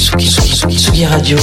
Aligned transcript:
Tsugi, 0.00 0.26
Tsugi, 0.26 0.54
Tsugi, 0.54 0.78
Tsugi 0.78 1.04
Radio. 1.04 1.36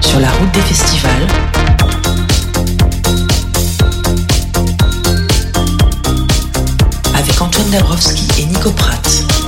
Sur 0.00 0.20
la 0.20 0.30
route 0.30 0.52
des 0.54 0.60
festivals. 0.62 1.26
Avec 7.14 7.42
Antoine 7.42 7.70
Dabrowski 7.70 8.26
et 8.38 8.46
Nico 8.46 8.70
Pratt. 8.70 9.41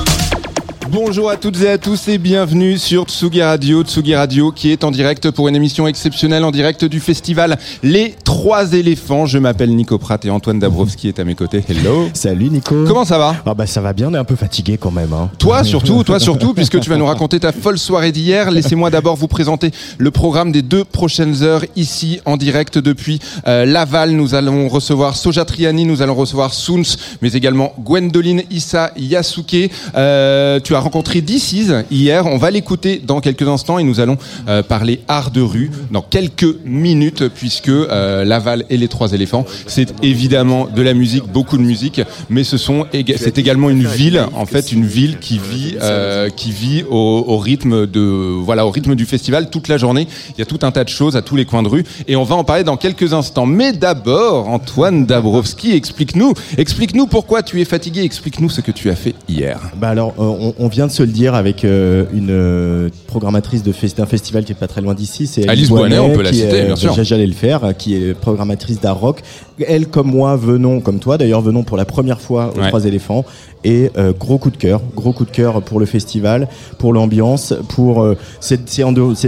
Bonjour 0.95 1.29
à 1.29 1.37
toutes 1.37 1.61
et 1.61 1.69
à 1.71 1.77
tous 1.77 2.07
et 2.07 2.19
bienvenue 2.19 2.79
sur 2.79 3.03
Tsugi 3.07 3.43
Radio. 3.43 3.83
Tsugi 3.83 4.15
Radio 4.15 4.53
qui 4.53 4.71
est 4.71 4.85
en 4.85 4.93
direct 4.93 5.33
pour 5.33 5.49
une 5.49 5.57
émission 5.57 5.89
exceptionnelle 5.89 6.45
en 6.45 6.53
direct 6.53 6.85
du 6.85 7.01
festival 7.01 7.59
Les 7.83 8.15
Trois 8.23 8.75
éléphants. 8.75 9.27
Je 9.27 9.39
m'appelle 9.39 9.75
Nico 9.75 9.99
Pratt 9.99 10.25
et 10.25 10.31
Antoine 10.31 10.59
Dabrowski 10.61 11.09
est 11.09 11.19
à 11.19 11.25
mes 11.25 11.35
côtés. 11.35 11.65
Hello. 11.69 12.09
Salut 12.15 12.51
Nico. 12.51 12.85
Comment 12.87 13.05
ça 13.05 13.19
va? 13.19 13.35
Ah 13.45 13.55
bah 13.55 13.67
ça 13.67 13.81
va 13.81 13.93
bien, 13.93 14.09
on 14.09 14.15
est 14.15 14.19
un 14.19 14.25
peu 14.25 14.37
fatigué 14.37 14.77
quand 14.77 14.93
même. 14.93 15.13
Hein. 15.13 15.31
Toi 15.39 15.65
surtout, 15.65 16.05
toi 16.05 16.21
surtout, 16.21 16.55
puisque 16.55 16.79
tu 16.79 16.91
vas 16.91 16.97
nous 16.97 17.07
raconter 17.07 17.41
ta 17.41 17.51
folle 17.51 17.79
soirée 17.79 18.13
d'hier. 18.13 18.53
Laissez-moi 18.53 18.91
d'abord 18.91 19.17
vous 19.17 19.29
présenter 19.29 19.73
le 19.99 20.11
programme 20.13 20.53
des 20.53 20.63
deux 20.63 20.85
prochaines 20.85 21.43
heures 21.43 21.65
ici 21.75 22.21
en 22.25 22.37
direct 22.37 22.79
depuis 22.79 23.19
euh, 23.49 23.65
Laval. 23.65 24.11
Nous 24.13 24.37
allons 24.37 24.69
recevoir 24.69 25.17
Soja 25.17 25.45
Triani, 25.45 25.87
nous 25.87 26.03
allons 26.03 26.15
recevoir 26.15 26.55
Soons, 26.55 26.97
mais 27.21 27.33
également 27.33 27.73
Gwendoline 27.81 28.43
Issa 28.51 28.93
Yasuke. 28.97 29.71
Euh, 29.97 30.61
tu 30.61 30.75
as 30.75 30.84
rencontré 30.85 31.23
DC's 31.23 31.73
hier. 31.91 32.27
On 32.27 32.37
va 32.37 32.51
l'écouter 32.51 33.01
dans 33.05 33.21
quelques 33.21 33.49
instants 33.49 33.79
et 33.79 33.85
nous 33.85 34.01
allons 34.01 34.19
euh, 34.49 34.63
parler 34.63 35.01
art 35.09 35.31
de 35.31 35.41
rue 35.41 35.71
dans 35.91 36.03
quelques 36.03 36.59
minutes 36.65 37.29
puisque 37.29 37.69
euh, 37.69 38.25
Laval 38.25 38.65
et 38.69 38.77
les 38.77 38.89
trois 38.89 39.13
éléphants, 39.13 39.47
c'est 39.67 39.95
évidemment 40.03 40.67
de 40.67 40.83
la 40.83 40.93
musique, 40.93 41.25
beaucoup 41.25 41.57
de 41.57 41.63
musique, 41.63 42.03
mais 42.29 42.45
ce 42.45 42.59
sont 42.59 42.87
c'est 43.17 43.39
également 43.39 43.71
une 43.71 43.87
ville, 43.87 44.25
en 44.35 44.47
fait, 44.47 44.73
une 44.73 44.85
ville 44.85 45.19
qui 45.19 45.39
vit 45.39 45.77
euh, 45.81 46.29
qui 46.29 46.53
vit 46.53 46.85
au, 46.89 47.39
rythme 47.39 47.87
de 47.87 48.01
voilà 48.01 48.67
au 48.67 48.71
rythme 48.71 48.95
du 48.95 49.07
festival 49.07 49.51
toute 49.51 49.69
la 49.69 49.79
journée. 49.79 50.07
Il 50.37 50.39
y 50.39 50.43
a 50.43 50.47
tout 50.47 50.61
un 50.63 50.71
tas 50.71 50.85
de 50.85 50.91
choses 50.91 51.17
à 51.17 51.23
tous 51.23 51.37
les 51.37 51.47
coins 51.47 51.63
de 51.63 51.69
rue 51.69 51.85
et 52.07 52.17
on 52.17 52.25
va 52.25 52.37
en 52.37 52.45
parler 52.45 52.65
dans 52.65 52.77
quelques 52.77 53.15
instants. 53.15 53.47
Mais 53.47 53.73
d'abord, 53.73 54.49
Antoine 54.49 55.07
Dabrowski, 55.07 55.73
explique-nous, 55.73 56.35
explique-nous 56.59 57.07
pourquoi 57.07 57.43
tu 57.43 57.61
es 57.61 57.65
fatigué, 57.65 58.03
explique-nous 58.03 58.51
ce 58.51 58.61
que 58.61 58.71
tu 58.71 58.91
as 58.91 58.97
fait 58.97 59.15
hier. 59.29 59.61
Bah 59.77 59.89
alors, 59.89 60.13
on 60.19 60.69
vient 60.75 60.87
de 60.89 60.93
se 60.93 61.03
le 61.03 61.09
dire 61.09 61.35
avec 61.35 61.65
euh, 61.65 62.05
une 62.13 62.29
euh, 62.31 62.89
programmatrice 63.07 63.63
de 63.63 63.71
fest 63.73 63.97
d'un 63.99 64.07
festival 64.07 64.45
qui 64.45 64.53
est 64.53 64.57
pas 64.57 64.67
très 64.67 64.81
loin 64.81 64.95
d'ici, 64.95 65.27
c'est 65.27 65.49
Alice 65.49 65.69
Boinet, 65.69 65.99
on 65.99 66.11
peut 66.11 66.23
la 66.23 66.33
citer, 66.33 66.49
est- 66.59 66.67
bien 66.67 66.77
sûr. 66.77 66.95
J'allais 67.03 67.27
le 67.27 67.33
faire, 67.33 67.75
qui 67.79 67.95
est 67.95 68.15
programmatrice 68.15 68.81
d'art 68.81 68.99
rock. 68.99 69.21
Elle 69.67 69.87
comme 69.87 70.09
moi 70.11 70.37
venons, 70.37 70.81
comme 70.81 70.99
toi 70.99 71.17
d'ailleurs, 71.17 71.41
venons 71.41 71.63
pour 71.63 71.77
la 71.77 71.85
première 71.85 72.21
fois 72.21 72.53
aux 72.55 72.61
Ouais. 72.61 72.69
Trois 72.69 72.87
éléphants 72.87 73.25
et 73.63 73.91
euh, 73.97 74.13
gros 74.19 74.37
coup 74.39 74.51
de 74.51 74.57
cœur, 74.57 74.81
gros 74.97 75.13
coup 75.13 75.25
de 75.25 75.31
cœur 75.31 75.63
pour 75.63 75.79
le 75.81 75.87
festival, 75.87 76.49
pour 76.79 76.93
l'ambiance, 76.93 77.55
pour 77.69 78.03
euh, 78.03 78.17
ces, 78.41 78.59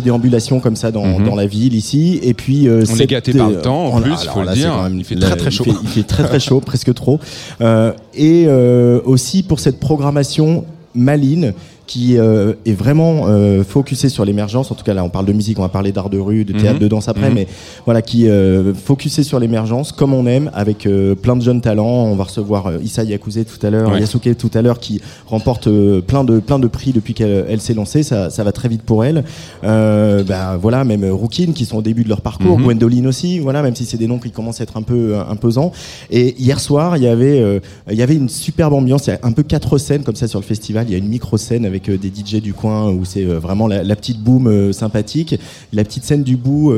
déambulations 0.01 0.59
comme 0.61 0.75
ça 0.77 0.91
dans, 0.91 1.07
Mhm. 1.07 1.25
dans 1.27 1.37
la 1.37 1.47
ville 1.47 1.75
ici, 1.75 2.19
et 2.23 2.35
puis 2.35 2.67
euh, 2.69 2.79
On 2.89 2.93
est 2.95 2.97
cette- 2.97 3.09
gâté 3.11 3.33
par 3.33 3.49
le 3.51 3.61
temps, 3.61 3.87
en 3.95 4.01
plus, 4.01 4.13
alors 4.13 4.35
faut 4.35 4.41
le 4.41 4.47
là, 4.47 4.53
c'est 4.55 4.59
dire. 4.61 4.73
quand 4.73 4.83
même- 4.83 4.99
Il 4.99 5.05
fait 5.05 5.15
très, 5.17 5.37
très 5.37 5.51
il 5.51 5.53
chaud. 5.53 5.65
fait- 5.65 5.71
il 5.83 5.89
fait 5.89 6.03
très 6.03 6.25
très 6.25 6.41
chaud, 6.41 6.61
presque 6.61 6.93
trop. 6.93 7.21
Euh, 7.61 7.93
et 8.15 8.45
euh, 8.49 9.01
aussi 9.05 9.43
pour 9.43 9.61
cette 9.61 9.79
programmation 9.81 10.65
maline 10.97 11.55
qui 11.87 12.19
euh, 12.19 12.55
est 12.65 12.73
vraiment 12.73 13.27
euh, 13.29 13.63
focusée 13.63 14.09
sur 14.09 14.25
l'émergence. 14.25 14.71
En 14.71 14.75
tout 14.75 14.85
cas, 14.85 14.93
là, 14.95 15.05
on 15.05 15.09
parle 15.09 15.27
de 15.27 15.33
musique, 15.33 15.59
on 15.59 15.63
va 15.63 15.69
parler 15.69 15.93
d'art 15.93 16.11
de 16.11 16.19
rue, 16.19 16.45
de 16.45 16.53
théâtre, 16.53 16.75
Mhm. 16.75 16.81
de 16.83 16.89
danse 16.89 17.09
après, 17.09 17.29
Mhm. 17.29 17.35
mais 17.35 17.47
voilà, 17.85 18.03
qui 18.03 18.29
euh, 18.29 18.75
focusée 18.75 19.23
sur 19.23 19.39
l'émergence, 19.39 19.93
comme 19.93 20.13
on 20.13 20.27
aime, 20.27 20.51
avec 20.55 20.87
euh, 20.87 21.15
plein 21.15 21.37
de 21.37 21.43
jeunes 21.43 21.61
talents. 21.61 21.87
On 21.87 22.17
va 22.17 22.25
recevoir 22.25 22.67
euh, 22.67 22.79
Issa 22.83 23.05
Yakuze 23.05 23.45
tout 23.47 23.65
à 23.65 23.71
l'heure, 23.71 23.93
Ouais. 23.93 24.01
Yasuke 24.01 24.37
tout 24.37 24.51
à 24.55 24.63
l'heure, 24.63 24.81
qui 24.81 25.01
remporte 25.27 25.67
euh, 25.69 26.01
plein 26.01 26.25
de 26.25 26.41
plein 26.41 26.59
de 26.59 26.67
prix 26.67 26.93
depuis 26.93 27.15
qu'elle 27.15 27.45
elle 27.49 27.61
s'est 27.61 27.75
lancée. 27.75 28.03
Ça, 28.03 28.31
ça 28.31 28.43
va 28.45 28.53
très 28.53 28.69
vite 28.69 28.83
pour 28.83 29.05
elle. 29.05 29.23
Euh, 29.65 30.25
bah, 30.25 30.59
voilà, 30.61 30.85
même 30.85 31.05
Rookin 31.05 31.53
qui 31.55 31.65
sont 31.67 31.79
au 31.79 31.83
début 31.83 32.03
de 32.05 32.09
leur 32.09 32.21
parcours, 32.21 32.59
Mhm. 32.59 32.65
Gwendoline 32.65 33.07
aussi. 33.07 33.39
Voilà, 33.39 33.63
même 33.63 33.75
si 33.77 33.85
c'est 33.85 33.97
des 33.97 34.07
noms 34.09 34.19
qui 34.19 34.31
commencent 34.31 34.61
à 34.61 34.65
être 34.65 34.77
un 34.77 34.83
peu 34.83 35.17
imposants. 35.29 35.73
Et 36.11 36.35
hier 36.39 36.59
soir, 36.61 36.97
il 36.97 37.03
y 37.03 37.07
avait 37.09 37.41
euh, 37.41 37.61
il 37.91 37.97
y 37.97 38.03
avait 38.03 38.17
une 38.17 38.29
superbe 38.29 38.73
ambiance. 38.73 39.07
Il 39.07 39.11
y 39.11 39.13
a 39.13 39.19
un 39.23 39.33
peu 39.33 39.43
quatre 39.43 39.79
scènes 39.79 40.03
comme 40.03 40.17
ça 40.17 40.27
sur 40.29 40.41
le 40.41 40.45
festival. 40.45 40.87
Il 40.89 40.93
y 40.93 40.95
a 40.95 40.99
une 40.99 41.09
micro 41.09 41.37
scène 41.37 41.65
avec 41.65 41.76
euh, 41.89 41.97
des 41.99 42.09
DJ 42.09 42.41
du 42.43 42.53
coin 42.55 42.91
où 42.91 43.05
c'est 43.05 43.25
euh, 43.25 43.39
vraiment 43.39 43.67
la, 43.67 43.83
la 43.83 43.97
petite 43.97 44.21
boom 44.21 44.47
euh, 44.47 44.73
sympathique, 44.73 45.39
la 45.73 45.85
petite 45.85 46.05
scène 46.05 46.23
du 46.23 46.37
bout 46.37 46.73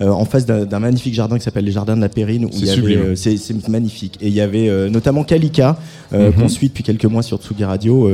en 0.00 0.24
face 0.24 0.46
d'un 0.46 0.78
magnifique 0.78 1.14
jardin 1.14 1.38
qui 1.38 1.44
s'appelle 1.44 1.64
les 1.64 1.72
jardins 1.72 1.96
de 1.96 2.00
la 2.00 2.08
Périne. 2.08 2.44
où 2.46 2.50
C'est 2.52 3.68
magnifique. 3.68 4.18
Et 4.20 4.28
il 4.28 4.34
y 4.34 4.40
avait 4.40 4.88
notamment 4.90 5.24
Kalika 5.24 5.78
Mhm. 6.12 6.32
qu'on 6.32 6.48
suit 6.48 6.68
depuis 6.68 6.82
quelques 6.82 7.04
mois 7.04 7.22
sur 7.22 7.38
Tsugi 7.38 7.64
Radio 7.64 8.10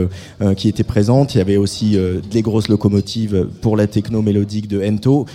qui 0.56 0.68
était 0.68 0.82
présente. 0.82 1.34
Il 1.34 1.38
y 1.38 1.40
avait 1.40 1.56
aussi 1.56 1.96
des 2.30 2.42
grosses 2.42 2.68
locomotives 2.68 3.46
pour 3.60 3.76
la 3.76 3.86
techno 3.86 4.22
mélodique 4.22 4.68
de 4.68 4.82
Ento. 4.82 5.26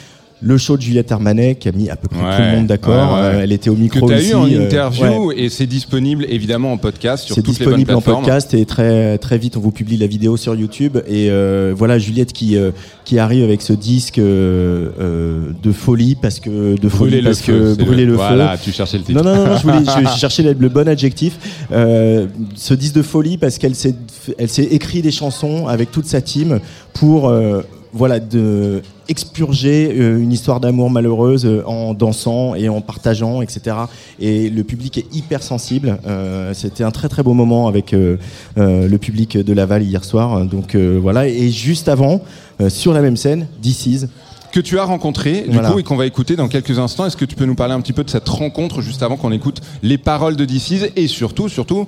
Le 0.42 0.58
show 0.58 0.78
de 0.78 0.82
Juliette 0.82 1.12
Armanet 1.12 1.56
qui 1.56 1.68
a 1.68 1.74
mis 1.74 1.90
à 1.90 1.98
peu 1.98 2.08
près 2.08 2.20
tout 2.38 2.42
le 2.44 2.52
monde 2.56 2.68
d'accord. 2.68 3.14
ouais, 3.16 3.20
ouais. 3.22 3.26
Euh, 3.36 3.42
elle 3.44 3.52
était 3.52 3.70
au 3.70 3.74
Que 3.76 3.80
micro 3.82 4.08
tu 4.08 4.14
as 4.14 4.20
ici. 4.22 4.32
eu 4.32 4.36
en 4.36 4.46
euh, 4.50 4.66
interview 4.66 5.32
et 5.34 5.50
c'est 5.50 5.66
disponible 5.66 6.26
évidemment 6.30 6.72
en 6.72 6.78
podcast 6.78 7.26
sur 7.26 7.36
C'est 7.36 7.42
toutes 7.42 7.60
les 7.60 7.66
bonnes 7.66 7.76
disponible 7.76 7.92
en 7.98 8.02
plateformes. 8.02 8.24
podcast 8.26 8.54
et 8.54 8.66
très 8.66 9.18
très 9.18 9.38
vite 9.38 9.58
on 9.58 9.60
vous 9.60 9.72
publie 9.72 9.98
la 9.98 10.08
vidéo 10.08 10.38
sur 10.38 10.56
YouTube 10.56 10.98
et 11.08 11.30
euh, 11.30 11.74
voilà 11.76 12.00
Juliette 12.00 12.32
qui 12.32 12.56
euh, 12.56 12.72
qui 13.04 13.20
arrive 13.20 13.44
avec 13.44 13.62
ce 13.62 13.74
disque 13.74 14.18
euh, 14.20 14.90
euh, 15.00 15.50
de 15.62 15.72
folie 15.74 16.16
parce 16.16 16.40
que 16.40 16.80
de 16.80 16.88
folie 16.90 17.10
Brûler 17.12 17.22
le 17.22 17.30
parce 17.30 17.42
feu. 17.42 17.54
que 17.54 17.76
c'est 17.76 17.84
brûler 17.84 18.06
le, 18.06 18.14
Voilà, 18.14 18.58
tu 18.58 18.72
cherchais 18.72 18.98
le 18.98 19.04
feu. 19.04 19.14
titre. 19.14 19.24
Non 19.24 19.36
non 19.36 19.44
non, 19.44 19.48
non, 19.52 19.58
je 19.58 19.64
voulais 19.64 20.06
je, 20.14 20.18
cherchais 20.20 20.44
le, 20.44 20.54
le 20.54 20.70
bon 20.70 20.88
adjectif. 20.88 21.38
Euh, 21.74 22.28
ce 22.56 22.74
disque 22.74 22.96
de 22.96 23.02
folie 23.02 23.38
parce 23.38 23.58
qu'elle 23.58 23.76
s'est 23.76 23.96
elle 24.38 24.48
s'est 24.50 24.64
écrit 24.72 25.02
des 25.02 25.12
chansons 25.12 25.68
avec 25.68 25.92
toute 25.92 26.06
sa 26.06 26.22
team 26.22 26.60
pour 26.94 27.28
euh, 27.28 27.62
voilà 27.94 28.20
de 28.20 28.82
expurger 29.08 29.92
euh, 29.92 30.20
une 30.20 30.32
histoire 30.32 30.60
d'amour 30.60 30.92
malheureuse 30.92 31.46
euh, 31.46 31.64
en 31.66 31.94
dansant 31.94 32.54
et 32.54 32.70
en 32.70 32.82
partageant 32.82 33.42
etc 33.42 33.76
et 34.20 34.50
le 34.50 34.64
public 34.64 35.00
est 35.00 35.16
hyper 35.16 35.42
sensible. 35.42 35.98
Euh, 36.06 36.54
c'était 36.54 36.84
un 36.84 36.92
très 36.92 37.10
très 37.10 37.24
beau 37.24 37.34
moment 37.34 37.68
avec 37.68 37.92
le 37.92 38.98
public 38.98 39.38
de 39.38 39.54
Laval 39.54 39.84
hier 39.84 40.04
soir. 40.04 40.46
Donc 40.46 40.76
voilà. 40.76 41.28
Et 41.28 41.50
juste 41.50 41.88
avant 41.90 42.22
sur 42.68 42.94
la 42.94 43.02
même 43.02 43.18
scène 43.18 43.48
DC's 43.62 44.08
que 44.52 44.60
tu 44.60 44.80
as 44.80 44.84
rencontré 44.84 45.42
du 45.42 45.52
Voilà. 45.54 45.72
coup 45.72 45.80
et 45.80 45.84
qu'on 45.84 45.96
va 45.96 46.06
écouter 46.06 46.36
dans 46.36 46.48
quelques 46.48 46.80
instants. 46.80 47.06
Est-ce 47.06 47.18
que 47.18 47.26
tu 47.26 47.36
peux 47.36 47.46
nous 47.46 47.56
parler 47.56 47.74
un 47.74 47.82
petit 47.82 47.94
peu 47.94 48.04
de 48.04 48.10
cette 48.10 48.28
rencontre 48.28 48.82
juste 48.82 49.04
avant 49.04 49.16
qu'on 49.18 49.32
écoute 49.32 49.62
les 49.84 49.98
paroles 49.98 50.36
de 50.36 50.46
DC's 50.46 50.90
et 50.96 51.08
surtout, 51.08 51.50
surtout, 51.50 51.88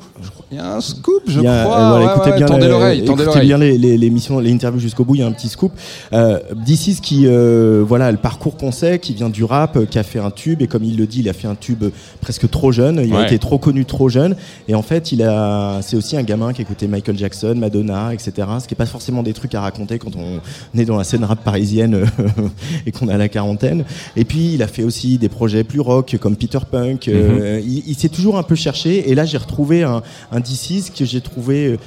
il 0.51 0.57
y 0.57 0.59
a 0.59 0.75
un 0.75 0.81
scoop, 0.81 1.23
je 1.27 1.39
a- 1.39 1.63
crois. 1.63 1.79
euh, 1.79 1.89
voilà, 1.89 2.13
écoutez 2.13 2.29
ouais, 2.31 2.37
bien, 2.37 2.45
tendez 2.45 2.61
les- 2.63 2.67
l'oreille, 2.69 2.99
tendez 3.05 3.23
écoutez 3.23 3.25
l'oreille. 3.25 3.47
bien 3.47 3.57
les, 3.57 3.77
les, 3.77 3.97
l'émission, 3.97 4.39
les 4.39 4.51
interviews 4.51 4.79
jusqu'au 4.79 5.05
bout. 5.05 5.15
Il 5.15 5.21
y 5.21 5.23
a 5.23 5.27
un 5.27 5.31
petit 5.31 5.49
scoop. 5.49 5.71
Euh, 6.13 6.39
DC's 6.65 6.99
qui, 6.99 7.23
euh, 7.25 7.83
voilà, 7.87 8.11
le 8.11 8.17
parcours 8.17 8.57
qu'on 8.57 8.71
sait, 8.71 8.99
qui 8.99 9.13
vient 9.13 9.29
du 9.29 9.43
rap, 9.43 9.75
euh, 9.77 9.85
qui 9.85 9.97
a 9.99 10.03
fait 10.03 10.19
un 10.19 10.31
tube 10.31 10.61
et 10.61 10.67
comme 10.67 10.83
il 10.83 10.97
le 10.97 11.07
dit, 11.07 11.21
il 11.21 11.29
a 11.29 11.33
fait 11.33 11.47
un 11.47 11.55
tube 11.55 11.83
presque 12.21 12.49
trop 12.49 12.71
jeune. 12.71 13.01
Il 13.03 13.15
a 13.15 13.25
été 13.25 13.39
trop 13.39 13.57
connu 13.57 13.85
trop 13.85 14.09
jeune. 14.09 14.35
Et 14.67 14.75
en 14.75 14.81
fait, 14.81 15.11
il 15.11 15.23
a, 15.23 15.79
c'est 15.81 15.95
aussi 15.95 16.15
un 16.17 16.23
gamin 16.23 16.53
qui 16.53 16.61
écoutait 16.61 16.87
Michael 16.87 17.17
Jackson, 17.17 17.55
Madonna, 17.57 18.13
etc. 18.13 18.31
Ce 18.61 18.67
qui 18.67 18.73
est 18.73 18.77
pas 18.77 18.85
forcément 18.85 19.23
des 19.23 19.33
trucs 19.33 19.55
à 19.55 19.61
raconter 19.61 19.97
quand 19.99 20.11
on 20.15 20.39
est 20.79 20.85
dans 20.85 20.97
la 20.97 21.03
scène 21.03 21.23
rap 21.23 21.43
parisienne 21.43 22.05
et 22.85 22.91
qu'on 22.91 23.07
a 23.07 23.17
la 23.17 23.29
quarantaine. 23.29 23.85
Et 24.15 24.25
puis, 24.25 24.53
il 24.53 24.63
a 24.63 24.67
fait 24.67 24.83
aussi 24.83 25.17
des 25.17 25.29
projets 25.29 25.63
plus 25.63 25.79
rock 25.79 26.17
comme 26.19 26.35
Peter 26.35 26.59
Punk. 26.69 27.07
Euh, 27.07 27.61
il 27.63 27.83
il 27.87 27.95
s'est 27.95 28.09
toujours 28.09 28.37
un 28.37 28.43
peu 28.43 28.55
cherché. 28.55 29.09
Et 29.09 29.15
là, 29.15 29.25
j'ai 29.25 29.37
retrouvé 29.37 29.83
un, 29.83 30.01
un 30.31 30.39
que 30.41 31.05
j'ai 31.05 31.21
trouvé 31.21 31.77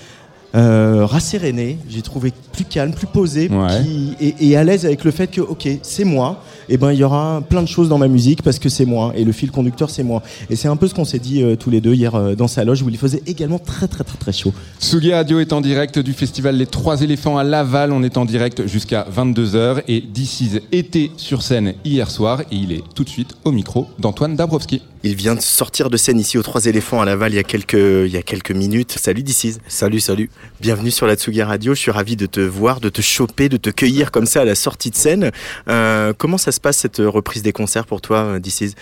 euh, 0.55 1.05
rasséréné, 1.07 1.79
j'ai 1.89 2.03
trouvé 2.03 2.33
plus 2.53 2.65
calme, 2.65 2.93
plus 2.93 3.07
posé, 3.07 3.49
Ouais. 3.49 3.83
qui- 3.83 4.15
et, 4.21 4.35
et 4.51 4.57
à 4.57 4.63
l'aise 4.65 4.85
avec 4.87 5.03
le 5.05 5.11
fait 5.11 5.27
que 5.29 5.41
ok, 5.41 5.69
c'est 5.83 6.05
moi. 6.05 6.43
Et 6.69 6.79
ben 6.79 6.93
il 6.93 6.99
y 6.99 7.05
aura 7.05 7.43
plein 7.47 7.63
de 7.63 7.69
choses 7.69 7.91
dans 7.91 7.99
ma 7.99 8.09
musique 8.09 8.41
parce 8.43 8.59
que 8.59 8.71
c'est 8.71 8.87
moi 8.87 9.13
et 9.15 9.25
le 9.25 9.33
fil 9.33 9.51
conducteur 9.51 9.91
c'est 9.91 10.03
moi. 10.03 10.23
Et 10.49 10.57
c'est 10.57 10.69
un 10.69 10.77
peu 10.77 10.89
ce 10.89 10.95
qu'on 10.95 11.05
s'est 11.05 11.19
dit 11.19 11.43
euh, 11.43 11.57
tous 11.57 11.69
les 11.69 11.83
deux 11.83 11.93
hier 11.93 12.15
euh, 12.15 12.35
dans 12.35 12.49
sa 12.49 12.65
loge 12.65 12.81
où 12.83 12.89
il 12.89 12.97
faisait 12.97 13.23
également 13.27 13.59
très 13.59 13.87
très 13.87 14.03
très 14.05 14.17
très 14.17 14.33
chaud. 14.33 14.55
Tsugi 14.81 15.13
Radio 15.13 15.41
est 15.41 15.53
en 15.53 15.61
direct 15.61 15.99
du 15.99 16.15
festival 16.15 16.57
Les 16.57 16.67
Trois 16.67 17.03
Éléphants 17.03 17.37
à 17.37 17.45
Laval. 17.45 17.93
On 17.93 18.03
est 18.03 18.17
en 18.17 18.25
direct 18.25 18.67
jusqu'à 18.67 19.07
22h 19.15 19.83
et 19.89 20.01
DC's 20.01 20.61
était 20.73 21.11
sur 21.19 21.43
scène 21.43 21.75
hier 21.85 22.11
soir 22.11 22.41
et 22.51 22.57
il 22.57 22.73
est 22.73 22.83
tout 22.95 23.05
de 23.05 23.11
suite 23.11 23.35
au 23.45 23.53
micro 23.53 23.87
d'Antoine 23.99 24.35
Dabrowski. 24.35 24.81
Il 25.03 25.17
vient 25.17 25.35
de 25.35 25.43
sortir 25.43 25.91
de 25.91 25.99
scène 25.99 26.19
ici 26.19 26.39
aux 26.39 26.43
Trois 26.43 26.65
Éléphants 26.65 27.03
à 27.03 27.05
Laval 27.05 27.33
il 27.33 27.37
y 27.37 27.39
a 27.39 27.43
quelques, 27.43 27.75
il 27.75 28.11
y 28.11 28.17
a 28.17 28.23
quelques 28.23 28.53
minutes. 28.53 28.97
Salut 28.99 29.23
Dicis. 29.23 29.57
Salut, 29.69 30.01
salut. 30.01 30.31
Bienvenue 30.61 30.91
sur 30.91 31.07
la 31.07 31.17
Tsugi 31.17 31.43
Radio. 31.43 31.75
Je 31.75 31.81
suis 31.81 31.91
ravi 31.91 32.17
de 32.17 32.27
te 32.27 32.41
voir, 32.41 32.81
de 32.81 32.89
te 32.89 33.01
choper, 33.01 33.49
de 33.49 33.57
te 33.57 33.71
cueillir 33.71 34.11
comme 34.11 34.27
ça 34.27 34.43
à 34.43 34.45
la 34.45 34.55
sortie 34.55 34.91
de 34.91 34.97
scène. 34.97 35.31
Euh, 35.69 36.13
comment 36.17 36.39
ça 36.39 36.53
se 36.53 36.61
passe 36.61 36.79
cette 36.79 36.99
reprise 36.99 37.43
des 37.43 37.53
concerts 37.53 37.87
pour 37.87 38.01
toi, 38.01 38.39
Dicis 38.39 38.75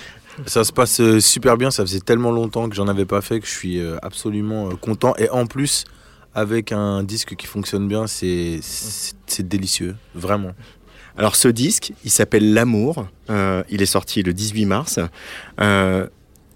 Ça 0.47 0.65
se 0.65 0.73
passe 0.73 1.01
euh, 1.01 1.21
super 1.21 1.57
bien. 1.57 1.71
Ça 1.71 1.85
faisait 1.85 2.01
tellement 2.01 2.31
longtemps 2.31 2.69
que 2.69 2.75
j'en 2.75 2.89
avais 2.89 3.05
pas 3.05 3.21
fait 3.21 3.41
que 3.41 3.47
je 3.47 3.53
suis 3.53 3.81
euh, 3.81 3.97
absolument 4.03 4.69
euh, 4.69 4.75
content. 4.75 5.15
Et 5.19 5.29
en 5.31 5.47
plus, 5.47 5.85
avec 6.35 6.73
un 6.73 7.03
disque 7.03 7.37
qui 7.37 7.47
fonctionne 7.47 7.89
bien, 7.89 8.07
c'est 8.07 8.61
délicieux, 9.41 9.97
vraiment. 10.15 10.53
Alors 11.17 11.37
ce 11.37 11.49
disque, 11.49 11.93
il 12.05 12.11
s'appelle 12.11 12.55
L'amour. 12.55 13.07
Euh, 13.31 13.63
il 13.69 13.83
est 13.83 13.87
sorti 13.87 14.23
le 14.23 14.33
18 14.33 14.67
mars. 14.67 14.99
Euh, 15.61 16.07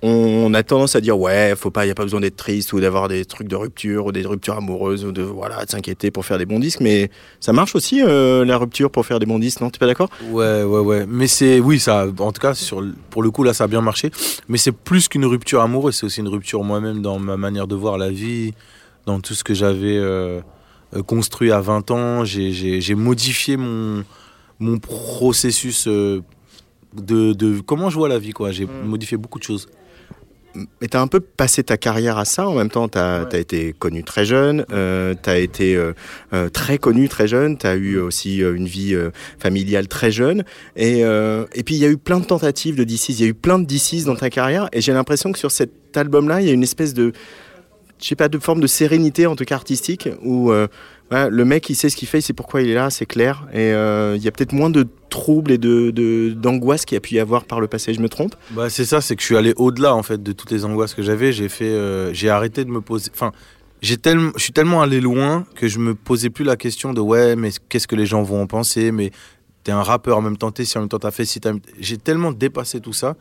on 0.02 0.52
a 0.54 0.62
tendance 0.62 0.94
à 0.96 1.00
dire 1.00 1.18
ouais, 1.18 1.54
faut 1.56 1.70
pas, 1.70 1.84
il 1.84 1.88
y 1.88 1.90
a 1.90 1.94
pas 1.94 2.02
besoin 2.02 2.20
d'être 2.20 2.36
triste 2.36 2.72
ou 2.72 2.80
d'avoir 2.80 3.08
des 3.08 3.24
trucs 3.24 3.48
de 3.48 3.56
rupture 3.56 4.06
ou 4.06 4.12
des 4.12 4.22
ruptures 4.26 4.56
amoureuses 4.56 5.04
ou 5.04 5.12
de 5.12 5.22
voilà 5.22 5.64
de 5.64 5.70
s'inquiéter 5.70 6.10
pour 6.10 6.24
faire 6.24 6.38
des 6.38 6.46
bons 6.46 6.58
disques. 6.58 6.80
Mais 6.80 7.10
ça 7.40 7.52
marche 7.52 7.74
aussi 7.74 8.02
euh, 8.02 8.44
la 8.44 8.58
rupture 8.58 8.90
pour 8.90 9.06
faire 9.06 9.18
des 9.18 9.26
bons 9.26 9.38
disques, 9.38 9.60
non? 9.60 9.70
T'es 9.70 9.78
pas 9.78 9.86
d'accord? 9.86 10.10
Ouais, 10.30 10.62
ouais, 10.64 10.80
ouais. 10.80 11.06
Mais 11.08 11.26
c'est, 11.26 11.60
oui, 11.60 11.78
ça, 11.80 12.06
en 12.18 12.32
tout 12.32 12.40
cas, 12.40 12.54
sur, 12.54 12.84
pour 13.10 13.22
le 13.22 13.30
coup, 13.30 13.42
là, 13.42 13.54
ça 13.54 13.64
a 13.64 13.66
bien 13.68 13.80
marché. 13.80 14.10
Mais 14.48 14.58
c'est 14.58 14.72
plus 14.72 15.08
qu'une 15.08 15.24
rupture 15.24 15.60
amoureuse, 15.62 15.96
c'est 15.96 16.06
aussi 16.06 16.20
une 16.20 16.28
rupture 16.28 16.62
moi-même 16.62 17.00
dans 17.02 17.18
ma 17.18 17.36
manière 17.36 17.66
de 17.66 17.74
voir 17.74 17.96
la 17.98 18.10
vie, 18.10 18.52
dans 19.06 19.20
tout 19.20 19.34
ce 19.34 19.44
que 19.44 19.54
j'avais 19.54 19.96
euh, 19.96 20.40
euh, 20.94 21.02
construit 21.02 21.52
à 21.52 21.60
20 21.60 21.90
ans. 21.90 22.24
J'ai- 22.24 22.94
modifié 22.94 23.56
mon, 23.56 24.04
mon 24.60 24.78
processus 24.78 25.86
euh, 25.88 26.20
de, 26.94 27.32
de 27.32 27.60
comment 27.60 27.88
je 27.90 27.96
vois 27.96 28.08
la 28.08 28.18
vie, 28.18 28.32
quoi. 28.32 28.50
J'ai 28.52 28.66
modifié 28.84 29.16
beaucoup 29.16 29.38
de 29.38 29.44
choses. 29.44 29.68
Mais 30.80 30.88
t'as 30.88 31.00
un 31.00 31.06
peu 31.06 31.20
passé 31.20 31.62
ta 31.62 31.76
carrière 31.76 32.18
à 32.18 32.24
ça. 32.24 32.48
En 32.48 32.54
même 32.54 32.70
temps, 32.70 32.88
t'as 32.88 33.24
Ouais. 33.24 33.34
as 33.34 33.38
été 33.38 33.74
connu 33.78 34.02
très 34.04 34.24
jeune, 34.24 34.64
euh, 34.72 35.14
t'as 35.20 35.38
été 35.38 35.76
euh, 35.76 35.92
euh, 36.32 36.48
très 36.48 36.78
connu 36.78 37.08
très 37.08 37.28
jeune, 37.28 37.56
t'as 37.56 37.76
eu 37.76 37.98
aussi 37.98 38.42
euh, 38.42 38.54
une 38.54 38.66
vie 38.66 38.94
euh, 38.94 39.10
familiale 39.38 39.88
très 39.88 40.10
jeune. 40.10 40.44
Et, 40.76 41.04
euh, 41.04 41.44
et 41.54 41.62
puis, 41.62 41.74
il 41.76 41.78
y 41.80 41.84
a 41.84 41.88
eu 41.88 41.96
plein 41.98 42.20
de 42.20 42.24
tentatives 42.26 42.76
de 42.76 42.84
DC's, 42.84 43.18
il 43.18 43.20
y 43.20 43.24
a 43.24 43.28
eu 43.28 43.34
plein 43.34 43.58
de 43.58 43.64
DC's 43.66 44.04
dans 44.04 44.16
ta 44.16 44.30
carrière. 44.30 44.68
Et 44.72 44.80
j'ai 44.80 44.92
l'impression 44.92 45.32
que 45.32 45.38
sur 45.38 45.50
cet 45.50 45.70
album-là, 45.96 46.40
il 46.40 46.46
y 46.46 46.50
a 46.50 46.52
une 46.52 46.62
espèce 46.62 46.94
de, 46.94 47.12
je 48.00 48.06
sais 48.06 48.16
pas, 48.16 48.28
de 48.28 48.38
forme 48.38 48.60
de 48.60 48.66
sérénité, 48.66 49.26
en 49.26 49.36
tout 49.36 49.44
cas 49.44 49.54
artistique, 49.54 50.08
où 50.22 50.50
euh, 50.50 50.66
le 51.10 51.44
mec, 51.44 51.70
il 51.70 51.74
sait 51.74 51.88
ce 51.88 51.96
qu'il 51.96 52.08
fait, 52.08 52.18
il 52.18 52.22
sait 52.22 52.32
pourquoi 52.32 52.62
il 52.62 52.68
est 52.68 52.74
là, 52.74 52.90
c'est 52.90 53.06
clair. 53.06 53.46
Et 53.52 53.72
euh, 53.72 54.16
il 54.16 54.22
y 54.22 54.28
a 54.28 54.32
peut-être 54.32 54.52
moins 54.52 54.70
de 54.70 54.86
troubles 55.08 55.52
et 55.52 55.58
de 55.58 55.90
qu'il 56.84 56.94
y 56.94 56.96
a 56.96 57.00
pu 57.00 57.14
y 57.14 57.20
avoir 57.20 57.44
par 57.44 57.60
le 57.60 57.68
passé. 57.68 57.94
Je 57.94 58.00
me 58.00 58.08
trompe 58.08 58.34
Bah, 58.50 58.68
c'est 58.68 58.84
ça, 58.84 59.00
c'est 59.00 59.16
que 59.16 59.22
je 59.22 59.26
suis 59.26 59.36
allé 59.36 59.54
au-delà 59.56 59.94
en 59.94 60.02
fait 60.02 60.22
de 60.22 60.32
toutes 60.32 60.50
les 60.50 60.64
angoisses 60.64 60.94
que 60.94 61.02
j'avais. 61.02 61.32
J'ai 61.32 61.48
euh, 61.62 62.12
arrêté 62.28 62.64
de 62.64 62.70
me 62.70 62.80
poser. 62.80 63.10
Enfin, 63.14 63.32
j'ai 63.82 63.96
tellement, 63.96 64.32
je 64.36 64.42
suis 64.42 64.52
tellement 64.52 64.82
allé 64.82 65.00
loin 65.00 65.46
que 65.54 65.68
je 65.68 65.78
me 65.78 65.94
posais 65.94 66.30
plus 66.30 66.44
la 66.44 66.56
question 66.56 66.92
de 66.92 67.00
ouais, 67.00 67.36
mais 67.36 67.50
qu'est-ce 67.68 67.86
que 67.86 67.96
les 67.96 68.06
gens 68.06 68.22
vont 68.22 68.42
en 68.42 68.46
penser? 68.46 68.90
Mais 68.90 69.10
t'es 69.64 69.72
un 69.72 69.82
rappeur 69.82 70.18
en 70.18 70.22
même 70.22 70.36
temps, 70.36 70.50
t'es 70.50 70.64
si 70.64 70.76
en 70.76 70.82
même 70.82 70.88
temps 70.88 70.98
t'as 70.98 71.10
fait 71.10 71.24
si 71.24 71.40
t'as. 71.40 71.52
J'ai 71.78 71.98
tellement 71.98 72.32
dépassé 72.32 72.80
tout 72.80 72.92
ça 72.92 73.16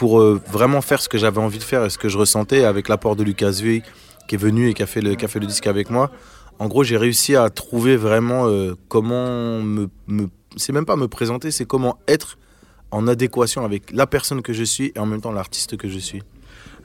pour 0.00 0.18
euh, 0.18 0.40
vraiment 0.50 0.80
faire 0.80 1.02
ce 1.02 1.10
que 1.10 1.18
j'avais 1.18 1.42
envie 1.42 1.58
de 1.58 1.62
faire 1.62 1.84
et 1.84 1.90
ce 1.90 1.98
que 1.98 2.08
je 2.08 2.16
ressentais 2.16 2.64
avec 2.64 2.88
l'apport 2.88 3.16
de 3.16 3.22
Lucas 3.22 3.50
Vuy 3.50 3.82
qui 4.26 4.34
est 4.34 4.38
venu 4.38 4.70
et 4.70 4.72
qui 4.72 4.82
a 4.82 4.86
fait 4.86 5.02
le, 5.02 5.14
qui 5.14 5.26
a 5.26 5.28
fait 5.28 5.40
le 5.40 5.46
disque 5.46 5.66
avec 5.66 5.90
moi. 5.90 6.10
En 6.58 6.68
gros, 6.68 6.84
j'ai 6.84 6.96
réussi 6.96 7.36
à 7.36 7.50
trouver 7.50 7.98
vraiment 7.98 8.46
euh, 8.46 8.74
comment 8.88 9.60
me, 9.60 9.90
me 10.06 10.28
c'est 10.56 10.72
même 10.72 10.86
pas 10.86 10.96
me 10.96 11.06
présenter, 11.06 11.50
c'est 11.50 11.66
comment 11.66 11.98
être 12.08 12.38
en 12.90 13.08
adéquation 13.08 13.62
avec 13.62 13.92
la 13.92 14.06
personne 14.06 14.40
que 14.40 14.54
je 14.54 14.64
suis 14.64 14.90
et 14.94 14.98
en 14.98 15.04
même 15.04 15.20
temps 15.20 15.32
l'artiste 15.32 15.76
que 15.76 15.86
je 15.86 15.98
suis. 15.98 16.22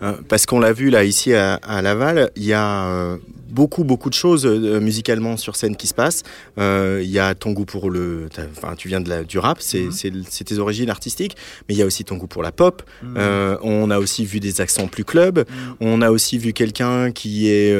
Euh, 0.02 0.14
parce 0.28 0.46
qu'on 0.46 0.60
l'a 0.60 0.74
vu 0.74 0.90
là 0.90 1.04
ici 1.04 1.34
à, 1.34 1.56
à 1.56 1.82
Laval, 1.82 2.32
il 2.36 2.44
y 2.46 2.54
a 2.54 2.86
euh, 2.88 3.18
beaucoup 3.50 3.84
beaucoup 3.84 4.10
de 4.10 4.14
choses 4.16 4.46
euh, 4.46 4.80
musicalement 4.82 5.38
sur 5.38 5.56
scène 5.56 5.76
qui 5.76 5.88
se 5.88 5.94
passent. 5.94 6.24
Il 6.58 7.10
y 7.10 7.20
a 7.20 7.36
ton 7.36 7.52
goût 7.52 7.66
pour 7.66 7.90
le, 7.90 8.28
enfin 8.52 8.76
tu 8.76 8.88
viens 8.88 9.02
de 9.02 9.10
la, 9.10 9.24
du 9.24 9.38
rap, 9.40 9.58
c'est 9.62 9.86
Mhm. 9.86 10.24
c'est 10.30 10.44
tes 10.44 10.58
origines 10.60 10.90
artistiques, 10.90 11.36
mais 11.68 11.76
il 11.76 11.78
y 11.78 11.82
a 11.82 11.86
aussi 11.86 12.04
ton 12.04 12.18
goût 12.18 12.28
pour 12.28 12.44
la 12.44 12.52
pop. 12.52 12.84
Euh, 13.18 13.58
on 13.62 13.90
a 13.92 14.00
aussi 14.00 14.26
vu 14.26 14.40
des 14.40 14.62
accents 14.62 14.88
plus 14.88 15.04
club. 15.06 15.46
On 15.80 16.02
a 16.02 16.12
aussi 16.12 16.38
vu 16.38 16.54
quelqu'un 16.54 17.12
qui 17.12 17.50
est 17.50 17.74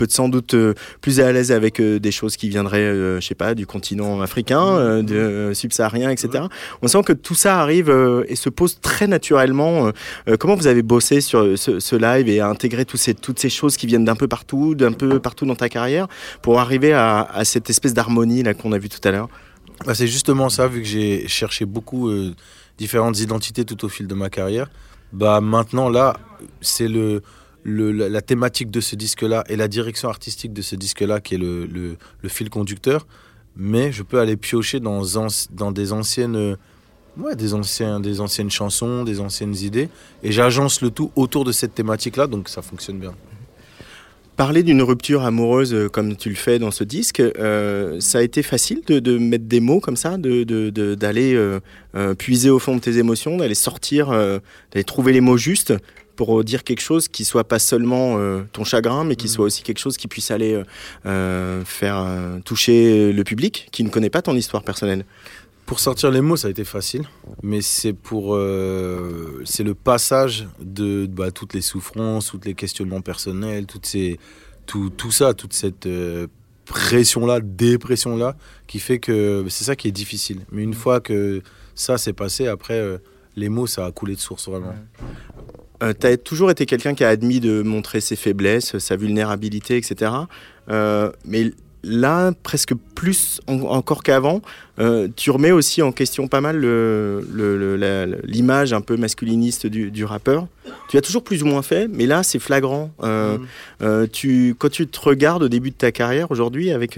peut 0.00 0.10
sans 0.10 0.28
doute 0.28 0.54
euh, 0.54 0.74
plus 1.00 1.20
à 1.20 1.30
l'aise 1.30 1.52
avec 1.52 1.80
euh, 1.80 2.00
des 2.00 2.10
choses 2.10 2.36
qui 2.36 2.48
viendraient, 2.48 2.78
euh, 2.78 3.20
je 3.20 3.26
sais 3.26 3.34
pas, 3.34 3.54
du 3.54 3.66
continent 3.66 4.20
africain, 4.20 5.02
de, 5.02 5.52
subsaharien, 5.54 6.10
etc. 6.10 6.44
On 6.82 6.88
sent 6.88 7.02
que 7.02 7.12
tout 7.12 7.34
ça 7.34 7.60
arrive 7.60 7.90
et 8.26 8.36
se 8.36 8.48
pose 8.48 8.80
très 8.80 9.06
naturellement. 9.06 9.90
comment 10.38 10.54
vous 10.54 10.66
avez 10.66 10.82
bossé 10.82 11.20
sur 11.20 11.58
ce, 11.58 11.80
ce 11.80 11.96
live 11.96 12.28
et 12.28 12.40
tous 12.84 12.96
ces, 12.96 13.14
toutes 13.14 13.38
ces 13.38 13.50
choses 13.50 13.76
qui 13.76 13.86
viennent 13.86 14.04
d'un 14.04 14.16
peu 14.16 14.28
partout, 14.28 14.74
d'un 14.74 14.92
peu 14.92 15.20
partout 15.20 15.46
dans 15.46 15.54
ta 15.54 15.68
carrière, 15.68 16.06
pour 16.42 16.60
arriver 16.60 16.92
à, 16.92 17.22
à 17.22 17.44
cette 17.44 17.70
espèce 17.70 17.94
d'harmonie 17.94 18.42
là 18.42 18.54
qu'on 18.54 18.72
a 18.72 18.78
vu 18.78 18.88
tout 18.88 19.06
à 19.06 19.10
l'heure? 19.10 19.28
Bah, 19.86 19.94
c'est 19.94 20.06
justement 20.06 20.48
ça, 20.50 20.68
vu 20.68 20.82
que 20.82 20.86
j'ai 20.86 21.26
cherché 21.26 21.64
beaucoup 21.64 22.08
euh, 22.08 22.34
différentes 22.78 23.18
identités 23.20 23.64
tout 23.64 23.84
au 23.84 23.88
fil 23.88 24.06
de 24.06 24.14
ma 24.14 24.28
carrière. 24.28 24.70
Bah 25.12 25.40
maintenant 25.40 25.88
là, 25.88 26.16
c'est 26.60 26.86
le, 26.86 27.22
la, 27.64 28.22
thématique 28.22 28.70
de 28.70 28.80
ce 28.80 28.96
disque-là 28.96 29.44
et 29.48 29.56
la 29.56 29.68
direction 29.68 30.08
artistique 30.08 30.52
de 30.52 30.62
ce 30.62 30.76
disque-là 30.76 31.20
qui 31.20 31.34
est 31.34 31.38
le, 31.38 31.96
fil 32.28 32.50
conducteur. 32.50 33.06
Mais 33.56 33.92
je 33.92 34.02
peux 34.02 34.20
aller 34.20 34.36
piocher 34.36 34.80
dans, 34.80 35.02
euh, 35.18 36.54
des 37.98 38.20
anciennes 38.20 38.50
chansons, 38.50 39.04
des 39.04 39.20
anciennes 39.20 39.56
idées, 39.56 39.88
et 40.22 40.32
j'agence 40.32 40.80
le 40.80 40.90
tout 40.90 41.10
autour 41.16 41.44
de 41.44 41.52
cette 41.52 41.74
thématique-là, 41.74 42.26
donc 42.28 42.48
ça 42.48 42.62
fonctionne 42.62 42.98
bien. 42.98 43.12
Parler 44.36 44.62
d'une 44.62 44.80
rupture 44.80 45.24
amoureuse 45.24 45.74
euh, 45.74 45.88
comme 45.88 46.16
tu 46.16 46.30
le 46.30 46.34
fais 46.36 46.58
dans 46.58 46.70
ce 46.70 46.84
disque, 46.84 47.20
euh, 47.20 48.00
ça 48.00 48.18
a 48.18 48.22
été 48.22 48.42
facile 48.42 48.80
de, 48.86 48.98
de 49.00 49.18
mettre 49.18 49.44
des 49.44 49.60
mots 49.60 49.80
comme 49.80 49.96
ça, 49.96 50.16
de- 50.16 50.44
de- 50.44 50.70
de- 50.70 50.94
d'aller 50.94 51.34
euh, 51.34 51.60
puiser 52.14 52.48
au 52.48 52.58
fond 52.58 52.76
de 52.76 52.80
tes 52.80 52.96
émotions, 52.96 53.36
d'aller 53.36 53.54
sortir, 53.54 54.08
d'aller 54.10 54.84
trouver 54.84 55.12
les 55.12 55.20
mots 55.20 55.36
justes? 55.36 55.74
Pour 56.20 56.44
dire 56.44 56.64
quelque 56.64 56.82
chose 56.82 57.08
qui 57.08 57.24
soit 57.24 57.44
pas 57.44 57.58
seulement 57.58 58.18
euh, 58.18 58.42
ton 58.52 58.62
chagrin, 58.62 59.04
mais 59.04 59.16
qui 59.16 59.26
soit 59.26 59.46
aussi 59.46 59.62
quelque 59.62 59.78
chose 59.78 59.96
qui 59.96 60.06
puisse 60.06 60.30
aller 60.30 60.52
euh, 60.52 60.64
euh, 61.06 61.64
faire 61.64 61.96
euh, 61.96 62.40
toucher 62.44 63.10
le 63.10 63.24
public 63.24 63.70
qui 63.72 63.84
ne 63.84 63.88
connaît 63.88 64.10
pas 64.10 64.20
ton 64.20 64.36
histoire 64.36 64.62
personnelle. 64.62 65.06
Pour 65.64 65.80
sortir 65.80 66.10
les 66.10 66.20
mots, 66.20 66.36
ça 66.36 66.48
a 66.48 66.50
été 66.50 66.64
facile, 66.64 67.04
mais 67.42 67.62
c'est 67.62 67.94
pour 67.94 68.34
euh, 68.34 69.40
c'est 69.46 69.62
le 69.62 69.74
passage 69.74 70.46
de 70.60 71.06
bah, 71.06 71.30
toutes 71.30 71.54
les 71.54 71.62
souffrances, 71.62 72.26
tous 72.26 72.40
les 72.44 72.52
questionnements 72.52 73.00
personnels, 73.00 73.64
toutes 73.64 73.86
ces, 73.86 74.20
tout, 74.66 74.90
tout 74.90 75.12
ça, 75.12 75.32
toute 75.32 75.54
cette 75.54 75.86
euh, 75.86 76.26
pression-là, 76.66 77.40
dépression-là, 77.40 78.36
qui 78.66 78.78
fait 78.78 78.98
que 78.98 79.46
c'est 79.48 79.64
ça 79.64 79.74
qui 79.74 79.88
est 79.88 79.92
difficile. 79.92 80.40
Mais 80.52 80.64
une 80.64 80.74
fois 80.74 81.00
que 81.00 81.40
ça 81.74 81.96
s'est 81.96 82.12
passé, 82.12 82.46
après, 82.46 82.74
euh, 82.74 82.98
les 83.36 83.48
mots, 83.48 83.66
ça 83.66 83.86
a 83.86 83.90
coulé 83.90 84.16
de 84.16 84.20
source 84.20 84.50
vraiment. 84.50 84.74
Euh, 85.82 85.92
tu 85.98 86.06
as 86.06 86.16
toujours 86.16 86.50
été 86.50 86.66
quelqu'un 86.66 86.94
qui 86.94 87.04
a 87.04 87.08
admis 87.08 87.40
de 87.40 87.62
montrer 87.62 88.00
ses 88.00 88.16
faiblesses, 88.16 88.78
sa 88.78 88.96
vulnérabilité, 88.96 89.76
etc. 89.76 90.12
Euh, 90.70 91.10
mais 91.24 91.52
là, 91.82 92.32
presque 92.42 92.74
plus 92.94 93.40
en- 93.46 93.60
encore 93.62 94.02
qu'avant, 94.02 94.42
euh, 94.78 95.08
tu 95.16 95.30
remets 95.30 95.50
aussi 95.52 95.80
en 95.80 95.92
question 95.92 96.28
pas 96.28 96.42
mal 96.42 96.60
l'image 98.24 98.72
un 98.72 98.80
peu 98.80 98.96
masculiniste 98.96 99.66
du, 99.66 99.90
du 99.90 100.04
rappeur. 100.04 100.46
Tu 100.88 100.96
as 100.96 101.00
toujours 101.00 101.24
plus 101.24 101.42
ou 101.42 101.46
moins 101.46 101.62
fait, 101.62 101.88
mais 101.88 102.06
là, 102.06 102.22
c'est 102.22 102.38
flagrant. 102.38 102.90
Euh, 103.02 104.06
tu, 104.12 104.54
quand 104.58 104.70
tu 104.70 104.86
te 104.86 105.00
regardes 105.00 105.42
au 105.44 105.48
début 105.48 105.70
de 105.70 105.74
ta 105.76 105.92
carrière 105.92 106.30
aujourd'hui 106.30 106.70
avec 106.70 106.96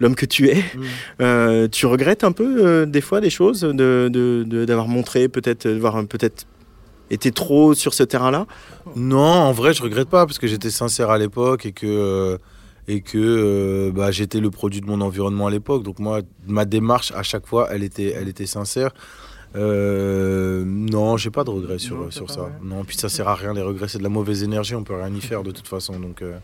l'homme 0.00 0.14
que 0.14 0.26
tu 0.26 0.48
es, 0.48 0.62
euh, 1.20 1.68
tu 1.68 1.86
regrettes 1.86 2.24
un 2.24 2.32
peu 2.32 2.86
des 2.86 3.00
fois 3.00 3.20
des 3.20 3.30
choses, 3.30 3.60
de- 3.62 4.08
de- 4.12 4.44
de- 4.46 4.64
d'avoir 4.64 4.88
montré 4.88 5.28
peut-être, 5.28 5.66
d'avoir 5.68 5.96
un- 5.96 6.04
peut-être 6.04 6.46
été 7.10 7.30
trop 7.30 7.74
sur 7.74 7.94
ce 7.94 8.02
terrain-là 8.02 8.46
Non, 8.96 9.18
en 9.18 9.52
vrai, 9.52 9.74
je 9.74 9.82
regrette 9.82 10.08
pas 10.08 10.26
parce 10.26 10.38
que 10.38 10.46
j'étais 10.46 10.70
sincère 10.70 11.10
à 11.10 11.18
l'époque 11.18 11.66
et 11.66 11.72
que 11.72 11.86
euh, 11.86 12.38
et 12.86 13.00
que 13.00 13.18
euh, 13.18 13.92
bah, 13.92 14.10
j'étais 14.10 14.40
le 14.40 14.50
produit 14.50 14.80
de 14.80 14.86
mon 14.86 15.00
environnement 15.00 15.46
à 15.46 15.50
l'époque. 15.50 15.82
Donc 15.82 15.98
moi, 15.98 16.20
ma 16.46 16.64
démarche 16.64 17.12
à 17.12 17.22
chaque 17.22 17.46
fois, 17.46 17.68
elle 17.70 17.82
était, 17.82 18.14
elle 18.16 18.28
était 18.28 18.46
sincère. 18.46 18.90
Euh, 19.56 20.64
non, 20.66 21.16
j'ai 21.16 21.30
pas 21.30 21.44
de 21.44 21.50
regrets 21.50 21.78
sur, 21.78 21.96
Non, 21.96 22.10
sur 22.10 22.30
ça. 22.30 22.50
Non, 22.62 22.84
puis 22.84 22.96
ça 22.96 23.08
sert 23.08 23.28
à 23.28 23.34
rien. 23.34 23.54
Les 23.54 23.62
regrets, 23.62 23.88
c'est 23.88 23.98
de 23.98 24.02
la 24.02 24.08
mauvaise 24.08 24.42
énergie. 24.42 24.74
On 24.74 24.82
peut 24.84 24.94
rien 24.96 25.14
y 25.14 25.20
faire 25.20 25.42
de 25.42 25.52
toute 25.52 25.68
façon. 25.68 25.98
Donc 25.98 26.22
euh, 26.22 26.36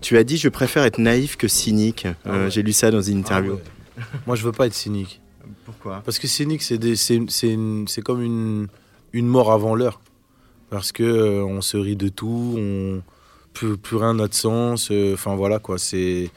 Tu 0.00 0.16
as 0.16 0.24
dit 0.24 0.36
je 0.36 0.48
préfère 0.48 0.84
être 0.84 0.98
naïf 0.98 1.36
que 1.36 1.48
cynique. 1.48 2.06
Ah 2.24 2.30
Euh. 2.30 2.50
J'ai 2.50 2.62
lu 2.62 2.72
ça 2.72 2.90
dans 2.90 3.02
une 3.02 3.18
interview. 3.18 3.58
ah 3.58 4.00
ouais. 4.00 4.04
moi, 4.26 4.36
je 4.36 4.44
veux 4.44 4.52
pas 4.52 4.66
être 4.66 4.74
cynique. 4.74 5.20
Pourquoi? 5.64 6.02
Parce 6.04 6.18
que 6.18 6.28
cynique, 6.28 6.62
c'est 6.62 8.02
comme 8.02 8.22
une, 8.22 8.68
une 9.12 9.26
mort 9.26 9.52
avant 9.52 9.74
l'heure. 9.74 10.00
Parce 10.70 10.92
que 10.92 11.02
euh, 11.02 11.44
on 11.44 11.60
se 11.62 11.76
rit 11.76 11.96
de 11.96 12.08
tout, 12.08 12.54
on 12.56 13.02
plus, 13.52 13.76
plus 13.76 13.96
rien 13.96 14.14
n'a 14.14 14.28
de 14.28 14.34
sens. 14.34 14.88
euh, 14.92 15.14
Enfin 15.14 15.34
voilà 15.34 15.58
quoi, 15.58 15.78
c'est 15.78 16.30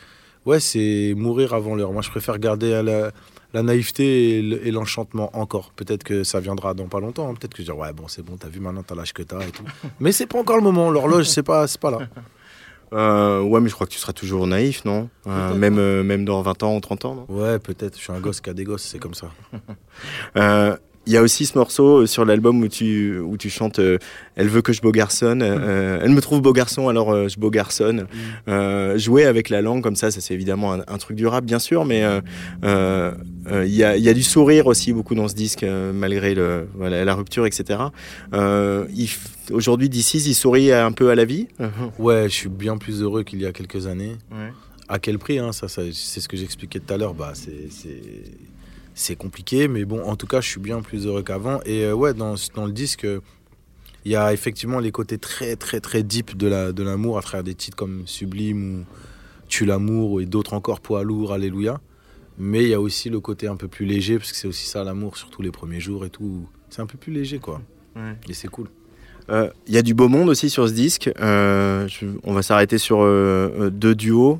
ouais, 0.46 0.60
c'est 0.60 1.14
mourir 1.16 1.54
avant 1.54 1.76
l'heure. 1.76 1.92
Moi, 1.94 2.02
je 2.02 2.10
préfère 2.10 2.40
garder 2.40 2.74
à 2.74 2.82
la, 2.82 3.12
la 3.54 3.62
naïveté 3.62 4.40
et 4.40 4.42
le- 4.42 4.66
et 4.68 4.72
l'enchantement 4.72 5.30
encore. 5.38 5.72
Peut-être 5.76 6.04
que 6.04 6.24
ça 6.24 6.40
viendra 6.40 6.74
dans 6.74 6.88
pas 6.88 7.00
longtemps. 7.00 7.30
hein. 7.30 7.36
Peut-être 7.36 7.54
que 7.54 7.60
je 7.62 7.66
dire, 7.68 7.78
ouais, 7.78 7.94
bon, 7.94 8.08
c'est 8.08 8.24
bon, 8.24 8.36
t'as 8.38 8.48
vu 8.50 8.60
maintenant, 8.60 8.82
t'as 8.82 8.96
l'âge 8.96 9.14
que 9.14 9.22
t'as 9.22 9.42
et 9.42 9.52
tout. 9.52 9.64
Mais 10.00 10.12
c'est 10.12 10.26
pas 10.26 10.40
encore 10.40 10.58
le 10.58 10.64
moment. 10.64 10.90
L'horloge, 10.90 11.26
c'est 11.28 11.44
pas, 11.44 11.68
c'est 11.68 11.80
pas 11.80 11.92
là. 11.92 12.00
Euh, 12.94 13.42
ouais, 13.42 13.60
mais 13.60 13.70
je 13.70 13.74
crois 13.74 13.88
que 13.88 13.92
tu 13.92 13.98
seras 13.98 14.14
toujours 14.14 14.46
naïf, 14.46 14.86
non? 14.86 15.10
Euh, 15.26 15.56
même, 15.56 15.80
euh, 15.80 16.04
même 16.04 16.26
dans 16.26 16.40
20 16.44 16.62
ans 16.62 16.76
ou 16.76 16.80
30 16.80 17.06
ans, 17.06 17.16
non? 17.16 17.26
Ouais, 17.28 17.58
peut-être. 17.58 17.98
Je 17.98 18.04
suis 18.04 18.12
un 18.14 18.20
gosse 18.20 18.40
qui 18.40 18.52
a 18.52 18.54
des 18.54 18.66
gosses, 18.66 18.84
c'est 18.84 19.00
comme 19.00 19.16
ça. 19.16 19.32
Il 21.06 21.12
y 21.12 21.18
a 21.18 21.22
aussi 21.22 21.46
ce 21.46 21.58
morceau 21.58 22.04
euh, 22.04 22.06
sur 22.06 22.24
l'album 22.24 22.62
où 22.62 22.68
tu, 22.70 23.20
où 23.20 23.36
tu 23.38 23.50
chantes 23.50 23.80
euh, 23.80 23.98
Elle 24.36 24.48
veut 24.48 24.62
que 24.62 24.72
je 24.72 24.82
beau 24.82 24.92
garçonne. 24.92 25.42
euh, 25.44 26.00
elle 26.02 26.12
me 26.12 26.22
trouve 26.22 26.42
beau 26.42 26.54
garçon, 26.54 26.88
alors 26.88 27.12
euh, 27.12 27.28
je 27.28 27.38
beau 27.40 27.50
garçonne. 27.50 28.08
Euh, 28.48 28.98
jouer 28.98 29.26
avec 29.26 29.50
la 29.50 29.62
langue 29.62 29.84
comme 29.84 29.96
ça, 29.98 30.12
ça 30.12 30.22
c'est 30.22 30.34
évidemment 30.34 30.74
un, 30.74 30.80
un 30.88 30.98
truc 30.98 31.18
du 31.18 31.28
rap, 31.28 31.44
bien 31.44 31.60
sûr, 31.60 31.84
mais 31.84 32.04
il 32.64 33.68
y, 33.76 33.84
a, 33.84 33.98
y 33.98 34.10
a 34.10 34.14
du 34.14 34.24
sourire 34.24 34.68
aussi 34.68 34.94
beaucoup 34.94 35.14
dans 35.16 35.28
ce 35.28 35.36
disque, 35.36 35.66
malgré 35.94 36.36
le, 36.36 36.68
voilà, 36.76 37.04
la 37.04 37.14
rupture, 37.16 37.46
etc. 37.46 37.80
Aujourd'hui, 39.52 39.90
d'ici, 39.90 40.20
il 40.26 40.34
sourit 40.36 40.72
un 40.72 40.92
peu 40.94 41.10
à 41.10 41.16
la 41.16 41.26
vie. 41.26 41.48
Ouais, 42.00 42.24
je 42.30 42.34
suis 42.34 42.50
bien 42.50 42.78
plus 42.78 43.02
heureux 43.02 43.24
qu'il 43.24 43.42
y 43.42 43.46
a 43.46 43.52
quelques 43.52 43.88
années. 43.88 44.14
À 44.88 45.00
quel 45.00 45.18
prix 45.20 45.40
hein, 45.40 45.52
ça, 45.52 45.68
ça, 45.68 45.82
C'est 45.92 46.22
ce 46.22 46.28
que 46.28 46.38
j'expliquais 46.38 46.80
tout 46.80 46.94
à 46.94 46.98
l'heure. 46.98 47.14
Bah, 47.14 47.32
c'est- 47.34 47.70
c'est 48.96 49.16
compliqué, 49.16 49.68
mais 49.68 49.86
bon, 49.86 50.04
en 50.04 50.16
tout 50.16 50.28
cas, 50.28 50.42
je 50.42 50.50
suis 50.50 50.60
bien 50.60 50.82
plus 50.82 51.06
heureux 51.08 51.24
qu'avant. 51.24 51.60
Et 51.66 51.84
euh, 51.86 51.94
ouais, 51.94 52.14
dans, 52.14 52.36
dans 52.56 52.66
le 52.66 52.72
disque, 52.72 53.06
euh, 53.06 53.20
il 54.06 54.12
y 54.12 54.16
a 54.16 54.34
effectivement 54.34 54.80
les 54.80 54.92
côtés 54.92 55.18
très, 55.18 55.56
très, 55.56 55.80
très 55.80 56.04
deep 56.04 56.36
de 56.38 56.48
la- 56.48 56.72
de 56.74 56.84
l'amour 56.84 57.18
à 57.18 57.22
travers 57.22 57.44
des 57.44 57.56
titres 57.56 57.78
comme 57.78 58.04
Sublime 58.06 58.82
ou 58.82 58.86
Tue 59.48 59.66
l'amour 59.66 60.20
et 60.22 60.26
d'autres 60.26 60.54
encore, 60.54 60.80
Poids 60.82 61.04
lourd, 61.04 61.32
Alléluia. 61.34 61.80
Mais 62.40 62.64
il 62.64 62.70
y 62.70 62.74
a 62.74 62.82
aussi 62.82 63.10
le 63.10 63.20
côté 63.20 63.48
un 63.48 63.56
peu 63.56 63.68
plus 63.68 63.86
léger, 63.86 64.18
parce 64.18 64.32
que 64.32 64.38
c'est 64.38 64.48
aussi 64.48 64.66
ça 64.68 64.84
l'amour, 64.84 65.18
surtout 65.18 65.42
les 65.44 65.52
premiers 65.52 65.80
jours 65.80 66.06
et 66.06 66.10
tout. 66.10 66.48
C'est 66.70 66.82
un 66.82 66.88
peu 66.88 66.98
plus 66.98 67.14
léger, 67.14 67.38
quoi. 67.40 67.62
Ouais. 67.96 68.16
Et 68.28 68.34
c'est 68.34 68.48
cool. 68.48 68.68
Euh, 69.30 69.50
Il 69.68 69.74
y 69.74 69.78
a 69.78 69.82
du 69.84 69.94
beau 69.94 70.08
monde 70.10 70.28
aussi 70.30 70.50
sur 70.50 70.68
ce 70.68 70.74
disque. 70.74 71.10
Euh, 71.22 71.88
je- 71.88 72.08
on 72.24 72.34
va 72.34 72.42
s'arrêter 72.42 72.78
sur 72.80 73.00
deux 73.72 73.96
duos. 73.96 74.40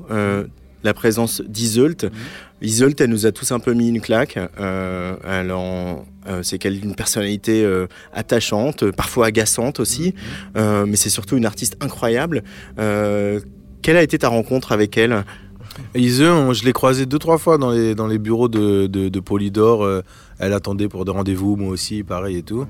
La 0.84 0.92
présence 0.94 1.40
d'Iseult. 1.40 2.10
Iseult, 2.60 2.94
elle 3.00 3.08
nous 3.10 3.24
a 3.26 3.32
tous 3.32 3.52
un 3.52 3.58
peu 3.58 3.72
mis 3.72 3.88
une 3.88 4.00
claque. 4.02 4.38
Euh, 4.60 5.16
euh, 5.24 6.42
c'est 6.42 6.58
qu'elle 6.58 6.74
a 6.74 6.84
une 6.84 6.94
personnalité 6.94 7.64
euh, 7.64 7.86
attachante, 8.12 8.90
parfois 8.90 9.26
agaçante 9.26 9.80
aussi, 9.80 10.14
Euh, 10.56 10.84
mais 10.86 10.96
c'est 10.96 11.10
surtout 11.10 11.36
une 11.36 11.46
artiste 11.46 11.76
incroyable. 11.80 12.44
Euh, 12.78 13.40
quelle 13.82 13.96
a 13.96 14.02
été 14.02 14.18
ta 14.18 14.28
rencontre 14.28 14.72
avec 14.72 14.96
elle? 14.98 15.24
Et 15.94 16.00
Ise, 16.00 16.22
on- 16.22 16.52
je 16.52 16.64
l'ai 16.64 16.72
croisé 16.72 17.06
deux, 17.06 17.18
trois 17.18 17.38
fois 17.38 17.58
dans 17.58 17.70
les, 17.70 17.94
dans 17.94 18.06
les 18.06 18.18
bureaux 18.18 18.48
de, 18.48 18.86
de, 18.86 19.08
de 19.08 19.20
Polydor. 19.20 20.02
elle 20.38 20.52
attendait 20.52 20.88
pour 20.88 21.04
des 21.06 21.12
rendez-vous, 21.12 21.56
moi 21.56 21.70
aussi, 21.70 22.02
pareil 22.02 22.36
et 22.38 22.42
tout. 22.42 22.66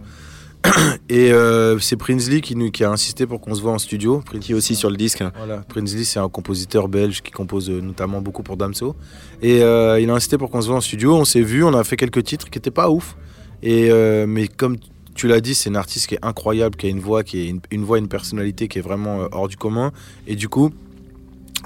Et 1.09 1.33
euh, 1.33 1.79
c'est 1.79 1.97
Prinsley 1.97 2.41
qui, 2.41 2.57
nous, 2.57 2.71
qui 2.71 2.85
a 2.85 2.91
insisté 2.91 3.27
pour 3.27 3.41
qu'on 3.41 3.55
se 3.55 3.61
voit 3.63 3.73
en 3.73 3.79
studio. 3.79 4.21
Prin- 4.25 4.39
qui 4.39 4.53
est 4.53 4.55
aussi 4.55 4.75
sur 4.75 4.91
le 4.91 4.97
disque 4.97 5.23
Voilà, 5.37 5.59
Prinsley, 5.69 6.05
c'est 6.05 6.19
un 6.19 6.29
compositeur 6.29 6.89
belge 6.89 7.21
qui 7.23 7.31
compose 7.31 7.69
euh, 7.71 7.81
notamment 7.81 8.21
beaucoup 8.21 8.43
pour 8.43 8.57
Damso. 8.57 8.97
Et 9.43 9.63
euh, 9.63 10.01
il 10.01 10.09
a 10.11 10.15
insisté 10.15 10.39
pour 10.39 10.51
qu'on 10.51 10.63
se 10.63 10.69
voit 10.69 10.77
en 10.77 10.81
studio. 10.81 11.15
On 11.15 11.25
s'est 11.25 11.43
vu, 11.43 11.63
on 11.65 11.75
a 11.75 11.85
fait 11.85 11.97
quelques 11.97 12.25
titres 12.25 12.49
qui 12.51 12.59
n'étaient 12.59 12.71
pas 12.71 12.91
ouf. 12.91 13.17
Et, 13.63 13.91
euh, 13.91 14.27
mais 14.27 14.49
comme 14.49 14.77
tu 15.15 15.29
l'as 15.29 15.41
dit, 15.41 15.55
c'est 15.55 15.69
une 15.71 15.77
artiste 15.77 16.07
qui 16.09 16.15
est 16.17 16.25
incroyable, 16.25 16.77
qui 16.77 16.87
a 16.87 16.89
une 16.91 17.01
voix, 17.01 17.23
qui 17.23 17.41
est 17.41 17.49
une, 17.49 17.61
une 17.71 17.85
voix, 17.85 17.99
une 17.99 18.09
personnalité 18.09 18.67
qui 18.69 18.79
est 18.79 18.83
vraiment 18.83 19.29
hors 19.33 19.49
du 19.49 19.57
commun. 19.57 19.93
Et 20.27 20.35
du 20.35 20.49
coup, 20.49 20.71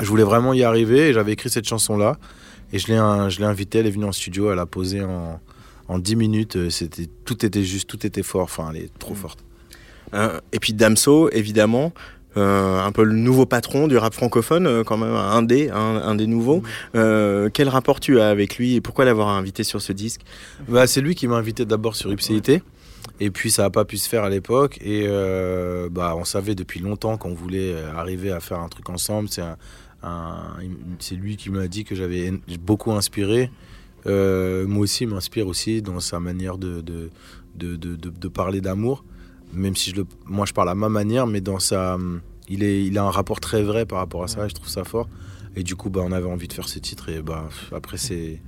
je 0.00 0.07
voulais 0.07 0.25
vraiment 0.25 0.52
y 0.55 0.64
arriver. 0.64 1.09
Et 1.09 1.12
j'avais 1.12 1.33
écrit 1.33 1.50
cette 1.50 1.67
chanson-là. 1.69 2.19
Et 2.73 2.78
je 2.78 2.88
l'ai, 2.88 2.97
un- 2.97 3.28
invitée, 3.40 3.78
elle 3.78 3.87
est 3.87 3.90
venue 3.90 4.05
en 4.05 4.12
studio, 4.12 4.52
elle 4.52 4.59
a 4.59 4.67
posé 4.67 5.02
en, 5.02 5.40
en 5.88 5.99
10 5.99 6.16
minutes. 6.16 6.57
Euh, 6.57 6.71
C'était, 6.71 7.09
tout 7.25 7.45
était 7.45 7.64
juste, 7.64 7.88
tout 7.88 8.07
était 8.07 8.23
fort. 8.23 8.42
Enfin, 8.45 8.71
elle 8.75 8.83
est 8.83 8.99
trop 8.99 9.14
forte. 9.14 9.40
Euh, 10.14 10.40
et 10.52 10.59
puis 10.59 10.73
Damso, 10.73 11.28
évidemment, 11.30 11.92
euh, 12.37 12.80
un 12.80 12.92
peu 12.92 13.02
le 13.04 13.14
nouveau 13.14 13.47
patron 13.47 13.88
du 13.88 13.97
rap 13.97 14.14
francophone, 14.14 14.85
quand 14.85 14.97
même 14.97 15.14
un 15.14 15.42
des, 15.42 15.71
un, 15.71 15.76
un 15.97 16.14
des 16.14 16.26
nouveaux. 16.26 16.62
Euh, 16.95 17.50
quel 17.52 17.68
rapport 17.68 18.00
tu 18.00 18.21
as 18.21 18.28
avec 18.28 18.57
lui 18.59 18.75
et 18.76 18.80
pourquoi 18.80 19.04
l'avoir 19.04 19.28
invité 19.28 19.64
sur 19.64 19.83
ce 19.83 19.92
disque? 19.92 20.21
Bah, 20.68 20.87
c'est 20.87 21.00
lui 21.00 21.14
qui 21.14 21.26
m'a 21.26 21.37
invité 21.37 21.64
d'abord 21.64 21.97
sur 21.97 22.12
Ipséité. 22.12 22.62
Et 23.21 23.30
puis 23.30 23.50
ça 23.50 23.62
n'a 23.62 23.71
pas 23.71 23.85
pu 23.85 23.97
se 23.99 24.09
faire 24.09 24.23
à 24.25 24.30
l'époque. 24.30 24.78
Et 24.80 25.04
euh, 25.09 25.88
bah, 25.90 26.14
on 26.16 26.25
savait 26.25 26.54
depuis 26.54 26.80
longtemps 26.80 27.16
qu'on 27.16 27.35
voulait 27.35 27.75
arriver 27.97 28.30
à 28.30 28.38
faire 28.40 28.61
un 28.61 28.68
truc 28.68 28.88
ensemble. 28.90 29.28
C'est 29.28 29.42
un, 29.42 29.57
un- 30.02 30.57
lui 31.12 31.37
qui 31.37 31.50
m'a 31.50 31.66
dit 31.66 31.85
que 31.85 31.95
j'avais 31.95 32.33
beaucoup 32.61 32.92
inspiré. 32.92 33.50
Euh, 34.09 34.67
moi 34.67 34.83
aussi, 34.83 35.05
il 35.05 35.09
m'inspire 35.11 35.47
aussi 35.47 35.83
dans 35.83 36.00
sa 36.00 36.19
manière 36.21 36.59
de, 36.59 36.81
de, 36.81 37.11
de, 37.57 37.77
de, 37.77 37.97
de- 37.97 38.11
de 38.11 38.29
parler 38.29 38.61
d'amour. 38.61 39.05
Même 39.53 39.77
si 39.77 39.91
je 39.91 39.97
le, 39.97 40.07
moi 40.27 40.45
je 40.47 40.53
parle 40.53 40.69
à 40.71 40.75
ma 40.75 40.88
manière, 40.88 41.27
mais 41.27 41.41
dans 41.41 41.59
sa, 41.59 41.97
il, 42.49 42.62
est, 42.62 42.85
il 42.85 42.99
a 42.99 43.05
un 43.05 43.11
rapport 43.11 43.41
très 43.41 43.62
vrai 43.62 43.87
par 43.87 43.99
rapport 43.99 44.23
à 44.25 44.29
ça. 44.29 44.47
Et 44.47 44.49
je 44.49 44.55
trouve 44.55 44.69
ça 44.69 44.85
fort. 44.85 45.09
Et 45.57 45.62
du 45.62 45.75
coup, 45.77 45.91
bah, 45.91 46.00
on 46.05 46.12
avait 46.12 46.27
envie 46.29 46.49
de 46.49 46.53
faire 46.53 46.69
ce 46.69 46.79
titre. 46.79 47.09
Et 47.09 47.23
bah, 47.23 47.49
après, 47.75 47.97
c'est 47.99 48.41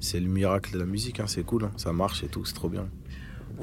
c'est 0.00 0.18
le 0.20 0.26
miracle 0.28 0.72
de 0.72 0.78
la 0.80 0.84
musique, 0.84 1.20
hein, 1.20 1.26
c'est 1.28 1.44
cool, 1.44 1.64
hein, 1.64 1.70
ça 1.76 1.92
marche 1.92 2.24
et 2.24 2.26
tout, 2.26 2.44
c'est 2.44 2.54
trop 2.54 2.68
bien. 2.68 2.86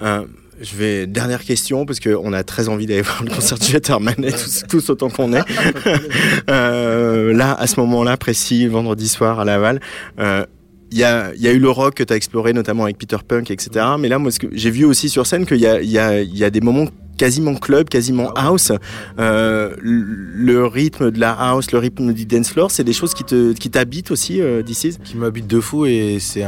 Euh, 0.02 0.26
je 0.62 0.74
vais 0.78 1.06
dernière 1.06 1.44
question 1.44 1.86
parce 1.86 2.00
qu'on 2.00 2.32
a 2.32 2.44
très 2.46 2.70
envie 2.70 2.86
d'aller 2.86 3.02
voir 3.10 3.24
le 3.24 3.30
concert 3.30 3.60
du 3.60 3.74
Letterman 3.74 4.16
et 4.24 4.32
tous, 4.32 4.64
tous 4.70 4.90
autant 4.90 5.10
qu'on 5.10 5.34
est. 5.34 5.44
Euh, 6.50 7.34
là, 7.34 7.54
à 7.54 7.68
ce 7.68 7.80
moment-là 7.82 8.18
précis, 8.18 8.68
vendredi 8.68 9.08
soir 9.08 9.40
à 9.40 9.46
Laval. 9.46 9.82
euh, 10.20 10.46
il 10.92 10.98
y, 10.98 11.04
a, 11.04 11.34
il 11.36 11.42
y 11.42 11.48
a 11.48 11.52
eu 11.52 11.60
le 11.60 11.70
rock 11.70 11.96
que 11.96 12.04
tu 12.04 12.14
as 12.14 12.16
exploré, 12.16 12.54
notamment 12.54 12.84
avec 12.84 12.98
Peter 12.98 13.18
Punk, 13.28 13.52
etc. 13.52 13.86
Mais 14.00 14.10
là, 14.10 14.18
moi, 14.18 14.32
j'ai 14.52 14.72
vu 14.72 14.86
aussi 14.86 15.10
sur 15.10 15.28
scène 15.28 15.46
qu'il 15.46 15.58
y 15.58 15.68
a, 15.68 15.82
il 15.82 15.90
y, 15.90 16.00
a, 16.00 16.22
il 16.22 16.38
y 16.38 16.44
a 16.44 16.50
des 16.50 16.62
moments 16.62 16.86
quasiment 17.20 17.54
club, 17.56 17.90
quasiment 17.90 18.32
house. 18.34 18.72
Euh, 19.20 19.76
le 19.82 20.66
rythme 20.66 21.12
de 21.12 21.20
la 21.20 21.34
house, 21.34 21.72
le 21.72 21.78
rythme 21.78 22.14
du 22.14 22.26
dance 22.26 22.50
floor, 22.50 22.72
c'est 22.72 22.86
des 22.86 22.94
choses 22.94 23.14
qui 23.14 23.24
te 23.24 23.54
qui 23.54 23.70
t'habitent 23.70 24.10
aussi 24.10 24.42
euh, 24.42 24.64
d'ici. 24.64 24.98
Qui 25.04 25.18
m'habite 25.18 25.46
de 25.46 25.60
fou 25.60 25.86
et 25.86 26.18
c'est 26.20 26.42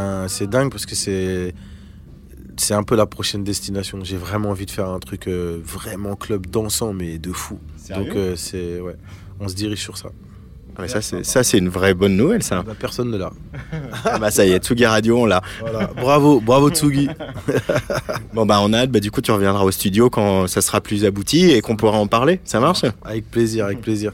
dingue 0.48 0.72
parce 0.72 0.86
que 0.86 0.96
c'est, 0.96 1.54
c'est 2.58 2.74
un 2.74 2.84
peu 2.84 2.96
la 2.96 3.06
prochaine 3.06 3.44
destination. 3.44 4.00
J'ai 4.04 4.18
vraiment 4.18 4.50
envie 4.50 4.66
de 4.66 4.72
faire 4.72 4.90
un 4.90 5.00
truc 5.00 5.28
euh, 5.28 5.60
vraiment 5.64 6.16
club 6.16 6.48
dansant 6.48 6.94
mais 6.94 7.20
de 7.20 7.32
fou. 7.32 7.60
Donc 7.90 8.16
euh, 8.16 8.36
c'est, 8.38 8.80
ouais, 8.80 8.96
on 9.40 9.48
se 9.48 9.56
dirige 9.56 9.82
sur 9.82 9.98
ça. 9.98 10.10
Ah, 10.78 10.82
mais 10.84 10.88
ça, 10.88 11.02
c'est 11.02 11.26
ça, 11.26 11.44
c'est 11.44 11.58
une 11.58 11.70
vraie 11.70 11.94
bonne 11.94 12.16
nouvelle, 12.16 12.44
ça. 12.44 12.64
Bah, 12.64 12.74
personne 12.80 13.12
ne 13.12 13.18
l'a. 13.18 13.32
Ah 14.06 14.18
bah 14.20 14.32
ça 14.32 14.46
y 14.46 14.52
est, 14.52 14.64
Tsugi 14.64 14.86
Radio, 14.86 15.20
on 15.20 15.26
l'a. 15.26 15.42
Voilà, 15.60 15.90
bravo, 15.96 16.40
bravo 16.40 16.70
Tsugi. 16.70 17.10
Bon 18.34 18.46
bah 18.46 18.60
on 18.62 18.72
a 18.74 18.80
hâte, 18.80 18.92
bah 18.92 19.00
du 19.00 19.12
coup 19.12 19.22
tu 19.22 19.32
reviendras 19.32 19.64
au 19.64 19.72
studio 19.72 20.10
quand 20.10 20.48
ça 20.48 20.62
sera 20.62 20.80
plus 20.82 21.04
abouti 21.06 21.52
et 21.52 21.62
qu'on 21.62 21.76
pourra 21.76 21.98
en 21.98 22.08
parler. 22.08 22.40
Ça 22.46 22.60
marche? 22.60 22.84
Avec 23.04 23.30
plaisir, 23.30 23.66
avec 23.66 23.82
plaisir. 23.82 24.14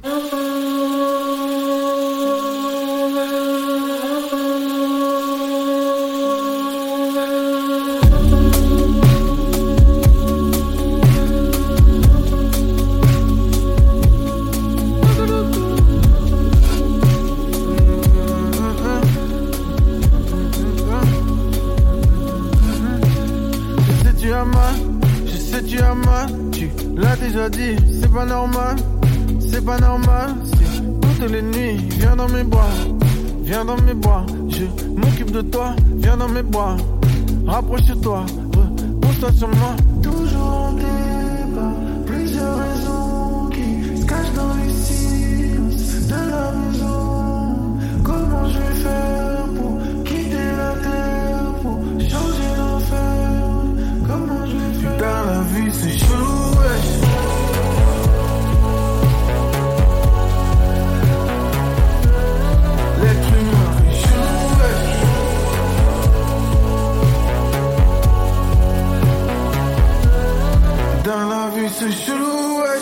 Rapproche-toi, 37.46 38.26
repose-toi 38.54 39.32
sur 39.34 39.48
moi. 39.48 39.76
Toujours 40.04 40.42
en 40.42 40.74
débat, 40.74 41.74
plusieurs 42.06 42.58
raisons 42.58 43.50
qui 43.52 44.02
se 44.02 44.06
cachent 44.06 44.34
dans 44.36 44.54
les 44.64 44.74
silences 44.74 46.08
de 46.08 46.30
la 46.30 46.52
maison. 46.52 47.78
Comment 48.04 48.50
je 48.50 48.60
vais 48.60 48.76
faire 48.84 49.17
c'est 71.80 71.92
chelou, 71.92 72.60
ouais. 72.60 72.80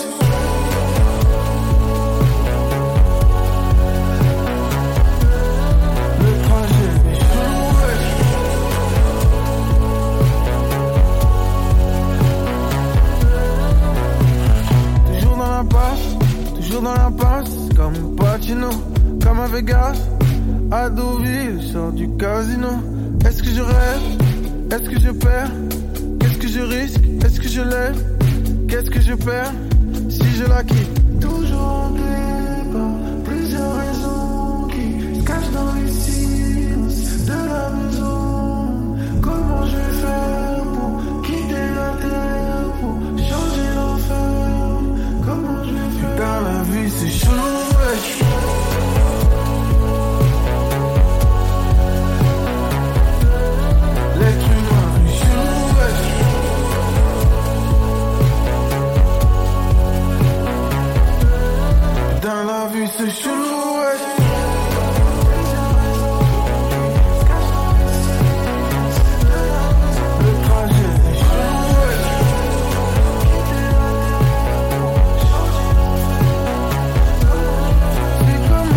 toujours 16.56 16.82
dans 16.82 16.94
l'impasse, 16.94 17.50
comme 17.76 18.16
Patino, 18.16 18.70
comme 19.22 19.40
à 19.40 19.48
Vegas, 19.48 19.98
à 20.72 20.90
Deauville, 20.90 21.60
je 21.62 21.92
du 21.92 22.10
casino. 22.18 22.70
Est-ce 23.26 23.44
que 23.44 23.50
je 23.50 23.62
rêve? 23.62 24.72
Est-ce 24.72 24.90
que 24.90 25.00
je 25.00 25.10
perds? 25.12 25.52
Est-ce 26.22 26.38
que 26.38 26.48
je 26.48 26.62
risque? 26.62 27.02
Est-ce 27.26 27.42
que 27.42 27.50
je 27.50 27.62
lève? 27.62 28.15
Qu'est-ce 28.68 28.90
que 28.90 29.00
je 29.02 29.14
perds 29.14 29.52
si 30.10 30.32
je 30.38 30.46
la 30.46 30.64
quitte 30.64 31.20
Toujours 31.20 31.62
en 31.62 31.90
débat, 31.92 32.92
plusieurs 33.24 33.76
raisons 33.78 34.68
qui 34.70 35.20
se 35.20 35.26
cachent 35.26 35.52
dans 35.52 35.74
les 35.74 35.92
silences 35.92 37.26
de 37.26 37.34
la 37.34 37.70
maison. 37.70 38.98
Comment 39.22 39.66
je 39.66 39.76
vais 39.78 40.02
faire 40.02 40.35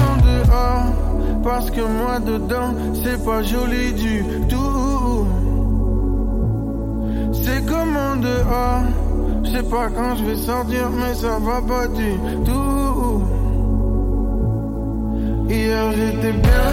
en 0.08 0.16
dehors, 0.22 0.84
parce 1.42 1.70
que 1.70 1.80
moi 1.80 2.20
dedans, 2.20 2.74
c'est 3.02 3.24
pas 3.24 3.42
joli 3.42 3.94
du 3.94 4.24
tout. 4.48 5.26
C'est 7.32 7.64
comme 7.64 7.96
en 7.96 8.16
dehors, 8.16 8.82
je 9.44 9.50
sais 9.52 9.62
pas 9.62 9.88
quand 9.88 10.16
je 10.16 10.24
vais 10.24 10.36
sortir, 10.36 10.90
mais 10.90 11.14
ça 11.14 11.38
va 11.38 11.62
pas 11.62 11.88
du 11.88 12.12
tout. 12.44 12.77
Hier 15.50 15.92
j'étais 15.92 16.32
bien, 16.32 16.66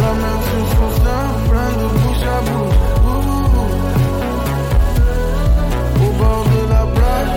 la 0.00 0.12
même 0.14 0.42
chose 0.48 0.72
pour 0.78 0.92
ça, 1.04 1.18
plein 1.50 1.70
de 1.78 1.86
bouche 1.98 2.24
à 2.24 2.40
bouche. 2.40 2.80
Au 5.96 6.08
bord 6.18 6.44
de 6.44 6.62
la 6.70 6.84
plage, 6.94 7.34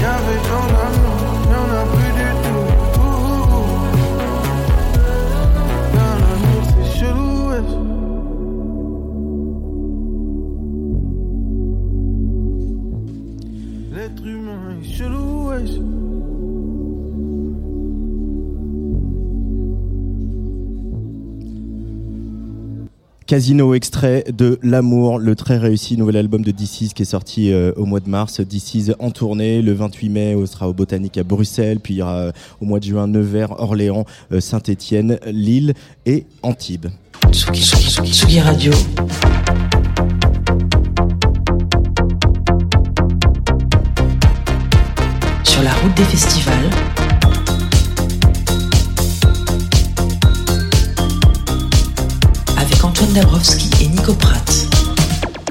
y'avait 0.00 0.42
tant 0.48 0.66
d'amour, 0.72 1.20
y'en 1.50 1.68
a 1.74 1.84
plus 1.96 2.12
du 2.20 2.30
tout. 2.44 2.68
Ouh. 3.00 3.64
Dans 5.94 6.16
l'amour 6.22 6.62
c'est 6.70 6.88
chelou. 7.00 7.38
L'être 13.92 14.24
humain 14.24 14.64
est 14.80 14.86
chelou. 14.96 15.97
Casino 23.28 23.74
extrait 23.74 24.24
de 24.34 24.58
L'amour, 24.62 25.18
le 25.18 25.36
très 25.36 25.58
réussi 25.58 25.98
nouvel 25.98 26.16
album 26.16 26.42
de 26.42 26.50
DC's 26.50 26.94
qui 26.94 27.02
est 27.02 27.04
sorti 27.04 27.52
euh, 27.52 27.72
au 27.76 27.84
mois 27.84 28.00
de 28.00 28.08
mars. 28.08 28.40
DC's 28.40 28.94
en 29.00 29.10
tournée 29.10 29.60
le 29.60 29.74
28 29.74 30.08
mai, 30.08 30.34
on 30.34 30.46
sera 30.46 30.66
au 30.66 30.72
Botanique 30.72 31.18
à 31.18 31.24
Bruxelles, 31.24 31.78
puis 31.78 31.92
il 31.92 31.96
y 31.98 32.02
aura 32.02 32.32
au 32.62 32.64
mois 32.64 32.80
de 32.80 32.86
juin 32.86 33.06
Nevers, 33.06 33.60
Orléans, 33.60 34.06
euh, 34.32 34.40
Saint-Étienne, 34.40 35.18
Lille 35.26 35.74
et 36.06 36.24
Antibes. 36.42 36.86
Sur 45.44 45.62
la 45.62 45.74
route 45.74 45.94
des 45.94 46.04
festivals. 46.04 47.07
Antoine 52.82 53.12
Dabrowski 53.12 53.70
et 53.80 53.88
Nico 53.88 54.14
Pratt. 54.14 54.77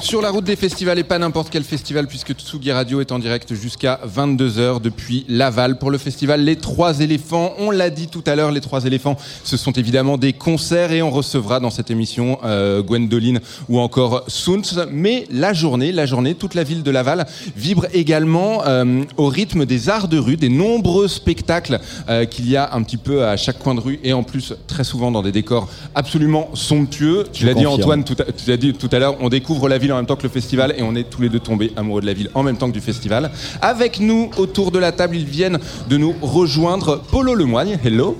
Sur 0.02 0.22
la 0.22 0.30
route 0.30 0.44
des 0.46 0.56
festivals 0.56 1.00
et 1.00 1.04
pas 1.04 1.18
n'importe 1.18 1.50
quel 1.50 1.64
festival 1.64 2.08
puisque 2.08 2.34
Tsugi 2.34 2.72
Radio 2.72 3.02
est 3.02 3.12
en 3.12 3.20
direct 3.20 3.54
jusqu'à 3.56 4.00
22h 4.08 4.80
depuis 4.80 5.26
Laval 5.28 5.80
pour 5.80 5.90
le 5.92 5.98
festival 5.98 6.42
Les 6.44 6.56
Trois 6.56 7.00
éléphants. 7.02 7.54
On 7.58 7.72
l'a 7.72 7.90
dit 7.90 8.08
tout 8.08 8.24
à 8.28 8.36
l'heure, 8.36 8.52
Les 8.52 8.62
Trois 8.62 8.86
éléphants, 8.86 9.18
ce 9.44 9.58
sont 9.58 9.72
évidemment 9.72 10.18
des 10.18 10.34
concerts 10.34 10.92
et 10.92 11.02
on 11.02 11.10
recevra 11.10 11.60
dans 11.60 11.72
cette 11.72 11.90
émission 11.92 12.38
euh, 12.46 12.82
Gwendoline 12.84 13.40
ou 13.70 13.80
encore 13.80 14.24
Sounds. 14.28 14.86
Mais 14.92 15.26
la 15.32 15.52
journée, 15.54 15.92
la 15.92 16.06
journée, 16.06 16.36
toute 16.36 16.54
la 16.54 16.64
ville 16.64 16.84
de 16.84 16.92
Laval 16.92 17.26
vibre 17.56 17.88
également 17.94 18.66
euh, 18.68 19.02
au 19.18 19.28
rythme 19.28 19.66
des 19.66 19.90
arts 19.90 20.08
de 20.08 20.20
rue, 20.20 20.38
des 20.38 20.50
nombreux 20.50 21.08
spectacles 21.08 21.80
euh, 22.08 22.26
qu'il 22.26 22.48
y 22.50 22.56
a 22.56 22.74
un 22.74 22.84
petit 22.84 22.98
peu 22.98 23.26
à 23.26 23.36
chaque 23.36 23.60
coin 23.60 23.74
de 23.76 23.80
rue 23.82 24.00
et 24.04 24.14
en 24.14 24.24
plus 24.24 24.54
très 24.68 24.84
souvent 24.84 25.12
dans 25.12 25.24
des 25.24 25.32
décors 25.32 25.68
absolument 25.96 26.50
somptueux. 26.54 27.26
Tu 27.34 27.46
l'as 27.46 27.54
dit. 27.56 27.66
Antoine, 27.66 28.04
tout 28.04 28.16
à- 28.20 28.32
tu 28.32 28.50
l'as 28.50 28.58
dit 28.58 28.74
tout 28.74 28.90
à 28.92 29.00
l'heure, 29.00 29.18
on 29.20 29.30
découvre 29.30 29.68
la 29.68 29.78
ville 29.78 29.88
en 29.98 30.02
même 30.02 30.08
temps 30.08 30.16
que 30.16 30.24
le 30.24 30.30
festival 30.30 30.76
et 30.78 30.84
on 30.84 30.96
est 30.96 31.10
tous 31.10 31.22
les 31.22 31.30
deux 31.30 31.40
tombés 31.40 31.72
amoureux 31.76 32.02
de 32.02 32.06
la 32.06 32.14
ville 32.14 32.30
en 32.36 32.44
même 32.44 32.58
temps 32.58 32.68
que 32.68 32.74
du 32.74 32.82
festival. 32.82 33.32
Avec 33.62 34.00
nous 34.00 34.30
autour 34.38 34.72
de 34.72 34.80
la 34.80 34.92
table, 34.92 35.16
ils 35.16 35.26
viennent 35.26 35.60
de 35.90 35.98
nous 35.98 36.14
rejoindre. 36.22 37.02
Polo 37.12 37.34
Lemoigne, 37.34 37.80
hello. 37.84 38.18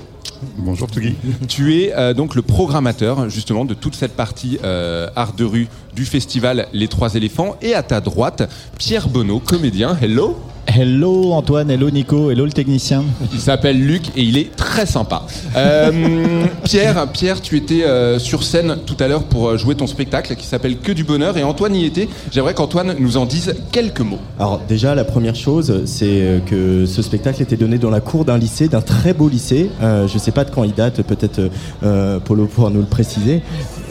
Bonjour 0.58 0.90
Tugui. 0.90 1.16
Tu 1.48 1.82
es 1.82 1.94
euh, 1.96 2.14
donc 2.14 2.36
le 2.36 2.42
programmateur 2.42 3.30
justement 3.30 3.66
de 3.66 3.74
toute 3.74 3.96
cette 3.96 4.16
partie 4.16 4.60
euh, 4.64 5.08
art 5.16 5.34
de 5.34 5.46
rue 5.46 5.68
du 5.96 6.06
festival 6.06 6.68
Les 6.74 6.88
Trois 6.88 7.16
éléphants. 7.16 7.56
Et 7.62 7.74
à 7.74 7.84
ta 7.84 8.02
droite, 8.02 8.50
Pierre 8.78 9.08
Bonneau, 9.08 9.40
comédien, 9.40 9.98
hello. 10.02 10.38
Hello 10.68 11.32
Antoine, 11.32 11.72
hello 11.72 11.90
Nico, 11.90 12.30
hello 12.30 12.46
le 12.46 12.52
technicien. 12.52 13.04
Il 13.34 13.40
s'appelle 13.40 13.80
Luc 13.80 14.10
et 14.16 14.22
il 14.22 14.38
est 14.38 14.56
très 14.56 14.86
sympa. 14.86 15.24
Euh, 15.56 16.46
Pierre, 16.64 17.08
Pierre, 17.12 17.42
tu 17.42 17.58
étais 17.58 17.84
euh, 17.84 18.20
sur 18.20 18.44
scène 18.44 18.78
tout 18.86 18.98
à 19.00 19.08
l'heure 19.08 19.24
pour 19.24 19.48
euh, 19.48 19.58
jouer 19.58 19.76
ton 19.76 19.88
spectacle 19.88 20.36
qui 20.36 20.46
s'appelle 20.46 20.78
Que 20.78 20.92
du 20.92 21.04
bonheur 21.04 21.38
et 21.38 21.44
Antoine 21.44 21.74
y 21.76 21.86
était. 21.86 22.10
J'aimerais 22.32 22.54
qu'Antoine 22.54 22.96
nous 23.00 23.18
en 23.18 23.26
dise 23.26 23.56
quelques 23.72 24.02
mots. 24.02 24.20
Alors 24.38 24.62
déjà, 24.68 24.94
la 24.94 25.06
première 25.06 25.36
chose, 25.36 25.84
c'est 25.86 26.42
que 26.46 26.86
ce 26.86 27.02
spectacle 27.02 27.42
était 27.42 27.58
donné 27.58 27.78
dans 27.78 27.90
la 27.90 28.02
cour 28.02 28.26
d'un 28.26 28.38
lycée, 28.38 28.68
d'un 28.68 28.82
très 28.82 29.14
beau 29.14 29.30
lycée. 29.30 29.70
Euh, 29.82 30.08
je 30.08 30.14
ne 30.16 30.20
sais 30.20 30.32
pas 30.32 30.44
de 30.44 30.52
quand 30.52 30.64
il 30.64 30.74
date, 30.74 31.02
peut-être 31.02 31.50
euh, 31.84 32.20
Polo 32.20 32.46
pourra 32.46 32.70
nous 32.70 32.82
le 32.82 32.86
préciser. 32.86 33.42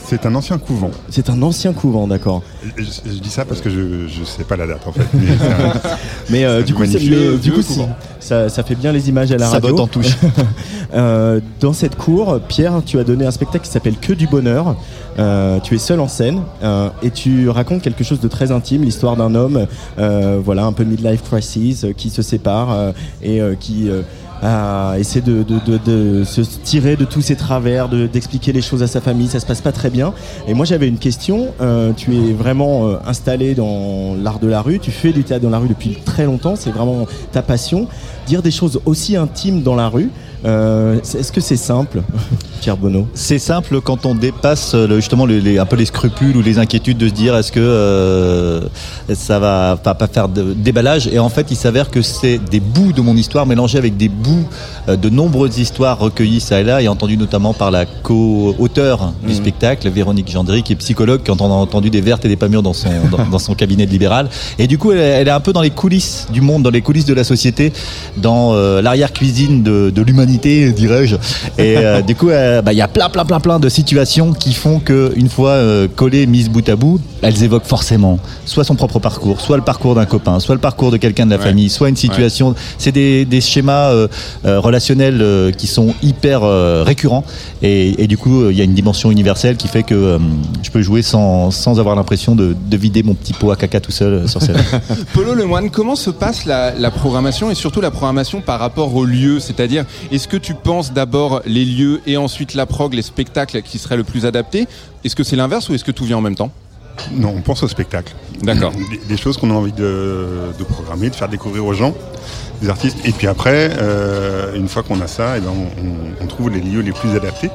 C'est 0.08 0.24
un 0.24 0.34
ancien 0.36 0.58
couvent. 0.58 0.90
C'est 1.10 1.30
un 1.30 1.42
ancien 1.42 1.72
couvent, 1.72 2.06
d'accord. 2.06 2.42
Je, 2.76 2.82
je 2.84 3.18
dis 3.18 3.28
ça 3.28 3.44
parce 3.44 3.60
que 3.60 3.68
je 3.70 3.80
ne 4.20 4.24
sais 4.24 4.44
pas 4.44 4.56
la 4.56 4.66
date 4.68 4.86
en 4.86 4.92
fait. 4.92 5.06
Mais 5.14 5.26
c'est 5.38 5.46
un- 5.52 5.96
Mais 6.30 6.44
euh, 6.44 6.62
du 6.62 6.74
coup, 6.74 6.82
mais, 6.82 6.88
du 6.88 6.98
si, 7.62 7.80
ça, 8.20 8.48
ça 8.48 8.62
fait 8.62 8.74
bien 8.76 8.92
les 8.92 9.08
images 9.08 9.32
à 9.32 9.36
la 9.36 9.46
Ça 9.46 9.52
radio. 9.52 9.70
botte 9.70 9.80
en 9.80 9.86
touche. 9.86 10.16
Euh, 10.94 11.40
dans 11.60 11.72
cette 11.72 11.96
cour, 11.96 12.38
Pierre, 12.46 12.80
tu 12.86 12.98
as 13.00 13.04
donné 13.04 13.26
un 13.26 13.32
spectacle 13.32 13.64
qui 13.64 13.70
s'appelle 13.72 13.96
Que 13.96 14.12
du 14.12 14.28
bonheur. 14.28 14.76
Euh, 15.18 15.58
tu 15.58 15.74
es 15.74 15.78
seul 15.78 15.98
en 15.98 16.06
scène 16.06 16.42
euh, 16.62 16.88
et 17.02 17.10
tu 17.10 17.48
racontes 17.48 17.82
quelque 17.82 18.04
chose 18.04 18.20
de 18.20 18.28
très 18.28 18.52
intime, 18.52 18.82
l'histoire 18.84 19.16
d'un 19.16 19.34
homme, 19.34 19.66
euh, 19.98 20.38
voilà, 20.42 20.64
un 20.64 20.72
peu 20.72 20.84
midlife 20.84 21.22
crisis, 21.24 21.84
euh, 21.84 21.92
qui 21.92 22.08
se 22.08 22.22
sépare 22.22 22.70
euh, 22.72 22.92
et 23.20 23.40
euh, 23.42 23.56
qui 23.58 23.90
a 24.42 24.96
essayé 24.98 25.22
de, 25.22 25.44
se 26.24 26.40
tirer 26.40 26.96
de 26.96 27.04
tous 27.04 27.20
ses 27.22 27.36
travers, 27.36 27.88
de- 27.88 28.06
d'expliquer 28.06 28.52
les 28.52 28.62
choses 28.62 28.82
à 28.82 28.86
sa 28.86 29.00
famille. 29.00 29.28
Ça 29.28 29.40
se 29.40 29.46
passe 29.46 29.60
pas 29.60 29.72
très 29.72 29.90
bien. 29.90 30.12
Et 30.46 30.54
moi, 30.54 30.64
j'avais 30.66 30.88
une 30.88 30.98
question. 30.98 31.48
Euh, 31.60 31.92
tu 31.96 32.14
es 32.16 32.32
vraiment 32.32 32.86
euh, 32.88 32.96
installé 33.06 33.54
dans 33.54 34.14
l'art 34.22 34.38
de 34.38 34.46
la 34.48 34.60
rue. 34.62 34.78
Tu 34.78 34.90
fais 34.90 35.12
du 35.12 35.24
théâtre 35.24 35.42
dans 35.42 35.50
la 35.50 35.58
rue 35.58 35.68
depuis 35.68 35.96
très 36.04 36.24
longtemps. 36.24 36.56
C'est 36.56 36.70
vraiment 36.70 37.06
ta 37.32 37.42
passion. 37.42 37.88
Dire 38.26 38.42
des 38.42 38.50
choses 38.50 38.80
aussi 38.84 39.16
intimes 39.16 39.62
dans 39.62 39.74
la 39.74 39.88
rue. 39.88 40.10
Euh, 40.46 40.98
Est-ce 41.00 41.32
que 41.32 41.40
c'est 41.40 41.56
simple, 41.56 42.02
Pierre 42.60 42.76
Bonneau 42.76 43.06
C'est 43.14 43.38
simple 43.38 43.80
quand 43.80 44.06
on 44.06 44.14
dépasse 44.14 44.74
euh, 44.74 44.86
le- 44.86 44.96
justement 44.96 45.26
les, 45.26 45.40
les- 45.40 45.58
un 45.58 45.66
peu 45.66 45.76
les 45.76 45.84
scrupules 45.86 46.36
ou 46.36 46.42
les 46.42 46.58
inquiétudes 46.58 46.98
de 46.98 47.08
se 47.08 47.12
dire 47.14 47.36
est-ce 47.36 47.52
que 47.52 47.60
euh, 47.60 48.60
ça 49.14 49.38
va 49.38 49.76
pas, 49.82 49.94
pas 49.94 50.06
faire 50.06 50.28
de 50.28 50.52
déballage? 50.54 51.08
Et 51.08 51.18
en 51.18 51.28
fait 51.28 51.48
il 51.50 51.56
s'avère 51.56 51.90
que 51.90 52.02
c'est 52.02 52.38
des 52.38 52.60
bouts 52.60 52.92
de 52.92 53.00
mon 53.00 53.16
histoire 53.16 53.46
mélangés 53.46 53.78
avec 53.78 53.96
des 53.96 54.08
bouts 54.08 54.46
euh, 54.88 54.96
de 54.96 55.08
nombreuses 55.10 55.58
histoires 55.58 55.98
recueillies 55.98 56.40
ça 56.40 56.60
et 56.60 56.64
là 56.64 56.80
et 56.82 56.88
entendues 56.88 57.16
notamment 57.16 57.52
par 57.54 57.70
la 57.70 57.84
co-auteur 57.86 59.12
du 59.26 59.34
spectacle 59.34 59.88
Véronique 59.88 60.30
Gendry 60.30 60.62
qui 60.62 60.72
est 60.72 60.76
psychologue 60.76 61.20
quand 61.26 61.40
on 61.40 61.46
a 61.46 61.54
entendu 61.54 61.90
des 61.90 62.00
vertes 62.00 62.24
et 62.24 62.28
des 62.28 62.36
pas 62.36 62.48
mûres 62.48 62.62
dans 62.62 62.72
son, 62.72 62.90
dans, 63.10 63.24
dans 63.26 63.38
son 63.38 63.54
cabinet 63.54 63.86
de 63.86 63.90
libéral. 63.90 64.28
Et 64.58 64.66
du 64.66 64.78
coup 64.78 64.92
elle, 64.92 64.98
est- 64.98 65.02
elle 65.20 65.28
est 65.28 65.32
un 65.32 65.40
peu 65.40 65.52
dans 65.52 65.62
les 65.62 65.70
coulisses 65.70 66.26
du 66.32 66.40
monde 66.40 66.62
dans 66.62 66.70
les 66.70 66.82
coulisses 66.82 67.04
de 67.06 67.14
la 67.14 67.24
société 67.24 67.72
dans 68.16 68.52
euh, 68.54 68.80
l'arrière-cuisine 68.82 69.62
de, 69.62 69.90
de 69.94 70.02
l'humanité 70.02 70.35
dirais-je. 70.38 71.16
Et 71.58 71.76
euh, 71.76 72.02
du 72.06 72.14
coup, 72.14 72.30
euh, 72.30 72.62
bah, 72.62 72.72
il 72.72 72.76
y 72.76 72.82
a 72.82 72.88
plein, 72.88 73.08
plein, 73.08 73.24
plein, 73.24 73.40
plein 73.40 73.58
de 73.58 73.68
situations 73.68 74.32
qui 74.32 74.52
font 74.52 74.78
que 74.80 75.12
une 75.16 75.28
fois 75.28 75.50
euh, 75.50 75.88
collées, 75.88 76.26
mises 76.26 76.48
bout 76.48 76.68
à 76.68 76.76
bout, 76.76 77.00
elles 77.22 77.42
évoquent 77.42 77.66
forcément 77.66 78.18
soit 78.44 78.64
son 78.64 78.74
propre 78.74 78.98
parcours, 78.98 79.40
soit 79.40 79.56
le 79.56 79.62
parcours 79.62 79.94
d'un 79.94 80.06
copain, 80.06 80.40
soit 80.40 80.54
le 80.54 80.60
parcours 80.60 80.90
de 80.90 80.96
quelqu'un 80.96 81.26
de 81.26 81.30
la 81.30 81.38
famille, 81.38 81.68
soit 81.68 81.88
une 81.88 81.96
situation. 81.96 82.54
C'est 82.78 82.92
des, 82.92 83.24
des 83.24 83.40
schémas 83.40 83.92
relationnels 84.44 85.52
qui 85.56 85.66
sont 85.66 85.94
hyper 86.02 86.42
récurrents. 86.84 87.24
Et, 87.62 88.02
et 88.02 88.06
du 88.06 88.16
coup, 88.16 88.50
il 88.50 88.56
y 88.56 88.60
a 88.60 88.64
une 88.64 88.74
dimension 88.74 89.10
universelle 89.10 89.56
qui 89.56 89.68
fait 89.68 89.82
que 89.82 90.18
je 90.62 90.70
peux 90.70 90.82
jouer 90.82 91.02
sans, 91.02 91.50
sans 91.50 91.80
avoir 91.80 91.96
l'impression 91.96 92.34
de, 92.34 92.54
de 92.58 92.76
vider 92.76 93.02
mon 93.02 93.14
petit 93.14 93.32
pot 93.32 93.50
à 93.50 93.56
caca 93.56 93.80
tout 93.80 93.92
seul 93.92 94.28
sur 94.28 94.42
scène. 94.42 94.56
Polo 95.14 95.34
Lemoine, 95.34 95.70
comment 95.70 95.96
se 95.96 96.10
passe 96.10 96.44
la, 96.44 96.72
la 96.74 96.90
programmation 96.90 97.50
et 97.50 97.54
surtout 97.54 97.80
la 97.80 97.90
programmation 97.90 98.40
par 98.40 98.60
rapport 98.60 98.94
aux 98.94 99.04
lieux 99.04 99.40
C'est-à-dire, 99.40 99.84
est-ce 100.12 100.25
que 100.28 100.36
tu 100.36 100.54
penses 100.54 100.92
d'abord 100.92 101.42
les 101.46 101.64
lieux 101.64 102.00
et 102.06 102.16
ensuite 102.16 102.54
la 102.54 102.66
prog, 102.66 102.94
les 102.94 103.02
spectacles 103.02 103.62
qui 103.62 103.78
seraient 103.78 103.96
le 103.96 104.04
plus 104.04 104.26
adaptés? 104.26 104.66
Est-ce 105.04 105.16
que 105.16 105.24
c'est 105.24 105.36
l'inverse 105.36 105.68
ou 105.68 105.74
est-ce 105.74 105.84
que 105.84 105.92
tout 105.92 106.04
vient 106.04 106.18
en 106.18 106.22
même 106.22 106.36
temps? 106.36 106.50
Non, 107.12 107.34
on 107.36 107.42
pense 107.42 107.62
au 107.62 107.68
spectacle. 107.68 108.14
D'accord. 108.42 108.72
Des, 108.72 108.96
des 109.08 109.16
choses 109.16 109.36
qu'on 109.36 109.50
a 109.50 109.54
envie 109.54 109.72
de, 109.72 110.26
de 110.58 110.64
programmer, 110.64 111.10
de 111.10 111.14
faire 111.14 111.28
découvrir 111.28 111.64
aux 111.66 111.74
gens, 111.74 111.94
des 112.62 112.70
artistes. 112.70 112.96
Et 113.04 113.12
puis 113.12 113.26
après, 113.26 113.70
euh, 113.78 114.54
une 114.54 114.66
fois 114.68 114.82
qu'on 114.82 115.00
a 115.02 115.06
ça, 115.06 115.36
eh 115.36 115.40
ben, 115.40 115.50
on, 115.50 115.86
on- 115.86 116.24
on 116.24 116.26
trouve 116.26 116.50
les 116.50 116.60
lieux 116.60 116.80
les 116.80 116.92
plus 116.92 117.14
adaptés. 117.14 117.50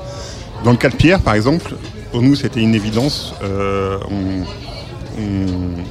Dans 0.63 0.71
le 0.71 0.77
cas 0.77 0.89
de 0.89 0.95
Pierre, 0.95 1.21
par 1.21 1.33
exemple, 1.33 1.73
pour 2.11 2.21
nous, 2.21 2.35
c'était 2.35 2.59
une 2.61 2.75
évidence. 2.75 3.33
Euh, 3.43 3.97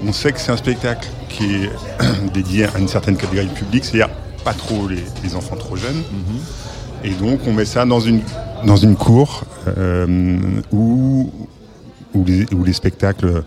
on, 0.07 0.13
sait 0.13 0.33
que 0.33 0.41
c'est 0.41 0.51
un 0.53 0.57
spectacle 0.57 1.09
qui 1.29 1.45
est 1.65 1.71
dédié 2.35 2.67
à 2.67 2.79
une 2.79 2.89
certaine 2.89 3.17
catégorie 3.17 3.47
publique, 3.49 3.85
c'est-à-dire 3.85 4.09
pas 4.45 4.53
trop 4.55 4.89
les, 4.89 5.03
les 5.23 5.35
enfants 5.37 5.57
trop 5.57 5.77
jeunes. 5.77 6.03
Et 7.05 7.11
donc, 7.11 7.41
on 7.47 7.53
met 7.53 7.65
ça 7.65 7.85
dans 7.87 8.01
une, 8.01 8.21
dans 8.65 8.77
une 8.77 8.97
cour 8.97 9.45
euh, 9.79 10.37
où, 10.73 11.31
où, 12.15 12.25
les, 12.25 12.47
où 12.55 12.65
les 12.65 12.73
spectacles 12.73 13.43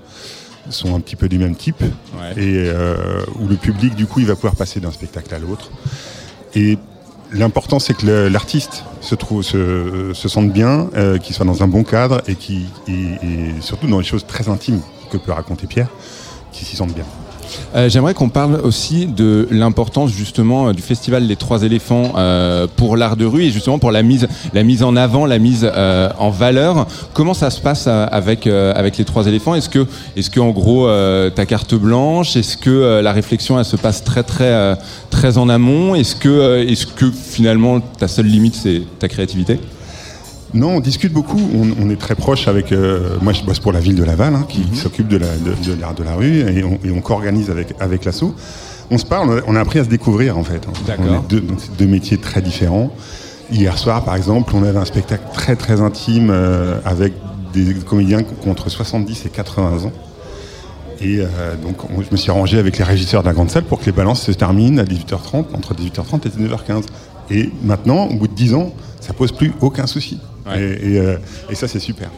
sont 0.69 0.95
un 0.95 0.99
petit 0.99 1.15
peu 1.15 1.27
du 1.29 1.38
même 1.38 1.56
type 1.56 1.82
Ouais. 1.82 2.32
et 2.41 2.69
euh, 2.69 3.21
où 3.39 3.47
le 3.47 3.56
public, 3.56 3.95
du 3.95 4.06
coup, 4.06 4.19
il 4.21 4.25
va 4.27 4.36
pouvoir 4.36 4.56
passer 4.56 4.79
d'un 4.79 4.91
spectacle 4.91 5.34
à 5.36 5.39
l'autre. 5.39 5.71
Et 6.56 6.77
l'important, 7.32 7.79
c'est 7.79 7.95
que 7.95 8.27
l'artiste 8.27 8.84
se, 9.01 9.15
trouve, 9.15 9.43
se, 9.43 10.12
se 10.13 10.27
sente 10.29 10.51
bien, 10.51 10.89
euh, 10.95 11.17
qu'il 11.17 11.36
soit 11.36 11.45
dans 11.45 11.63
un 11.63 11.67
bon 11.67 11.84
cadre 11.84 12.21
et, 12.27 12.36
qui, 12.36 12.65
et, 12.88 12.91
et 12.91 13.62
surtout 13.62 13.88
dans 13.88 13.99
les 13.99 14.06
choses 14.06 14.25
très 14.25 14.47
intimes 14.49 14.82
que 15.12 15.17
peut 15.17 15.32
raconter 15.32 15.67
Pierre, 15.67 15.89
qu'il 16.51 16.65
s'y 16.65 16.75
sente 16.75 16.93
bien. 16.93 17.06
Euh, 17.75 17.89
J'aimerais 17.89 18.13
qu'on 18.13 18.29
parle 18.29 18.59
aussi 18.63 19.05
de 19.05 19.47
l'importance 19.51 20.11
justement 20.11 20.67
euh, 20.67 20.73
du 20.73 20.81
festival 20.81 21.25
Les 21.25 21.35
Trois 21.35 21.63
Éléphants 21.63 22.13
euh, 22.17 22.67
pour 22.75 22.97
l'art 22.97 23.17
de 23.17 23.25
rue 23.25 23.43
et 23.43 23.51
justement 23.51 23.79
pour 23.79 23.91
la 23.91 24.03
mise, 24.03 24.27
la 24.53 24.63
mise 24.63 24.83
en 24.83 24.95
avant, 24.95 25.25
la 25.25 25.39
mise 25.39 25.69
euh, 25.71 26.09
en 26.19 26.29
valeur. 26.29 26.87
Comment 27.13 27.33
ça 27.33 27.49
se 27.49 27.61
passe 27.61 27.85
euh, 27.87 28.05
avec 28.11 28.47
avec 28.47 28.97
les 28.97 29.05
Trois 29.05 29.27
Éléphants? 29.27 29.55
Est-ce 29.55 29.69
que 29.69 29.85
est-ce 30.15 30.29
que 30.29 30.39
en 30.39 30.51
gros 30.51 30.87
ta 31.35 31.45
carte 31.45 31.75
blanche? 31.75 32.35
Est-ce 32.35 32.57
que 32.57 33.01
la 33.01 33.11
réflexion 33.11 33.57
elle 33.59 33.65
se 33.65 33.75
passe 33.77 34.03
très 34.03 34.23
très 34.23 34.77
très 35.09 35.37
en 35.37 35.49
amont? 35.49 35.95
Est-ce 35.95 36.15
que 36.15 36.65
est-ce 36.67 36.85
que 36.85 37.11
finalement 37.11 37.79
ta 37.79 38.07
seule 38.07 38.27
limite 38.27 38.55
c'est 38.55 38.81
ta 38.99 39.07
créativité? 39.07 39.59
Non, 40.53 40.75
on 40.75 40.79
discute 40.79 41.11
beaucoup. 41.13 41.39
On, 41.55 41.85
on 41.85 41.89
est 41.89 41.99
très 41.99 42.15
proche 42.15 42.47
avec. 42.47 42.71
euh, 42.71 43.17
moi, 43.21 43.33
je 43.33 43.43
bosse 43.43 43.59
pour 43.59 43.71
la 43.71 43.79
ville 43.79 43.95
de 43.95 44.03
Laval, 44.03 44.35
hein, 44.35 44.45
qui 44.47 44.63
s'occupe 44.75 45.07
de 45.07 45.17
l'art 45.17 45.29
de, 45.43 45.71
de 45.73 45.79
l'art 45.81 45.95
de 45.95 46.03
la 46.03 46.13
rue, 46.15 46.39
et 46.41 46.63
on, 46.63 46.79
et 46.83 46.91
on 46.91 47.01
co-organise 47.01 47.49
avec, 47.49 47.73
avec 47.79 48.05
l'asso. 48.05 48.35
On 48.91 48.97
se 48.97 49.05
parle, 49.05 49.41
on 49.47 49.55
a, 49.55 49.59
appris 49.61 49.79
à 49.79 49.83
se 49.83 49.89
découvrir, 49.89 50.37
en 50.37 50.43
fait. 50.43 50.61
D'accord. 50.85 51.05
On 51.09 51.13
est 51.15 51.27
deux, 51.29 51.43
deux 51.79 51.87
métiers 51.87 52.17
très 52.17 52.41
différents. 52.41 52.91
Hier 53.51 53.77
soir, 53.77 54.03
par 54.03 54.15
exemple, 54.15 54.53
on 54.55 54.63
avait 54.63 54.77
un 54.77 54.85
spectacle 54.85 55.23
très, 55.33 55.55
très 55.55 55.81
intime 55.81 56.29
euh, 56.29 56.79
avec 56.85 57.13
des 57.53 57.73
comédiens 57.75 58.21
entre 58.47 58.69
70 58.69 59.25
et 59.25 59.29
80 59.29 59.85
ans. 59.85 59.91
Et 61.01 61.19
euh, 61.19 61.55
donc, 61.61 61.83
on- 61.89 62.01
je 62.01 62.07
me 62.11 62.17
suis 62.17 62.29
arrangé 62.31 62.57
avec 62.59 62.77
les 62.77 62.83
régisseurs 62.83 63.21
de 63.23 63.27
la 63.27 63.33
grande 63.33 63.49
salle 63.49 63.63
pour 63.63 63.79
que 63.79 63.85
les 63.85 63.91
balances 63.91 64.21
se 64.21 64.31
terminent 64.31 64.77
à 64.81 64.85
18h30, 64.85 65.45
entre 65.53 65.73
18h30 65.73 66.25
et 66.27 66.29
19h15. 66.29 66.83
Et 67.31 67.49
maintenant, 67.63 68.05
au 68.07 68.13
bout 68.15 68.27
de 68.27 68.33
10 68.33 68.53
ans, 68.53 68.71
ça 68.99 69.13
pose 69.13 69.31
plus 69.31 69.51
aucun 69.61 69.87
souci. 69.87 70.19
Ouais. 70.45 70.62
Et, 70.62 70.93
et, 70.93 70.99
euh, 70.99 71.17
et 71.49 71.56
ça, 71.56 71.67
c'est 71.67 71.79
super. 71.79 72.10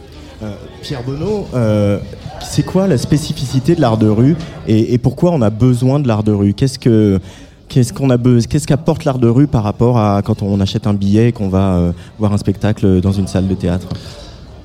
Pierre 0.82 1.02
Bonneau, 1.04 1.48
euh, 1.56 1.98
c'est 2.42 2.64
quoi 2.64 2.88
la 2.88 2.98
spécificité 2.98 3.74
de 3.74 3.82
l'art 3.82 3.98
de 3.98 4.08
rue 4.08 4.36
et, 4.68 4.94
et 4.94 4.98
pourquoi 4.98 5.32
on 5.32 5.42
a 5.42 5.50
besoin 5.50 6.00
de 6.00 6.08
l'art 6.08 6.24
de 6.24 6.34
rue? 6.34 6.54
Qu'est-ce 6.54 6.78
que 6.78 7.20
qu'est-ce 7.68 7.94
qu'on 7.94 8.10
a 8.10 8.18
qu'est-ce 8.18 8.68
qu'apporte 8.68 9.06
l'art 9.06 9.18
de 9.18 9.28
rue 9.28 9.48
par 9.48 9.64
rapport 9.64 9.98
à 9.98 10.22
quand 10.24 10.44
on 10.44 10.60
achète 10.60 10.88
un 10.88 10.94
billet 10.94 11.30
et 11.30 11.32
qu'on 11.32 11.50
va 11.50 11.76
euh, 11.76 11.92
voir 12.20 12.34
un 12.34 12.38
spectacle 12.38 13.02
dans 13.02 13.14
une 13.14 13.28
salle 13.28 13.48
de 13.48 13.56
théâtre? 13.56 13.88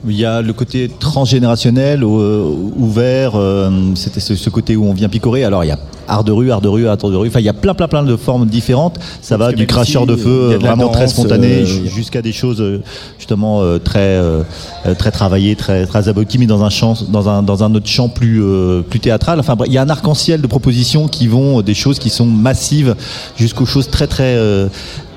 Il 0.08 0.16
y 0.18 0.24
a 0.24 0.40
le 0.40 0.52
côté 0.54 0.90
transgénérationnel, 0.98 2.02
euh, 2.02 2.42
ouvert, 2.76 3.32
euh, 3.34 3.70
c'était 3.94 4.20
ce, 4.20 4.48
côté 4.48 4.74
où 4.74 4.86
on 4.86 4.94
vient 4.94 5.10
picorer. 5.10 5.44
Alors 5.44 5.62
il 5.62 5.68
y 5.68 5.72
a 5.72 5.78
art 6.08 6.24
de 6.24 6.32
rue, 6.32 6.50
art 6.50 6.62
de 6.62 6.68
rue, 6.68 6.88
art 6.88 6.96
de 6.96 7.14
rue. 7.14 7.28
Enfin, 7.28 7.40
il 7.40 7.44
y 7.44 7.50
a 7.50 7.52
plein, 7.52 7.74
plein, 7.74 7.86
plein 7.86 8.02
de 8.02 8.16
formes 8.16 8.46
différentes. 8.46 8.98
Ça 9.20 9.36
Parce 9.36 9.50
va 9.50 9.56
du 9.56 9.66
cracheur 9.66 10.02
si, 10.02 10.08
de 10.08 10.16
feu, 10.16 10.52
de 10.52 10.56
vraiment 10.56 10.88
très 10.88 11.06
spontané, 11.06 11.48
euh, 11.58 11.64
ju- 11.66 11.86
jusqu'à 11.88 12.22
des 12.22 12.32
choses 12.32 12.64
justement 13.18 13.62
très, 13.84 14.18
très 14.98 15.10
travaillées, 15.10 15.54
très, 15.54 15.84
très 15.86 16.08
abouties, 16.08 16.38
mais 16.38 16.46
dans 16.46 16.64
un 16.64 16.70
champ, 16.70 16.94
dans 17.10 17.28
un, 17.28 17.42
dans 17.42 17.62
un 17.62 17.74
autre 17.74 17.86
champ 17.86 18.08
plus, 18.08 18.42
plus 18.88 19.00
théâtral. 19.00 19.38
Enfin, 19.38 19.54
bref, 19.54 19.68
il 19.70 19.74
y 19.74 19.78
a 19.78 19.82
un 19.82 19.90
arc-en-ciel 19.90 20.40
de 20.40 20.46
propositions 20.46 21.08
qui 21.08 21.26
vont 21.26 21.60
des 21.60 21.74
choses 21.74 21.98
qui 21.98 22.08
sont 22.08 22.26
massives 22.26 22.96
jusqu'aux 23.36 23.66
choses 23.66 23.88
très, 23.90 24.06
très, 24.06 24.36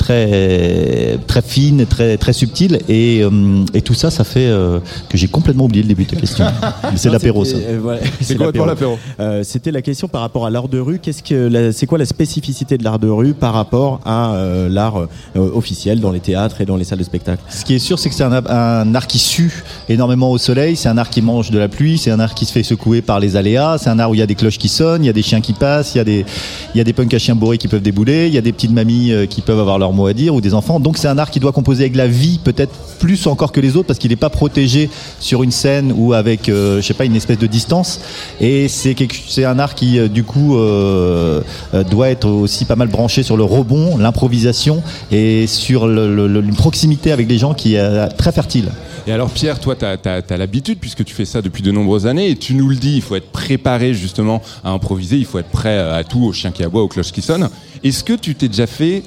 très, 0.03 1.17
très 1.27 1.41
fines, 1.41 1.85
très, 1.85 2.17
très 2.17 2.33
subtiles. 2.33 2.79
Et, 2.89 3.21
euh, 3.23 3.63
et 3.73 3.81
tout 3.81 3.93
ça, 3.93 4.11
ça 4.11 4.23
fait 4.25 4.47
euh, 4.47 4.79
que 5.09 5.17
j'ai 5.17 5.27
complètement 5.27 5.65
oublié 5.65 5.81
le 5.81 5.87
début 5.87 6.03
de 6.03 6.09
ta 6.09 6.17
question. 6.17 6.45
C'est 6.95 7.09
l'apéro, 7.09 7.45
ça. 7.45 7.55
euh, 7.55 7.79
voilà, 7.81 7.99
C'est 8.21 8.35
complètement 8.35 8.65
l'apéro. 8.65 8.97
Euh, 9.19 9.43
C'était 9.43 9.71
la 9.71 9.81
question 9.81 10.07
par 10.09 10.21
rapport 10.21 10.45
à 10.45 10.49
l'art 10.49 10.67
de 10.67 10.79
rue. 10.79 10.99
Qu'est-ce 10.99 11.23
que 11.23 11.71
c'est 11.71 11.85
quoi 11.85 11.97
la 11.97 12.05
spécificité 12.05 12.77
de 12.77 12.83
l'art 12.83 12.99
de 12.99 13.07
rue 13.07 13.33
par 13.33 13.53
rapport 13.53 14.01
à 14.05 14.33
euh, 14.35 14.67
l'art 14.69 14.97
euh, 14.97 15.07
officiel 15.35 15.99
dans 16.01 16.11
les 16.11 16.19
théâtres 16.19 16.59
et 16.61 16.65
dans 16.65 16.75
les 16.75 16.83
salles 16.83 16.99
de 16.99 17.03
spectacle? 17.03 17.41
Ce 17.49 17.63
qui 17.63 17.75
est 17.75 17.79
sûr, 17.79 17.97
c'est 17.97 18.09
que 18.09 18.15
c'est 18.15 18.23
un, 18.23 18.45
un 18.45 18.95
art 18.95 19.07
qui 19.07 19.19
sue 19.19 19.63
énormément 19.89 20.31
au 20.31 20.37
soleil, 20.37 20.75
c'est 20.75 20.89
un 20.89 20.97
art 20.97 21.09
qui 21.09 21.21
mange 21.21 21.49
de 21.51 21.59
la 21.59 21.67
pluie, 21.69 21.97
c'est 21.97 22.11
un 22.11 22.19
art 22.19 22.33
qui 22.35 22.45
se 22.45 22.51
fait 22.51 22.63
secouer 22.63 23.01
par 23.01 23.19
les 23.19 23.35
aléas, 23.37 23.77
c'est 23.77 23.89
un 23.89 23.99
art 23.99 24.09
où 24.09 24.15
il 24.15 24.19
y 24.19 24.23
a 24.23 24.27
des 24.27 24.35
cloches 24.35 24.57
qui 24.57 24.67
sonnent, 24.67 25.03
il 25.03 25.07
y 25.07 25.09
a 25.09 25.13
des 25.13 25.21
chiens 25.23 25.41
qui 25.41 25.53
passent, 25.53 25.95
il 25.95 25.99
y 25.99 26.01
a 26.01 26.03
des, 26.03 26.25
il 26.73 26.77
y 26.77 26.81
a 26.81 26.83
des 26.83 26.93
punks 26.93 27.13
à 27.13 27.19
chiens 27.19 27.35
bourrés 27.35 27.57
qui 27.57 27.67
peuvent 27.69 27.81
débouler, 27.81 28.27
il 28.27 28.33
y 28.33 28.37
a 28.37 28.41
des 28.41 28.51
petites 28.51 28.71
mamies 28.71 29.11
euh, 29.11 29.25
qui 29.25 29.41
peuvent 29.41 29.59
avoir 29.59 29.79
leur 29.79 29.92
mot 29.93 30.07
à 30.07 30.13
dire 30.13 30.33
ou 30.35 30.41
des 30.41 30.53
enfants. 30.53 30.79
Donc 30.79 30.97
c'est 30.97 31.07
un 31.07 31.17
art 31.17 31.31
qui 31.31 31.39
doit 31.39 31.51
composer 31.51 31.83
avec 31.83 31.95
la 31.95 32.07
vie, 32.07 32.39
peut-être 32.43 32.73
plus 32.99 33.27
encore 33.27 33.51
que 33.51 33.59
les 33.59 33.75
autres, 33.75 33.87
parce 33.87 33.99
qu'il 33.99 34.11
n'est 34.11 34.15
pas 34.15 34.29
protégé 34.29 34.89
sur 35.19 35.43
une 35.43 35.51
scène 35.51 35.93
ou 35.95 36.13
avec, 36.13 36.49
euh, 36.49 36.81
je 36.81 36.87
sais 36.87 36.93
pas, 36.93 37.05
une 37.05 37.15
espèce 37.15 37.37
de 37.37 37.47
distance. 37.47 37.99
Et 38.39 38.67
c'est 38.67 38.95
c'est 39.27 39.45
un 39.45 39.59
art 39.59 39.75
qui, 39.75 39.99
euh, 39.99 40.07
du 40.07 40.23
coup, 40.23 40.57
euh, 40.57 41.41
euh, 41.73 41.83
doit 41.83 42.09
être 42.09 42.27
aussi 42.27 42.65
pas 42.65 42.75
mal 42.75 42.87
branché 42.87 43.23
sur 43.23 43.37
le 43.37 43.43
rebond, 43.43 43.97
l'improvisation 43.97 44.83
et 45.11 45.47
sur 45.47 45.89
une 45.89 46.55
proximité 46.55 47.11
avec 47.11 47.27
les 47.27 47.37
gens 47.37 47.53
qui 47.53 47.75
est 47.75 48.07
très 48.17 48.31
fertile. 48.31 48.69
Et 49.05 49.11
alors 49.11 49.29
Pierre, 49.29 49.59
toi, 49.59 49.75
tu 49.75 49.85
as, 49.85 50.37
l'habitude, 50.37 50.79
puisque 50.79 51.03
tu 51.03 51.13
fais 51.13 51.25
ça 51.25 51.41
depuis 51.41 51.61
de 51.61 51.71
nombreuses 51.71 52.07
années, 52.07 52.29
et 52.29 52.35
tu 52.35 52.53
nous 52.55 52.69
le 52.69 52.75
dis, 52.75 52.95
il 52.95 53.01
faut 53.01 53.15
être 53.15 53.31
préparé 53.31 53.93
justement 53.93 54.41
à 54.63 54.71
improviser, 54.71 55.17
il 55.17 55.25
faut 55.25 55.39
être 55.39 55.49
prêt 55.49 55.77
à 55.77 56.03
tout, 56.03 56.23
au 56.23 56.33
chien 56.33 56.51
qui 56.51 56.63
aboie, 56.63 56.81
aux 56.81 56.87
cloches 56.87 57.11
qui 57.11 57.21
sonnent. 57.21 57.49
Est-ce 57.83 58.03
que 58.03 58.13
tu 58.13 58.35
t'es 58.35 58.47
déjà 58.47 58.67
fait 58.67 59.03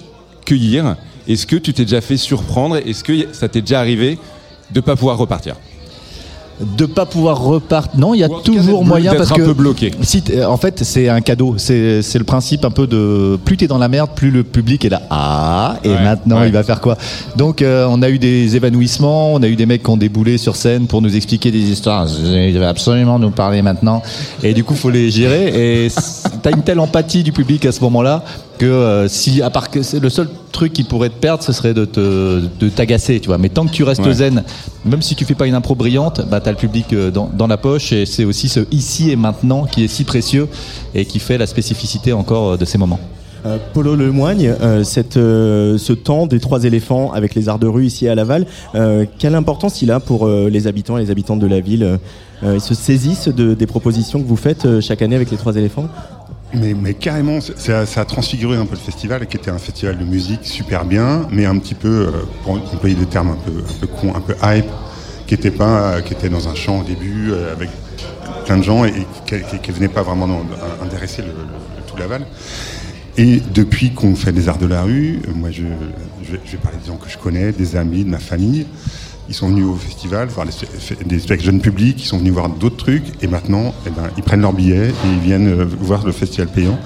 cueillir 0.47 0.97
Est-ce 1.29 1.45
que 1.47 1.57
tu 1.57 1.75
t'es 1.75 1.83
déjà 1.83 2.01
fait 2.01 2.17
surprendre? 2.17 2.77
Est-ce 2.77 3.05
que 3.05 3.13
ça 3.35 3.49
t'est 3.49 3.61
déjà 3.61 3.81
arrivé 3.81 4.19
de 4.73 4.81
pas 4.81 4.97
pouvoir 4.97 5.19
repartir? 5.19 5.57
De 6.59 6.87
pas 6.87 7.05
pouvoir 7.05 7.39
repartir. 7.43 8.01
Non, 8.01 8.15
il 8.15 8.21
y 8.21 8.25
a 8.25 8.31
cas 8.31 8.35
toujours 8.43 8.83
moyen 8.83 9.15
parce 9.15 9.31
un 9.31 9.35
que 9.35 9.43
peu 9.43 9.53
bloqué. 9.53 9.91
Si 10.01 10.23
en 10.49 10.57
fait, 10.57 10.83
c'est 10.85 11.11
un 11.11 11.21
cadeau. 11.21 11.57
C'est 11.59 12.01
le 12.15 12.25
principe 12.25 12.65
un 12.65 12.71
peu 12.71 12.87
de 12.87 13.39
plus 13.45 13.59
t'es 13.59 13.67
dans 13.67 13.77
la 13.77 13.89
merde, 13.89 14.09
plus 14.17 14.31
le 14.31 14.43
public 14.43 14.87
est 14.87 14.89
là. 14.89 15.03
Ah, 15.11 15.77
et 15.85 15.91
Ouais, 15.91 16.03
maintenant 16.03 16.41
ouais. 16.41 16.47
il 16.47 16.53
va 16.55 16.63
faire 16.63 16.81
quoi? 16.81 16.97
Donc, 17.37 17.61
euh, 17.61 17.87
on 17.91 18.01
a 18.01 18.09
eu 18.09 18.19
des 18.19 18.57
évanouissements, 18.57 19.35
on 19.35 19.43
a 19.43 19.49
eu 19.49 19.55
des 19.57 19.67
mecs 19.67 19.83
qui 19.83 19.91
ont 19.91 19.99
déboulé 19.99 20.39
sur 20.39 20.57
scène 20.57 20.87
pour 20.87 21.03
nous 21.03 21.15
expliquer 21.15 21.51
des 21.51 21.59
histoires. 21.71 22.07
Ils 22.09 22.55
devaient 22.55 22.65
absolument 22.65 23.19
nous 23.19 23.33
parler 23.33 23.61
maintenant. 23.61 24.03
Et 24.43 24.55
du 24.55 24.65
coup, 24.65 24.75
faut 24.75 24.89
les 24.91 25.11
gérer. 25.11 25.85
Et 25.85 25.89
t'as 26.43 26.53
une 26.53 26.63
telle 26.63 26.81
empathie 26.81 27.23
du 27.23 27.33
public 27.33 27.67
à 27.67 27.73
ce 27.73 27.83
moment-là 27.83 28.25
que 28.59 28.65
euh, 28.67 29.09
si 29.09 29.43
à 29.43 29.51
part 29.51 29.71
que 29.71 29.83
c'est 29.83 30.01
le 30.01 30.09
seul 30.11 30.29
truc 30.53 30.73
qui 30.73 30.85
pourrait 30.85 31.09
te 31.11 31.15
perdre, 31.21 31.43
ce 31.43 31.53
serait 31.53 31.75
de 31.75 31.85
te 31.85 32.41
de 32.61 32.69
t'agacer, 32.69 33.21
tu 33.21 33.27
vois. 33.29 33.39
Mais 33.39 33.49
tant 33.49 33.67
que 33.67 33.71
tu 33.73 33.83
restes 33.85 34.05
Ouais. 34.05 34.13
zen, 34.15 34.43
même 34.85 35.03
si 35.03 35.15
tu 35.15 35.25
fais 35.25 35.35
pas 35.35 35.47
une 35.47 35.55
impro 35.55 35.75
brillante, 35.75 36.23
bah 36.31 36.41
t'as 36.41 36.51
le 36.51 36.57
public 36.57 36.93
euh, 36.93 37.11
dans, 37.11 37.29
dans 37.33 37.47
la 37.47 37.57
poche 37.57 37.93
et 37.93 38.07
c'est 38.07 38.25
aussi 38.25 38.49
ce 38.49 38.61
ici 38.71 39.11
et 39.11 39.17
maintenant 39.17 39.65
qui 39.65 39.85
est 39.85 39.89
si 39.89 40.05
précieux 40.05 40.49
et 40.95 41.05
qui 41.05 41.19
fait 41.19 41.39
la 41.39 41.47
spécificité 41.47 42.13
encore 42.13 42.53
euh, 42.53 42.57
de 42.57 42.65
ces 42.65 42.79
moments. 42.79 43.01
Euh, 43.45 43.59
Polo 43.75 43.95
Lemoigne, 43.95 44.55
euh, 44.61 44.83
cette, 44.83 45.17
euh, 45.19 45.79
ce 45.79 45.93
temps 45.93 46.27
des 46.27 46.41
trois 46.41 46.65
éléphants 46.65 47.13
avec 47.13 47.35
les 47.37 47.49
arts 47.49 47.61
de 47.61 47.69
rue 47.69 47.85
ici 47.87 48.09
à 48.09 48.15
Laval, 48.17 48.45
euh, 48.75 49.05
quelle 49.19 49.35
importance 49.37 49.83
il 49.83 49.91
a 49.93 50.01
pour 50.01 50.27
euh, 50.27 50.49
les 50.51 50.67
habitants 50.67 50.99
et 50.99 51.03
les 51.05 51.11
habitantes 51.11 51.39
de 51.41 51.47
la 51.47 51.61
ville 51.61 51.99
Euh, 52.45 52.57
Ils 52.57 52.61
se 52.61 52.75
saisissent 52.75 53.29
de, 53.29 53.55
des 53.55 53.67
propositions 53.67 54.21
que 54.23 54.29
vous 54.29 54.37
faites 54.37 54.67
euh, 54.67 54.83
chaque 54.83 55.01
année 55.01 55.17
avec 55.17 55.31
les 55.31 55.39
trois 55.39 55.57
éléphants? 55.57 55.89
Mais, 56.57 56.95
carrément, 56.95 57.41
ça, 57.41 57.83
a 57.83 58.05
transfiguré 58.05 58.57
un 58.57 58.65
peu 58.65 58.77
le 58.77 58.81
festival, 58.81 59.27
qui 59.27 59.37
était 59.37 59.51
un 59.51 59.59
festival 59.59 59.99
de 59.99 60.05
musique 60.05 60.45
super 60.45 60.85
bien, 60.85 61.27
mais 61.31 61.45
un 61.45 61.59
petit 61.59 61.75
peu, 61.75 61.89
euh, 61.89 62.11
pour 62.43 62.55
employer 62.55 62.95
des 62.95 63.07
termes 63.07 63.31
un 63.31 63.37
peu, 63.37 63.59
un 63.59 63.81
peu 63.81 63.87
cons, 63.87 64.15
un 64.15 64.21
peu 64.21 64.35
hype, 64.43 64.67
qui 65.27 65.35
était 65.35 65.51
pas, 65.51 66.01
qui 66.01 66.15
était 66.15 66.29
dans 66.29 66.49
un 66.49 66.55
champ 66.55 66.81
au 66.81 66.85
début 66.85 67.31
euh, 67.31 67.53
avec 67.53 67.69
plein 68.47 68.57
de 68.57 68.63
gens 68.63 68.85
et, 68.85 68.93
qui, 69.27 69.59
qui 69.63 69.71
venait 69.71 69.89
pas 69.89 70.03
vraiment 70.03 70.43
intéresser 70.83 71.23
le, 71.23 71.29
tout 71.87 71.97
Laval. 71.97 72.25
Et 73.19 73.41
depuis 73.53 73.93
qu'on 73.93 74.15
fait 74.15 74.33
des 74.33 74.49
arts 74.49 74.59
de 74.59 74.67
la 74.67 74.83
rue, 74.83 75.21
euh, 75.27 75.33
moi 75.35 75.51
je, 75.51 75.65
je 76.23 76.33
vais 76.33 76.59
parler 76.59 76.79
des 76.79 76.87
gens 76.87 76.97
que 76.97 77.11
je 77.11 77.19
connais, 77.19 77.53
des 77.53 77.77
amis, 77.77 78.05
de 78.05 78.11
ma 78.11 78.19
famille. 78.19 78.67
Ils 79.29 79.35
sont 79.35 79.49
venus 79.49 79.65
au 79.67 79.75
festival, 79.75 80.29
voir 80.29 80.47
des 80.47 81.19
spectacles 81.19 81.43
jeunes 81.43 81.61
publics, 81.61 82.01
ils 82.01 82.07
sont 82.07 82.19
venus 82.19 82.33
voir 82.33 82.49
d'autres 82.49 82.77
trucs, 82.77 83.05
et 83.23 83.27
maintenant, 83.27 83.75
eh 83.87 83.91
ben, 83.91 84.05
ils 84.17 84.23
prennent 84.23 84.43
leur 84.43 84.53
billet 84.53 84.89
et 84.89 85.09
ils 85.13 85.21
viennent 85.21 85.49
euh, 85.49 85.65
voir 85.65 86.07
le 86.07 86.13
festival 86.13 86.49
payant. 86.49 86.79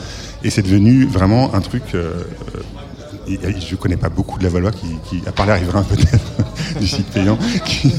Et 0.43 0.49
c'est 0.49 0.63
devenu 0.63 1.05
vraiment 1.05 1.55
un 1.55 1.61
truc. 1.61 1.83
euh, 1.95 2.25
je 3.39 3.77
connais 3.77 3.97
pas 3.97 4.09
beaucoup 4.09 4.39
de 4.39 4.45
la 4.45 4.51
Valois 4.51 4.73
qui, 4.73 5.23
à 5.27 5.33
part 5.33 5.47
les 5.47 5.55
riverains 5.55 5.83
peut-être 5.89 6.79
du 6.79 6.87
site 6.87 7.07
payant, 7.07 7.39
qui 7.65 7.91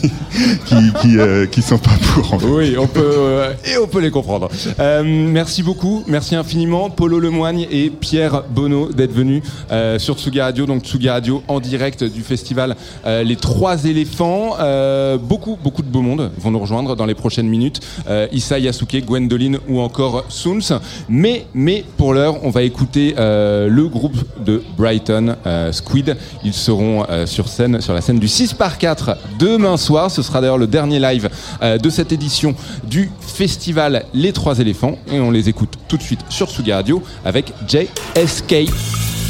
euh, 1.17 1.45
qui 1.45 1.61
sont 1.61 1.77
pas 1.77 1.91
pour. 2.13 2.33
En 2.33 2.39
fait. 2.39 2.47
Oui, 2.47 2.75
on 2.77 2.87
peut 2.87 3.41
et 3.65 3.77
on 3.77 3.87
peut 3.87 3.99
les 3.99 4.11
comprendre. 4.11 4.49
Euh, 4.79 5.03
merci 5.03 5.63
beaucoup, 5.63 6.03
merci 6.07 6.35
infiniment, 6.35 6.89
Polo 6.89 7.19
Lemoigne 7.19 7.67
et 7.71 7.89
Pierre 7.89 8.43
Bonneau 8.49 8.91
d'être 8.91 9.13
venus 9.13 9.43
euh, 9.71 9.99
sur 9.99 10.17
Tsugi 10.17 10.41
Radio, 10.41 10.65
donc 10.65 10.83
Tsugi 10.83 11.09
Radio 11.09 11.43
en 11.47 11.59
direct 11.59 12.03
du 12.03 12.21
festival 12.21 12.75
Les 13.05 13.35
Trois 13.35 13.85
Éléphants. 13.85 14.57
Beaucoup, 15.21 15.57
beaucoup 15.61 15.81
de 15.81 15.87
beau 15.87 16.01
monde 16.01 16.31
vont 16.37 16.51
nous 16.51 16.59
rejoindre 16.59 16.95
dans 16.95 17.05
les 17.05 17.15
prochaines 17.15 17.47
minutes. 17.47 17.81
Issa 18.31 18.59
Yasuke, 18.59 19.05
Gwendoline 19.05 19.59
ou 19.67 19.79
encore 19.79 20.25
Soons. 20.29 20.79
Mais, 21.09 21.45
mais 21.53 21.83
pour 21.97 22.13
l'heure, 22.13 22.43
on 22.43 22.49
va 22.49 22.63
écouter 22.63 23.15
le 23.17 23.87
groupe 23.87 24.17
de 24.43 24.61
Brighton, 24.77 25.20
euh, 25.45 25.71
Squid. 25.71 26.17
Ils 26.43 26.53
seront 26.53 27.05
euh, 27.09 27.25
sur 27.25 27.47
scène, 27.47 27.81
sur 27.81 27.93
la 27.93 28.01
scène 28.01 28.19
du 28.19 28.27
6 28.27 28.53
par 28.53 28.77
4 28.77 29.17
demain 29.39 29.77
soir. 29.77 30.11
Ce 30.11 30.21
sera 30.21 30.41
d'ailleurs 30.41 30.57
le 30.57 30.67
dernier 30.67 30.99
live 30.99 31.29
euh, 31.61 31.77
de 31.77 31.89
cette 31.89 32.11
édition 32.11 32.55
du 32.83 33.11
festival 33.19 34.05
Les 34.13 34.33
Trois 34.33 34.59
Éléphants. 34.59 34.97
Et 35.11 35.19
on 35.19 35.31
les 35.31 35.49
écoute 35.49 35.77
tout 35.87 35.97
de 35.97 36.03
suite 36.03 36.21
sur 36.29 36.49
Suga 36.49 36.77
Radio 36.77 37.01
avec 37.25 37.53
JSK. 37.67 39.20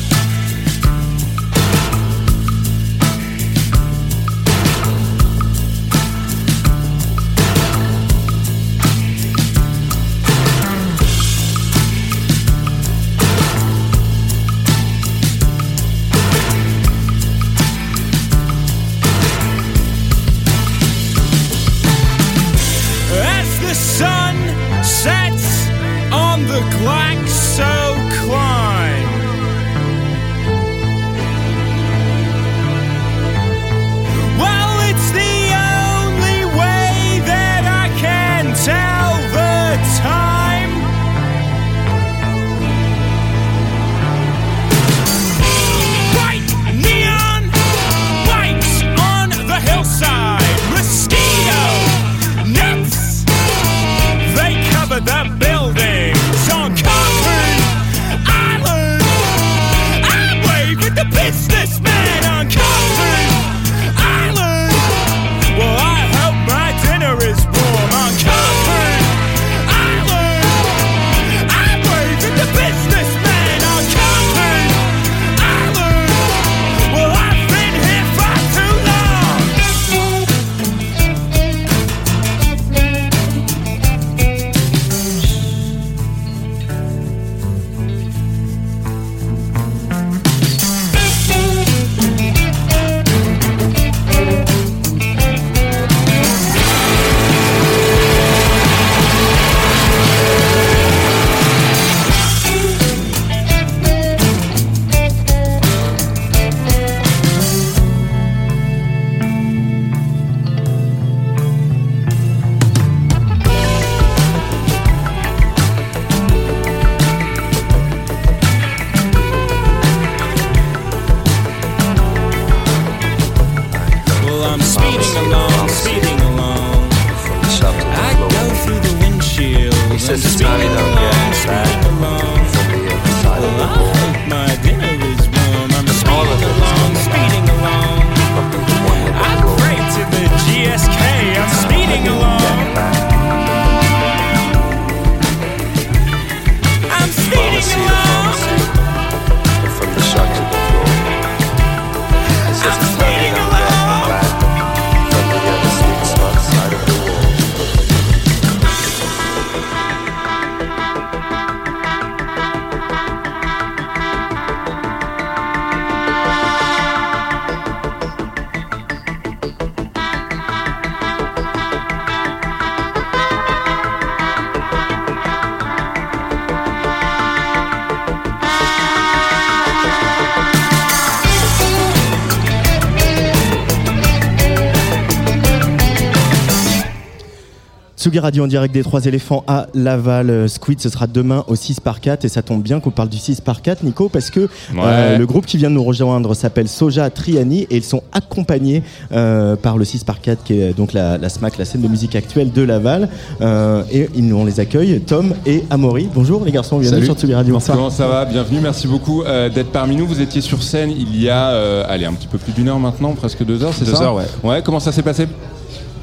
Tsugi 188.12 188.20
Radio 188.20 188.44
en 188.44 188.48
direct 188.48 188.74
des 188.74 188.84
Trois 188.84 189.06
Éléphants 189.06 189.46
à 189.48 189.68
Laval. 189.74 190.30
Euh, 190.30 190.48
Squid, 190.50 190.82
ce 190.82 190.90
sera 190.90 191.08
demain 191.08 191.46
au 191.48 191.56
6 191.56 191.80
par 191.80 192.02
4 192.02 192.26
et 192.26 192.28
ça 192.28 192.42
tombe 192.42 192.62
bien 192.62 192.82
qu'on 192.82 192.92
parle 192.92 193.08
du 193.08 193.18
6 193.18 193.40
par 193.40 193.62
4 193.62 193.84
Nico, 193.84 194.10
parce 194.10 194.30
que 194.30 194.50
euh, 194.76 195.18
le 195.18 195.26
groupe 195.26 195.46
qui 195.46 195.56
vient 195.56 195.70
de 195.70 195.76
nous 195.76 195.84
rejoindre 195.84 196.34
s'appelle 196.34 196.68
Soja 196.68 197.10
Triani 197.10 197.68
et 197.70 197.78
ils 197.78 197.86
sont 197.86 198.04
accompagnés 198.12 198.84
euh, 199.14 199.56
par 199.56 199.78
le 199.78 199.86
6 199.86 200.04
par 200.04 200.20
4 200.20 200.44
qui 200.44 200.60
est 200.60 200.74
donc 200.76 200.92
la, 200.92 201.18
la 201.18 201.30
SMAC, 201.30 201.58
la 201.58 201.64
scène 201.64 201.84
de 201.84 201.88
musique 201.88 202.18
actuelle 202.18 202.52
de 202.52 202.62
Laval. 202.64 203.08
Euh, 203.40 203.84
et 203.90 204.10
ils, 204.14 204.34
on 204.34 204.44
les 204.44 204.60
accueille, 204.60 205.00
Tom 205.00 205.34
et 205.46 205.64
Amaury. 205.70 206.10
Bonjour 206.14 206.44
les 206.44 206.52
garçons, 206.52 206.80
bienvenue 206.80 207.06
Salut. 207.06 207.06
sur 207.06 207.16
Tsugi 207.16 207.34
Radio. 207.34 207.58
Comment 207.66 207.90
ça 207.90 208.08
va? 208.08 208.26
Bienvenue, 208.26 208.60
merci 208.62 208.88
beaucoup 208.88 209.24
euh, 209.24 209.48
d'être 209.48 209.72
parmi 209.72 209.96
nous. 209.96 210.06
Vous 210.06 210.20
étiez 210.20 210.42
sur 210.42 210.64
scène 210.64 210.92
il 210.92 211.16
y 211.22 211.30
a, 211.30 211.52
euh, 211.52 211.86
allez, 211.88 212.06
un 212.06 212.14
petit 212.14 212.28
peu 212.28 212.38
plus 212.38 212.52
d'une 212.52 212.68
heure 212.68 212.80
maintenant, 212.80 213.14
presque 213.14 213.46
deux 213.46 213.64
heures, 213.64 213.74
c'est 213.74 213.86
Deux 213.86 214.02
heures, 214.02 214.16
ouais. 214.16 214.26
Ouais, 214.44 214.62
comment 214.62 214.82
ça 214.82 214.92
s'est 214.92 215.02
passé? 215.02 215.28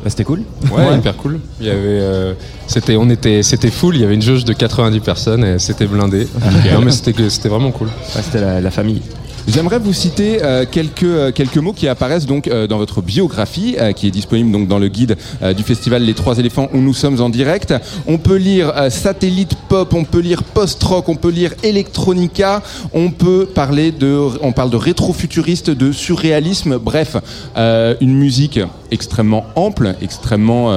Bah, 0.02 0.10
c'était 0.10 0.24
cool. 0.24 0.42
Ouais, 0.72 0.96
hyper 0.98 1.16
cool. 1.16 1.40
Il 1.60 1.66
y 1.66 1.70
avait, 1.70 1.78
euh, 1.82 2.32
c'était, 2.66 2.96
on 2.96 3.08
était, 3.10 3.42
c'était 3.42 3.70
full. 3.70 3.96
Il 3.96 4.00
y 4.02 4.04
avait 4.04 4.14
une 4.14 4.22
jauge 4.22 4.44
de 4.44 4.52
90 4.52 5.00
personnes 5.00 5.44
et 5.44 5.58
c'était 5.58 5.86
blindé. 5.86 6.26
non 6.72 6.80
mais 6.82 6.90
c'était, 6.90 7.28
c'était 7.30 7.48
vraiment 7.48 7.70
cool. 7.70 7.88
c'était 8.22 8.40
la, 8.40 8.60
la 8.60 8.70
famille. 8.70 9.02
J'aimerais 9.48 9.78
vous 9.78 9.94
citer 9.94 10.42
euh, 10.42 10.66
quelques, 10.70 11.04
euh, 11.04 11.32
quelques 11.32 11.56
mots 11.56 11.72
qui 11.72 11.88
apparaissent 11.88 12.26
donc 12.26 12.48
euh, 12.48 12.66
dans 12.66 12.76
votre 12.76 13.00
biographie, 13.00 13.76
qui 13.96 14.06
est 14.06 14.10
disponible 14.10 14.52
donc 14.52 14.68
dans 14.68 14.78
le 14.78 14.88
guide 14.88 15.16
du 15.56 15.62
festival 15.62 16.02
Les 16.02 16.12
Trois 16.12 16.38
Éléphants 16.38 16.68
où 16.74 16.78
nous 16.78 16.92
sommes 16.92 17.22
en 17.22 17.30
direct. 17.30 17.72
On 18.06 18.18
peut 18.18 18.36
lire 18.36 18.72
satellite 18.90 19.54
pop, 19.68 19.94
on 19.94 20.04
peut 20.04 20.20
lire 20.20 20.42
post-rock, 20.42 21.08
on 21.08 21.16
peut 21.16 21.30
lire 21.30 21.54
electronica, 21.62 22.62
on 22.92 23.10
peut 23.10 23.46
parler 23.46 23.90
de, 23.90 24.28
on 24.42 24.52
parle 24.52 24.70
de 24.70 24.76
rétro-futuriste, 24.76 25.70
de 25.70 25.92
surréalisme, 25.92 26.78
bref, 26.78 27.16
une 27.56 28.14
musique 28.14 28.60
extrêmement 28.90 29.46
ample, 29.54 29.94
extrêmement 30.02 30.72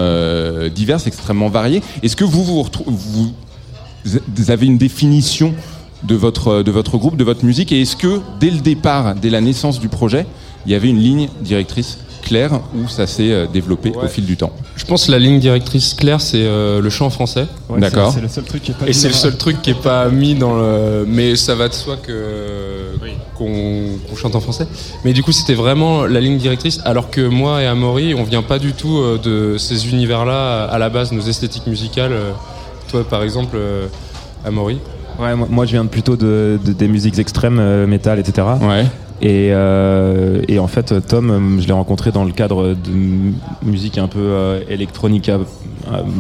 diverse, 0.69 1.07
extrêmement 1.07 1.49
variée. 1.49 1.81
Est-ce 2.03 2.15
que 2.15 2.23
vous 2.23 2.45
vous 2.45 4.51
avez 4.51 4.65
une 4.65 4.77
définition 4.77 5.53
de 6.03 6.15
votre, 6.15 6.63
de 6.63 6.71
votre 6.71 6.97
groupe, 6.97 7.15
de 7.17 7.23
votre 7.23 7.45
musique 7.45 7.71
Et 7.71 7.81
est-ce 7.81 7.95
que, 7.95 8.21
dès 8.39 8.49
le 8.49 8.59
départ, 8.59 9.15
dès 9.15 9.29
la 9.29 9.41
naissance 9.41 9.79
du 9.79 9.87
projet, 9.89 10.25
il 10.65 10.71
y 10.71 10.75
avait 10.75 10.89
une 10.89 10.99
ligne 10.99 11.29
directrice 11.41 11.97
claire 12.23 12.59
où 12.75 12.87
ça 12.87 13.07
s'est 13.07 13.31
euh, 13.31 13.47
développé 13.51 13.91
au 13.95 14.07
fil 14.07 14.25
du 14.25 14.37
temps? 14.37 14.51
Je 14.75 14.85
pense 14.85 15.05
que 15.07 15.11
la 15.11 15.17
ligne 15.19 15.39
directrice 15.39 15.93
claire, 15.95 16.21
c'est 16.21 16.43
euh, 16.43 16.79
le 16.81 16.89
chant 16.91 17.09
français. 17.09 17.47
Ouais, 17.69 17.79
D'accord. 17.79 18.09
c'est- 18.11 18.17
c'est 18.17 18.21
le 18.21 18.29
seul 18.29 18.43
truc 18.45 18.61
qui 18.63 18.71
est 18.71 18.75
pas 18.75 18.85
Et 18.85 18.89
mis 18.89 18.93
c'est 18.93 19.07
le 19.07 19.13
dans- 19.13 19.19
seul 19.19 19.37
truc 19.37 19.61
qui 19.61 19.69
est 19.71 19.81
pas 19.81 20.07
mis 20.09 20.35
dans 20.35 20.55
le. 20.55 21.05
Mais 21.07 21.35
ça 21.35 21.55
va 21.55 21.67
de 21.67 21.73
soi 21.73 21.97
que 21.97 22.13
qu'on 23.35 23.97
qu'on 24.09 24.15
chante 24.15 24.35
en 24.35 24.39
français. 24.39 24.67
Mais 25.03 25.13
du 25.13 25.23
coup, 25.23 25.31
c'était 25.31 25.53
vraiment 25.55 26.05
la 26.05 26.19
ligne 26.19 26.37
directrice. 26.37 26.79
Alors 26.85 27.09
que 27.09 27.21
moi 27.27 27.61
et 27.61 27.65
Amaury, 27.65 28.13
on 28.13 28.23
vient 28.23 28.43
pas 28.43 28.59
du 28.59 28.73
tout 28.73 28.97
euh, 28.97 29.17
de 29.17 29.57
ces 29.57 29.89
univers-là 29.89 30.65
à 30.65 30.77
la 30.77 30.89
base, 30.89 31.11
nos 31.11 31.21
esthétiques 31.21 31.67
musicales. 31.67 32.13
euh, 32.13 32.31
Toi, 32.89 33.03
par 33.07 33.23
exemple, 33.23 33.55
euh, 33.55 33.87
Amaury. 34.45 34.77
Ouais, 35.19 35.35
moi, 35.35 35.47
moi, 35.49 35.65
je 35.65 35.71
viens 35.71 35.85
plutôt 35.85 36.15
de, 36.15 36.59
de- 36.65 36.73
des 36.73 36.87
musiques 36.87 37.19
extrêmes, 37.19 37.59
euh, 37.59 37.87
métal, 37.87 38.19
etc. 38.19 38.47
Ouais. 38.61 38.85
Et, 39.23 39.49
euh, 39.51 40.41
et 40.47 40.57
en 40.57 40.67
fait, 40.67 40.93
Tom, 41.07 41.29
euh, 41.29 41.61
je 41.61 41.67
l'ai 41.67 41.73
rencontré 41.73 42.11
dans 42.11 42.23
le 42.23 42.31
cadre 42.31 42.69
de 42.73 43.65
musique 43.69 43.97
un 43.99 44.07
peu 44.07 44.19
euh, 44.19 44.61
électronica, 44.67 45.37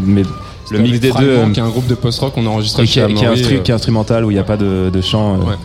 mais 0.05 0.21
le 0.69 0.77
mix 0.83 0.99
des 0.99 1.11
deux, 1.21 1.35
qui 1.53 1.59
est 1.59 1.63
un 1.63 1.69
groupe 1.69 1.87
de 1.87 1.95
post-rock 1.95 2.33
qu'on 2.33 2.45
a 2.45 2.49
enregistré 2.49 2.83
qui, 2.85 2.91
chez 2.93 3.01
qui 3.15 3.23
est 3.23 3.27
instru- 3.35 3.61
qui 3.63 3.71
est 3.71 3.73
instrumental 3.73 4.23
où 4.25 4.31
il 4.31 4.35
n'y 4.35 4.39
a 4.39 4.43
pas 4.43 4.57
de, 4.57 4.89
de 4.93 5.01
chant. 5.01 5.37
Ouais. 5.37 5.55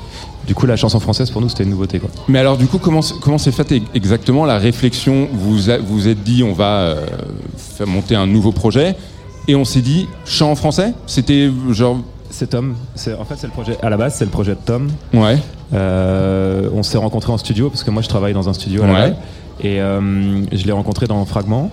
Du 0.46 0.54
coup, 0.54 0.64
la 0.66 0.76
chanson 0.76 0.98
française 1.00 1.30
pour 1.30 1.40
nous, 1.42 1.48
c'était 1.48 1.64
une 1.64 1.70
nouveauté. 1.70 1.98
Quoi. 1.98 2.08
Mais 2.28 2.38
alors, 2.38 2.56
du 2.56 2.66
coup, 2.66 2.78
comment, 2.78 3.00
comment 3.20 3.36
s'est 3.38 3.50
faite 3.52 3.74
exactement 3.94 4.44
la 4.46 4.58
réflexion? 4.58 5.28
Vous 5.32 5.70
a- 5.70 5.78
vous 5.78 6.08
êtes 6.08 6.22
dit, 6.22 6.42
on 6.42 6.52
va 6.54 6.78
euh, 6.80 7.06
faire 7.56 7.86
monter 7.88 8.14
un 8.14 8.26
nouveau 8.26 8.52
projet, 8.52 8.94
et 9.48 9.54
on 9.56 9.64
s'est 9.64 9.80
dit, 9.82 10.08
chant 10.24 10.50
en 10.52 10.54
français? 10.56 10.94
C'était 11.06 11.50
genre. 11.70 11.98
C'est 12.36 12.48
Tom. 12.48 12.74
En 13.18 13.24
fait, 13.24 13.36
c'est 13.38 13.46
le 13.46 13.52
projet. 13.54 13.78
À 13.82 13.88
la 13.88 13.96
base, 13.96 14.14
c'est 14.16 14.26
le 14.26 14.30
projet 14.30 14.52
de 14.52 14.58
Tom. 14.62 14.90
Ouais. 15.14 15.38
Euh, 15.72 16.68
on 16.74 16.82
s'est 16.82 16.98
rencontrés 16.98 17.32
en 17.32 17.38
studio 17.38 17.70
parce 17.70 17.82
que 17.82 17.90
moi, 17.90 18.02
je 18.02 18.08
travaille 18.08 18.34
dans 18.34 18.46
un 18.50 18.52
studio. 18.52 18.82
À 18.82 18.86
Ouais. 18.86 18.92
Laval. 18.92 19.16
Et 19.62 19.80
euh, 19.80 20.44
je 20.52 20.66
l'ai 20.66 20.72
rencontré 20.72 21.06
dans 21.06 21.24
Fragment. 21.24 21.70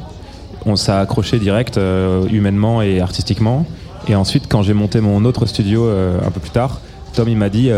On 0.66 0.78
s'est 0.78 0.94
accroché 0.94 1.38
direct, 1.38 1.78
euh, 1.78 2.26
humainement 2.32 2.82
et 2.82 3.02
artistiquement. 3.02 3.66
Et 4.08 4.16
ensuite, 4.16 4.46
quand 4.48 4.64
j'ai 4.64 4.74
monté 4.74 5.02
mon 5.02 5.26
autre 5.26 5.46
studio 5.48 5.86
un 5.86 6.32
peu 6.32 6.40
plus 6.40 6.52
tard, 6.52 6.80
Tom 7.14 7.28
il 7.28 7.36
m'a 7.38 7.50
dit 7.50 7.70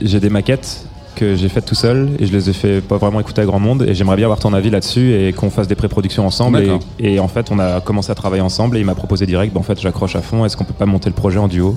j'ai 0.00 0.20
des 0.20 0.30
maquettes 0.30 0.86
que 1.16 1.34
j'ai 1.34 1.48
faites 1.48 1.66
tout 1.66 1.74
seul 1.74 2.10
et 2.20 2.26
je 2.26 2.32
les 2.32 2.48
ai 2.50 2.52
fait 2.52 2.80
pas 2.80 2.96
vraiment 2.98 3.18
écouter 3.18 3.42
à 3.42 3.44
grand 3.46 3.58
monde 3.58 3.82
et 3.82 3.94
j'aimerais 3.94 4.16
bien 4.16 4.26
avoir 4.26 4.38
ton 4.38 4.54
avis 4.54 4.70
là-dessus 4.70 5.12
et 5.14 5.32
qu'on 5.32 5.50
fasse 5.50 5.66
des 5.68 5.74
pré-productions 5.74 6.24
ensemble 6.26 6.62
et 7.00 7.18
en 7.20 7.28
fait 7.28 7.50
on 7.50 7.58
a 7.58 7.80
commencé 7.80 8.10
à 8.12 8.14
travailler 8.14 8.42
ensemble 8.42 8.76
et 8.76 8.80
il 8.80 8.86
m'a 8.86 8.94
proposé 8.94 9.26
direct 9.26 9.52
bah, 9.52 9.58
en 9.60 9.64
fait 9.64 9.80
j'accroche 9.80 10.14
à 10.16 10.22
fond 10.22 10.44
est-ce 10.44 10.56
qu'on 10.56 10.64
peut 10.64 10.72
pas 10.72 10.86
monter 10.86 11.10
le 11.10 11.14
projet 11.16 11.38
en 11.38 11.48
duo? 11.48 11.76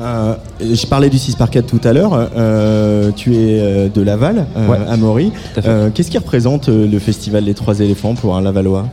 Euh, 0.00 0.34
je 0.60 0.86
parlais 0.86 1.08
du 1.08 1.18
6 1.18 1.36
par 1.36 1.48
4 1.50 1.66
tout 1.66 1.80
à 1.84 1.92
l'heure. 1.92 2.28
Euh, 2.36 3.10
tu 3.16 3.34
es 3.34 3.60
euh, 3.60 3.88
de 3.88 4.02
Laval, 4.02 4.46
euh, 4.56 4.68
Ouais. 4.68 4.78
à 4.88 4.96
Maury. 4.96 5.32
Qu'est-ce 5.94 6.10
qui 6.10 6.18
représente 6.18 6.68
le 6.68 6.98
festival 6.98 7.44
des 7.44 7.54
Trois 7.54 7.80
éléphants 7.80 8.14
pour 8.14 8.36
un 8.36 8.40
Lavallois 8.42 8.86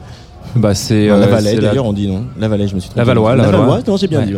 bah, 0.56 0.76
c'est 0.76 1.10
euh, 1.10 1.18
Lavalais 1.20 1.56
la- 1.56 1.62
d'ailleurs, 1.62 1.86
on 1.86 1.94
dit 1.94 2.08
non. 2.08 2.26
Lavalais, 2.40 2.68
je 2.68 2.76
me 2.76 2.80
suis 2.80 2.88
trompé. 2.90 3.00
Lavallois, 3.00 3.36
Lavallois. 3.36 3.80
non, 3.88 3.98
j'ai 3.98 4.06
bien 4.08 4.20
Ouais. 4.20 4.26
dit. 4.28 4.36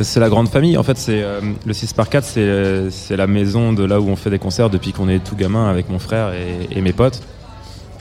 C'est 0.00 0.18
la 0.18 0.28
grande 0.28 0.48
famille. 0.48 0.76
En 0.76 0.82
fait, 0.82 0.98
c'est 0.98 1.22
euh, 1.22 1.38
le 1.64 1.72
6 1.72 1.92
par 1.92 2.08
4 2.08 2.24
c'est 2.24 2.90
c'est 2.90 3.16
la 3.16 3.28
maison 3.28 3.72
de 3.72 3.84
là 3.84 4.00
où 4.00 4.08
on 4.08 4.16
fait 4.16 4.30
des 4.30 4.40
concerts 4.40 4.68
depuis 4.68 4.90
qu'on 4.92 5.08
est 5.08 5.20
tout 5.22 5.36
gamin 5.36 5.70
avec 5.70 5.88
mon 5.90 6.00
frère 6.00 6.32
et, 6.32 6.76
et 6.76 6.80
mes 6.80 6.92
potes. 6.92 7.20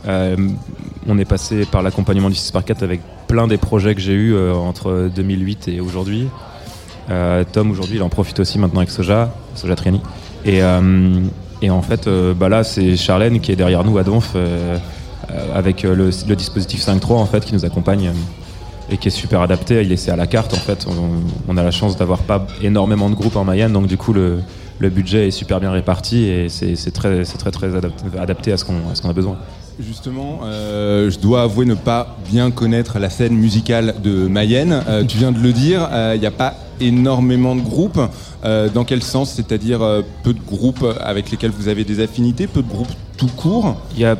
Euh, 0.07 0.35
on 1.07 1.19
est 1.19 1.25
passé 1.25 1.65
par 1.71 1.83
l'accompagnement 1.83 2.29
du 2.29 2.35
6 2.35 2.49
par 2.51 2.65
4 2.65 2.81
avec 2.81 3.01
plein 3.27 3.47
des 3.47 3.57
projets 3.57 3.93
que 3.93 4.01
j'ai 4.01 4.13
eu 4.13 4.35
entre 4.49 5.07
2008 5.15 5.67
et 5.67 5.79
aujourd'hui. 5.79 6.27
Euh, 7.09 7.43
Tom 7.51 7.71
aujourd'hui, 7.71 7.97
il 7.97 8.03
en 8.03 8.09
profite 8.09 8.39
aussi 8.39 8.59
maintenant 8.59 8.79
avec 8.79 8.91
Soja, 8.91 9.33
Soja 9.55 9.75
Triani. 9.75 10.01
Et, 10.45 10.61
euh, 10.61 11.19
et 11.61 11.69
en 11.69 11.81
fait, 11.81 12.07
euh, 12.07 12.33
bah 12.33 12.49
là, 12.49 12.63
c'est 12.63 12.95
Charlène 12.95 13.39
qui 13.39 13.51
est 13.51 13.55
derrière 13.55 13.83
nous 13.83 13.97
à 13.97 14.03
Donf 14.03 14.35
avec 15.55 15.83
le, 15.83 16.09
dispositif 16.35 16.85
5.3 16.85 17.13
en 17.13 17.25
fait 17.25 17.45
qui 17.45 17.53
nous 17.53 17.63
accompagne 17.63 18.11
et 18.89 18.97
qui 18.97 19.07
est 19.07 19.11
super 19.11 19.41
adapté. 19.41 19.81
Il 19.81 19.91
est 19.91 20.09
à 20.09 20.15
la 20.17 20.27
carte 20.27 20.53
en 20.53 20.57
fait. 20.57 20.85
On, 21.47 21.57
a 21.57 21.63
la 21.63 21.71
chance 21.71 21.95
d'avoir 21.95 22.19
pas 22.19 22.45
énormément 22.61 23.09
de 23.09 23.15
groupes 23.15 23.37
en 23.37 23.45
Mayenne, 23.45 23.71
donc 23.71 23.87
du 23.87 23.97
coup 23.97 24.11
le, 24.11 24.41
budget 24.81 25.27
est 25.27 25.31
super 25.31 25.61
bien 25.61 25.71
réparti 25.71 26.25
et 26.25 26.49
c'est 26.49 26.91
très, 26.91 27.23
très 27.23 27.51
très 27.51 27.69
adapté, 28.19 28.51
à 28.51 28.57
ce 28.57 28.65
qu'on 28.65 29.09
a 29.09 29.13
besoin. 29.13 29.37
Justement, 29.81 30.41
euh, 30.43 31.09
je 31.09 31.19
dois 31.19 31.41
avouer 31.43 31.65
ne 31.65 31.73
pas 31.73 32.15
bien 32.29 32.51
connaître 32.51 32.99
la 32.99 33.09
scène 33.09 33.33
musicale 33.33 33.95
de 34.03 34.27
Mayenne. 34.27 34.83
Euh, 34.87 35.03
tu 35.03 35.17
viens 35.17 35.31
de 35.31 35.39
le 35.39 35.51
dire, 35.51 35.89
il 36.13 36.19
n'y 36.19 36.25
a 36.25 36.31
pas 36.31 36.55
énormément 36.79 37.55
de 37.55 37.61
groupes. 37.61 37.99
Euh, 38.43 38.69
dans 38.69 38.83
quel 38.83 39.03
sens? 39.03 39.31
C'est-à-dire 39.31 39.81
euh, 39.81 40.01
peu 40.23 40.33
de 40.33 40.39
groupes 40.39 40.85
avec 40.99 41.29
lesquels 41.29 41.51
vous 41.51 41.67
avez 41.67 41.83
des 41.83 41.99
affinités, 41.99 42.47
peu 42.47 42.63
de 42.63 42.67
groupes 42.67 42.91
tout 43.17 43.27
court? 43.27 43.77
Il 43.93 44.01
y 44.01 44.05
a 44.05 44.17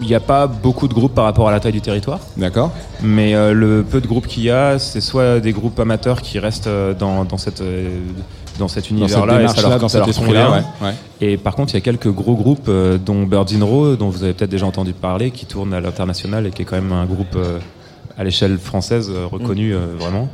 il 0.00 0.06
n'y 0.06 0.14
a 0.14 0.20
pas 0.20 0.46
beaucoup 0.46 0.88
de 0.88 0.94
groupes 0.94 1.14
par 1.14 1.24
rapport 1.24 1.48
à 1.48 1.52
la 1.52 1.60
taille 1.60 1.72
du 1.72 1.80
territoire. 1.80 2.20
D'accord. 2.36 2.72
Mais 3.02 3.34
euh, 3.34 3.52
le 3.52 3.82
peu 3.82 4.00
de 4.00 4.06
groupes 4.06 4.26
qu'il 4.26 4.44
y 4.44 4.50
a, 4.50 4.78
c'est 4.78 5.00
soit 5.00 5.40
des 5.40 5.52
groupes 5.52 5.78
amateurs 5.80 6.22
qui 6.22 6.38
restent 6.38 6.66
euh, 6.66 6.94
dans, 6.94 7.24
dans, 7.24 7.36
cette, 7.36 7.60
euh, 7.60 8.00
dans 8.58 8.68
cet 8.68 8.90
univers-là 8.90 9.42
et 9.42 9.48
ça 9.48 9.62
leur, 9.68 9.78
dans 9.78 9.88
ça 9.88 9.98
cet 9.98 10.00
leur 10.00 10.08
esprit-là, 10.08 10.46
convient. 10.46 10.64
ouais, 10.82 10.86
ouais. 10.88 10.94
Et 11.20 11.36
par 11.36 11.54
contre, 11.54 11.72
il 11.72 11.76
y 11.76 11.78
a 11.78 11.80
quelques 11.80 12.10
gros 12.10 12.34
groupes, 12.34 12.68
euh, 12.68 12.98
dont 12.98 13.22
Birds 13.24 13.46
in 13.54 13.64
Row, 13.64 13.96
dont 13.96 14.08
vous 14.10 14.22
avez 14.24 14.34
peut-être 14.34 14.50
déjà 14.50 14.66
entendu 14.66 14.92
parler, 14.92 15.30
qui 15.30 15.46
tournent 15.46 15.72
à 15.72 15.80
l'international 15.80 16.46
et 16.46 16.50
qui 16.50 16.62
est 16.62 16.64
quand 16.64 16.76
même 16.76 16.92
un 16.92 17.06
groupe 17.06 17.36
euh, 17.36 17.58
à 18.18 18.24
l'échelle 18.24 18.58
française 18.58 19.10
euh, 19.14 19.26
reconnu 19.26 19.74
euh, 19.74 19.94
vraiment. 19.98 20.28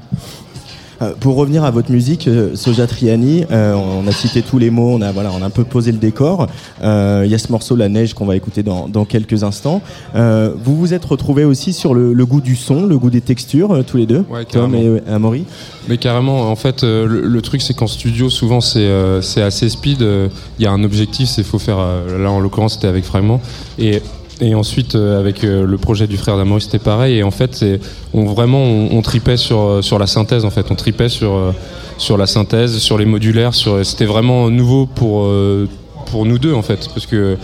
Euh, 1.02 1.12
pour 1.18 1.36
revenir 1.36 1.64
à 1.64 1.70
votre 1.70 1.90
musique, 1.90 2.28
euh, 2.28 2.54
Soja 2.54 2.86
Triani, 2.86 3.44
euh, 3.50 3.74
on 3.74 4.06
a 4.06 4.12
cité 4.12 4.42
tous 4.42 4.58
les 4.58 4.70
mots, 4.70 4.90
on 4.94 5.02
a, 5.02 5.12
voilà, 5.12 5.30
on 5.36 5.42
a 5.42 5.46
un 5.46 5.50
peu 5.50 5.64
posé 5.64 5.92
le 5.92 5.98
décor. 5.98 6.46
Euh, 6.82 7.22
Il 7.24 7.30
y 7.30 7.34
a 7.34 7.38
ce 7.38 7.50
morceau 7.50 7.76
La 7.76 7.88
Neige 7.88 8.14
qu'on 8.14 8.26
va 8.26 8.36
écouter 8.36 8.62
dans, 8.62 8.88
dans 8.88 9.04
quelques 9.04 9.42
instants. 9.44 9.82
Euh, 10.14 10.52
vous 10.62 10.76
vous 10.76 10.94
êtes 10.94 11.04
retrouvés 11.04 11.44
aussi 11.44 11.72
sur 11.72 11.94
le, 11.94 12.12
le 12.12 12.26
goût 12.26 12.40
du 12.40 12.56
son, 12.56 12.86
le 12.86 12.98
goût 12.98 13.10
des 13.10 13.20
textures, 13.20 13.84
tous 13.86 13.96
les 13.96 14.06
deux, 14.06 14.24
Ouais, 14.30 14.44
Tom 14.44 14.74
et 14.74 15.00
Amaury. 15.10 15.44
Mais 15.88 15.98
carrément, 15.98 16.50
en 16.50 16.56
fait, 16.56 16.82
le, 16.82 17.06
le 17.06 17.42
truc 17.42 17.60
c'est 17.62 17.74
qu'en 17.74 17.86
studio, 17.86 18.30
souvent 18.30 18.60
c'est 18.60 19.42
assez 19.42 19.68
speed. 19.68 20.00
Il 20.58 20.62
y 20.62 20.66
a 20.66 20.70
un 20.72 20.82
objectif, 20.84 21.28
c'est 21.28 21.42
faut 21.42 21.58
faire. 21.58 21.78
là, 21.78 22.30
en 22.30 22.40
l'occurrence, 22.40 22.74
c'était 22.74 22.86
avec 22.88 23.04
Fragment. 23.04 23.40
Et, 23.78 24.00
et 24.40 24.54
ensuite, 24.54 24.94
euh, 24.94 25.20
avec 25.20 25.44
euh, 25.44 25.64
le 25.64 25.78
projet 25.78 26.06
du 26.06 26.16
frère 26.16 26.36
d'Amory, 26.36 26.62
c'était 26.62 26.78
pareil. 26.78 27.18
Et 27.18 27.22
en 27.22 27.30
fait, 27.30 27.64
on 28.12 28.24
vraiment 28.24 28.62
on, 28.62 28.88
on 28.92 29.02
tripait 29.02 29.36
sur 29.36 29.60
euh, 29.60 29.82
sur 29.82 29.98
la 29.98 30.06
synthèse. 30.06 30.44
En 30.44 30.50
fait, 30.50 30.70
on 30.70 30.74
tripait 30.74 31.08
sur 31.08 31.54
sur 31.98 32.16
la 32.16 32.26
synthèse, 32.26 32.78
sur 32.78 32.98
les 32.98 33.04
modulaires. 33.04 33.54
Sur 33.54 33.84
c'était 33.86 34.06
vraiment 34.06 34.50
nouveau 34.50 34.86
pour 34.86 35.24
euh, 35.24 35.68
pour 36.06 36.26
nous 36.26 36.38
deux 36.38 36.52
en 36.54 36.62
fait, 36.62 36.88
parce 36.92 37.06
que 37.06 37.36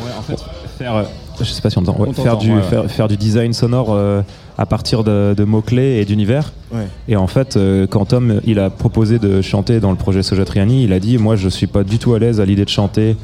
faire, 0.78 0.96
euh, 0.96 1.02
je 1.40 1.44
sais 1.44 1.62
pas 1.62 1.70
si 1.70 1.78
on 1.78 1.82
entend, 1.82 1.96
ouais, 1.98 2.08
On 2.08 2.12
faire, 2.12 2.36
du, 2.36 2.52
ouais. 2.52 2.62
faire, 2.62 2.90
faire 2.90 3.08
du 3.08 3.16
design 3.16 3.52
sonore 3.52 3.88
euh, 3.90 4.22
à 4.58 4.66
partir 4.66 5.04
de, 5.04 5.34
de 5.36 5.44
mots-clés 5.44 6.00
et 6.00 6.04
d'univers. 6.04 6.52
Ouais. 6.72 6.86
Et 7.08 7.16
en 7.16 7.26
fait, 7.26 7.56
euh, 7.56 7.86
quand 7.86 8.06
Tom 8.06 8.40
il 8.44 8.58
a 8.58 8.70
proposé 8.70 9.18
de 9.18 9.42
chanter 9.42 9.80
dans 9.80 9.90
le 9.90 9.96
projet 9.96 10.22
Soja 10.22 10.44
Triani, 10.44 10.84
il 10.84 10.92
a 10.92 11.00
dit 11.00 11.18
Moi, 11.18 11.36
je 11.36 11.48
suis 11.48 11.66
pas 11.66 11.82
du 11.84 11.98
tout 11.98 12.14
à 12.14 12.18
l'aise 12.18 12.40
à 12.40 12.44
l'idée 12.44 12.64
de 12.64 12.70
chanter 12.70 13.16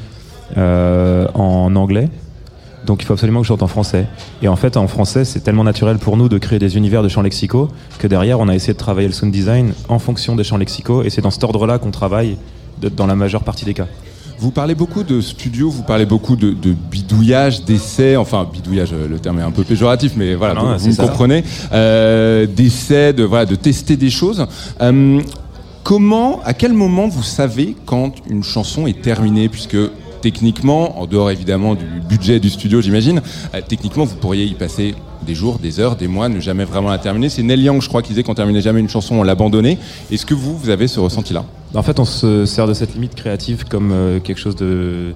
euh, 0.57 1.27
en 1.33 1.75
anglais. 1.75 2.09
Donc 2.87 3.03
il 3.03 3.05
faut 3.05 3.13
absolument 3.13 3.41
que 3.41 3.45
je 3.45 3.49
chante 3.49 3.61
en 3.61 3.67
français. 3.67 4.07
Et 4.41 4.47
en 4.47 4.55
fait, 4.55 4.75
en 4.77 4.87
français, 4.87 5.25
c'est 5.25 5.41
tellement 5.41 5.63
naturel 5.65 5.97
pour 5.99 6.17
nous 6.17 6.29
de 6.29 6.37
créer 6.39 6.57
des 6.57 6.75
univers 6.77 7.03
de 7.03 7.09
chants 7.09 7.21
lexicaux 7.21 7.67
que 7.99 8.07
derrière, 8.07 8.39
on 8.39 8.47
a 8.47 8.55
essayé 8.55 8.73
de 8.73 8.79
travailler 8.79 9.07
le 9.07 9.13
sound 9.13 9.31
design 9.31 9.73
en 9.89 9.99
fonction 9.99 10.35
des 10.35 10.43
chants 10.43 10.57
lexicaux. 10.57 11.03
Et 11.03 11.09
c'est 11.11 11.21
dans 11.21 11.29
cet 11.29 11.43
ordre-là 11.43 11.77
qu'on 11.77 11.91
travaille 11.91 12.37
de- 12.81 12.89
dans 12.89 13.05
la 13.05 13.15
majeure 13.15 13.43
partie 13.43 13.65
des 13.65 13.73
cas. 13.75 13.87
Vous 14.39 14.51
parlez 14.51 14.75
beaucoup 14.75 15.03
de 15.03 15.19
studio, 15.19 15.69
vous 15.69 15.81
parlez 15.83 16.05
beaucoup 16.05 16.35
de, 16.35 16.51
de 16.51 16.71
bidouillage, 16.71 17.65
d'essais, 17.65 18.15
enfin 18.15 18.47
bidouillage, 18.51 18.89
euh, 18.93 19.07
le 19.07 19.17
terme 19.19 19.39
est 19.39 19.43
un 19.43 19.49
peu 19.51 19.63
péjoratif, 19.63 20.13
mais 20.15 20.35
voilà, 20.35 20.53
Non, 20.53 20.61
vous, 20.61 20.67
non, 20.67 20.73
vous 20.73 20.79
c'est 20.83 20.89
me 20.89 20.93
ça. 20.93 21.03
comprenez, 21.07 21.43
euh, 21.73 22.45
d'essais, 22.45 23.13
de, 23.13 23.23
voilà, 23.23 23.45
de 23.47 23.55
tester 23.55 23.97
des 23.97 24.11
choses. 24.11 24.45
Euh, 24.79 25.19
comment, 25.83 26.39
à 26.45 26.53
quel 26.53 26.73
moment 26.73 27.07
vous 27.07 27.23
savez 27.23 27.75
quand 27.85 28.11
une 28.29 28.43
chanson 28.43 28.85
est 28.87 29.01
terminée, 29.01 29.49
puisque 29.49 29.77
techniquement, 30.21 30.99
en 30.99 31.05
dehors 31.05 31.31
évidemment 31.31 31.75
du 31.75 31.85
budget 32.07 32.39
du 32.39 32.49
studio, 32.49 32.81
j'imagine, 32.81 33.21
euh, 33.53 33.61
techniquement, 33.67 34.05
vous 34.05 34.15
pourriez 34.15 34.45
y 34.45 34.53
passer 34.53 34.95
des 35.25 35.35
jours, 35.35 35.59
des 35.59 35.79
heures, 35.79 35.95
des 35.95 36.07
mois, 36.07 36.29
ne 36.29 36.39
jamais 36.39 36.63
vraiment 36.63 36.89
la 36.89 36.97
terminer. 36.97 37.29
C'est 37.29 37.43
Neil 37.43 37.61
Young, 37.61 37.81
je 37.81 37.87
crois, 37.87 38.01
qui 38.01 38.09
disait 38.09 38.23
qu'on 38.23 38.35
terminait 38.35 38.61
jamais 38.61 38.79
une 38.79 38.89
chanson, 38.89 39.15
on 39.15 39.23
l'abandonnait. 39.23 39.77
Est-ce 40.11 40.25
que 40.25 40.33
vous, 40.33 40.57
vous 40.57 40.69
avez 40.69 40.87
ce 40.87 40.99
ressenti-là? 40.99 41.45
En 41.73 41.83
fait, 41.83 41.99
on 41.99 42.05
se 42.05 42.45
sert 42.45 42.67
de 42.67 42.73
cette 42.73 42.93
limite 42.93 43.15
créative 43.15 43.65
comme 43.65 43.91
euh, 43.91 44.19
quelque 44.19 44.39
chose 44.39 44.55
de, 44.55 45.13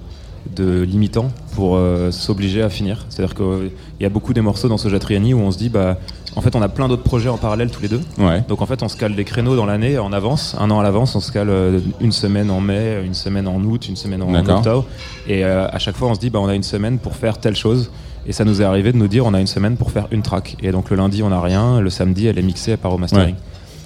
limitant 0.58 1.30
pour 1.54 1.76
euh, 1.76 2.10
s'obliger 2.10 2.62
à 2.62 2.68
finir. 2.68 3.06
C'est-à-dire 3.08 3.34
qu'il 3.34 3.70
y 4.00 4.04
a 4.04 4.08
beaucoup 4.08 4.34
des 4.34 4.42
morceaux 4.42 4.68
dans 4.68 4.76
Soja 4.76 4.98
Triani 4.98 5.34
où 5.34 5.40
on 5.40 5.50
se 5.50 5.58
dit, 5.58 5.68
bah, 5.68 5.98
en 6.34 6.40
fait, 6.40 6.56
on 6.56 6.62
a 6.62 6.68
plein 6.68 6.88
d'autres 6.88 7.02
projets 7.02 7.28
en 7.28 7.36
parallèle 7.36 7.70
tous 7.70 7.82
les 7.82 7.88
deux. 7.88 8.00
Ouais. 8.18 8.42
Donc 8.48 8.62
en 8.62 8.66
fait, 8.66 8.82
on 8.82 8.88
se 8.88 8.96
cale 8.96 9.14
des 9.14 9.24
créneaux 9.24 9.56
dans 9.56 9.66
l'année 9.66 9.98
en 9.98 10.12
avance, 10.12 10.56
un 10.58 10.70
an 10.70 10.80
à 10.80 10.82
l'avance. 10.82 11.14
On 11.14 11.20
se 11.20 11.30
cale 11.30 11.50
euh, 11.50 11.80
une 12.00 12.12
semaine 12.12 12.50
en 12.50 12.60
mai, 12.60 13.02
une 13.04 13.14
semaine 13.14 13.46
en 13.46 13.60
août, 13.62 13.88
une 13.88 13.96
semaine 13.96 14.22
en 14.22 14.34
octobre. 14.34 14.86
Et 15.28 15.44
euh, 15.44 15.68
à 15.68 15.78
chaque 15.78 15.96
fois, 15.96 16.08
on 16.08 16.14
se 16.14 16.20
dit, 16.20 16.30
bah, 16.30 16.38
on 16.40 16.48
a 16.48 16.54
une 16.54 16.62
semaine 16.62 16.98
pour 16.98 17.16
faire 17.16 17.38
telle 17.38 17.56
chose. 17.56 17.90
Et 18.26 18.32
ça 18.32 18.44
nous 18.44 18.62
est 18.62 18.64
arrivé 18.64 18.92
de 18.92 18.96
nous 18.96 19.08
dire, 19.08 19.26
on 19.26 19.34
a 19.34 19.40
une 19.40 19.46
semaine 19.46 19.76
pour 19.76 19.90
faire 19.90 20.06
une 20.10 20.22
track. 20.22 20.56
Et 20.62 20.70
donc 20.70 20.90
le 20.90 20.96
lundi, 20.96 21.22
on 21.22 21.30
n'a 21.30 21.40
rien. 21.40 21.80
Le 21.80 21.90
samedi, 21.90 22.28
elle 22.28 22.38
est 22.38 22.42
mixée, 22.42 22.72
elle 22.72 22.78
part 22.78 22.92
au 22.94 22.98
mastering. 22.98 23.34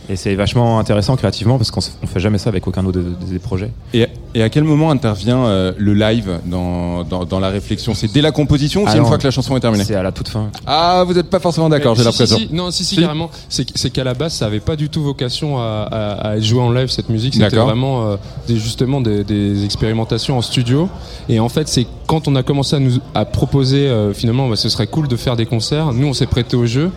Et 0.08 0.14
c'est 0.16 0.34
vachement 0.36 0.78
intéressant 0.78 1.16
créativement 1.16 1.58
parce 1.58 1.70
qu'on 1.72 1.80
on 2.02 2.06
fait 2.06 2.20
jamais 2.20 2.38
ça 2.38 2.48
avec 2.50 2.66
aucun 2.66 2.84
autre 2.84 2.98
de- 3.00 3.02
de- 3.02 3.32
des 3.32 3.38
projets. 3.40 3.70
Et, 3.92 4.06
et 4.34 4.42
à 4.42 4.48
quel 4.48 4.62
moment 4.62 4.90
intervient 4.92 5.44
euh, 5.46 5.72
le 5.76 5.94
live 5.94 6.38
dans, 6.46 7.02
dans, 7.02 7.24
dans 7.24 7.40
la 7.40 7.48
réflexion? 7.48 7.92
C'est 7.94 8.12
dès 8.12 8.20
la 8.20 8.30
composition 8.30 8.82
ou 8.82 8.86
c'est 8.86 8.92
une 8.92 8.98
Alors, 8.98 9.08
fois 9.08 9.18
que 9.18 9.24
la 9.24 9.32
chanson 9.32 9.56
est 9.56 9.60
terminée? 9.60 9.82
C'est 9.84 9.96
à 9.96 10.02
la 10.04 10.12
toute 10.12 10.28
fin. 10.28 10.50
Ah, 10.64 11.02
vous 11.06 11.12
n'êtes 11.14 11.28
pas 11.28 11.40
forcément 11.40 11.68
d'accord, 11.68 11.96
j'ai 11.96 12.02
Si, 12.04 12.12
si, 12.12 12.12
l'impression. 12.22 12.38
si. 12.48 12.54
Non, 12.54 12.70
si, 12.70 12.84
si, 12.84 12.94
Si. 12.94 13.00
carrément. 13.00 13.30
C'est 13.48 13.90
qu'à 13.90 14.04
la 14.04 14.14
base, 14.14 14.34
ça 14.34 14.46
avait 14.46 14.60
pas 14.60 14.76
du 14.76 14.88
tout 14.88 15.02
vocation 15.02 15.58
à, 15.58 15.88
à- 15.90 16.28
à 16.30 16.36
être 16.36 16.44
joué 16.44 16.60
en 16.60 16.70
live 16.70 16.88
cette 16.88 17.08
musique. 17.08 17.34
C'était 17.34 17.56
vraiment 17.56 18.06
euh, 18.06 18.16
des, 18.46 18.56
justement 18.58 19.00
des, 19.00 19.24
des 19.24 19.64
expérimentations 19.64 20.38
en 20.38 20.42
studio. 20.42 20.88
Et 21.28 21.40
en 21.40 21.48
fait, 21.48 21.66
c'est 21.66 21.86
quand 22.06 22.28
on 22.28 22.36
a 22.36 22.44
commencé 22.44 22.76
à 22.76 22.78
nous 22.78 22.92
à 23.14 23.24
proposer 23.24 23.88
euh, 23.88 24.12
finalement, 24.14 24.48
bah, 24.48 24.54
ce 24.56 24.68
serait 24.68 24.86
cool 24.86 25.08
de 25.08 25.16
faire 25.16 25.34
des 25.34 25.46
concerts. 25.46 25.92
Nous, 25.92 26.06
on 26.06 26.12
s'est 26.12 26.26
prêté 26.26 26.56
au 26.56 26.66
jeu. 26.66 26.92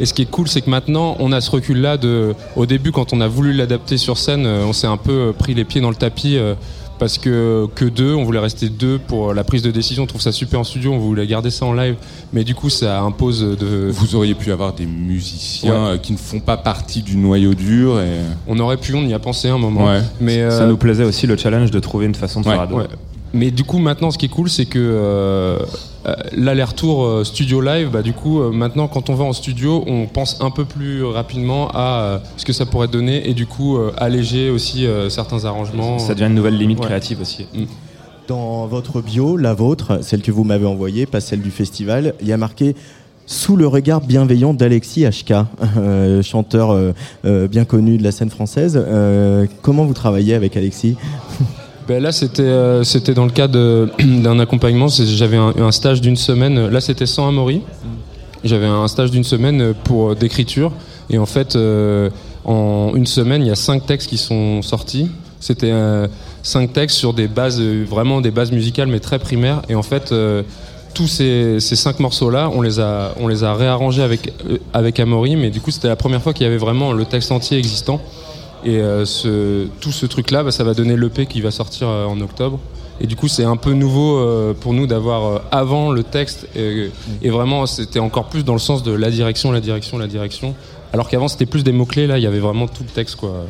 Et 0.00 0.06
ce 0.06 0.14
qui 0.14 0.22
est 0.22 0.30
cool, 0.30 0.48
c'est 0.48 0.60
que 0.60 0.70
maintenant, 0.70 1.16
on 1.18 1.32
a 1.32 1.40
ce 1.40 1.50
recul-là 1.50 1.96
de. 1.96 2.34
Au 2.56 2.66
début, 2.66 2.92
quand 2.92 3.12
on 3.12 3.20
a 3.20 3.28
voulu 3.28 3.52
l'adapter 3.52 3.96
sur 3.96 4.16
scène, 4.18 4.46
euh, 4.46 4.64
on 4.66 4.72
s'est 4.72 4.86
un 4.86 4.96
peu 4.96 5.12
euh, 5.12 5.32
pris 5.32 5.54
les 5.54 5.64
pieds 5.64 5.80
dans 5.80 5.90
le 5.90 5.96
tapis. 5.96 6.36
euh, 6.36 6.54
parce 7.00 7.16
que 7.16 7.68
que 7.76 7.84
deux, 7.84 8.12
on 8.12 8.24
voulait 8.24 8.40
rester 8.40 8.68
deux 8.68 8.98
pour 8.98 9.32
la 9.32 9.44
prise 9.44 9.62
de 9.62 9.70
décision. 9.70 10.02
On 10.02 10.06
trouve 10.06 10.20
ça 10.20 10.32
super 10.32 10.58
en 10.58 10.64
studio, 10.64 10.92
on 10.92 10.98
voulait 10.98 11.28
garder 11.28 11.48
ça 11.50 11.64
en 11.64 11.72
live, 11.72 11.94
mais 12.32 12.42
du 12.42 12.56
coup 12.56 12.70
ça 12.70 13.00
impose 13.02 13.40
de. 13.56 13.88
Vous 13.92 14.16
auriez 14.16 14.34
pu 14.34 14.50
avoir 14.50 14.72
des 14.72 14.84
musiciens 14.84 15.92
Ouais. 15.92 15.98
qui 16.00 16.12
ne 16.12 16.18
font 16.18 16.40
pas 16.40 16.56
partie 16.56 17.02
du 17.02 17.16
noyau 17.16 17.54
dur. 17.54 18.00
Et... 18.00 18.18
On 18.48 18.58
aurait 18.58 18.78
pu, 18.78 18.94
on 18.96 19.02
y 19.06 19.14
a 19.14 19.20
pensé 19.20 19.48
un 19.48 19.58
moment. 19.58 19.86
Ouais. 19.86 20.00
Mais 20.20 20.38
Ça 20.50 20.62
euh, 20.62 20.68
nous 20.68 20.76
plaisait 20.76 21.04
aussi 21.04 21.28
le 21.28 21.36
challenge 21.36 21.70
de 21.70 21.78
trouver 21.78 22.06
une 22.06 22.16
façon 22.16 22.40
de 22.40 22.46
Ouais, 22.48 22.54
faire 22.54 22.62
à 22.62 22.66
deux. 22.66 22.74
ouais. 22.74 22.86
Mais 23.34 23.50
du 23.50 23.64
coup, 23.64 23.78
maintenant, 23.78 24.10
ce 24.10 24.18
qui 24.18 24.26
est 24.26 24.30
cool, 24.30 24.48
c'est 24.48 24.64
que 24.66 24.78
euh, 24.78 25.58
euh, 26.06 26.14
l'aller-retour 26.32 27.04
euh, 27.04 27.24
studio 27.24 27.60
live, 27.60 27.90
bah, 27.90 28.02
du 28.02 28.12
coup, 28.14 28.40
euh, 28.40 28.50
maintenant, 28.50 28.88
quand 28.88 29.10
on 29.10 29.14
va 29.14 29.24
en 29.24 29.32
studio, 29.32 29.84
on 29.86 30.06
pense 30.06 30.40
un 30.40 30.50
peu 30.50 30.64
plus 30.64 31.04
rapidement 31.04 31.68
à 31.72 32.00
euh, 32.02 32.18
ce 32.38 32.44
que 32.44 32.52
ça 32.54 32.64
pourrait 32.66 32.88
donner 32.88 33.28
et 33.28 33.34
du 33.34 33.46
coup, 33.46 33.76
euh, 33.76 33.92
alléger 33.98 34.48
aussi 34.50 34.86
euh, 34.86 35.10
certains 35.10 35.44
arrangements. 35.44 35.98
Ça 35.98 36.14
devient 36.14 36.26
une 36.26 36.34
nouvelle 36.34 36.56
limite 36.56 36.78
Ouais. 36.80 36.86
créative 36.86 37.20
aussi. 37.20 37.46
Dans 38.28 38.66
votre 38.66 39.00
bio, 39.02 39.36
la 39.36 39.52
vôtre, 39.54 39.98
celle 40.02 40.22
que 40.22 40.30
vous 40.30 40.44
m'avez 40.44 40.66
envoyée, 40.66 41.06
pas 41.06 41.20
celle 41.20 41.40
du 41.42 41.50
festival, 41.50 42.14
il 42.20 42.28
y 42.28 42.32
a 42.32 42.36
marqué 42.36 42.74
sous 43.26 43.56
le 43.56 43.66
regard 43.66 44.00
bienveillant 44.00 44.54
d'Alexis 44.54 45.04
HK, 45.04 45.32
euh, 45.76 46.22
chanteur 46.22 46.70
euh, 46.70 46.92
euh, 47.26 47.46
bien 47.46 47.66
connu 47.66 47.98
de 47.98 48.02
la 48.02 48.10
scène 48.12 48.30
française. 48.30 48.82
Euh, 48.82 49.46
comment 49.60 49.84
vous 49.84 49.92
travaillez 49.92 50.34
avec 50.34 50.56
Alexis? 50.56 50.96
Ben 51.88 52.02
là, 52.02 52.12
c'était 52.12 52.42
euh, 52.42 52.84
c'était 52.84 53.14
dans 53.14 53.24
le 53.24 53.30
cadre 53.30 53.88
d'un 53.98 54.38
accompagnement. 54.38 54.88
J'avais 54.88 55.38
un, 55.38 55.54
un 55.56 55.72
stage 55.72 56.02
d'une 56.02 56.16
semaine. 56.16 56.68
Là, 56.68 56.82
c'était 56.82 57.06
sans 57.06 57.28
Amaury. 57.28 57.62
J'avais 58.44 58.66
un 58.66 58.86
stage 58.88 59.10
d'une 59.10 59.24
semaine 59.24 59.72
pour 59.84 60.10
euh, 60.10 60.14
d'écriture. 60.14 60.70
Et 61.08 61.16
en 61.16 61.24
fait, 61.24 61.56
euh, 61.56 62.10
en 62.44 62.92
une 62.94 63.06
semaine, 63.06 63.40
il 63.40 63.48
y 63.48 63.50
a 63.50 63.54
cinq 63.54 63.86
textes 63.86 64.10
qui 64.10 64.18
sont 64.18 64.60
sortis. 64.60 65.10
C'était 65.40 65.72
cinq 66.42 66.72
textes 66.72 66.96
sur 66.96 67.14
des 67.14 67.28
bases, 67.28 67.60
vraiment 67.60 68.20
des 68.20 68.32
bases 68.32 68.50
musicales, 68.50 68.88
mais 68.88 68.98
très 68.98 69.20
primaires. 69.20 69.62
Et 69.68 69.76
en 69.76 69.84
fait, 69.84 70.12
tous 70.94 71.06
ces, 71.06 71.60
cinq 71.60 72.00
morceaux-là, 72.00 72.50
on 72.52 72.60
les 72.60 72.80
a, 72.80 73.14
on 73.20 73.28
les 73.28 73.44
a 73.44 73.54
réarrangés 73.54 74.02
avec 74.02 74.32
avec 74.72 74.98
Amaury. 74.98 75.36
Mais 75.36 75.50
du 75.50 75.60
coup, 75.60 75.70
c'était 75.70 75.86
la 75.86 75.94
première 75.94 76.20
fois 76.20 76.32
qu'il 76.32 76.42
y 76.42 76.48
avait 76.48 76.58
vraiment 76.58 76.92
le 76.92 77.04
texte 77.04 77.30
entier 77.30 77.56
existant. 77.56 78.00
Et 78.64 78.78
euh, 78.80 79.04
tout 79.80 79.92
ce 79.92 80.06
truc-là, 80.06 80.42
bah, 80.44 80.50
ça 80.50 80.64
va 80.64 80.74
donner 80.74 80.96
l'EP 80.96 81.26
qui 81.26 81.40
va 81.40 81.50
sortir 81.50 81.88
euh, 81.88 82.04
en 82.06 82.20
octobre. 82.20 82.58
Et 83.00 83.06
du 83.06 83.14
coup, 83.14 83.28
c'est 83.28 83.44
un 83.44 83.56
peu 83.56 83.72
nouveau 83.74 84.18
euh, 84.18 84.54
pour 84.54 84.74
nous 84.74 84.86
d'avoir 84.88 85.42
avant 85.52 85.92
le 85.92 86.02
texte. 86.02 86.48
Et, 86.56 86.90
vraiment, 87.30 87.66
c'était 87.66 88.00
encore 88.00 88.24
plus 88.24 88.44
dans 88.44 88.54
le 88.54 88.58
sens 88.58 88.82
de 88.82 88.90
la 88.92 89.10
direction, 89.10 89.52
la 89.52 89.60
direction, 89.60 89.98
la 89.98 90.08
direction. 90.08 90.54
Alors 90.92 91.08
qu'avant, 91.08 91.28
c'était 91.28 91.46
plus 91.46 91.62
des 91.62 91.72
mots-clés. 91.72 92.06
Là, 92.08 92.18
il 92.18 92.24
y 92.24 92.26
avait 92.26 92.40
vraiment 92.40 92.66
tout 92.66 92.82
le 92.82 92.88
texte. 92.92 93.14
Quoi. 93.16 93.46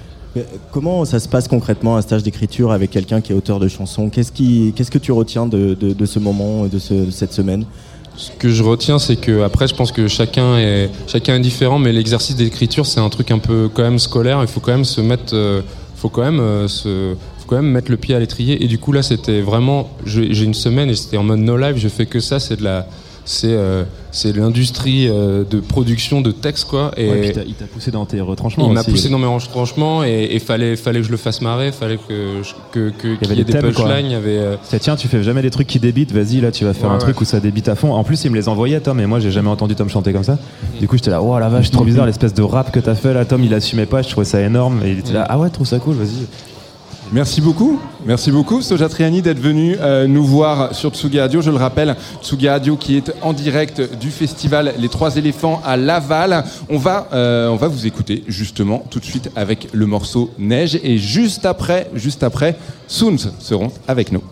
Comment 0.71 1.05
ça 1.07 1.19
se 1.19 1.29
passe 1.29 1.49
concrètement 1.49 1.97
un 1.97 2.03
stage 2.03 2.23
d'écriture 2.23 2.73
avec 2.73 2.91
quelqu'un 2.91 3.21
qui 3.23 3.33
est 3.33 3.35
auteur 3.35 3.59
de 3.59 3.69
chansons? 3.69 4.11
Qu'est-ce 4.11 4.31
que 4.91 4.99
tu 4.99 5.13
retiens 5.13 5.47
de, 5.47 5.73
de- 5.75 5.95
de 5.95 6.07
ce 6.07 6.19
moment, 6.19 6.67
de, 6.67 6.79
ce- 6.79 7.07
de 7.07 7.11
cette 7.11 7.33
semaine? 7.33 7.65
Ce 8.19 8.33
que 8.33 8.49
je 8.49 8.65
retiens, 8.65 8.99
c'est 8.99 9.15
que 9.15 9.43
après, 9.43 9.69
je 9.69 9.77
pense 9.77 9.93
que 9.93 10.09
chacun 10.09 10.59
est, 10.59 10.91
chacun 11.07 11.37
est 11.37 11.41
différent, 11.41 11.79
mais 11.79 11.93
l'exercice 11.93 12.35
d'écriture, 12.35 12.85
c'est 12.85 12.99
un 12.99 13.09
truc 13.11 13.31
un 13.31 13.39
peu 13.39 13.71
quand 13.73 13.85
même 13.85 14.01
scolaire. 14.01 14.41
Il 14.43 14.49
faut 14.49 14.59
quand 14.59 14.73
même 14.73 14.85
se 14.85 15.01
mettre, 15.01 15.35
euh, 15.35 15.63
faut 15.95 16.09
quand 16.09 16.23
même 16.23 16.41
euh, 16.41 16.67
se, 16.67 17.15
faut 17.39 17.47
quand 17.47 17.55
même 17.63 17.71
mettre 17.71 17.93
le 17.93 17.97
pied 17.97 18.17
à 18.17 18.19
l'étrier. 18.19 18.65
Et 18.65 18.67
du 18.67 18.79
coup, 18.81 18.91
là, 18.91 19.05
c'était 19.05 19.41
vraiment, 19.41 19.89
j'ai 20.05 20.43
une 20.43 20.53
semaine 20.53 20.91
et 20.91 20.97
c'était 20.97 21.17
en 21.17 21.23
mode 21.23 21.39
no 21.39 21.57
live. 21.57 21.77
Je 21.77 21.87
fais 21.87 22.07
que 22.07 22.19
ça, 22.19 22.41
c'est 22.41 22.57
de 22.57 22.65
la, 22.65 22.89
c'est, 23.31 23.49
euh, 23.53 23.85
c'est 24.11 24.35
l'industrie 24.35 25.07
euh, 25.07 25.45
de 25.45 25.61
production 25.61 26.23
de 26.23 26.31
textes, 26.31 26.65
quoi. 26.67 26.93
Et 26.97 27.11
Ouais, 27.11 27.21
puis 27.21 27.33
t'as- 27.33 27.43
il 27.47 27.53
t'a 27.53 27.67
poussé 27.67 27.91
dans 27.91 28.07
tes 28.07 28.23
retranchements. 28.23 28.67
il 28.69 28.73
m'a 28.73 28.83
poussé 28.83 29.11
dans 29.11 29.19
mes 29.19 29.27
retranchements 29.27 30.03
et, 30.03 30.29
et 30.33 30.39
fallait, 30.39 30.77
fallait 30.77 31.01
que 31.01 31.07
je 31.07 31.11
le 31.11 31.19
fasse 31.19 31.43
marrer, 31.43 31.71
fallait 31.71 31.99
que, 31.99 32.43
je- 32.43 32.55
que, 32.73 32.89
que, 32.89 33.17
qu'il 33.17 33.29
y, 33.29 33.31
avait 33.31 33.41
ait 33.43 33.45
des 33.45 33.53
des 33.53 33.61
punchlines, 33.61 34.07
il 34.07 34.13
y 34.13 34.15
avait. 34.15 34.39
euh, 34.39 34.57
Tiens, 34.81 34.97
tu 34.97 35.09
fais 35.09 35.23
jamais 35.23 35.43
des 35.43 35.51
trucs 35.51 35.67
qui 35.67 35.79
débitent, 35.79 36.13
vas-y, 36.13 36.41
là 36.41 36.51
tu 36.51 36.65
vas 36.65 36.73
faire 36.73 36.89
Ouais, 36.89 36.95
un 36.95 36.99
truc 36.99 37.21
où 37.21 37.27
ça 37.27 37.39
débite 37.39 37.69
à 37.69 37.75
fond. 37.75 37.93
En 37.93 38.03
plus, 38.03 38.25
il 38.25 38.31
me 38.31 38.37
les 38.37 38.49
envoyait, 38.49 38.81
Tom, 38.81 38.99
et 38.99 39.05
moi 39.05 39.21
j'ai 39.21 39.31
jamais 39.31 39.51
entendu 39.51 39.75
Tom 39.75 39.91
chanter 39.91 40.15
comme 40.15 40.25
ça. 40.25 40.39
Du 40.81 40.89
coup, 40.89 40.97
j'étais 40.97 41.11
là, 41.11 41.21
oh 41.23 41.39
la 41.39 41.51
vache, 41.51 41.71
trop 41.71 41.85
bizarre 41.85 42.07
l'espèce 42.07 42.33
de 42.33 42.43
rap 42.43 42.73
que 42.73 42.81
t'as 42.81 42.95
fait 42.95 43.13
là, 43.13 43.27
Tom, 43.27 43.45
il 43.45 43.53
assumait 43.53 43.85
pas, 43.85 44.01
je 44.01 44.09
trouvais 44.09 44.25
ça 44.25 44.41
énorme. 44.41 44.81
Et 44.87 44.93
il 44.93 44.99
était 45.01 45.13
là, 45.13 45.27
ah 45.29 45.39
ouais, 45.39 45.51
trouve 45.51 45.67
ça 45.67 45.79
cool, 45.79 45.97
vas-y. 45.97 46.27
Merci 47.11 47.41
beaucoup. 47.41 47.81
Merci 48.05 48.31
beaucoup, 48.31 48.61
Soja 48.61 48.89
Triani, 48.89 49.23
d'être 49.23 49.41
venu 49.41 49.77
euh, 49.81 50.07
nous 50.07 50.25
voir 50.25 50.75
sur 50.75 50.91
Tsugi 50.91 51.19
Radio. 51.19 51.41
Je 51.41 51.51
le 51.51 51.57
rappelle, 51.57 51.97
Tsugi 52.23 52.49
Radio 52.49 52.77
qui 52.77 52.97
est 52.97 53.13
en 53.23 53.33
direct 53.33 53.81
du 53.99 54.11
festival 54.11 54.75
Les 54.79 54.91
Trois 54.91 55.17
Éléphants 55.17 55.63
à 55.65 55.79
Laval. 55.79 56.45
On 56.69 56.77
va, 56.77 57.09
euh, 57.15 57.49
on 57.49 57.57
va 57.57 57.69
vous 57.69 57.87
écouter 57.87 58.25
justement 58.29 58.85
tout 58.91 59.01
de 59.01 59.07
suite 59.07 59.31
avec 59.37 59.69
le 59.73 59.87
morceau 59.87 60.31
Neige 60.39 60.79
et 60.83 60.99
juste 60.99 61.47
après, 61.47 61.89
juste 61.95 62.23
après, 62.23 62.57
Soons 62.87 63.17
seront 63.39 63.73
avec 63.87 64.13
nous. 64.13 64.23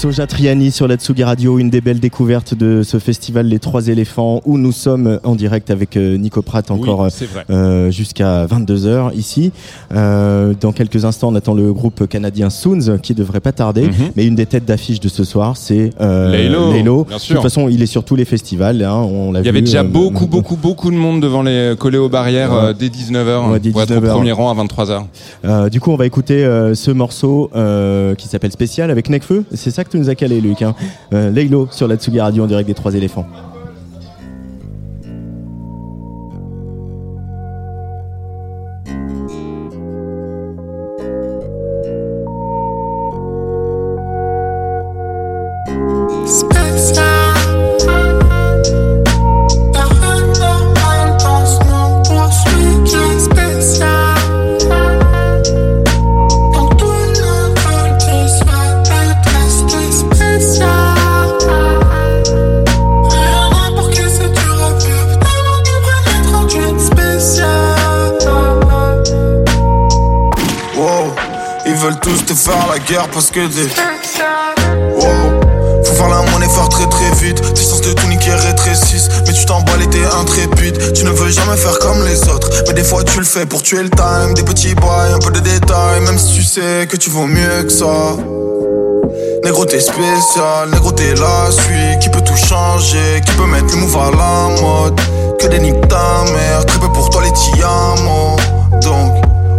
Soja 0.00 0.26
Triani 0.26 0.70
sur 0.70 0.88
la 0.88 0.96
Tsugi 0.96 1.24
Radio, 1.24 1.58
une 1.58 1.68
des 1.68 1.82
belles 1.82 2.00
découvertes 2.00 2.54
de 2.54 2.82
ce 2.82 2.98
festival 2.98 3.44
Les 3.48 3.58
Trois 3.58 3.88
Éléphants 3.88 4.40
où 4.46 4.56
nous 4.56 4.72
sommes 4.72 5.20
en 5.24 5.34
direct 5.34 5.70
avec 5.70 5.94
euh, 5.98 6.16
Nico 6.16 6.40
Pratt 6.40 6.70
encore 6.70 7.06
vrai. 7.10 7.44
euh, 7.50 7.90
jusqu'à 7.90 8.46
22h 8.46 9.14
ici. 9.14 9.52
Euh, 9.94 10.54
dans 10.58 10.72
quelques 10.72 11.04
instants, 11.04 11.28
on 11.28 11.34
attend 11.34 11.52
le 11.52 11.70
groupe 11.74 12.06
canadien 12.08 12.48
Soons 12.48 12.96
qui 13.02 13.12
devrait 13.12 13.40
pas 13.40 13.52
tarder. 13.52 13.88
Mhm. 13.88 13.92
Mais 14.16 14.24
une 14.26 14.36
des 14.36 14.46
têtes 14.46 14.64
d'affiche 14.64 15.00
de 15.00 15.08
ce 15.10 15.22
soir, 15.22 15.58
c'est 15.58 15.90
euh, 16.00 16.48
De 16.48 17.02
toute 17.34 17.42
façon, 17.42 17.68
il 17.68 17.82
est 17.82 17.86
sur 17.86 18.02
tous 18.02 18.16
les 18.16 18.24
festivals. 18.24 18.82
Hein, 18.82 18.94
on 18.94 19.34
Il 19.34 19.44
y 19.44 19.50
avait 19.50 19.60
déjà 19.60 19.80
euh, 19.80 19.84
beaucoup, 19.84 20.26
beaucoup, 20.26 20.56
beaucoup 20.56 20.90
de 20.90 20.96
monde 20.96 21.20
devant 21.20 21.42
les 21.42 21.74
collés 21.78 21.98
aux 21.98 22.08
barrières 22.08 22.52
Ouais. 22.54 22.58
euh, 22.68 22.72
dès 22.72 22.88
19h 22.88 23.50
Ouais, 23.50 23.60
dès 23.60 23.70
pour 23.70 23.82
être 23.82 23.90
au 23.90 24.00
19h. 24.00 24.12
premier 24.12 24.32
rang 24.32 24.50
à 24.50 24.64
23h. 24.64 25.02
Euh, 25.44 25.68
du 25.68 25.78
coup, 25.78 25.90
on 25.90 25.96
va 25.96 26.06
écouter 26.06 26.42
euh, 26.42 26.74
ce 26.74 26.90
morceau 26.90 27.50
euh, 27.54 28.14
qui 28.14 28.28
s'appelle 28.28 28.50
Spécial 28.52 28.90
avec 28.90 29.10
Necfeu. 29.10 29.44
C'est 29.52 29.70
ça 29.70 29.84
que 29.84 29.89
tu 29.90 29.98
nous 29.98 30.08
as 30.08 30.14
calé, 30.14 30.40
Luc. 30.40 30.62
Hein. 30.62 30.74
Euh, 31.12 31.30
sur 31.70 31.88
la 31.88 31.96
Tsugi 31.96 32.20
Radio 32.20 32.44
en 32.44 32.46
direct 32.46 32.66
des 32.66 32.74
Trois 32.74 32.94
Éléphants. 32.94 33.26
Fais 83.30 83.46
pour 83.46 83.62
tuer 83.62 83.82
le 83.82 83.90
time. 83.90 84.34
Des 84.34 84.42
petits 84.42 84.74
bails, 84.74 85.12
un 85.14 85.18
peu 85.18 85.30
de 85.30 85.40
détails. 85.40 86.00
Même 86.02 86.18
si 86.18 86.34
tu 86.34 86.42
sais 86.42 86.86
que 86.88 86.96
tu 86.96 87.10
vaux 87.10 87.26
mieux 87.26 87.62
que 87.62 87.70
ça. 87.70 88.16
Négro 89.44 89.64
t'es 89.64 89.80
spécial, 89.80 90.70
négro 90.72 90.92
t'es 90.92 91.14
la 91.14 91.50
suite. 91.50 92.00
Qui 92.00 92.08
peut 92.10 92.20
tout 92.20 92.36
changer, 92.36 93.20
qui 93.24 93.32
peut 93.32 93.46
mettre 93.46 93.74
le 93.74 93.80
move 93.82 93.96
à 93.96 94.10
la 94.10 94.60
mode? 94.60 95.00
Que 95.38 95.46
des 95.46 95.60
niques 95.60 95.88
ta 95.88 96.24
mère, 96.32 96.66
très 96.66 96.78
peu 96.78 96.88
pour 96.92 97.08
toi 97.10 97.22
les 97.22 97.32
tiamos 97.32 98.36
Donc, 98.82 99.12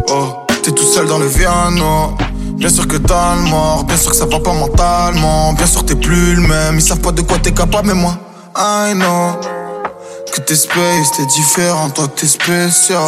oh, 0.09 0.45
t'es 0.63 0.71
tout 0.71 0.85
seul 0.85 1.07
dans 1.07 1.17
le 1.17 1.27
Viano. 1.27 2.15
Bien 2.53 2.69
sûr 2.69 2.87
que 2.87 2.97
t'as 2.97 3.35
le 3.35 3.41
mort, 3.49 3.85
bien 3.85 3.97
sûr 3.97 4.11
que 4.11 4.17
ça 4.17 4.25
va 4.25 4.39
pas 4.39 4.53
mentalement. 4.53 5.53
Bien 5.53 5.65
sûr 5.65 5.83
t'es 5.83 5.95
plus 5.95 6.35
le 6.35 6.41
même, 6.41 6.75
ils 6.75 6.81
savent 6.81 6.99
pas 6.99 7.11
de 7.11 7.21
quoi 7.21 7.37
t'es 7.41 7.51
capable 7.51 7.87
mais 7.87 7.95
moi 7.95 8.17
I 8.55 8.93
know 8.93 9.50
t'es 10.55 11.11
t'es 11.15 11.25
différent, 11.27 11.89
toi 11.91 12.07
t'es 12.13 12.27
spécial. 12.27 12.99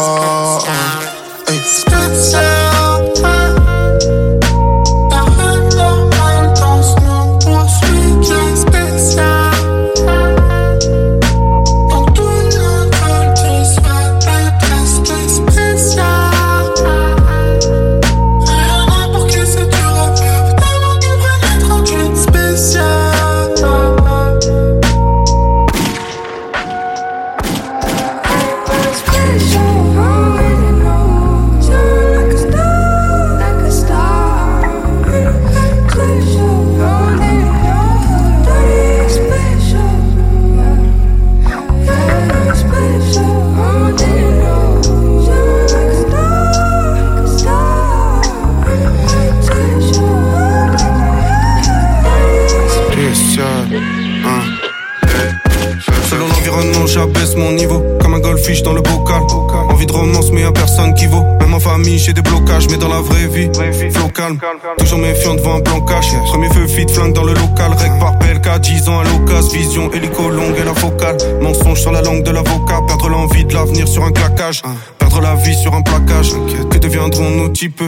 Toujours 64.78 65.00
méfiant 65.00 65.36
devant 65.36 65.56
un 65.56 65.62
plan 65.62 65.82
cash. 65.82 66.14
Premier 66.28 66.50
feu 66.50 66.68
fit, 66.68 66.88
flingue 66.88 67.14
dans 67.14 67.24
le 67.24 67.34
local. 67.34 67.72
Rec 67.72 67.92
par 68.00 68.18
PLK, 68.20 68.60
10 68.62 68.90
ans 68.90 69.00
à 69.00 69.04
l'occasion. 69.04 69.50
Vision, 69.52 69.92
hélico 69.92 70.30
longue 70.30 70.56
et 70.58 70.64
la 70.64 70.74
focale. 70.74 71.18
Mensonge 71.42 71.82
sur 71.82 71.92
la 71.92 72.02
langue 72.02 72.24
de 72.24 72.32
l'avocat. 72.32 72.82
Perdre 72.88 73.10
l'envie 73.10 73.46
de 73.46 73.54
l'avenir 73.54 73.88
sur 73.88 74.04
un 74.04 74.12
claquage. 74.12 74.62
Perdre 74.98 75.22
la 75.22 75.36
vie 75.36 75.56
sur 75.56 75.74
un 75.74 75.82
plaquage. 75.82 76.32
Que 76.72 76.73
deviendront 76.84 77.30
nos 77.30 77.50
types 77.50 77.82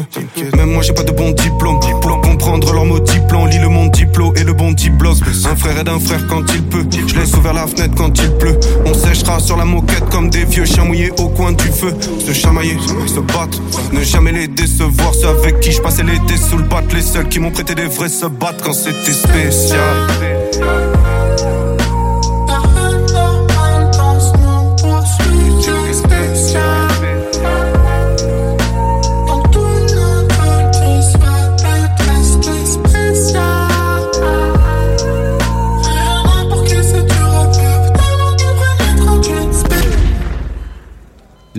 Même 0.56 0.72
moi, 0.72 0.82
j'ai 0.82 0.94
pas 0.94 1.04
de 1.04 1.12
bon 1.12 1.32
diplôme. 1.32 1.80
Pour 2.02 2.22
comprendre 2.22 2.74
leur 2.74 2.86
mot 2.86 3.00
diplôme, 3.00 3.50
lis 3.50 3.60
le 3.60 3.68
monde 3.68 3.92
diplo 3.92 4.34
et 4.36 4.44
le 4.44 4.54
bon 4.54 4.72
diplôme. 4.72 5.16
Un 5.46 5.56
frère 5.56 5.78
aide 5.80 5.90
un 5.90 6.00
frère 6.00 6.26
quand 6.28 6.44
il 6.54 6.64
peut. 6.64 6.86
Je 7.06 7.16
laisse 7.16 7.34
ouvert 7.36 7.54
la 7.54 7.68
fenêtre 7.68 7.94
quand 7.96 8.18
il 8.18 8.32
pleut. 8.38 8.58
On 8.86 8.94
séchera 8.94 9.40
sur 9.40 9.58
la 9.58 9.66
moquette 9.66 10.06
comme 10.10 10.30
des 10.30 10.46
vieux 10.46 10.66
chiens 10.66 10.86
mouillés 10.86 11.12
au 11.18 11.28
coin 11.28 11.52
du 11.52 11.66
feu. 11.66 11.94
Se 12.26 12.32
chamailler, 12.32 12.78
se 13.06 13.20
battre. 13.20 13.62
Ne 13.92 14.02
jamais 14.02 14.32
les 14.32 14.48
décevoir. 14.48 15.14
Ceux 15.14 15.28
avec 15.28 15.60
qui 15.60 15.72
je 15.72 15.82
passais 15.82 16.04
l'été 16.04 16.38
sous 16.38 16.58
le 16.58 16.64
bat. 16.64 16.82
Les 16.94 17.02
seuls 17.02 17.28
qui 17.28 17.40
m'ont 17.40 17.52
prêté 17.52 17.76
des 17.76 17.88
vrais 17.88 18.10
se 18.10 18.26
battent 18.26 18.62
quand 18.64 18.74
c'était 18.74 19.12
spécial. 19.12 19.80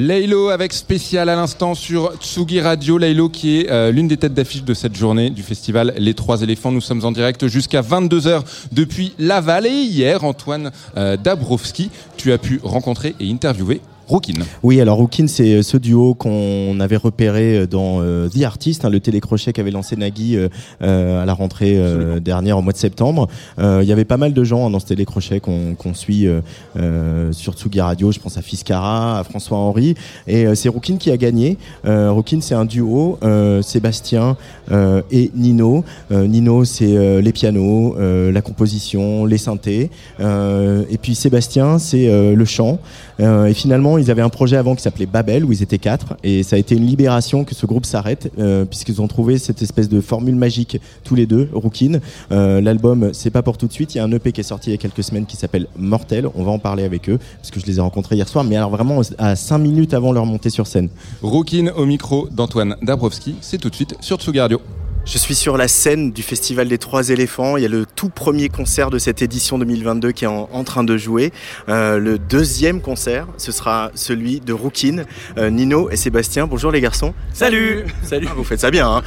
Laylo 0.07 0.51
avec 0.51 0.73
spécial 0.73 1.29
à 1.29 1.35
l'instant 1.35 1.75
sur 1.75 2.15
Tsugi 2.21 2.61
Radio. 2.61 2.97
Laylo 2.97 3.29
qui 3.29 3.59
est 3.59 3.71
euh, 3.73 3.91
l'une 3.91 4.07
des 4.07 4.17
têtes 4.17 4.35
d'affiche 4.35 4.63
de 4.63 4.73
cette 4.73 4.95
journée 4.95 5.31
du 5.31 5.43
festival 5.43 5.95
Les 5.99 6.15
Trois 6.15 6.43
éléphants. 6.43 6.71
Nous 6.71 6.81
sommes 6.81 7.05
en 7.05 7.11
direct 7.11 7.49
jusqu'à 7.49 7.83
22h 7.83 8.43
depuis 8.71 9.15
Laval. 9.19 9.67
Et 9.67 9.71
hier, 9.71 10.23
Antoine 10.23 10.71
euh, 10.97 11.17
Dabrowski, 11.17 11.91
tu 12.17 12.31
as 12.31 12.39
pu 12.39 12.61
rencontrer 12.63 13.17
et 13.19 13.29
interviewer 13.29 13.81
Rookin. 14.07 14.35
Oui, 14.63 14.81
alors 14.81 14.99
Rookin, 14.99 15.27
c'est 15.27 15.63
ce 15.63 15.77
duo 15.77 16.15
qu'on 16.15 16.79
avait 16.81 16.97
repéré 16.97 17.67
dans 17.67 18.01
euh, 18.01 18.29
The 18.29 18.43
Artist, 18.43 18.85
hein, 18.85 18.91
le 18.91 19.01
télécrochet 19.01 19.53
qu'avait 19.53 19.71
lancé 19.71 19.97
Nagui 19.97 20.37
euh, 20.37 20.49
euh, 20.83 21.23
à 21.23 21.27
la 21.27 21.35
rentrée 21.35 21.75
euh, 21.77 22.21
dernière 22.21 22.59
au 22.59 22.63
mois 22.63 22.73
de 22.73 22.79
septembre. 22.79 23.29
Euh, 23.59 23.81
Il 23.83 23.89
y 23.89 23.93
avait 23.93 24.05
pas 24.05 24.17
mal 24.17 24.33
de 24.33 24.45
gens 24.45 24.67
hein, 24.67 24.71
dans 24.71 24.79
ce 24.79 24.87
télécrochet 24.87 25.41
qu'on 25.41 25.95
suit 25.95 26.27
euh, 26.27 26.41
euh, 26.77 27.33
sur 27.33 27.55
Tsugi 27.55 27.81
Radio. 27.81 28.13
Je 28.13 28.21
pense 28.21 28.39
à 28.39 28.43
Fiscara, 28.43 29.19
à 29.19 29.25
François 29.25 29.59
Henry. 29.59 29.95
Et 30.27 30.47
euh, 30.47 30.55
c'est 30.55 30.69
Rookin 30.69 30.97
qui 30.97 31.11
a 31.11 31.17
gagné. 31.17 31.59
Euh, 31.85 32.11
Rookin, 32.13 32.41
c'est 32.41 32.55
un 32.55 32.65
duo, 32.65 33.19
euh, 33.23 33.63
Sébastien 33.63 34.37
euh, 34.71 35.03
et 35.11 35.31
Nino. 35.35 35.85
Euh, 36.13 36.27
Nino, 36.27 36.65
c'est 36.65 36.97
euh, 36.97 37.21
les 37.21 37.33
pianos, 37.33 37.97
euh, 37.99 38.31
la 38.31 38.41
composition, 38.41 39.25
les 39.25 39.39
synthés. 39.39 39.91
Euh, 40.21 40.85
et 40.91 40.99
puis 40.99 41.15
Sébastien, 41.15 41.79
c'est 41.79 42.09
euh, 42.09 42.35
le 42.35 42.45
chant. 42.45 42.79
Euh, 43.19 43.47
et 43.47 43.55
finalement, 43.55 43.96
ils 43.99 44.11
avaient 44.11 44.23
un 44.23 44.29
projet 44.29 44.57
avant 44.57 44.75
qui 44.75 44.83
s'appelait 44.83 45.07
Babel, 45.07 45.45
où 45.45 45.53
ils 45.53 45.63
étaient 45.63 45.79
quatre. 45.79 46.17
Et 46.23 46.43
ça 46.43 46.57
a 46.57 46.59
été 46.59 46.75
une 46.75 46.87
libération 46.87 47.45
que 47.45 47.55
ce 47.55 47.67
groupe 47.67 47.87
s'arrête, 47.87 48.33
euh, 48.39 48.65
puisqu'ils 48.65 49.01
ont 49.01 49.09
trouvé 49.09 49.39
cette 49.39 49.63
espèce 49.63 49.89
de 49.89 50.01
formule 50.01 50.37
magique 50.37 50.81
tous 51.05 51.15
les 51.15 51.27
deux, 51.27 51.49
Rookin. 51.53 52.01
Euh, 52.33 52.61
L'album, 52.61 53.11
c'est 53.13 53.31
pas 53.31 53.43
pour 53.43 53.59
tout 53.59 53.67
de 53.67 53.73
suite. 53.73 53.95
Il 53.95 53.99
y 53.99 54.01
a 54.01 54.05
un 54.05 54.13
EP 54.13 54.33
qui 54.33 54.41
est 54.41 54.45
sorti 54.45 54.71
il 54.71 54.73
y 54.73 54.75
a 54.75 54.79
quelques 54.79 55.05
semaines 55.05 55.27
qui 55.27 55.37
s'appelle 55.37 55.67
Mortel. 55.77 56.29
On 56.35 56.45
va 56.45 56.51
en 56.53 56.59
parler 56.59 56.85
avec 56.85 57.09
eux, 57.09 57.19
parce 57.39 57.51
que 57.51 57.61
je 57.61 57.67
les 57.67 57.79
ai 57.79 57.81
rencontrés 57.81 58.17
hier 58.17 58.29
soir. 58.29 58.45
Mais 58.45 58.57
alors 58.57 58.71
vraiment 58.71 59.01
à 59.19 59.37
5 59.37 59.59
minutes 59.59 59.95
avant 59.95 60.13
leur 60.13 60.27
montée 60.27 60.51
sur 60.51 60.67
scène. 60.67 60.89
Rookin 61.23 61.73
au 61.77 61.87
micro 61.87 62.29
d'Antoine 62.31 62.77
Dabrowski. 62.83 63.37
C'est 63.41 63.59
tout 63.59 63.71
de 63.71 63.75
suite 63.75 63.95
sur 64.01 64.19
Tsugi 64.19 64.41
Radio. 64.41 64.61
Je 65.07 65.19
suis 65.19 65.37
sur 65.37 65.57
la 65.57 65.69
scène 65.69 66.11
du 66.11 66.25
Festival 66.25 66.67
des 66.67 66.79
Trois 66.79 67.11
éléphants. 67.11 67.57
Il 67.57 67.63
y 67.63 67.65
a 67.65 67.69
le 67.69 67.87
tout 67.87 68.09
premier 68.09 68.49
concert 68.49 68.91
de 68.91 68.99
cette 68.99 69.23
édition 69.23 69.57
2022 69.57 70.11
qui 70.11 70.25
est 70.25 70.27
en, 70.27 70.49
en 70.53 70.65
train 70.65 70.83
de 70.83 70.97
jouer. 70.97 71.33
Euh, 71.69 71.99
le 71.99 72.19
deuxième 72.19 72.81
concert, 72.81 73.29
ce 73.37 73.53
sera 73.53 73.93
celui 73.95 74.41
de 74.41 74.53
Rookin, 74.53 75.05
euh, 75.39 75.49
Nino 75.49 75.91
et 75.91 75.97
Sébastien. 75.97 76.49
Bonjour 76.49 76.73
les 76.73 76.81
garçons. 76.81 77.15
Salut 77.33 77.85
Salut 78.03 78.27
Ah, 78.29 78.35
Vous 78.35 78.43
faites 78.43 78.59
ça 78.59 78.73
bien. 78.73 78.91
Hein 78.97 79.03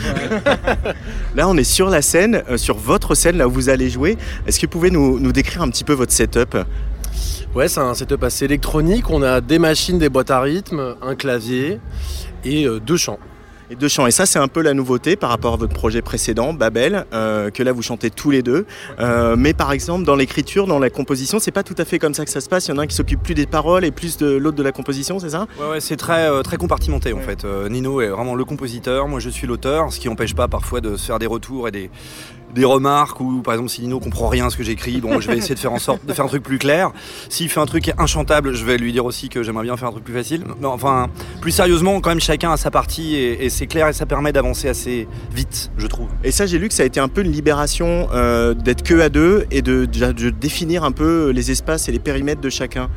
là, 1.36 1.50
on 1.50 1.58
est 1.58 1.66
sur 1.66 1.90
la 1.90 2.02
scène, 2.02 2.44
euh, 2.50 2.56
sur 2.56 2.78
votre 2.78 3.14
scène, 3.14 3.38
là 3.38 3.50
où 3.50 3.52
vous 3.52 3.68
allez 3.68 3.90
jouer. 3.90 4.18
Est-ce 4.48 4.58
que 4.58 4.68
vous 4.68 4.72
pouvez 4.72 4.92
nous, 4.92 5.20
nous 5.20 5.34
décrire 5.34 5.64
un 5.64 5.70
petit 5.70 5.84
peu 5.84 5.94
votre 5.94 6.14
setup? 6.14 6.58
Ouais, 7.54 7.68
c'est 7.68 7.82
un 7.82 7.94
setup 7.94 8.24
assez 8.24 8.46
électronique. 8.46 9.10
On 9.10 9.22
a 9.22 9.42
des 9.42 9.60
machines, 9.60 10.00
des 10.00 10.08
boîtes 10.08 10.32
à 10.32 10.40
rythme, 10.40 10.96
un 11.02 11.16
clavier 11.16 11.82
et 12.46 12.68
deux 12.86 12.96
chants. 12.96 13.20
Et 13.72 13.76
deux 13.76 13.88
chants. 13.88 14.08
Et 14.08 14.12
ça, 14.12 14.26
c'est 14.26 14.40
un 14.40 14.48
peu 14.48 14.62
la 14.62 14.74
nouveauté 14.74 15.16
par 15.16 15.30
rapport 15.30 15.54
à 15.54 15.58
votre 15.58 15.74
projet 15.74 16.02
précédent, 16.02 16.54
Babel, 16.54 17.06
euh, 17.14 17.52
que 17.52 17.62
là 17.62 17.72
vous 17.72 17.84
chantez 17.84 18.10
tous 18.10 18.32
les 18.32 18.42
deux. 18.42 18.66
Euh, 19.00 19.36
mais 19.38 19.54
par 19.54 19.72
exemple, 19.72 20.06
dans 20.06 20.16
l'écriture, 20.16 20.66
dans 20.66 20.80
la 20.80 20.90
composition, 20.90 21.38
c'est 21.40 21.52
pas 21.52 21.62
tout 21.62 21.76
à 21.78 21.86
fait 21.86 22.00
comme 22.00 22.16
ça 22.16 22.26
que 22.26 22.32
ça 22.32 22.42
se 22.42 22.50
passe. 22.50 22.68
Il 22.68 22.72
y 22.72 22.74
en 22.74 22.80
a 22.80 22.84
un 22.84 22.88
qui 22.88 22.96
s'occupe 22.96 23.22
plus 23.22 23.36
des 23.36 23.46
paroles 23.46 23.86
et 23.86 23.92
plus 23.92 24.18
de 24.18 24.28
l'autre 24.28 24.58
de 24.58 24.64
la 24.64 24.72
composition, 24.72 25.20
c'est 25.20 25.30
ça? 25.30 25.46
Ouais, 25.60 25.70
ouais, 25.70 25.80
c'est 25.82 25.98
très, 25.98 26.28
euh, 26.28 26.42
très 26.42 26.58
compartimenté 26.58 27.14
en 27.14 27.20
fait. 27.20 27.46
Nino 27.70 28.02
est 28.02 28.10
vraiment 28.10 28.34
le 28.34 28.44
compositeur, 28.44 29.08
moi 29.08 29.20
je 29.20 29.30
suis 29.30 29.46
l'auteur, 29.46 29.94
ce 29.94 30.00
qui 30.00 30.08
n'empêche 30.08 30.34
pas 30.34 30.48
parfois 30.48 30.82
de 30.82 30.98
se 30.98 31.06
faire 31.06 31.20
des 31.20 31.28
retours 31.28 31.68
et 31.68 31.72
des, 31.72 31.92
des 32.54 32.66
remarques 32.66 33.20
ou 33.20 33.42
par 33.42 33.54
exemple 33.54 33.70
si 33.70 33.82
Nino 33.82 34.00
comprend 34.00 34.28
rien 34.28 34.48
à 34.48 34.50
ce 34.50 34.58
que 34.58 34.64
j'écris, 34.64 35.02
bon 35.02 35.20
je 35.20 35.28
vais 35.28 35.38
essayer 35.38 35.56
de 35.56 35.60
faire 35.60 35.74
en 35.74 35.80
sorte 35.80 36.06
de 36.06 36.14
faire 36.14 36.26
un 36.26 36.30
truc 36.30 36.44
plus 36.44 36.58
clair. 36.58 36.92
S'il 37.30 37.50
fait 37.50 37.60
un 37.60 37.66
truc 37.66 37.92
inchantable, 37.98 38.56
je 38.56 38.66
vais 38.66 38.78
lui 38.78 38.92
dire 38.92 39.06
aussi 39.06 39.30
que 39.30 39.44
j'aimerais 39.44 39.64
bien 39.64 39.78
faire 39.78 39.90
un 39.90 39.92
truc 39.92 40.04
plus 40.04 40.14
facile. 40.14 40.44
Non, 40.62 40.70
enfin, 40.70 41.08
plus 41.42 41.52
sérieusement, 41.52 42.02
quand 42.02 42.10
même 42.10 42.20
chacun 42.20 42.52
a 42.52 42.58
sa 42.58 42.72
partie 42.72 43.16
et, 43.16 43.50
c'est 43.50 43.68
clair 43.68 43.88
et 43.88 43.94
ça 43.94 44.06
permet 44.06 44.32
d'avancer 44.32 44.68
assez 44.68 45.08
vite, 45.34 45.72
je 45.78 45.88
trouve. 45.88 46.08
Et 46.24 46.32
ça, 46.32 46.46
j'ai 46.46 46.60
lu 46.60 46.68
que 46.68 46.74
ça 46.74 46.84
a 46.84 46.86
été 46.86 47.00
un 47.00 47.08
peu 47.08 47.22
une 47.22 47.32
libération 47.32 48.08
euh, 48.14 48.54
d'être 48.54 48.84
que 48.84 49.00
à 49.00 49.10
deux 49.10 49.46
et 49.52 49.62
de 49.62 49.86
définir 50.30 50.84
un 50.84 50.92
peu 50.92 51.30
les 51.30 51.52
espaces 51.52 51.90
et 51.90 51.92
les 51.92 52.00
périmètres 52.00 52.42
de 52.42 52.50
chacun. 52.50 52.90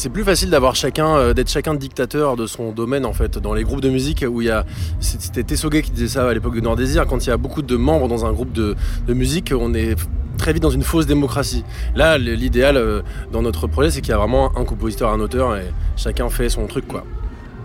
C'est 0.00 0.08
plus 0.08 0.24
facile 0.24 0.48
d'avoir 0.48 0.76
chacun, 0.76 1.14
euh, 1.14 1.34
d'être 1.34 1.50
chacun 1.50 1.74
dictateur 1.74 2.34
de 2.34 2.46
son 2.46 2.72
domaine 2.72 3.04
en 3.04 3.12
fait. 3.12 3.36
Dans 3.36 3.52
les 3.52 3.64
groupes 3.64 3.82
de 3.82 3.90
musique 3.90 4.24
où 4.26 4.40
il 4.40 4.46
y 4.46 4.50
a, 4.50 4.64
c'était 4.98 5.42
Tessoguet 5.42 5.82
qui 5.82 5.90
disait 5.90 6.08
ça 6.08 6.26
à 6.26 6.32
l'époque 6.32 6.54
de 6.54 6.62
Nord 6.62 6.76
Désir, 6.76 7.06
quand 7.06 7.26
il 7.26 7.28
y 7.28 7.32
a 7.32 7.36
beaucoup 7.36 7.60
de 7.60 7.76
membres 7.76 8.08
dans 8.08 8.24
un 8.24 8.32
groupe 8.32 8.50
de, 8.50 8.74
musique, 9.08 9.52
on 9.54 9.74
est 9.74 9.96
très 10.38 10.54
vite 10.54 10.62
dans 10.62 10.70
une 10.70 10.84
fausse 10.84 11.04
démocratie. 11.04 11.64
Là, 11.94 12.16
l'idéal 12.16 12.78
euh, 12.78 13.02
dans 13.30 13.42
notre 13.42 13.66
projet, 13.66 13.90
c'est 13.90 14.00
qu'il 14.00 14.12
y 14.12 14.14
a 14.14 14.16
vraiment 14.16 14.56
un 14.56 14.64
compositeur, 14.64 15.12
un 15.12 15.20
auteur 15.20 15.54
et 15.54 15.70
chacun 15.96 16.30
fait 16.30 16.48
son 16.48 16.66
truc. 16.66 16.86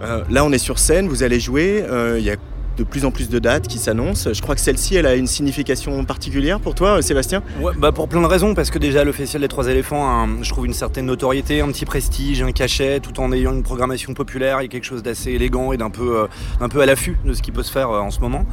Euh, 0.04 0.26
là, 0.30 0.44
on 0.44 0.52
est 0.52 0.58
sur 0.58 0.78
scène, 0.78 1.08
vous 1.08 1.24
allez 1.24 1.40
jouer. 1.40 1.86
Il 2.18 2.24
y 2.26 2.32
a 2.32 2.36
de 2.78 2.84
plus 2.84 3.05
en 3.05 3.11
plus 3.11 3.30
de 3.30 3.39
dates 3.39 3.67
qui 3.67 3.78
s'annoncent. 3.78 4.34
Je 4.34 4.41
crois 4.41 4.55
que 4.55 4.61
celle-ci, 4.61 4.95
elle 4.95 5.05
a 5.05 5.15
une 5.15 5.28
signification 5.28 6.03
particulière 6.05 6.59
pour 6.59 6.76
toi, 6.76 7.01
Sébastien? 7.01 7.41
Ouais, 7.61 7.73
bah 7.78 7.91
pour 7.91 8.07
plein 8.09 8.21
de 8.21 8.26
raisons, 8.28 8.53
parce 8.53 8.69
que 8.69 8.80
déjà 8.80 9.03
le 9.03 9.11
Festival 9.11 9.41
des 9.41 9.47
Trois 9.47 9.67
Éléphants, 9.69 10.05
a 10.07 10.11
un- 10.26 10.43
je 10.43 10.49
trouve 10.49 10.65
une 10.65 10.73
certaine 10.73 11.05
notoriété, 11.05 11.61
un 11.61 11.67
petit 11.67 11.86
prestige, 11.86 12.41
un 12.41 12.51
cachet, 12.51 12.99
tout 12.99 13.19
en 13.19 13.32
ayant 13.32 13.53
une 13.53 13.63
programmation 13.63 14.13
populaire, 14.13 14.57
a 14.57 14.67
quelque 14.67 14.84
chose 14.84 15.03
d'assez 15.03 15.32
élégant 15.32 15.71
et 15.71 15.78
d'un 15.78 15.89
peu, 15.89 16.17
euh, 16.19 16.28
un 16.59 16.69
peu 16.69 16.82
à 16.82 16.86
l'affût 16.86 17.17
de 17.26 17.34
ce 17.34 17.41
qui 17.41 17.51
peut 17.51 17.63
se 17.63 17.71
faire 17.71 17.89
euh, 17.89 17.99
en 17.99 18.11
ce 18.11 18.19
moment. 18.19 18.45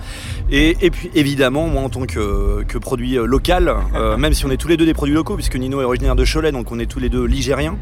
Et, 0.50 0.76
et 0.80 0.90
puis 0.90 1.10
évidemment, 1.14 1.66
moi 1.66 1.82
en 1.82 1.88
tant 1.88 2.06
que, 2.06 2.62
que 2.68 2.78
produit 2.78 3.16
euh, 3.18 3.24
local, 3.26 3.74
euh, 3.94 4.16
même 4.22 4.34
si 4.34 4.46
on 4.46 4.50
est 4.50 4.56
tous 4.56 4.68
les 4.68 4.76
deux 4.76 4.86
des 4.86 4.94
produits 4.94 5.14
locaux, 5.14 5.34
puisque 5.34 5.56
Nino 5.56 5.80
est 5.80 5.84
originaire 5.84 6.16
de 6.16 6.24
Cholet, 6.24 6.52
donc 6.52 6.70
on 6.70 6.78
est 6.78 6.86
tous 6.86 7.00
les 7.00 7.08
deux 7.08 7.24
ligériens, 7.24 7.76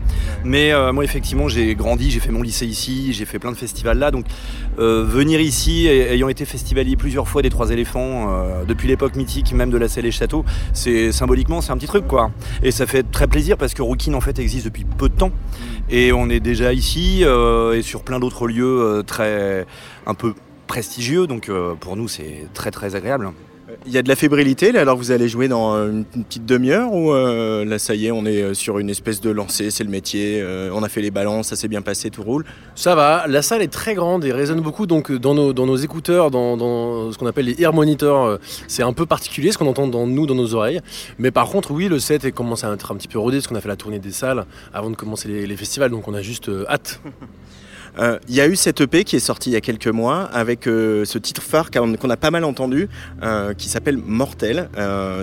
mais 0.44 0.72
moi 0.92 1.04
effectivement 1.04 1.48
j'ai 1.48 1.74
grandi, 1.74 2.10
j'ai 2.10 2.20
fait 2.20 2.30
mon 2.32 2.42
lycée 2.42 2.66
ici, 2.66 3.12
j'ai 3.12 3.24
fait 3.24 3.38
plein 3.38 3.52
de 3.52 3.56
festivals 3.56 3.98
là, 3.98 4.10
donc 4.10 4.24
venir 4.78 5.40
ici, 5.40 5.86
et- 5.86 6.12
ayant 6.14 6.28
été 6.30 6.44
festivalier 6.44 6.96
plusieurs 6.96 7.28
fois 7.28 7.42
des 7.42 7.50
Trois 7.50 7.70
Éléphants, 7.70 8.28
euh, 8.30 8.64
depuis 8.64 8.88
l'époque 8.88 9.16
mythique 9.16 9.52
même 9.52 9.70
de 9.70 9.78
la 9.78 9.88
Selle 9.88 10.06
et 10.06 10.10
Château, 10.10 10.44
c'est 10.72 11.12
symboliquement 11.12 11.60
c'est 11.60 11.72
un 11.72 11.76
petit 11.76 11.86
truc 11.86 12.06
quoi. 12.06 12.30
Et 12.62 12.70
ça 12.70 12.86
fait 12.86 13.02
très 13.02 13.26
plaisir 13.26 13.56
parce 13.56 13.74
que 13.74 13.82
Rookin 13.82 14.14
en 14.14 14.20
fait 14.20 14.38
existe 14.38 14.64
depuis 14.64 14.84
peu 14.84 15.08
de 15.08 15.14
temps 15.14 15.32
et 15.88 16.12
on 16.12 16.28
est 16.30 16.40
déjà 16.40 16.72
ici 16.72 17.20
euh, 17.24 17.76
et 17.76 17.82
sur 17.82 18.02
plein 18.02 18.20
d'autres 18.20 18.46
lieux 18.46 18.80
euh, 18.80 19.02
très 19.02 19.66
un 20.06 20.14
peu 20.14 20.34
prestigieux, 20.66 21.26
donc 21.26 21.50
pour 21.80 21.96
nous 21.96 22.06
c'est 22.06 22.46
très 22.54 22.70
très 22.70 22.94
agréable. 22.94 23.32
Il 23.86 23.92
y 23.92 23.98
a 23.98 24.02
de 24.02 24.08
la 24.08 24.16
fébrilité, 24.16 24.72
là, 24.72 24.80
alors 24.80 24.96
vous 24.96 25.10
allez 25.10 25.28
jouer 25.28 25.48
dans 25.48 25.74
euh, 25.74 25.90
une, 25.90 26.04
petite 26.04 26.44
demi-heure 26.46 26.92
ou 26.92 27.12
euh, 27.12 27.64
là, 27.64 27.78
ça 27.78 27.94
y 27.94 28.06
est, 28.06 28.10
on 28.10 28.24
est 28.26 28.42
euh, 28.42 28.54
sur 28.54 28.78
une 28.78 28.90
espèce 28.90 29.20
de 29.20 29.30
lancée, 29.30 29.70
c'est 29.70 29.84
le 29.84 29.90
métier, 29.90 30.40
euh, 30.40 30.70
on 30.72 30.82
a 30.82 30.88
fait 30.88 31.00
les 31.00 31.10
balances, 31.10 31.48
ça 31.48 31.56
s'est 31.56 31.68
bien 31.68 31.82
passé, 31.82 32.10
tout 32.10 32.22
roule 32.22 32.44
Ça 32.74 32.94
va, 32.94 33.26
la 33.28 33.42
salle 33.42 33.62
est 33.62 33.72
très 33.72 33.94
grande 33.94 34.24
et 34.24 34.32
résonne 34.32 34.60
beaucoup, 34.60 34.86
donc 34.86 35.12
dans 35.12 35.34
nos, 35.34 35.52
dans 35.52 35.66
nos 35.66 35.76
écouteurs, 35.76 36.30
dans, 36.30 36.56
dans 36.56 37.12
ce 37.12 37.18
qu'on 37.18 37.26
appelle 37.26 37.46
les 37.46 37.60
ear 37.60 37.72
monitors, 37.72 38.38
c'est 38.68 38.82
un 38.82 38.92
peu 38.92 39.06
particulier 39.06 39.52
ce 39.52 39.58
qu'on 39.58 39.66
entend 39.66 39.86
dans 39.86 40.06
nous, 40.06 40.26
dans 40.26 40.34
nos 40.34 40.54
oreilles. 40.54 40.80
Mais 41.18 41.30
par 41.30 41.48
contre, 41.48 41.70
oui, 41.70 41.88
le 41.88 41.98
set 41.98 42.24
est- 42.24 42.32
commence 42.32 42.64
à 42.64 42.72
être 42.72 42.92
un 42.92 42.96
petit 42.96 43.08
peu 43.08 43.18
rodé, 43.18 43.38
parce 43.38 43.46
qu'on 43.46 43.56
a 43.56 43.60
fait 43.60 43.68
la 43.68 43.76
tournée 43.76 43.98
des 43.98 44.12
salles 44.12 44.46
avant 44.72 44.90
de 44.90 44.96
commencer 44.96 45.28
les, 45.28 45.46
les 45.46 45.56
festivals, 45.56 45.90
donc 45.90 46.08
on 46.08 46.14
a 46.14 46.22
juste 46.22 46.48
euh, 46.48 46.64
Euh, 47.98 48.18
Il 48.28 48.34
y 48.34 48.40
a 48.40 48.46
eu 48.46 48.56
cette 48.56 48.80
EP 48.80 49.04
qui 49.04 49.16
est 49.16 49.20
sortie 49.20 49.50
il 49.50 49.52
y 49.54 49.56
a 49.56 49.60
quelques 49.60 49.88
mois 49.88 50.22
avec 50.32 50.66
euh, 50.66 51.04
ce 51.04 51.18
titre 51.18 51.42
phare 51.42 51.70
qu'on 51.70 52.10
a 52.10 52.16
pas 52.16 52.30
mal 52.30 52.44
entendu, 52.44 52.88
euh, 53.22 53.54
qui 53.54 53.68
s'appelle 53.68 53.96
Mortel. 53.98 54.68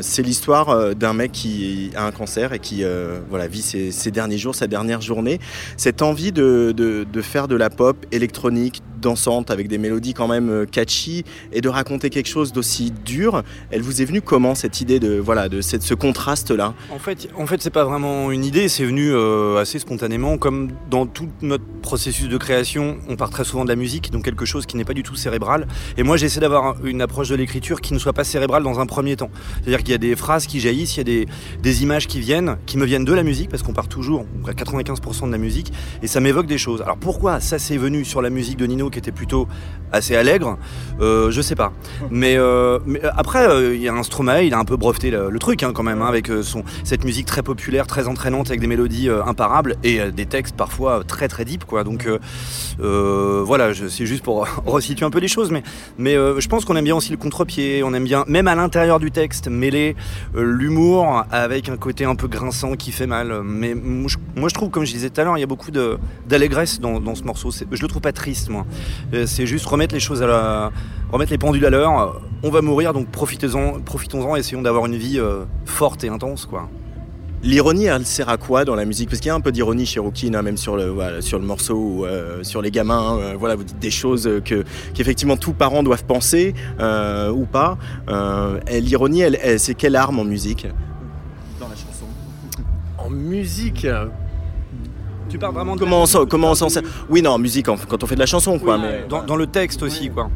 C'est 0.01 0.21
l'histoire 0.23 0.95
d'un 0.95 1.13
mec 1.13 1.31
qui 1.31 1.91
a 1.95 2.05
un 2.05 2.11
cancer 2.11 2.53
et 2.53 2.59
qui 2.59 2.83
voilà, 3.29 3.47
vit 3.47 3.61
ses, 3.61 4.11
derniers 4.11 4.37
jours, 4.37 4.55
sa 4.55 4.67
dernière 4.67 5.01
journée. 5.01 5.39
Cette 5.77 6.01
envie 6.01 6.31
de- 6.31 6.73
de 6.75 7.21
faire 7.21 7.47
de 7.47 7.55
la 7.55 7.69
pop 7.69 7.97
électronique, 8.11 8.81
dansante, 8.99 9.51
avec 9.51 9.67
des 9.67 9.77
mélodies 9.77 10.13
quand 10.13 10.27
même 10.27 10.49
euh, 10.49 10.65
catchy, 10.65 11.23
et 11.51 11.61
de 11.61 11.69
raconter 11.69 12.09
quelque 12.09 12.27
chose 12.29 12.51
d'aussi 12.53 12.91
dur, 13.05 13.43
elle 13.71 13.81
vous 13.81 14.01
est 14.01 14.05
venue 14.05 14.21
comment 14.21 14.55
cette 14.55 14.81
idée 14.81 14.99
de, 14.99 15.17
voilà, 15.17 15.49
de 15.49 15.61
cette- 15.61 15.83
ce 15.83 15.93
contraste-là? 15.93 16.73
En 16.91 16.99
fait, 16.99 17.29
en 17.37 17.45
fait 17.47 17.61
c'est 17.61 17.69
pas 17.69 17.83
vraiment 17.83 18.31
une 18.31 18.43
idée, 18.45 18.67
c'est 18.69 18.85
venu 18.85 19.11
euh, 19.13 19.57
assez 19.57 19.79
spontanément. 19.79 20.37
Comme 20.37 20.71
dans 20.89 21.05
tout 21.05 21.27
notre 21.41 21.63
processus 21.81 22.27
de 22.29 22.37
création, 22.37 22.97
on 23.09 23.15
part 23.15 23.29
très 23.29 23.43
souvent 23.43 23.63
de 23.63 23.69
la 23.69 23.75
musique, 23.75 24.11
donc 24.11 24.23
quelque 24.25 24.45
chose 24.45 24.65
qui 24.65 24.77
n'est 24.77 24.85
pas 24.85 24.93
du 24.93 25.03
tout 25.03 25.15
cérébral. 25.15 25.67
Et 25.97 26.03
moi, 26.03 26.17
j'essaie 26.17 26.39
d'avoir 26.39 26.83
une 26.85 27.01
approche 27.01 27.29
de 27.29 27.35
l'écriture 27.35 27.81
qui 27.81 27.93
ne 27.93 27.99
soit 27.99 28.13
pas 28.13 28.23
cérébrale 28.23 28.63
dans 28.63 28.79
un 28.79 28.85
premier 28.85 29.15
temps. 29.15 29.29
C'est-à-dire 29.61 29.79
qu'il 29.79 29.91
y 29.91 29.95
a 29.95 29.97
des 29.99 30.15
phrases 30.15 30.47
qui 30.47 30.59
jaillissent, 30.59 30.95
il 30.95 30.99
y 30.99 31.01
a 31.01 31.03
des, 31.03 31.25
des 31.61 31.83
images 31.83 32.07
qui 32.07 32.19
viennent, 32.19 32.57
qui 32.65 32.77
me 32.77 32.85
viennent 32.85 33.05
de 33.05 33.13
la 33.13 33.23
musique, 33.23 33.49
parce 33.49 33.63
qu'on 33.63 33.73
part 33.73 33.87
toujours 33.87 34.25
à 34.47 34.51
95% 34.51 35.27
de 35.27 35.31
la 35.31 35.37
musique, 35.37 35.71
et 36.01 36.07
ça 36.07 36.19
m'évoque 36.19 36.47
des 36.47 36.57
choses. 36.57 36.81
Alors 36.81 36.97
pourquoi 36.97 37.39
ça 37.39 37.59
c'est 37.59 37.77
venu 37.77 38.05
sur 38.05 38.21
la 38.21 38.29
musique 38.29 38.57
de 38.57 38.65
Nino? 38.65 38.86
Qui 38.89 38.99
était 38.99 39.11
plutôt 39.11 39.47
assez 39.91 40.15
allègre 40.15 40.57
euh, 40.99 41.31
Je 41.31 41.41
sais 41.41 41.55
pas. 41.55 41.71
Mais, 42.11 42.37
euh, 42.37 42.79
euh, 42.87 43.09
après, 43.15 43.75
il 43.75 43.81
y 43.81 43.87
a 43.87 43.93
un 43.93 44.03
Stromae, 44.03 44.43
il 44.43 44.53
a 44.53 44.59
un 44.59 44.65
peu 44.65 44.77
breveté 44.77 45.11
le, 45.11 45.37
truc 45.39 45.63
hein, 45.63 45.71
quand 45.73 45.83
même, 45.83 46.01
hein, 46.01 46.07
avec 46.07 46.31
son, 46.41 46.63
cette 46.83 47.05
musique 47.05 47.25
très 47.25 47.43
populaire, 47.43 47.87
très 47.87 48.07
entraînante, 48.07 48.47
avec 48.47 48.59
des 48.59 48.67
mélodies 48.67 49.09
imparables 49.09 49.75
et 49.83 50.11
des 50.11 50.25
textes 50.25 50.55
parfois 50.55 51.03
très 51.05 51.27
très 51.27 51.45
deep. 51.45 51.65
Quoi. 51.65 51.83
Donc 51.83 52.07
voilà, 52.79 53.73
c'est 53.73 54.05
juste 54.05 54.23
pour 54.23 54.47
resituer 54.65 55.05
un 55.05 55.09
peu 55.09 55.19
les 55.19 55.27
choses. 55.27 55.51
Mais, 55.97 56.15
je 56.15 56.47
pense 56.47 56.65
qu'on 56.65 56.75
aime 56.75 56.85
bien 56.85 56.95
aussi 56.95 57.11
le 57.11 57.17
contre-pied, 57.17 57.83
on 57.83 57.93
aime 57.93 58.03
bien, 58.03 58.23
même 58.27 58.47
à 58.47 58.55
l'intérieur 58.55 58.99
du 58.99 59.11
texte, 59.11 59.47
mêler 59.47 59.95
l'humour 60.33 61.23
avec 61.31 61.69
un 61.69 61.77
côté 61.77 62.05
un 62.05 62.15
peu 62.15 62.27
grinçant 62.27 62.75
qui 62.75 62.91
fait 62.91 63.07
mal. 63.07 63.41
Mais 63.43 63.75
moi 63.75 64.49
je, 64.49 64.53
trouve, 64.53 64.69
comme 64.69 64.85
je 64.85 64.93
disais 64.93 65.09
tout 65.09 65.21
à 65.21 65.23
l'heure, 65.23 65.37
il 65.37 65.41
y 65.41 65.43
a 65.43 65.47
beaucoup 65.47 65.71
d'allégresse 66.27 66.79
dans, 66.79 66.99
dans 66.99 67.15
ce 67.15 67.23
morceau. 67.23 67.51
Je 67.51 67.81
le 67.81 67.87
trouve 67.87 68.01
pas 68.01 68.11
triste, 68.11 68.49
moi. 68.49 68.65
Euh, 69.13 69.25
C'est 69.25 69.45
juste 69.45 69.65
remettre 69.65 69.93
les 69.93 69.99
choses 69.99 70.21
à 70.23 70.27
la, 70.27 70.71
remettre 71.11 71.31
les 71.31 71.37
pendules 71.37 71.65
à 71.65 71.69
l'heure. 71.69 72.21
On 72.43 72.49
va 72.49 72.61
mourir, 72.61 72.93
donc 72.93 73.09
profitez-en, 73.09 73.79
profitons-en, 73.81 74.35
essayons 74.35 74.61
d'avoir 74.61 74.85
une 74.85 74.95
vie 74.95 75.19
euh, 75.19 75.43
forte 75.65 76.03
et 76.03 76.09
intense, 76.09 76.45
quoi. 76.45 76.69
L'ironie, 77.43 77.85
elle 77.85 78.03
sert 78.03 78.29
à 78.29 78.37
quoi 78.37 78.65
dans 78.65 78.73
la 78.73 78.83
musique? 78.83 79.09
Parce 79.09 79.19
qu'il 79.19 79.27
y 79.29 79.31
a 79.31 79.35
un 79.35 79.41
peu 79.41 79.51
d'ironie 79.51 79.85
chez 79.85 79.99
Rookin, 79.99 80.33
hein, 80.33 80.41
même 80.41 80.57
sur 80.57 80.75
le, 80.75 80.87
voilà, 80.89 81.21
sur 81.21 81.37
le 81.37 81.45
morceau 81.45 81.75
ou 81.75 82.05
euh, 82.05 82.43
sur 82.43 82.63
les 82.63 82.71
gamins. 82.71 83.19
euh, 83.19 83.35
voilà, 83.37 83.55
vous 83.55 83.63
dites 83.63 83.77
des 83.77 83.91
choses 83.91 84.27
que, 84.43 84.63
qu'effectivement 84.95 85.37
tous 85.37 85.53
parents 85.53 85.83
doivent 85.83 86.03
penser 86.05 86.55
euh, 86.79 87.29
ou 87.31 87.45
pas. 87.45 87.77
Euh, 88.09 88.59
et 88.67 88.81
l'ironie, 88.81 89.21
elle, 89.21 89.37
elle- 89.43 89.59
c'est 89.59 89.75
quelle 89.75 89.95
arme 89.95 90.17
en 90.17 90.23
musique? 90.23 90.65
Dans 91.59 91.67
la 91.67 91.75
chanson. 91.75 92.05
En 92.97 93.11
musique 93.11 93.85
Tu 95.29 95.37
parles 95.37 95.53
vraiment 95.53 95.75
de 95.75 95.79
Comment 95.79 96.01
on 96.01 96.05
s'en, 96.05 96.25
comment 96.25 96.51
on 96.51 96.55
s'en 96.55 96.69
sert? 96.69 96.83
Oui, 97.09 97.21
non, 97.21 97.31
en 97.31 97.37
musique, 97.39 97.65
quand 97.65 98.03
on 98.03 98.07
fait 98.07 98.15
de 98.15 98.19
la 98.19 98.25
chanson, 98.25 98.59
quoi. 98.59 98.75
Oui, 98.77 98.81
mais... 98.83 99.05
dans, 99.09 99.23
dans 99.23 99.35
le 99.35 99.47
texte 99.47 99.83
aussi, 99.83 100.09
quoi. 100.09 100.29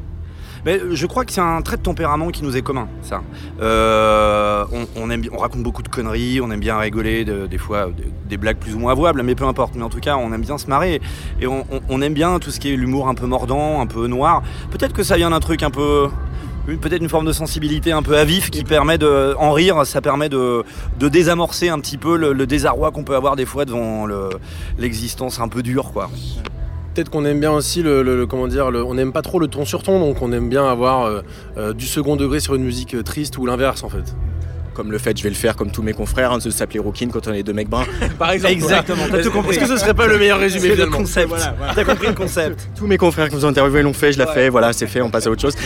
Mais 0.64 0.80
je 0.92 1.06
crois 1.08 1.26
que 1.26 1.32
c'est 1.32 1.42
un 1.42 1.60
trait 1.64 1.78
de 1.78 1.82
tempérament 1.82 2.28
qui 2.30 2.44
nous 2.44 2.56
est 2.56 2.62
commun, 2.62 2.88
ça. 3.02 3.22
Euh, 3.62 4.64
on, 4.72 4.86
on 5.02 5.10
aime, 5.10 5.22
bien- 5.22 5.32
on 5.34 5.40
raconte 5.40 5.64
beaucoup 5.64 5.82
de 5.82 5.88
conneries, 5.88 6.40
on 6.40 6.52
aime 6.52 6.60
bien 6.60 6.78
rigoler, 6.78 7.26
de- 7.26 7.48
des 7.48 7.58
fois 7.58 7.88
de- 7.88 7.94
des 8.30 8.38
blagues 8.38 8.58
plus 8.58 8.76
ou 8.76 8.80
moins 8.80 8.92
avouables, 8.92 9.24
mais 9.24 9.34
peu 9.34 9.46
importe. 9.46 9.74
Mais 9.76 9.82
en 9.84 9.90
tout 9.90 10.00
cas, 10.00 10.18
on 10.18 10.32
aime 10.34 10.42
bien 10.42 10.60
se 10.60 10.68
marrer 10.68 11.02
et 11.40 11.48
on, 11.48 11.62
on- 11.72 11.82
on 11.90 12.02
aime 12.04 12.14
bien 12.14 12.38
tout 12.38 12.52
ce 12.52 12.60
qui 12.60 12.72
est 12.72 12.76
l'humour 12.76 13.08
un 13.08 13.16
peu 13.16 13.26
mordant, 13.26 13.82
un 13.82 13.88
peu 13.88 14.06
noir. 14.06 14.44
Peut-être 14.70 14.94
que 14.94 15.02
ça 15.02 15.18
vient 15.18 15.32
d'un 15.32 15.40
truc 15.40 15.64
un 15.64 15.72
peu 15.72 16.10
peut-être 16.66 17.02
une 17.02 17.10
forme 17.10 17.26
de 17.26 17.34
sensibilité 17.34 17.92
un 17.92 18.04
peu 18.04 18.18
à 18.18 18.24
vif 18.24 18.50
qui 18.50 18.64
permet 18.64 18.98
de 18.98 19.36
en 19.38 19.52
rire, 19.52 19.86
ça 19.86 20.02
permet 20.02 20.30
de, 20.30 20.64
désamorcer 21.00 21.70
un 21.70 21.80
petit 21.80 21.98
peu 21.98 22.18
le, 22.18 22.46
désarroi 22.46 22.92
qu'on 22.92 23.04
peut 23.04 23.16
avoir 23.16 23.36
des 23.36 23.46
fois 23.46 23.66
devant 23.66 24.06
le- 24.06 24.30
l'existence 24.78 25.40
un 25.40 25.48
peu 25.48 25.64
dure, 25.64 25.92
quoi. 25.92 26.10
Peut-être 26.94 27.10
qu'on 27.10 27.24
aime 27.24 27.40
bien 27.40 27.52
aussi 27.52 27.82
le, 27.82 28.26
comment 28.26 28.48
dire, 28.48 28.66
on 28.68 28.94
n'aime 28.94 29.14
pas 29.14 29.22
trop 29.22 29.40
le 29.40 29.48
ton 29.48 29.64
sur 29.64 29.82
ton, 29.82 30.00
donc 30.00 30.22
on 30.22 30.34
aime 30.34 30.50
bien 30.50 30.68
avoir 30.68 31.04
euh, 31.04 31.22
euh, 31.58 31.74
du 31.74 31.86
second 31.86 32.18
degré 32.18 32.42
sur 32.42 32.54
une 32.56 32.64
musique 32.64 32.96
euh, 32.96 33.04
triste 33.04 33.38
ou 33.38 33.46
l'inverse 33.46 33.84
en 33.84 33.90
fait. 33.90 34.14
Comme 34.82 34.92
le 34.92 34.98
fait, 34.98 35.16
je 35.16 35.22
vais 35.22 35.30
le 35.30 35.36
faire 35.36 35.56
comme 35.56 35.70
tous 35.70 35.84
mes 35.84 35.94
confrères, 35.94 36.32
hein, 36.32 36.40
de 36.40 36.50
s'appeler 36.50 36.80
Rookin 36.80 37.10
quand 37.14 37.28
on 37.28 37.34
est 37.34 37.44
deux 37.44 37.54
mecs 37.54 37.70
bruns. 37.70 37.86
Par 38.18 38.32
exemple. 38.32 38.54
Exactement, 38.54 39.04
t'as 39.12 39.22
tout 39.22 39.30
compris. 39.30 39.52
Est-ce 39.52 39.60
que 39.60 39.68
ce 39.68 39.78
serait 39.78 39.94
pas 39.94 40.08
le 40.08 40.18
meilleur 40.18 40.40
résumé 40.40 40.70
le 40.70 40.74
finalement 40.74 40.98
concept. 40.98 41.28
Voilà, 41.28 41.54
voilà. 41.56 41.74
T'as 41.76 41.84
compris 41.84 42.08
le 42.08 42.16
concept. 42.16 42.68
Tous 42.76 42.88
mes 42.88 42.98
confrères 42.98 43.30
qui 43.30 43.36
nous 43.36 43.46
ont 43.46 43.50
interviewés 43.50 43.84
l'ont 43.84 43.94
fait, 43.94 44.12
je 44.12 44.18
l'ai 44.18 44.26
fait, 44.26 44.50
voilà, 44.50 44.74
c'est 44.74 44.88
fait, 44.88 45.04
on 45.04 45.12
passe 45.12 45.28
à 45.28 45.30
autre 45.30 45.42
chose. 45.44 45.56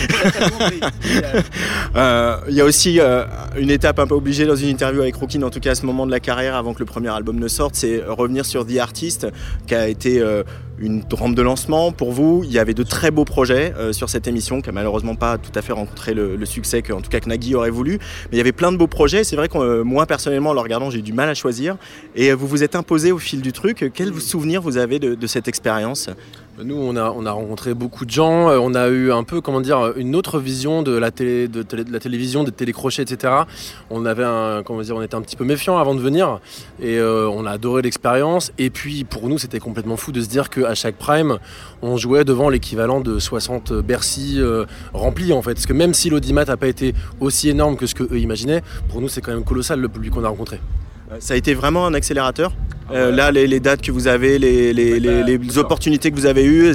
Euh, 1.96 2.36
Il 2.50 2.56
y 2.56 2.60
a 2.60 2.66
aussi 2.66 3.00
euh, 3.00 3.24
une 3.58 3.72
étape 3.72 4.00
un 4.00 4.08
peu 4.08 4.16
obligée 4.16 4.46
dans 4.46 4.56
une 4.56 4.68
interview 4.68 5.02
avec 5.02 5.16
Rookin, 5.16 5.42
en 5.44 5.50
tout 5.50 5.62
cas 5.62 5.72
à 5.72 5.76
ce 5.76 5.86
moment 5.86 6.06
de 6.06 6.12
la 6.12 6.20
carrière, 6.20 6.56
avant 6.56 6.74
que 6.74 6.80
le 6.80 6.86
premier 6.86 7.08
album 7.08 7.40
ne 7.40 7.48
sorte, 7.48 7.76
c'est 7.76 8.04
revenir 8.06 8.46
sur 8.46 8.68
The 8.68 8.80
Artist, 8.80 9.28
qui 9.66 9.76
a 9.76 9.88
été 9.88 10.20
euh, 10.20 10.44
une 10.78 11.04
rampe 11.12 11.36
de 11.36 11.42
lancement 11.42 11.92
pour 11.92 12.12
vous. 12.12 12.42
Il 12.44 12.52
y 12.52 12.60
avait 12.60 12.74
de 12.74 12.84
très 12.84 13.12
beaux 13.12 13.26
projets 13.26 13.74
euh, 13.78 13.94
sur 13.94 14.10
cette 14.10 14.28
émission, 14.28 14.62
qui 14.62 14.70
a 14.70 14.72
malheureusement 14.72 15.16
pas 15.16 15.38
tout 15.38 15.52
à 15.56 15.62
fait 15.62 15.74
rencontré 15.74 16.14
le, 16.14 16.36
le 16.36 16.46
succès 16.46 16.82
que, 16.82 16.94
en 16.94 17.02
tout 17.02 17.10
cas, 17.10 17.20
que 17.20 17.30
Nagui 17.30 17.56
aurait 17.56 17.70
voulu. 17.70 18.00
Mais 18.26 18.34
il 18.34 18.38
y 18.38 18.42
avait 18.42 18.52
plein 18.52 18.72
de 18.72 18.78
beaux 18.78 18.88
projets. 18.88 19.24
C'est 19.24 19.36
vrai 19.36 19.48
que 19.48 19.58
euh, 19.58 19.84
moi, 19.84 20.06
personnellement, 20.06 20.52
en 20.52 20.54
le 20.54 20.60
regardant, 20.60 20.90
j'ai 20.90 21.00
eu 21.00 21.04
du 21.04 21.14
mal 21.14 21.30
à 21.30 21.34
choisir. 21.34 21.78
Et 22.16 22.32
euh, 22.32 22.36
vous 22.36 22.48
vous 22.48 22.64
êtes 22.64 22.76
imposé 22.76 23.12
au 23.12 23.20
fil 23.20 23.42
du 23.42 23.52
truc. 23.52 23.92
Quel 23.94 24.14
souvenir 24.16 24.62
vous 24.62 24.78
avez 24.78 25.00
de, 25.00 25.16
de 25.16 25.28
cette 25.28 25.48
expérience? 25.48 26.10
Nous, 26.64 26.78
on 26.78 26.96
a, 26.96 27.12
on 27.12 27.26
a 27.26 27.34
rencontré 27.34 27.74
beaucoup 27.74 28.06
de 28.06 28.12
gens, 28.12 28.50
euh, 28.50 28.58
on 28.62 28.76
a 28.76 28.88
eu 28.88 29.12
un 29.12 29.24
peu, 29.24 29.42
comment 29.42 29.60
dire, 29.60 29.92
une 29.98 30.16
autre 30.16 30.40
vision 30.40 30.84
de 30.84 30.94
la, 30.94 31.12
télévision, 31.12 32.46
des 32.46 32.52
télécrochets, 32.54 33.02
etc. 33.02 33.34
On 33.90 34.06
avait 34.06 34.24
comment 34.64 34.82
dire, 34.82 34.96
on 34.96 35.02
était 35.02 35.16
un 35.16 35.22
petit 35.22 35.36
peu 35.36 35.44
méfiant 35.44 35.78
avant 35.78 35.96
de 35.96 36.00
venir 36.00 36.40
et 36.82 36.98
euh, 36.98 37.28
on 37.28 37.46
a 37.46 37.52
adoré 37.52 37.82
l'expérience. 37.82 38.54
Et 38.58 38.70
puis, 38.70 39.04
pour 39.04 39.28
nous, 39.28 39.38
c'était 39.38 39.60
complètement 39.60 39.98
fou 39.98 40.14
de 40.14 40.22
se 40.22 40.30
dire 40.30 40.50
qu'à 40.50 40.76
chaque 40.76 40.96
prime, 40.96 41.40
on 41.82 41.98
jouait 41.98 42.24
devant 42.24 42.48
l'équivalent 42.48 43.02
de 43.02 43.20
60 43.20 43.74
Bercy 43.74 44.36
euh, 44.38 44.66
remplis, 44.94 45.34
en 45.34 45.42
fait. 45.42 45.56
Parce 45.56 45.66
que 45.66 45.74
même 45.74 45.94
si 45.94 46.10
l'audimat 46.10 46.46
n'a 46.46 46.56
pas 46.56 46.68
été 46.68 46.94
aussi 47.20 47.50
énorme 47.50 47.76
que 47.76 47.86
ce 47.86 47.96
qu'eux 47.96 48.18
imaginaient, 48.18 48.62
pour 48.88 49.02
nous, 49.02 49.10
c'est 49.10 49.20
quand 49.20 49.34
même 49.34 49.44
colossal 49.44 49.82
le 49.82 49.90
public 49.90 50.14
qu'on 50.14 50.24
a 50.24 50.30
rencontré. 50.30 50.62
Ça 51.20 51.34
a 51.34 51.38
été 51.38 51.54
vraiment 51.54 51.86
un 51.86 51.94
accélérateur. 51.94 52.52
Euh, 52.92 53.12
là, 53.12 53.32
les, 53.32 53.60
dates 53.60 53.82
que 53.82 53.92
vous 53.92 54.08
avez, 54.08 54.38
les, 54.38 54.74
les- 54.74 55.58
opportunités 55.58 56.12
que 56.12 56.16
vous 56.16 56.26
avez 56.26 56.46
eues. 56.46 56.74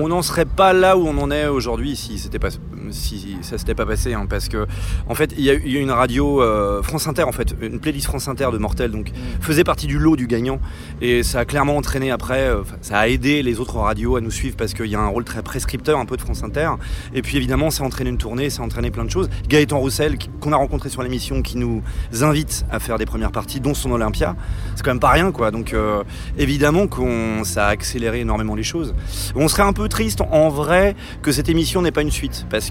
On 0.00 0.08
n'en 0.08 0.22
serait 0.22 0.44
pas 0.46 0.72
là 0.72 0.96
où 0.96 1.06
on 1.06 1.16
en 1.18 1.30
est 1.30 1.46
aujourd'hui 1.46 1.94
si 1.94 2.18
c'était 2.18 2.38
pas 2.38 2.48
si 2.92 3.36
ça 3.42 3.58
s'était 3.58 3.74
pas 3.74 3.86
passé 3.86 4.14
hein, 4.14 4.26
parce 4.28 4.48
que 4.48 4.66
en 5.08 5.14
fait 5.14 5.34
il 5.36 5.44
y, 5.44 5.46
y 5.46 5.76
a 5.76 5.80
une 5.80 5.90
radio 5.90 6.42
euh, 6.42 6.82
France 6.82 7.06
Inter 7.06 7.24
en 7.24 7.32
fait 7.32 7.54
une 7.60 7.80
playlist 7.80 8.06
France 8.06 8.28
Inter 8.28 8.48
de 8.52 8.58
Mortel 8.58 8.90
donc 8.90 9.10
faisait 9.40 9.64
partie 9.64 9.86
du 9.86 9.98
lot 9.98 10.16
du 10.16 10.26
gagnant 10.26 10.60
et 11.00 11.22
ça 11.22 11.40
a 11.40 11.44
clairement 11.44 11.76
entraîné 11.76 12.10
après 12.10 12.40
euh, 12.40 12.62
ça 12.80 12.98
a 12.98 13.08
aidé 13.08 13.42
les 13.42 13.60
autres 13.60 13.78
radios 13.78 14.16
à 14.16 14.20
nous 14.20 14.30
suivre 14.30 14.56
parce 14.56 14.74
qu'il 14.74 14.86
y 14.86 14.94
a 14.94 15.00
un 15.00 15.08
rôle 15.08 15.24
très 15.24 15.42
prescripteur 15.42 15.98
un 15.98 16.04
peu 16.06 16.16
de 16.16 16.22
France 16.22 16.42
Inter 16.42 16.70
et 17.14 17.22
puis 17.22 17.36
évidemment 17.36 17.70
ça 17.70 17.84
a 17.84 17.86
entraîné 17.86 18.10
une 18.10 18.18
tournée 18.18 18.50
ça 18.50 18.62
a 18.62 18.64
entraîné 18.64 18.90
plein 18.90 19.04
de 19.04 19.10
choses. 19.10 19.28
Gaëtan 19.48 19.78
Roussel 19.78 20.18
qu'on 20.40 20.52
a 20.52 20.56
rencontré 20.56 20.88
sur 20.88 21.02
l'émission 21.02 21.42
qui 21.42 21.56
nous 21.56 21.82
invite 22.22 22.64
à 22.70 22.78
faire 22.78 22.98
des 22.98 23.06
premières 23.06 23.32
parties 23.32 23.60
dont 23.60 23.74
son 23.74 23.90
Olympia 23.92 24.36
c'est 24.76 24.84
quand 24.84 24.90
même 24.90 25.00
pas 25.00 25.10
rien 25.10 25.32
quoi 25.32 25.50
donc 25.50 25.72
euh, 25.72 26.02
évidemment 26.38 26.86
qu'on 26.86 27.44
ça 27.44 27.66
a 27.66 27.70
accéléré 27.70 28.20
énormément 28.20 28.54
les 28.54 28.62
choses. 28.62 28.94
On 29.34 29.48
serait 29.48 29.62
un 29.62 29.72
peu 29.72 29.88
triste 29.88 30.20
en 30.20 30.48
vrai 30.48 30.94
que 31.22 31.32
cette 31.32 31.48
émission 31.48 31.82
n'ait 31.82 31.92
pas 31.92 32.02
une 32.02 32.10
suite 32.10 32.46
parce 32.50 32.70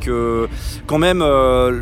quand 0.85 0.97
même 0.97 1.21
euh, 1.21 1.79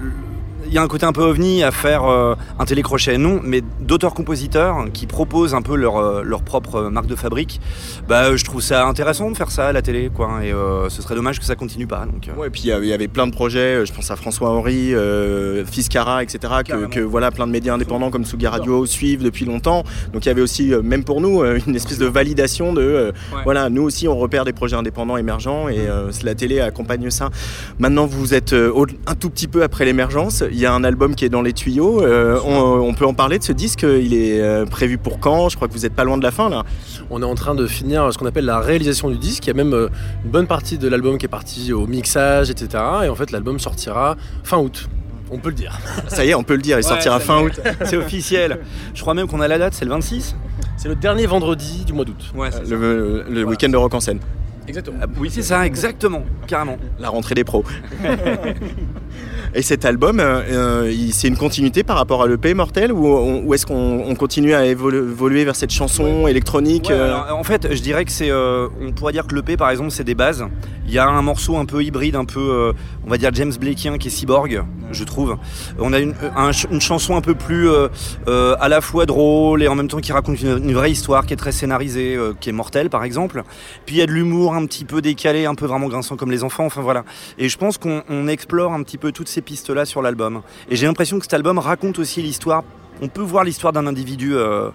y 0.76 0.78
a 0.78 0.82
un 0.82 0.88
côté 0.88 1.06
un 1.06 1.12
peu 1.14 1.22
ovni 1.24 1.64
à 1.64 1.72
faire 1.72 2.06
euh, 2.06 2.36
un 2.60 2.66
télécrochet, 2.66 3.18
non, 3.18 3.40
mais 3.44 3.62
d'auteurs-compositeurs 3.82 4.86
qui 4.94 5.06
proposent 5.08 5.54
un 5.54 5.62
peu 5.62 5.76
leur, 5.76 5.98
euh, 5.98 6.22
leur 6.24 6.42
propre 6.44 6.84
marque 6.84 7.08
de 7.08 7.16
fabrique, 7.16 7.60
bah, 8.08 8.36
je 8.36 8.44
trouve 8.46 8.62
ça 8.62 8.86
intéressant 8.88 9.32
de 9.32 9.38
faire 9.38 9.52
ça 9.52 9.68
à 9.68 9.74
la 9.74 9.82
télé, 9.82 10.10
quoi, 10.14 10.40
et 10.44 10.52
euh, 10.54 10.90
ce 10.90 11.02
serait 11.02 11.16
dommage 11.16 11.40
que 11.40 11.46
ça 11.46 11.56
continue 11.56 11.88
pas. 11.88 12.06
Donc, 12.06 12.28
euh. 12.28 12.40
Ouais, 12.40 12.48
et 12.48 12.50
puis 12.50 12.62
il 12.64 12.68
y 12.68 12.72
avait- 12.72 12.86
il 12.86 12.90
y 12.90 12.94
avait 12.94 13.08
plein 13.08 13.28
de 13.28 13.32
projets, 13.34 13.76
euh, 13.82 13.86
je 13.86 13.94
pense 13.94 14.10
à 14.12 14.16
François 14.16 14.50
Henry, 14.50 14.94
euh, 14.94 15.66
Fiscara, 15.66 16.24
etc., 16.24 16.40
que, 16.66 16.88
que, 16.88 17.00
voilà, 17.00 17.32
plein 17.32 17.48
de 17.48 17.52
médias 17.52 17.74
indépendants 17.74 18.10
comme 18.12 18.26
Sugi 18.26 18.48
Radio 18.48 18.86
suivent 18.86 19.24
depuis 19.24 19.46
longtemps. 19.46 19.84
Donc 20.14 20.26
il 20.26 20.30
y 20.30 20.32
avait 20.32 20.42
aussi, 20.42 20.74
euh, 20.74 20.82
même 20.82 21.04
pour 21.04 21.22
nous, 21.22 21.42
euh, 21.42 21.60
une 21.68 21.76
espèce 21.76 21.98
de 21.98 22.06
validation 22.06 22.74
de, 22.74 22.82
euh, 22.82 23.12
voilà, 23.44 23.70
nous 23.70 23.84
aussi 23.84 24.08
on 24.08 24.18
repère 24.18 24.46
des 24.46 24.54
projets 24.54 24.76
indépendants 24.76 25.18
émergents 25.18 25.68
et 25.70 25.80
euh, 25.80 26.10
la 26.24 26.36
télé 26.36 26.60
accompagne 26.60 27.10
ça. 27.10 27.30
Maintenant 27.80 28.06
vous 28.06 28.34
êtes 28.34 28.54
euh, 28.54 28.72
au- 28.74 28.86
un 29.08 29.16
tout 29.16 29.30
petit 29.30 29.48
peu 29.48 29.64
après 29.64 29.86
l'émergence, 29.86 30.44
il 30.52 30.60
y 30.62 30.66
a 30.66 30.74
un 30.74 30.84
album 30.84 31.16
qui 31.16 31.26
est 31.26 31.30
dans 31.30 31.42
les 31.42 31.54
tuyaux, 31.54 32.02
Euh, 32.04 32.40
on, 32.46 32.80
on 32.88 32.94
peut 32.94 33.06
en 33.06 33.14
parler 33.14 33.40
de 33.40 33.44
ce 33.44 33.52
disque, 33.52 33.84
il 33.84 34.14
est 34.14 34.40
euh, 34.42 34.66
prévu 34.66 34.98
pour 34.98 35.20
quand? 35.20 35.50
Je 35.50 35.56
crois 35.56 35.68
que 35.68 35.74
vous 35.74 35.80
n'êtes 35.82 35.94
pas 35.94 36.04
loin 36.04 36.18
de 36.18 36.24
la 36.24 36.32
fin 36.32 36.50
là. 36.50 36.64
On 37.10 37.22
est 37.22 37.26
en 37.26 37.36
train 37.36 37.56
de 37.56 37.68
finir 37.68 38.12
ce 38.14 38.18
qu'on 38.18 38.26
appelle 38.26 38.46
la 38.46 38.60
réalisation 38.60 39.10
du 39.10 39.18
disque. 39.18 39.46
Il 39.46 39.50
y 39.50 39.52
a 39.52 39.54
même 39.56 39.74
euh, 39.74 39.90
une 40.24 40.32
bonne 40.32 40.48
partie 40.48 40.78
de 40.78 40.88
l'album 40.88 41.18
qui 41.18 41.26
est 41.26 41.30
partie 41.30 41.74
au 41.74 41.88
mixage, 41.88 42.50
etc. 42.50 42.84
Et 43.06 43.10
en 43.10 43.16
fait, 43.16 43.32
l'album 43.32 43.60
sortira 43.60 44.16
fin 44.44 44.58
août. 44.58 44.90
On 45.32 45.38
peut 45.38 45.50
le 45.50 45.56
dire. 45.56 45.78
Ça 46.08 46.26
y 46.26 46.30
est, 46.30 46.34
on 46.36 46.44
peut 46.44 46.56
le 46.56 46.62
dire, 46.62 46.78
il 46.78 46.84
sortira 46.84 47.20
fin 47.20 47.42
août. 47.42 47.60
C'est 47.86 47.98
officiel. 47.98 48.60
Je 48.94 49.02
crois 49.02 49.14
même 49.14 49.28
qu'on 49.28 49.42
a 49.42 49.48
la 49.48 49.58
date, 49.58 49.74
c'est 49.74 49.86
le 49.86 49.92
26 49.92 50.36
C'est 50.78 50.90
le 50.90 50.96
dernier 50.96 51.26
vendredi 51.26 51.86
du 51.86 51.94
mois 51.94 52.06
d'août. 52.06 52.32
Ouais, 52.36 52.50
le 52.70 53.44
week-end 53.44 53.70
de 53.70 53.78
rock 53.78 53.94
en 53.94 54.00
scène. 54.00 54.20
Exactement. 54.68 54.98
Ah, 55.02 55.06
oui, 55.20 55.30
c'est 55.32 55.42
ça, 55.42 55.66
exactement, 55.66 56.24
carrément. 56.48 56.78
La 57.00 57.10
rentrée 57.10 57.34
des 57.36 57.44
pros. 57.44 57.64
Et 59.54 59.62
cet 59.62 59.84
album, 59.86 60.20
euh, 60.20 60.42
euh, 60.50 60.94
c'est 61.12 61.28
une 61.28 61.36
continuité 61.38 61.84
par 61.84 61.98
rapport 61.98 62.24
à 62.24 62.28
l'EP 62.28 62.54
Mortel 62.54 62.92
ou, 62.94 63.06
ou 63.46 63.54
est-ce 63.54 63.66
qu'on 63.66 64.04
on 64.08 64.16
continue 64.16 64.54
à 64.54 64.66
évolu- 64.66 64.98
évoluer 65.12 65.44
vers 65.44 65.56
cette 65.56 65.72
chanson 65.72 66.28
électronique 66.28 66.88
Ouais, 66.90 66.96
euh, 66.96 67.16
alors, 67.24 67.38
en 67.38 67.44
fait, 67.44 67.68
je 67.74 67.82
dirais 67.82 68.06
que 68.06 68.12
c'est. 68.12 68.30
euh, 68.32 68.68
on 68.82 68.92
pourrait 68.92 69.12
dire 69.14 69.28
que 69.28 69.36
l'EP, 69.36 69.58
par 69.58 69.70
exemple, 69.70 69.92
c'est 69.92 70.04
des 70.06 70.16
bases. 70.16 70.46
Il 70.88 70.94
y 70.94 71.00
a 71.00 71.08
un 71.08 71.22
morceau 71.22 71.58
un 71.58 71.66
peu 71.66 71.84
hybride, 71.84 72.16
un 72.16 72.26
peu, 72.26 72.74
on 73.06 73.10
va 73.10 73.18
dire 73.18 73.30
James 73.34 73.54
Blakien 73.58 73.98
qui 73.98 74.08
est 74.10 74.12
cyborg, 74.12 74.64
je 74.92 75.04
trouve. 75.06 75.38
On 75.80 75.94
a 75.94 76.00
une, 76.00 76.14
un 76.36 76.52
ch- 76.52 76.68
une 76.72 76.82
chanson 76.82 77.16
un 77.16 77.22
peu 77.22 77.34
plus 77.36 77.70
à 78.28 78.68
la 78.70 78.82
fois 78.82 79.06
drôle 79.06 79.64
et 79.64 79.68
en 79.68 79.76
même 79.76 79.88
temps 79.88 80.00
qui 80.00 80.12
raconte 80.12 80.42
une, 80.42 80.58
une 80.64 80.74
vraie 80.74 80.92
histoire, 80.92 81.26
qui 81.26 81.34
est 81.34 81.38
très 81.38 81.52
scénarisée, 81.52 82.18
qui 82.42 82.50
est 82.50 82.54
mortelle, 82.54 82.90
par 82.90 83.04
exemple. 83.06 83.44
Puis 83.86 83.96
il 83.96 84.00
y 84.00 84.02
a 84.02 84.06
de 84.06 84.12
l'humour 84.12 84.54
un 84.54 84.66
petit 84.66 84.84
peu 84.84 85.02
décalé, 85.02 85.46
un 85.46 85.56
peu 85.56 85.66
vraiment 85.66 85.88
grinçant 85.88 86.18
comme 86.18 86.32
les 86.32 86.44
enfants. 86.44 86.66
Enfin 86.66 86.82
voilà. 86.82 87.06
Et 87.38 87.48
je 87.48 87.58
pense 87.58 87.78
qu'on 87.78 88.04
on 88.10 88.28
explore 88.28 88.74
un 88.74 88.84
petit 88.84 88.98
peu 88.98 89.01
toutes 89.10 89.28
ces 89.30 89.42
pistes-là 89.42 89.86
sur 89.86 90.02
l'album. 90.02 90.42
Et 90.70 90.76
j'ai 90.76 90.86
l'impression 90.86 91.18
que 91.18 91.26
cet 91.26 91.34
album 91.34 91.58
raconte 91.58 91.98
aussi 92.00 92.22
l'histoire. 92.22 92.64
On 93.02 93.08
peut 93.08 93.22
voir 93.22 93.44
l'histoire 93.44 93.74
d'un 93.74 93.88
individu 93.88 94.36
euh, 94.36 94.70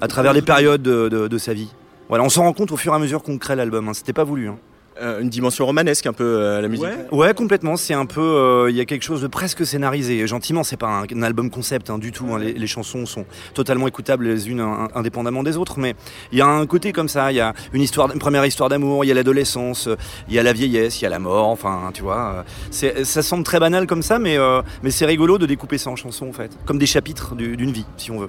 à 0.00 0.06
travers 0.08 0.32
les 0.32 0.40
périodes 0.42 0.82
de, 0.82 1.08
de- 1.08 1.26
de 1.28 1.38
sa 1.38 1.52
vie. 1.52 1.70
Voilà, 2.08 2.22
on 2.24 2.28
s'en 2.28 2.42
rend 2.42 2.52
compte 2.52 2.70
au 2.70 2.76
fur 2.76 2.92
et 2.92 2.96
à 2.96 2.98
mesure 2.98 3.22
qu'on 3.22 3.38
crée 3.38 3.56
l'album. 3.56 3.88
hein. 3.88 3.94
C'était 3.94 4.12
pas 4.12 4.24
voulu. 4.24 4.48
hein. 4.48 4.58
Euh, 5.00 5.20
une 5.20 5.30
dimension 5.30 5.64
romanesque 5.64 6.06
un 6.06 6.12
peu 6.12 6.24
euh, 6.24 6.60
la 6.60 6.68
musique 6.68 6.86
Ouais, 7.10 7.32
complètement. 7.34 7.76
C'est 7.76 7.94
un 7.94 8.04
peu, 8.06 8.20
euh, 8.20 8.70
il 8.70 8.76
y 8.76 8.80
a 8.80 8.84
quelque 8.84 9.02
chose 9.02 9.22
de 9.22 9.26
presque 9.26 9.64
scénarisé. 9.64 10.26
Gentiment, 10.26 10.64
c'est 10.64 10.76
pas 10.76 11.02
un, 11.10 11.22
album 11.22 11.50
concept 11.50 11.88
hein, 11.90 11.98
du 11.98 12.12
tout. 12.12 12.26
hein. 12.32 12.38
Les, 12.38 12.66
chansons 12.66 13.06
sont 13.06 13.24
totalement 13.54 13.88
écoutables 13.88 14.26
les 14.26 14.48
unes 14.50 14.60
in- 14.60 14.88
indépendamment 14.94 15.42
des 15.42 15.56
autres, 15.56 15.78
mais 15.78 15.94
il 16.32 16.38
y 16.38 16.42
a 16.42 16.46
un 16.46 16.66
côté 16.66 16.92
comme 16.92 17.08
ça. 17.08 17.32
Il 17.32 17.36
y 17.36 17.40
a 17.40 17.54
une 17.72 17.82
histoire, 17.82 18.12
une 18.12 18.18
première 18.18 18.44
histoire 18.44 18.68
d'amour. 18.68 19.04
Il 19.04 19.08
y 19.08 19.10
a 19.10 19.14
l'adolescence, 19.14 19.86
euh, 19.88 19.96
il 20.28 20.34
y 20.34 20.38
a 20.38 20.42
la 20.42 20.52
vieillesse, 20.52 21.00
il 21.00 21.04
y 21.04 21.06
a 21.06 21.10
la 21.10 21.18
mort. 21.18 21.48
Enfin, 21.48 21.90
tu 21.94 22.02
vois, 22.02 22.44
ça 22.70 23.22
semble 23.22 23.44
très 23.44 23.60
banal 23.60 23.86
comme 23.86 24.02
ça, 24.02 24.18
mais 24.18 24.36
mais 24.82 24.90
c'est 24.90 25.06
rigolo 25.06 25.38
de 25.38 25.46
découper 25.46 25.78
ça 25.78 25.90
en 25.90 25.96
chansons 25.96 26.28
en 26.28 26.32
fait, 26.32 26.50
comme 26.66 26.78
des 26.78 26.86
chapitres 26.86 27.34
du- 27.34 27.56
d'une 27.56 27.72
vie, 27.72 27.86
si 27.96 28.10
on 28.10 28.18
veut. 28.18 28.28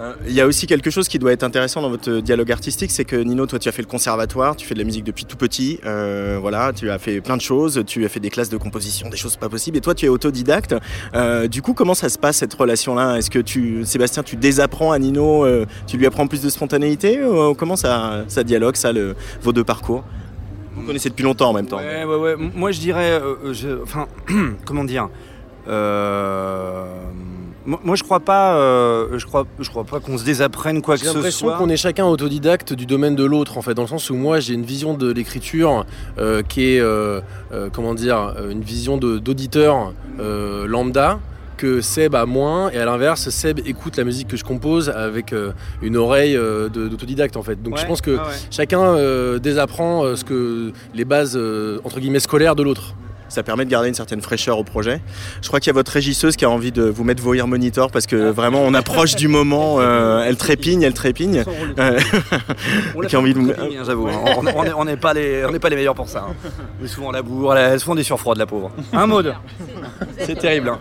Euh, 0.00 0.14
Il 0.26 0.32
y 0.32 0.40
a 0.40 0.46
aussi 0.46 0.66
quelque 0.66 0.90
chose 0.90 1.08
qui 1.08 1.18
doit 1.18 1.32
être 1.32 1.42
intéressant 1.42 1.82
dans 1.82 1.90
votre 1.90 2.18
dialogue 2.20 2.50
artistique, 2.50 2.90
c'est 2.90 3.04
que 3.04 3.16
Nino, 3.16 3.46
toi 3.46 3.58
tu 3.58 3.68
as 3.68 3.72
fait 3.72 3.82
le 3.82 3.88
conservatoire, 3.88 4.56
tu 4.56 4.66
fais 4.66 4.74
de 4.74 4.78
la 4.78 4.84
musique 4.84 5.04
depuis 5.04 5.24
tout 5.24 5.36
petit, 5.36 5.80
euh, 5.84 6.38
voilà, 6.40 6.72
tu 6.72 6.90
as 6.90 6.98
fait 6.98 7.20
plein 7.20 7.36
de 7.36 7.42
choses, 7.42 7.82
tu 7.86 8.04
as 8.04 8.08
fait 8.08 8.20
des 8.20 8.30
classes 8.30 8.48
de 8.48 8.56
composition, 8.56 9.10
des 9.10 9.16
choses 9.16 9.36
pas 9.36 9.48
possibles, 9.48 9.76
et 9.76 9.80
toi 9.80 9.94
tu 9.94 10.06
es 10.06 10.08
autodidacte. 10.08 10.74
Euh, 11.14 11.46
du 11.46 11.62
coup, 11.62 11.74
comment 11.74 11.94
ça 11.94 12.08
se 12.08 12.18
passe 12.18 12.38
cette 12.38 12.54
relation-là? 12.54 13.18
Est-ce 13.18 13.30
que 13.30 13.38
tu, 13.38 13.84
Sébastien, 13.84 14.22
tu 14.22 14.36
désapprends 14.36 14.92
à 14.92 14.98
Nino, 14.98 15.46
tu 15.86 15.96
lui 15.98 16.06
apprends 16.06 16.26
plus 16.26 16.40
de 16.42 16.48
spontanéité 16.48 17.22
ou, 17.24 17.54
Comment 17.54 17.76
ça, 17.76 18.24
ça 18.28 18.44
dialogue, 18.44 18.76
ça, 18.76 18.92
vos 19.42 19.52
deux 19.52 19.64
parcours? 19.64 20.04
Vous 20.74 20.86
connaissez 20.86 21.10
depuis 21.10 21.22
longtemps 21.22 21.50
en 21.50 21.52
même 21.52 21.66
temps. 21.66 21.76
Ouais, 21.76 22.04
ouais, 22.04 22.16
ouais. 22.16 22.36
Moi, 22.36 22.72
je 22.72 22.80
dirais, 22.80 23.20
enfin, 23.82 24.06
comment 24.64 24.84
dire 24.84 25.08
moi, 27.66 27.80
moi, 27.84 27.96
je 27.96 28.02
crois 28.02 28.20
pas, 28.20 28.56
euh, 28.56 29.18
je 29.18 29.26
crois, 29.26 29.46
je 29.60 29.68
crois 29.68 29.84
pas 29.84 30.00
qu'on 30.00 30.18
se 30.18 30.24
désapprenne 30.24 30.82
quoi 30.82 30.96
que 30.96 31.02
J'ai 31.02 31.08
ce 31.08 31.14
l'impression 31.14 31.48
soit. 31.48 31.58
qu'on 31.58 31.68
est 31.68 31.76
chacun 31.76 32.04
autodidacte 32.04 32.72
du 32.72 32.86
domaine 32.86 33.16
de 33.16 33.24
l'autre, 33.24 33.58
en 33.58 33.62
fait, 33.62 33.74
dans 33.74 33.82
le 33.82 33.88
sens 33.88 34.10
où 34.10 34.14
moi 34.14 34.40
j'ai 34.40 34.54
une 34.54 34.64
vision 34.64 34.94
de 34.94 35.10
l'écriture 35.12 35.86
euh, 36.18 36.42
qui 36.42 36.74
est, 36.74 36.80
euh, 36.80 37.20
comment 37.72 37.94
dire, 37.94 38.34
une 38.50 38.62
vision 38.62 38.96
d'auditeur 38.96 39.92
lambda 40.18 41.18
que 41.62 41.80
Seb 41.80 42.16
a 42.16 42.26
moins, 42.26 42.70
et 42.70 42.78
à 42.78 42.84
l'inverse, 42.84 43.28
Seb 43.28 43.60
écoute 43.64 43.96
la 43.96 44.02
musique 44.02 44.26
que 44.26 44.36
je 44.36 44.42
compose 44.42 44.88
avec 44.88 45.32
euh, 45.32 45.52
une 45.80 45.96
oreille 45.96 46.36
euh, 46.36 46.68
d'autodidacte, 46.68 47.36
en 47.36 47.44
fait. 47.44 47.62
Donc 47.62 47.78
je 47.78 47.86
pense 47.86 48.00
que 48.00 48.16
ouais. 48.16 48.22
chacun 48.50 48.82
euh, 48.82 49.38
désapprend 49.38 50.16
ce 50.16 50.24
que 50.24 50.72
les 50.92 51.04
bases 51.04 51.38
entre 51.84 52.00
guillemets 52.00 52.18
scolaires 52.18 52.56
de 52.56 52.64
l'autre. 52.64 52.94
Ça 53.32 53.42
permet 53.42 53.64
de 53.64 53.70
garder 53.70 53.88
une 53.88 53.94
certaine 53.94 54.20
fraîcheur 54.20 54.58
au 54.58 54.64
projet. 54.64 55.00
Je 55.40 55.48
crois 55.48 55.58
qu'il 55.58 55.68
y 55.68 55.70
a 55.70 55.72
votre 55.72 55.90
régisseuse 55.90 56.36
qui 56.36 56.44
a 56.44 56.50
envie 56.50 56.70
de 56.70 56.82
vous 56.82 57.02
mettre 57.02 57.22
vos 57.22 57.32
ear 57.32 57.46
monitor 57.48 57.90
parce 57.90 58.06
que 58.06 58.30
vraiment 58.30 58.60
on 58.62 58.74
approche 58.74 59.16
du 59.16 59.26
moment. 59.26 59.76
euh, 59.80 60.22
elle 60.26 60.36
trépigne, 60.36 60.82
elle 60.82 60.92
trépigne. 60.92 61.42
Euh, 61.78 61.98
On 62.94 63.00
qui 63.00 63.16
a 63.16 63.18
envie 63.18 63.32
de 63.32 63.38
vous- 63.38 63.46
bien, 63.70 63.84
j'avoue. 63.84 64.08
hein. 64.08 64.20
On- 64.76 64.84
n'est 64.84 64.96
pas 64.98 65.14
les, 65.14 65.44
on 65.46 65.50
n'est 65.52 65.58
pas 65.58 65.70
les 65.70 65.76
meilleurs 65.76 65.94
pour 65.94 66.08
ça. 66.08 66.26
hein. 66.28 66.34
On 66.80 66.84
est 66.84 66.88
souvent 66.88 67.08
à 67.08 67.12
la 67.14 67.22
bourre, 67.22 67.56
elle 67.56 67.72
a 67.72 67.78
souvent 67.78 67.94
des 67.94 68.02
surfroides, 68.02 68.36
la 68.38 68.44
pauvre. 68.46 68.70
Un 68.92 69.06
mode. 69.06 69.34
C'est 70.18 70.38
terrible. 70.38 70.68
Hein. 70.68 70.78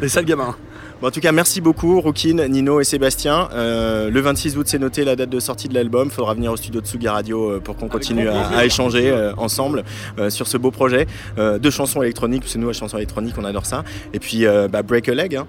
Les 0.00 0.08
sales 0.08 0.24
gamins. 0.26 0.54
Bon, 1.00 1.08
en 1.08 1.10
tout 1.10 1.20
cas, 1.20 1.32
merci 1.32 1.62
beaucoup, 1.62 1.98
Rookin, 2.00 2.46
Nino 2.48 2.78
et 2.78 2.84
Sébastien. 2.84 3.48
Euh, 3.54 4.10
le 4.10 4.20
26 4.20 4.58
août, 4.58 4.66
c'est 4.68 4.78
noté 4.78 5.02
la 5.04 5.16
date 5.16 5.30
de 5.30 5.40
sortie 5.40 5.68
de 5.68 5.74
l'album. 5.74 6.08
Il 6.08 6.10
faudra 6.10 6.34
venir 6.34 6.52
au 6.52 6.56
studio 6.56 6.82
de 6.82 6.86
Tsugi 6.86 7.08
Radio 7.08 7.52
euh, 7.52 7.60
pour 7.60 7.76
qu'on 7.76 7.88
continue 7.88 8.28
à, 8.28 8.64
échanger 8.66 9.10
euh, 9.10 9.32
ensemble 9.38 9.84
euh, 10.18 10.28
sur 10.28 10.46
ce 10.46 10.58
beau 10.58 10.70
projet 10.70 11.06
euh, 11.38 11.58
de 11.58 11.70
chansons 11.70 12.02
électroniques. 12.02 12.42
parce 12.42 12.52
que 12.52 12.58
nous, 12.58 12.66
la 12.66 12.74
chanson 12.74 12.98
électronique, 12.98 13.34
on 13.38 13.44
adore 13.44 13.64
ça. 13.64 13.82
Et 14.12 14.18
puis, 14.18 14.44
euh, 14.44 14.68
bah, 14.68 14.82
break 14.82 15.08
a 15.08 15.14
leg. 15.14 15.36
hein. 15.36 15.46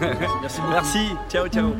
Merci. 0.00 0.60
Merci. 0.70 0.98
Ciao, 1.30 1.48
ciao. 1.48 1.72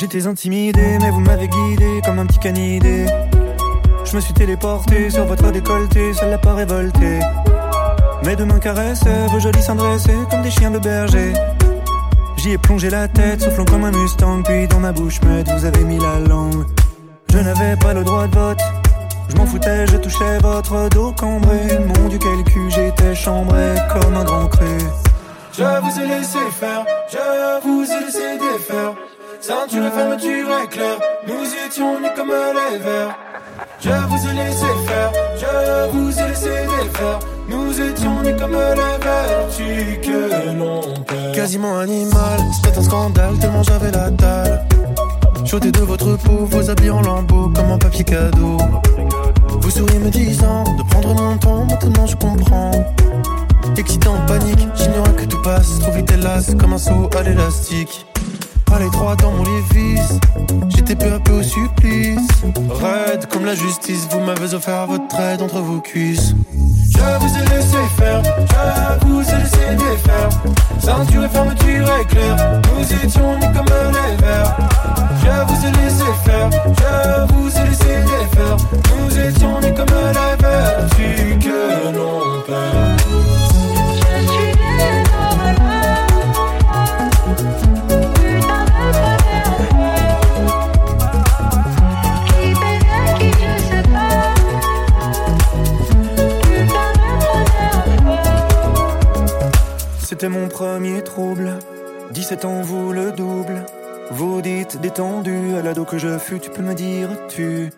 J'étais 0.00 0.28
intimidé, 0.28 0.96
mais 1.00 1.10
vous 1.10 1.18
m'avez 1.18 1.48
guidé 1.48 2.00
comme 2.04 2.20
un 2.20 2.26
petit 2.26 2.38
canidé. 2.38 3.06
Je 4.04 4.14
me 4.14 4.20
suis 4.20 4.32
téléporté 4.32 5.10
sur 5.10 5.24
votre 5.24 5.50
décolleté, 5.50 6.12
ça 6.12 6.26
l'a 6.26 6.38
pas 6.38 6.54
révolté. 6.54 7.18
Mes 8.24 8.36
deux 8.36 8.44
mains 8.44 8.60
caressaient, 8.60 9.26
vos 9.32 9.40
jolis 9.40 9.66
dressés 9.76 10.14
comme 10.30 10.42
des 10.42 10.52
chiens 10.52 10.70
de 10.70 10.78
berger. 10.78 11.32
J'y 12.36 12.52
ai 12.52 12.58
plongé 12.58 12.90
la 12.90 13.08
tête, 13.08 13.40
soufflant 13.42 13.64
comme 13.64 13.82
un 13.82 13.90
Mustang, 13.90 14.42
puis 14.44 14.68
dans 14.68 14.78
ma 14.78 14.92
bouche 14.92 15.20
muette, 15.22 15.50
vous 15.50 15.64
avez 15.64 15.82
mis 15.82 15.98
la 15.98 16.20
langue. 16.20 16.64
Je 17.32 17.38
n'avais 17.38 17.74
pas 17.74 17.92
le 17.92 18.04
droit 18.04 18.28
de 18.28 18.36
vote, 18.36 18.60
je 19.28 19.36
m'en 19.36 19.46
foutais, 19.46 19.84
je 19.88 19.96
touchais 19.96 20.38
votre 20.40 20.88
dos 20.90 21.10
cambré. 21.10 21.58
Mon 21.80 22.08
dieu, 22.08 22.20
quel 22.22 22.44
cul, 22.44 22.70
j'étais 22.70 23.16
chambré 23.16 23.74
comme 23.92 24.14
un 24.14 24.22
grand 24.22 24.46
cru. 24.46 24.78
Je 25.52 25.64
vous 25.64 26.00
ai 26.00 26.06
laissé 26.06 26.38
faire, 26.52 26.86
je 27.10 27.66
vous 27.66 27.82
ai 27.82 28.04
laissé 28.04 28.38
défaire. 28.38 28.94
Ceinture 29.40 29.86
et 29.86 29.90
fermeture 29.90 30.48
éclair, 30.64 30.98
nous 31.26 31.66
étions 31.66 32.00
nus 32.00 32.08
comme 32.16 32.28
les 32.30 32.78
vers. 32.78 33.16
Je 33.80 33.88
vous 33.88 34.28
ai 34.28 34.34
laissé 34.34 34.66
faire, 34.84 35.12
je 35.36 35.90
vous 35.92 36.10
ai 36.10 36.28
laissé 36.28 36.48
défaire. 36.48 37.20
Nous 37.48 37.80
étions 37.80 38.20
nus 38.22 38.34
comme 38.36 38.52
les 38.52 39.04
vertus 39.04 39.98
que 40.02 40.58
l'on 40.58 40.80
perd. 41.04 41.34
Quasiment 41.36 41.78
animal, 41.78 42.40
c'était 42.52 42.76
un 42.78 42.82
scandale 42.82 43.38
tellement 43.38 43.62
j'avais 43.62 43.92
la 43.92 44.10
dalle. 44.10 44.66
J'ôtais 45.44 45.70
de 45.70 45.80
votre 45.80 46.16
peau 46.16 46.44
vos 46.44 46.68
habits 46.68 46.90
en 46.90 47.02
lambeaux 47.02 47.48
comme 47.54 47.70
un 47.70 47.78
papier 47.78 48.04
cadeau. 48.04 48.58
Vous 49.60 49.70
souriez 49.70 50.00
me 50.00 50.10
disant 50.10 50.64
de 50.64 50.82
prendre 50.90 51.14
mon 51.14 51.38
temps, 51.38 51.64
maintenant 51.64 52.06
je 52.06 52.16
comprends. 52.16 52.72
Excité 53.76 54.08
en 54.08 54.26
panique, 54.26 54.66
j'ignorais 54.74 55.12
que 55.12 55.24
tout 55.26 55.40
passe 55.42 55.78
trop 55.78 55.92
vite 55.92 56.10
hélas 56.10 56.56
comme 56.58 56.72
un 56.72 56.78
saut 56.78 57.08
à 57.16 57.22
l'élastique. 57.22 58.04
À 58.72 58.78
l'étroit 58.78 59.16
dans 59.16 59.32
mon 59.32 59.44
lévis, 59.44 60.00
j'étais 60.68 60.94
peu 60.94 61.12
à 61.12 61.18
peu 61.18 61.32
au 61.32 61.42
supplice. 61.42 62.28
Raide 62.70 63.26
comme 63.26 63.44
la 63.44 63.54
justice, 63.54 64.06
vous 64.10 64.20
m'avez 64.20 64.54
offert 64.54 64.86
votre 64.86 65.18
aide 65.20 65.42
entre 65.42 65.60
vos 65.60 65.80
cuisses. 65.80 66.34
Je 66.90 67.18
vous 67.20 67.36
ai 67.36 67.56
laissé 67.56 67.76
faire, 67.96 68.22
je 68.22 69.06
vous 69.06 69.20
ai 69.20 69.36
laissé 69.38 69.74
défaire. 69.76 70.28
Ceinture 70.80 71.24
et 71.24 71.28
fermeture 71.28 71.88
éclair, 72.00 72.60
nous 72.76 73.04
étions 73.04 73.34
nus 73.36 73.52
comme 73.54 73.66
les 73.66 74.16
vers. 74.24 74.56
Je 75.22 75.52
vous 75.52 75.66
ai 75.66 75.70
laissé 75.82 76.04
faire, 76.24 76.50
je 76.52 77.32
vous 77.32 77.48
ai 77.48 77.68
laissé 77.68 78.02
défaire. 78.02 78.56
Nous 78.96 79.18
étions 79.18 79.60
nus 79.60 79.74
comme 79.74 79.86
les 79.88 80.36
vertus 80.42 81.44
que 81.44 81.96
l'on 81.96 82.42
perd. 82.46 82.98
C'était 100.10 100.30
mon 100.30 100.48
premier 100.48 101.04
trouble. 101.04 101.58
17 102.12 102.46
ans, 102.46 102.62
vous 102.62 102.94
le 102.94 103.12
double. 103.12 103.66
Vous 104.10 104.40
dites 104.40 104.80
détendu, 104.80 105.54
à 105.54 105.60
l'ado 105.60 105.84
que 105.84 105.98
je 105.98 106.16
fus, 106.16 106.40
tu 106.40 106.48
peux 106.48 106.62
me 106.62 106.72
dire 106.72 107.10
tu. 107.28 107.70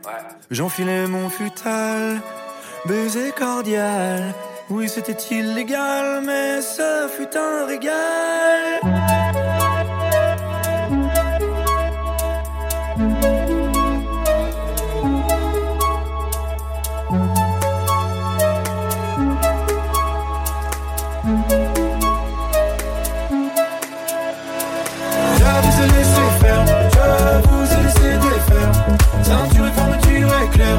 J'enfilais 0.48 1.08
mon 1.08 1.28
futal, 1.28 2.20
baiser 2.86 3.32
cordial. 3.36 4.32
Oui, 4.68 4.88
c'était 4.88 5.16
illégal, 5.34 6.22
mais 6.24 6.62
ce 6.62 7.08
fut 7.08 7.36
un 7.36 7.66
régal. 7.66 9.19
Vous 27.48 27.72
ai 27.72 27.82
laissé 27.84 28.18
défaire. 28.18 28.72
Ceinture 29.22 29.66
et 29.66 29.72
fermeture 29.72 30.28
éclair, 30.44 30.78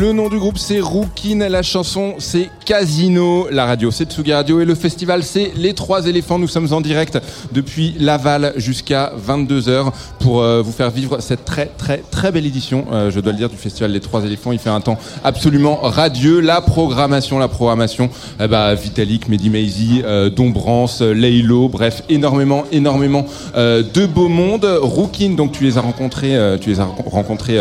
Le 0.00 0.14
nom 0.14 0.30
du 0.30 0.38
groupe 0.38 0.56
c'est 0.56 0.80
Rookin, 0.80 1.46
la 1.50 1.62
chanson 1.62 2.14
c'est 2.16 2.48
Casino, 2.64 3.48
la 3.50 3.66
radio 3.66 3.90
c'est 3.90 4.10
Tsugi 4.10 4.32
Radio 4.32 4.58
et 4.62 4.64
le 4.64 4.74
festival 4.74 5.22
c'est 5.22 5.52
Les 5.56 5.74
Trois 5.74 6.06
Éléphants. 6.06 6.38
Nous 6.38 6.48
sommes 6.48 6.72
en 6.72 6.80
direct 6.80 7.18
depuis 7.52 7.94
Laval 8.00 8.54
jusqu'à 8.56 9.12
22h 9.28 9.92
pour 10.18 10.40
euh, 10.40 10.62
vous 10.62 10.72
faire 10.72 10.90
vivre 10.90 11.20
cette 11.20 11.44
très 11.44 11.66
très 11.66 11.98
très 11.98 12.32
belle 12.32 12.46
édition, 12.46 12.86
euh, 12.92 13.10
je 13.10 13.20
dois 13.20 13.32
le 13.32 13.38
dire, 13.38 13.50
du 13.50 13.58
festival 13.58 13.90
Les 13.90 14.00
Trois 14.00 14.24
Éléphants. 14.24 14.52
Il 14.52 14.58
fait 14.58 14.70
un 14.70 14.80
temps 14.80 14.96
absolument 15.22 15.80
radieux. 15.82 16.40
La 16.40 16.62
programmation, 16.62 17.38
la 17.38 17.48
programmation, 17.48 18.08
bah, 18.38 18.74
Vitalik, 18.74 19.28
Mehdi 19.28 19.50
Maizy, 19.50 20.00
euh, 20.02 20.30
Dombrance, 20.30 21.02
Leilo, 21.02 21.68
bref, 21.68 22.04
énormément, 22.08 22.64
énormément 22.72 23.26
de 23.54 24.06
beau 24.06 24.28
monde. 24.28 24.64
Rookin, 24.64 25.34
donc 25.34 25.52
tu 25.52 25.62
les 25.64 25.76
as 25.76 25.82
rencontrés, 25.82 26.38
tu 26.62 26.70
les 26.70 26.80
as 26.80 26.84
rencontrés 26.84 27.58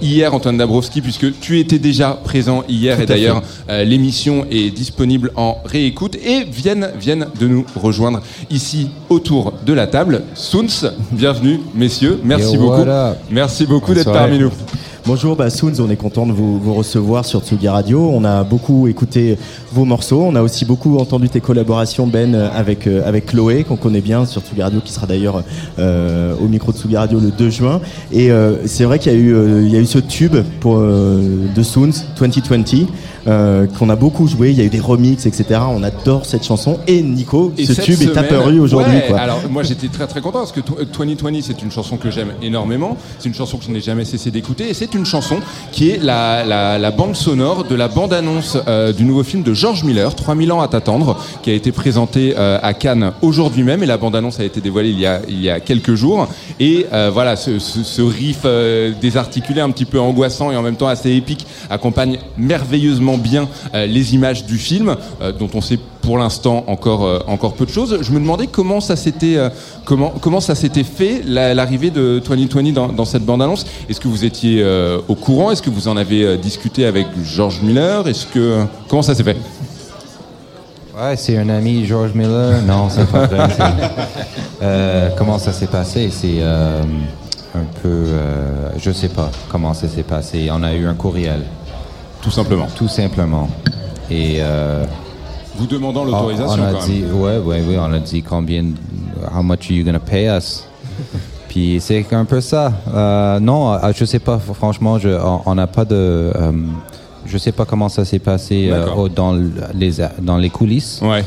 hier, 0.00 0.32
Antoine 0.32 0.56
Dabrowski, 0.56 1.00
puisque 1.00 1.40
tu 1.40 1.63
étais 1.64 1.78
déjà 1.78 2.18
présent 2.22 2.62
hier 2.68 2.96
Tout 2.96 3.02
et 3.02 3.06
d'ailleurs 3.06 3.42
euh, 3.68 3.84
l'émission 3.84 4.46
est 4.50 4.70
disponible 4.70 5.32
en 5.34 5.58
réécoute 5.64 6.16
et 6.16 6.44
viennent, 6.44 6.90
viennent 6.98 7.26
de 7.40 7.48
nous 7.48 7.64
rejoindre 7.74 8.20
ici 8.50 8.90
autour 9.08 9.54
de 9.64 9.72
la 9.72 9.86
table. 9.86 10.22
Soons, 10.34 10.66
bienvenue 11.10 11.60
messieurs, 11.74 12.20
merci 12.22 12.56
beaucoup. 12.58 12.84
Merci 13.30 13.66
beaucoup 13.66 13.94
d'être 13.94 14.12
parmi 14.12 14.38
nous. 14.38 14.50
Bonjour, 15.06 15.36
bah, 15.36 15.50
Soons, 15.50 15.80
on 15.80 15.90
est 15.90 15.96
content 15.96 16.24
de 16.24 16.32
vous, 16.32 16.72
recevoir 16.72 17.26
sur 17.26 17.42
Tsugi 17.42 17.68
Radio. 17.68 18.08
On 18.10 18.24
a 18.24 18.42
beaucoup 18.42 18.88
écouté 18.88 19.36
vos 19.70 19.84
morceaux. 19.84 20.22
On 20.22 20.34
a 20.34 20.40
aussi 20.40 20.64
beaucoup 20.64 20.96
entendu 20.96 21.28
tes 21.28 21.42
collaborations, 21.42 22.06
Ben, 22.06 22.34
euh, 22.34 22.48
avec, 22.54 22.86
euh, 22.86 23.06
avec 23.06 23.26
Chloé, 23.26 23.64
qu'on 23.64 23.76
connaît 23.76 24.00
bien 24.00 24.24
sur 24.24 24.40
Tsugi 24.40 24.62
Radio, 24.62 24.80
qui 24.82 24.94
sera 24.94 25.06
d'ailleurs 25.06 25.44
euh, 25.78 26.34
au 26.40 26.48
micro 26.48 26.72
de 26.72 26.78
Tsugi 26.78 26.96
Radio 26.96 27.20
le 27.20 27.30
2 27.32 27.50
juin. 27.50 27.82
Et 28.12 28.30
c'est 28.64 28.84
vrai 28.84 28.98
qu'il 28.98 29.12
y, 29.12 29.14
a 29.14 29.18
eu, 29.18 29.64
il 29.64 29.68
y 29.68 29.76
a 29.76 29.80
eu 29.80 29.84
ce 29.84 29.98
tube 29.98 30.36
pour, 30.60 30.78
de 30.78 31.62
Soons, 31.62 31.92
2020, 32.18 32.86
euh, 33.26 33.66
qu'on 33.66 33.88
a 33.90 33.96
beaucoup 33.96 34.26
joué. 34.26 34.50
Il 34.50 34.56
y 34.58 34.60
a 34.60 34.64
eu 34.64 34.68
des 34.70 34.80
remixes, 34.80 35.26
etc. 35.26 35.60
On 35.68 35.82
adore 35.82 36.26
cette 36.26 36.44
chanson. 36.44 36.78
Et 36.86 37.02
Nico, 37.02 37.52
Et 37.58 37.66
ce 37.66 37.72
tube 37.80 38.00
est 38.00 38.04
semaine- 38.06 38.18
apparu 38.18 38.60
aujourd'hui. 38.60 38.96
Ouais. 38.96 39.18
Alors 39.18 39.40
moi 39.50 39.62
j'étais 39.62 39.88
très 39.88 40.06
très 40.06 40.20
content 40.20 40.40
parce 40.40 40.52
que 40.52 40.60
tw- 40.60 40.84
2020 40.96 41.40
c'est 41.42 41.62
une 41.62 41.70
chanson 41.70 41.96
que 41.96 42.10
j'aime 42.10 42.32
énormément. 42.42 42.96
C'est 43.18 43.28
une 43.28 43.34
chanson 43.34 43.56
que 43.58 43.64
je 43.64 43.70
n'ai 43.70 43.80
jamais 43.80 44.04
cessé 44.04 44.30
d'écouter 44.30 44.68
et 44.70 44.74
c'est 44.74 44.94
une 44.94 45.06
chanson 45.06 45.36
qui 45.72 45.90
est 45.90 46.02
la, 46.02 46.44
la, 46.44 46.78
la 46.78 46.90
bande 46.90 47.16
sonore 47.16 47.64
de 47.64 47.74
la 47.74 47.88
bande-annonce 47.88 48.58
euh, 48.68 48.92
du 48.92 49.04
nouveau 49.04 49.22
film 49.22 49.42
de 49.42 49.54
George 49.54 49.84
Miller, 49.84 50.14
3000 50.14 50.52
ans 50.52 50.60
à 50.60 50.68
t'attendre, 50.68 51.16
qui 51.42 51.50
a 51.50 51.54
été 51.54 51.72
présenté 51.72 52.34
euh, 52.38 52.58
à 52.62 52.74
Cannes 52.74 53.12
aujourd'hui 53.22 53.62
même 53.62 53.82
et 53.82 53.86
la 53.86 53.96
bande-annonce 53.96 54.40
a 54.40 54.44
été 54.44 54.60
dévoilée 54.60 54.90
il 54.90 55.00
y 55.00 55.06
a, 55.06 55.20
il 55.28 55.40
y 55.42 55.50
a 55.50 55.60
quelques 55.60 55.94
jours. 55.94 56.28
Et 56.60 56.86
voilà, 57.12 57.36
ce, 57.36 57.58
ce, 57.58 57.82
ce 57.82 58.02
riff 58.02 58.44
désarticulé, 59.00 59.60
un 59.60 59.70
petit 59.70 59.84
peu 59.84 59.98
angoissant 60.00 60.50
et 60.50 60.56
en 60.56 60.62
même 60.62 60.76
temps 60.76 60.88
assez 60.88 61.10
épique, 61.12 61.46
accompagne 61.70 62.18
merveilleusement 62.38 63.13
bien 63.16 63.48
euh, 63.74 63.86
les 63.86 64.14
images 64.14 64.44
du 64.44 64.58
film, 64.58 64.96
euh, 65.22 65.32
dont 65.32 65.48
on 65.54 65.60
sait 65.60 65.78
pour 66.02 66.18
l'instant 66.18 66.64
encore, 66.66 67.04
euh, 67.04 67.18
encore 67.26 67.54
peu 67.54 67.64
de 67.66 67.70
choses. 67.70 67.98
Je 68.02 68.10
me 68.12 68.20
demandais 68.20 68.46
comment 68.46 68.80
ça 68.80 68.96
s'était 68.96 69.36
comment, 69.84 70.12
comment 70.20 70.40
ça 70.40 70.54
s'était 70.54 70.84
fait 70.84 71.22
la- 71.24 71.54
l'arrivée 71.54 71.90
de 71.90 72.20
2020 72.26 72.72
dans, 72.72 72.88
dans 72.88 73.04
cette 73.04 73.24
bande-annonce. 73.24 73.64
Est-ce 73.88 74.00
que 74.00 74.08
vous 74.08 74.24
étiez 74.24 74.64
au 75.08 75.14
courant? 75.14 75.50
Est-ce 75.50 75.62
que 75.62 75.70
vous 75.70 75.88
en 75.88 75.96
avez 75.96 76.36
discuté 76.36 76.84
avec 76.86 77.06
George 77.24 77.60
Miller? 77.62 78.06
Est-ce 78.08 78.26
que 78.26 78.64
comment 78.88 79.02
ça 79.02 79.14
s'est 79.14 79.24
fait? 79.24 79.36
Ouais, 80.96 81.16
c'est 81.16 81.36
un 81.36 81.48
ami, 81.48 81.84
George 81.86 82.12
Miller. 82.14 82.62
Non, 82.62 82.88
c'est 82.88 83.08
pas 83.10 83.26
vrai. 83.26 83.48
Euh, 84.62 85.10
comment 85.18 85.38
ça 85.38 85.52
s'est 85.52 85.66
passé? 85.66 86.08
C'est 86.10 86.36
euh, 86.38 86.80
un 87.54 87.64
peu. 87.82 87.88
euh, 87.88 88.70
je 88.78 88.90
sais 88.92 89.08
pas 89.08 89.30
comment 89.50 89.74
ça 89.74 89.88
s'est 89.88 90.04
passé. 90.04 90.48
On 90.50 90.62
a 90.62 90.72
eu 90.72 90.86
un 90.86 90.94
courriel. 90.94 91.42
Tout 92.24 92.30
simplement. 92.30 92.66
Tout 92.74 92.88
simplement. 92.88 93.48
Et. 94.10 94.38
euh, 94.40 94.84
Vous 95.56 95.66
demandant 95.66 96.00
on- 96.02 96.04
l'autorisation 96.06 96.62
On 96.62 96.66
a 96.66 96.72
quand 96.72 96.86
dit, 96.86 97.02
même. 97.02 97.20
ouais, 97.20 97.38
ouais, 97.38 97.60
ouais, 97.62 97.76
on 97.78 97.92
a 97.92 97.98
dit 97.98 98.22
combien. 98.22 98.64
How 99.32 99.42
much 99.42 99.66
are 99.70 99.76
you 99.76 99.84
gonna 99.84 100.00
pay 100.00 100.26
us? 100.36 100.66
Puis 101.48 101.78
c'est 101.80 102.04
un 102.12 102.24
peu 102.24 102.40
ça. 102.40 102.72
Euh, 102.92 103.38
non, 103.40 103.74
euh, 103.74 103.92
je 103.94 104.04
sais 104.04 104.18
pas. 104.18 104.38
Franchement, 104.38 104.98
je, 104.98 105.10
on- 105.46 105.54
n'a 105.54 105.66
pas 105.68 105.84
de. 105.84 105.94
euh, 105.94 106.52
je 107.26 107.38
sais 107.38 107.52
pas 107.52 107.64
comment 107.64 107.88
ça 107.88 108.04
s'est 108.04 108.18
passé 108.18 108.68
euh, 108.72 109.08
dans 109.14 109.32
les 109.74 109.92
dans 110.20 110.36
les 110.38 110.50
coulisses. 110.50 111.00
Ouais. 111.02 111.24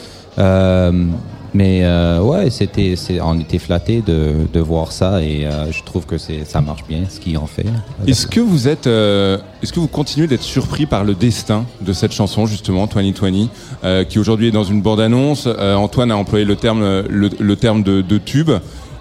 Mais 1.54 1.80
euh, 1.84 2.20
ouais, 2.22 2.50
c'était, 2.50 2.96
on 3.24 3.40
était 3.40 3.58
flattés 3.58 4.02
de, 4.06 4.34
de 4.52 4.60
voir 4.60 4.92
ça 4.92 5.22
et 5.24 5.46
euh, 5.46 5.72
je 5.72 5.82
trouve 5.84 6.06
que 6.06 6.18
c'est, 6.18 6.46
ça 6.46 6.62
marche 6.62 6.84
bien 6.88 7.04
ce 7.10 7.20
qu'ils 7.20 7.38
ont 7.38 7.48
fait. 7.48 7.66
Est-ce 8.06 8.28
que 8.28 8.40
vous 8.42 8.68
êtes, 8.68 8.86
euh, 8.88 9.38
est-ce 9.64 9.72
que 9.74 9.80
vous 9.80 9.88
continuez 9.88 10.28
d'être 10.28 10.44
surpris 10.44 10.86
par 10.86 11.04
le 11.04 11.16
destin 11.16 11.66
de 11.82 11.94
cette 11.94 12.12
chanson 12.12 12.46
justement 12.46 12.86
2020, 12.86 13.48
euh, 13.84 14.04
qui 14.04 14.20
aujourd'hui 14.20 14.48
est 14.50 14.52
dans 14.52 14.66
une 14.66 14.82
bande-annonce 14.82 15.48
Antoine 15.48 16.12
a 16.12 16.18
employé 16.18 16.46
le 16.46 16.56
terme, 16.58 16.82
le, 17.10 17.30
le 17.40 17.56
terme 17.56 17.82
de, 17.82 18.02
de 18.02 18.18
tube. 18.18 18.52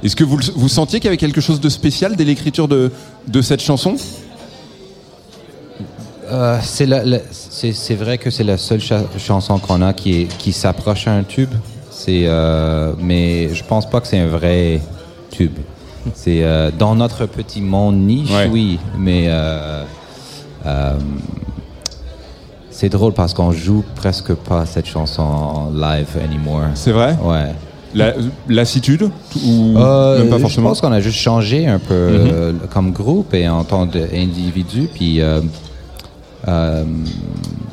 Est-ce 0.04 0.14
que 0.14 0.24
vous, 0.24 0.38
vous 0.54 0.68
sentiez 0.68 1.00
qu'il 1.00 1.06
y 1.06 1.08
avait 1.08 1.16
quelque 1.16 1.40
chose 1.40 1.60
de 1.60 1.68
spécial 1.68 2.14
dès 2.16 2.24
l'écriture 2.24 2.68
de, 2.68 2.92
de 3.26 3.42
cette 3.42 3.60
chanson? 3.62 3.96
Euh, 6.28 6.58
c'est, 6.62 7.94
vrai 7.94 8.18
que 8.18 8.30
c'est 8.30 8.44
la 8.44 8.56
seule 8.58 8.80
cha- 8.80 9.04
chanson 9.18 9.58
qu'on 9.58 9.80
a 9.82 9.92
qui, 9.92 10.22
est, 10.22 10.36
qui 10.38 10.52
s'approche 10.52 11.06
à 11.06 11.12
un 11.12 11.22
tube. 11.22 11.50
C'est, 12.06 12.22
euh, 12.26 12.92
mais 13.00 13.52
je 13.52 13.64
pense 13.64 13.90
pas 13.90 14.00
que 14.00 14.06
c'est 14.06 14.20
un 14.20 14.28
vrai 14.28 14.80
tube. 15.32 15.56
C'est 16.14 16.44
euh, 16.44 16.70
dans 16.78 16.94
notre 16.94 17.26
petit 17.26 17.60
monde 17.60 17.96
niche, 17.96 18.30
Ouais. 18.30 18.48
oui, 18.48 18.78
mais 18.96 19.24
euh, 19.26 19.82
c'est 22.70 22.88
drôle 22.90 23.12
parce 23.12 23.34
qu'on 23.34 23.50
joue 23.50 23.82
presque 23.96 24.32
pas 24.34 24.66
cette 24.66 24.86
chanson 24.86 25.22
en 25.22 25.70
live 25.74 26.06
anymore. 26.22 26.62
C'est 26.74 26.92
vrai? 26.92 27.16
Ouais. 27.24 27.52
La- 27.92 28.12
Lassitude? 28.48 29.10
Ou 29.44 29.74
Euh, 29.76 30.18
même 30.20 30.28
pas 30.28 30.36
Je 30.36 30.42
forcément? 30.42 30.68
pense 30.68 30.80
qu'on 30.80 30.92
a 30.92 31.00
juste 31.00 31.18
changé 31.18 31.66
un 31.66 31.80
peu 31.80 31.94
Mhm. 31.94 32.30
euh, 32.32 32.52
comme 32.72 32.92
groupe 32.92 33.34
et 33.34 33.48
en 33.48 33.64
tant 33.64 33.88
qu'individu. 33.88 34.88
Puis 34.94 35.20
euh, 35.20 35.40
euh, 36.48 36.84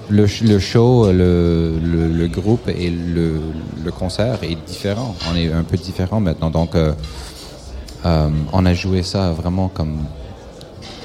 le, 0.09 0.25
le 0.43 0.59
show, 0.59 1.11
le, 1.11 1.73
le, 1.83 2.07
le 2.07 2.27
groupe 2.27 2.67
et 2.67 2.89
le, 2.89 3.39
le 3.83 3.91
concert 3.91 4.39
est 4.43 4.57
différent. 4.67 5.15
On 5.31 5.35
est 5.35 5.51
un 5.51 5.63
peu 5.63 5.77
différent 5.77 6.19
maintenant. 6.19 6.49
Donc, 6.49 6.75
euh, 6.75 6.93
euh, 8.05 8.29
on 8.51 8.65
a 8.65 8.73
joué 8.73 9.03
ça 9.03 9.31
vraiment 9.31 9.69
comme 9.69 9.99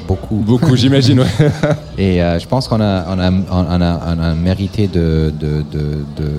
beaucoup. 0.06 0.36
Beaucoup, 0.36 0.74
j'imagine, 0.76 1.20
ouais. 1.20 1.26
Et 1.98 2.22
euh, 2.22 2.38
je 2.38 2.46
pense 2.46 2.66
qu'on 2.68 2.80
a, 2.80 3.04
on 3.08 3.18
a, 3.18 3.30
on 3.30 3.80
a, 3.80 4.00
on 4.16 4.20
a 4.22 4.34
mérité 4.34 4.86
de, 4.88 5.32
de, 5.38 5.62
de, 5.70 6.04
de- 6.16 6.32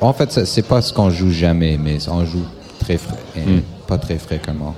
En 0.00 0.12
fait, 0.12 0.30
c'est- 0.30 0.44
c'est 0.44 0.62
pas 0.62 0.82
ce 0.82 0.92
qu'on 0.92 1.10
joue 1.10 1.30
jamais, 1.30 1.78
mais 1.82 1.96
on 2.08 2.24
joue 2.24 2.44
très 2.80 2.96
frais, 2.98 3.18
et 3.36 3.40
Mm. 3.40 3.62
Pas 3.86 3.98
très 3.98 4.18
fréquemment. 4.18 4.74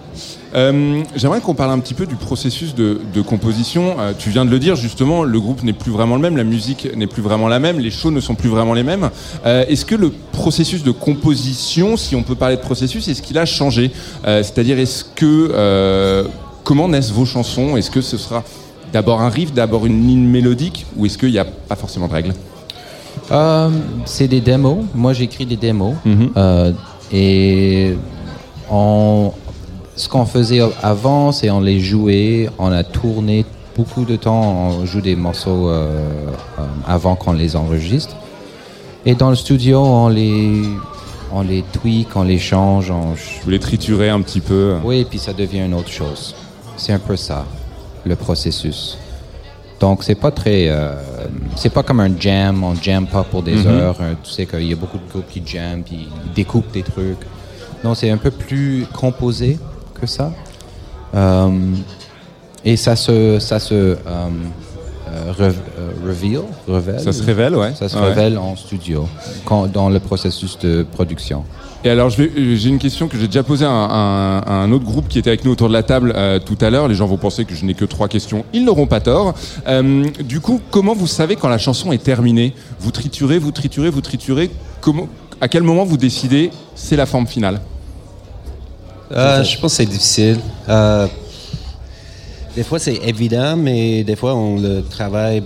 Euh, 0.54 1.02
J'aimerais 1.14 1.40
qu'on 1.40 1.54
parle 1.54 1.70
un 1.70 1.78
petit 1.78 1.94
peu 1.94 2.06
du 2.06 2.16
processus 2.16 2.74
de, 2.74 3.00
de 3.12 3.20
composition. 3.20 3.96
Euh, 3.98 4.12
tu 4.18 4.30
viens 4.30 4.44
de 4.44 4.50
le 4.50 4.58
dire 4.58 4.76
justement, 4.76 5.22
le 5.24 5.40
groupe 5.40 5.62
n'est 5.62 5.72
plus 5.72 5.90
vraiment 5.90 6.16
le 6.16 6.22
même, 6.22 6.36
la 6.36 6.44
musique 6.44 6.88
n'est 6.96 7.06
plus 7.06 7.22
vraiment 7.22 7.48
la 7.48 7.58
même, 7.58 7.78
les 7.78 7.90
shows 7.90 8.10
ne 8.10 8.20
sont 8.20 8.34
plus 8.34 8.48
vraiment 8.48 8.74
les 8.74 8.82
mêmes. 8.82 9.10
Euh, 9.44 9.64
est-ce 9.68 9.84
que 9.84 9.94
le 9.94 10.10
processus 10.32 10.82
de 10.82 10.90
composition, 10.90 11.96
si 11.96 12.16
on 12.16 12.22
peut 12.22 12.34
parler 12.34 12.56
de 12.56 12.62
processus, 12.62 13.08
est-ce 13.08 13.22
qu'il 13.22 13.38
a 13.38 13.46
changé? 13.46 13.90
C'est-à-dire, 14.24 14.78
est-ce 14.78 15.04
que 15.04 16.26
comment 16.64 16.88
naissent 16.88 17.12
vos 17.12 17.24
chansons? 17.24 17.76
Est-ce 17.76 17.90
que 17.90 18.00
ce 18.00 18.16
sera 18.18 18.42
d'abord 18.92 19.20
un 19.20 19.28
riff, 19.30 19.52
d'abord 19.52 19.86
une 19.86 20.06
ligne 20.06 20.26
mélodique, 20.26 20.86
ou 20.96 21.06
est-ce 21.06 21.16
qu'il 21.18 21.30
n'y 21.30 21.38
a 21.38 21.44
pas 21.44 21.76
forcément 21.76 22.08
de 22.08 22.12
règles? 22.12 22.34
C'est 24.04 24.28
des 24.28 24.40
démos. 24.40 24.84
Moi, 24.94 25.12
j'écris 25.12 25.46
des 25.46 25.56
démos. 25.56 25.94
Mhm. 26.04 26.30
Euh, 26.36 26.72
et 27.12 27.94
on, 28.70 29.32
ce 29.96 30.08
qu'on 30.08 30.26
faisait 30.26 30.60
avant, 30.82 31.32
c'est 31.32 31.50
on 31.50 31.60
les 31.60 31.80
jouait, 31.80 32.48
on 32.58 32.70
a 32.72 32.82
tourné 32.84 33.44
beaucoup 33.76 34.04
de 34.04 34.16
temps, 34.16 34.42
on 34.80 34.86
joue 34.86 35.00
des 35.00 35.16
morceaux 35.16 35.68
euh, 35.68 35.88
euh, 36.58 36.62
avant 36.86 37.14
qu'on 37.16 37.32
les 37.32 37.56
enregistre. 37.56 38.16
Et 39.04 39.14
dans 39.14 39.30
le 39.30 39.36
studio, 39.36 39.80
on 39.84 40.08
les, 40.08 40.62
on 41.32 41.42
les 41.42 41.62
tweak, 41.62 42.08
on 42.16 42.22
les 42.24 42.38
change. 42.38 42.90
On... 42.90 43.14
Vous 43.44 43.50
les 43.50 43.60
triturez 43.60 44.08
un 44.10 44.20
petit 44.20 44.40
peu 44.40 44.76
Oui, 44.84 45.00
et 45.00 45.04
puis 45.04 45.18
ça 45.18 45.32
devient 45.32 45.60
une 45.60 45.74
autre 45.74 45.90
chose. 45.90 46.34
C'est 46.76 46.92
un 46.92 46.98
peu 46.98 47.16
ça, 47.16 47.44
le 48.04 48.16
processus. 48.16 48.98
Donc 49.78 50.02
c'est 50.04 50.14
pas 50.14 50.30
très, 50.30 50.68
euh, 50.68 50.94
c'est 51.54 51.68
pas 51.72 51.82
comme 51.82 52.00
un 52.00 52.10
jam, 52.18 52.64
on 52.64 52.74
jam 52.74 53.06
pas 53.06 53.22
pour 53.24 53.42
des 53.42 53.54
Mhm. 53.56 53.66
heures. 53.66 53.96
euh, 54.00 54.14
Tu 54.24 54.30
sais 54.30 54.46
qu'il 54.46 54.64
y 54.64 54.72
a 54.72 54.76
beaucoup 54.76 54.96
de 54.96 55.06
groupes 55.10 55.28
qui 55.30 55.42
jam 55.44 55.82
puis 55.82 56.08
ils 56.26 56.32
découpent 56.32 56.72
des 56.72 56.82
trucs. 56.82 57.18
Non, 57.86 57.94
c'est 57.94 58.10
un 58.10 58.16
peu 58.16 58.32
plus 58.32 58.84
composé 58.92 59.60
que 60.00 60.08
ça. 60.08 60.32
Euh, 61.14 61.48
et 62.64 62.76
ça 62.76 62.96
se, 62.96 63.38
ça 63.38 63.60
se 63.60 63.74
euh, 63.74 63.94
euh, 64.08 65.32
re- 65.38 66.04
reveal, 66.04 66.40
révèle. 66.66 66.98
Ça 66.98 67.12
se 67.12 67.22
révèle, 67.22 67.54
ouais. 67.54 67.72
Ça 67.76 67.88
se 67.88 67.96
Ouais. 67.96 68.08
révèle 68.08 68.38
en 68.38 68.56
studio, 68.56 69.06
quand, 69.44 69.70
dans 69.72 69.88
le 69.88 70.00
processus 70.00 70.58
de 70.58 70.84
production. 70.90 71.44
Et 71.84 71.90
alors, 71.90 72.10
j'ai 72.10 72.68
une 72.68 72.80
question 72.80 73.06
que 73.06 73.16
j'ai 73.16 73.28
déjà 73.28 73.44
posée 73.44 73.64
à 73.66 73.70
un, 73.70 74.38
à 74.40 74.52
un 74.54 74.72
autre 74.72 74.84
groupe 74.84 75.06
qui 75.06 75.20
était 75.20 75.30
avec 75.30 75.44
nous 75.44 75.52
autour 75.52 75.68
de 75.68 75.72
la 75.72 75.84
table 75.84 76.12
euh, 76.16 76.40
tout 76.40 76.58
à 76.60 76.70
l'heure. 76.70 76.88
Les 76.88 76.96
gens 76.96 77.06
vont 77.06 77.18
penser 77.18 77.44
que 77.44 77.54
je 77.54 77.64
n'ai 77.64 77.74
que 77.74 77.84
trois 77.84 78.08
questions. 78.08 78.44
Ils 78.52 78.64
n'auront 78.64 78.88
pas 78.88 78.98
tort. 78.98 79.34
Euh, 79.68 80.04
du 80.24 80.40
coup, 80.40 80.60
comment 80.72 80.94
vous 80.94 81.06
savez 81.06 81.36
quand 81.36 81.48
la 81.48 81.58
chanson 81.58 81.92
est 81.92 82.02
terminée? 82.02 82.52
Vous 82.80 82.90
triturez, 82.90 83.38
vous 83.38 83.52
triturez, 83.52 83.90
vous 83.90 84.00
triturez. 84.00 84.50
Comment, 84.80 85.06
à 85.40 85.46
quel 85.46 85.62
moment 85.62 85.84
vous 85.84 85.96
décidez 85.98 86.50
c'est 86.74 86.96
la 86.96 87.06
forme 87.06 87.28
finale? 87.28 87.60
Euh, 89.12 89.44
je 89.44 89.58
pense 89.58 89.72
que 89.72 89.76
c'est 89.76 89.86
difficile. 89.86 90.40
Euh, 90.68 91.06
des 92.54 92.64
fois, 92.64 92.78
c'est 92.78 92.96
évident, 92.96 93.56
mais 93.56 94.02
des 94.02 94.16
fois, 94.16 94.34
on 94.34 94.58
le 94.58 94.82
travaille 94.82 95.42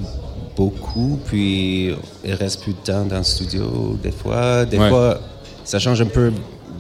beaucoup, 0.57 1.19
puis 1.27 1.95
il 2.25 2.35
reste 2.35 2.63
plus 2.63 2.73
de 2.73 2.79
temps 2.79 3.05
dans 3.05 3.19
le 3.19 3.25
studio. 3.25 3.99
Des 4.03 4.13
fois, 4.13 4.65
des 4.65 4.79
Ouais. 4.79 4.89
fois, 4.89 5.21
ça 5.65 5.79
change 5.79 6.01
un 6.01 6.07
peu 6.07 6.33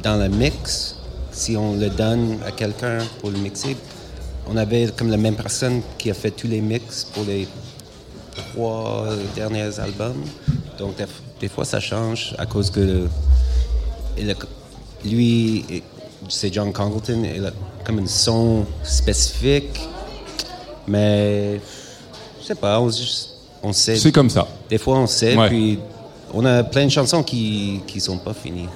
dans 0.03 0.17
le 0.17 0.29
mix. 0.29 0.97
Si 1.33 1.57
on 1.57 1.75
le 1.77 1.89
donne 1.91 2.39
à 2.47 2.51
quelqu'un 2.51 2.99
pour 3.21 3.31
le 3.31 3.39
mixer, 3.39 3.77
on 4.49 4.57
avait 4.57 4.89
comme 4.97 5.11
la 5.11 5.17
même 5.17 5.37
personne 5.37 5.81
qui 5.99 6.11
a 6.11 6.15
fait 6.15 6.31
tous 6.31 6.49
les 6.49 6.61
mix 6.61 7.05
pour 7.05 7.25
les 7.25 7.47
trois 8.37 9.07
derniers 9.35 9.79
albums. 9.79 10.23
Donc, 10.79 10.95
des, 11.41 11.49
fois, 11.49 11.65
ça 11.65 11.79
change 11.81 12.35
à 12.39 12.47
cause 12.47 12.71
que 12.71 13.07
lui, 15.05 15.65
c'est 16.29 16.53
John 16.53 16.73
Congleton, 16.73 17.23
il 17.35 17.45
a 17.47 17.51
comme 17.85 17.99
un 18.01 18.07
son 18.07 18.65
spécifique, 18.83 19.81
mais 20.87 21.61
je 22.41 22.47
sais 22.47 22.55
pas, 22.55 22.81
on, 22.81 22.91
on 23.63 23.73
sait. 23.73 23.97
C'est 23.97 24.13
comme 24.13 24.31
ça. 24.31 24.47
Des 24.69 24.79
fois, 24.79 24.99
on 24.99 25.07
sait, 25.07 25.37
Ouais. 25.37 25.49
puis 25.49 25.79
on 26.33 26.45
a 26.45 26.63
plein 26.63 26.85
de 26.85 26.91
chansons 26.91 27.23
qui 27.23 27.81
qui 27.87 28.01
sont 28.01 28.19
pas 28.19 28.35
finies, 28.35 28.69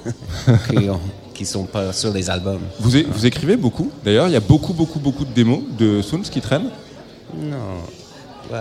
qui, 0.69 0.89
ont- 0.89 0.99
qui 1.33 1.45
sont 1.45 1.65
pas 1.65 1.91
sur 1.93 2.11
les 2.13 2.29
albums. 2.29 2.61
vous, 2.79 2.95
é- 2.97 3.03
vous 3.09 3.25
écrivez 3.25 3.57
beaucoup 3.57 3.89
D'ailleurs, 4.03 4.27
il 4.27 4.33
y 4.33 4.37
a 4.37 4.41
beaucoup, 4.41 4.73
beaucoup, 4.73 4.99
beaucoup 4.99 5.25
de 5.25 5.31
démos 5.33 5.61
de 5.77 6.01
Soons 6.01 6.21
qui 6.21 6.41
traînent 6.41 6.69
Non. 7.35 7.57
Ouais. 8.51 8.57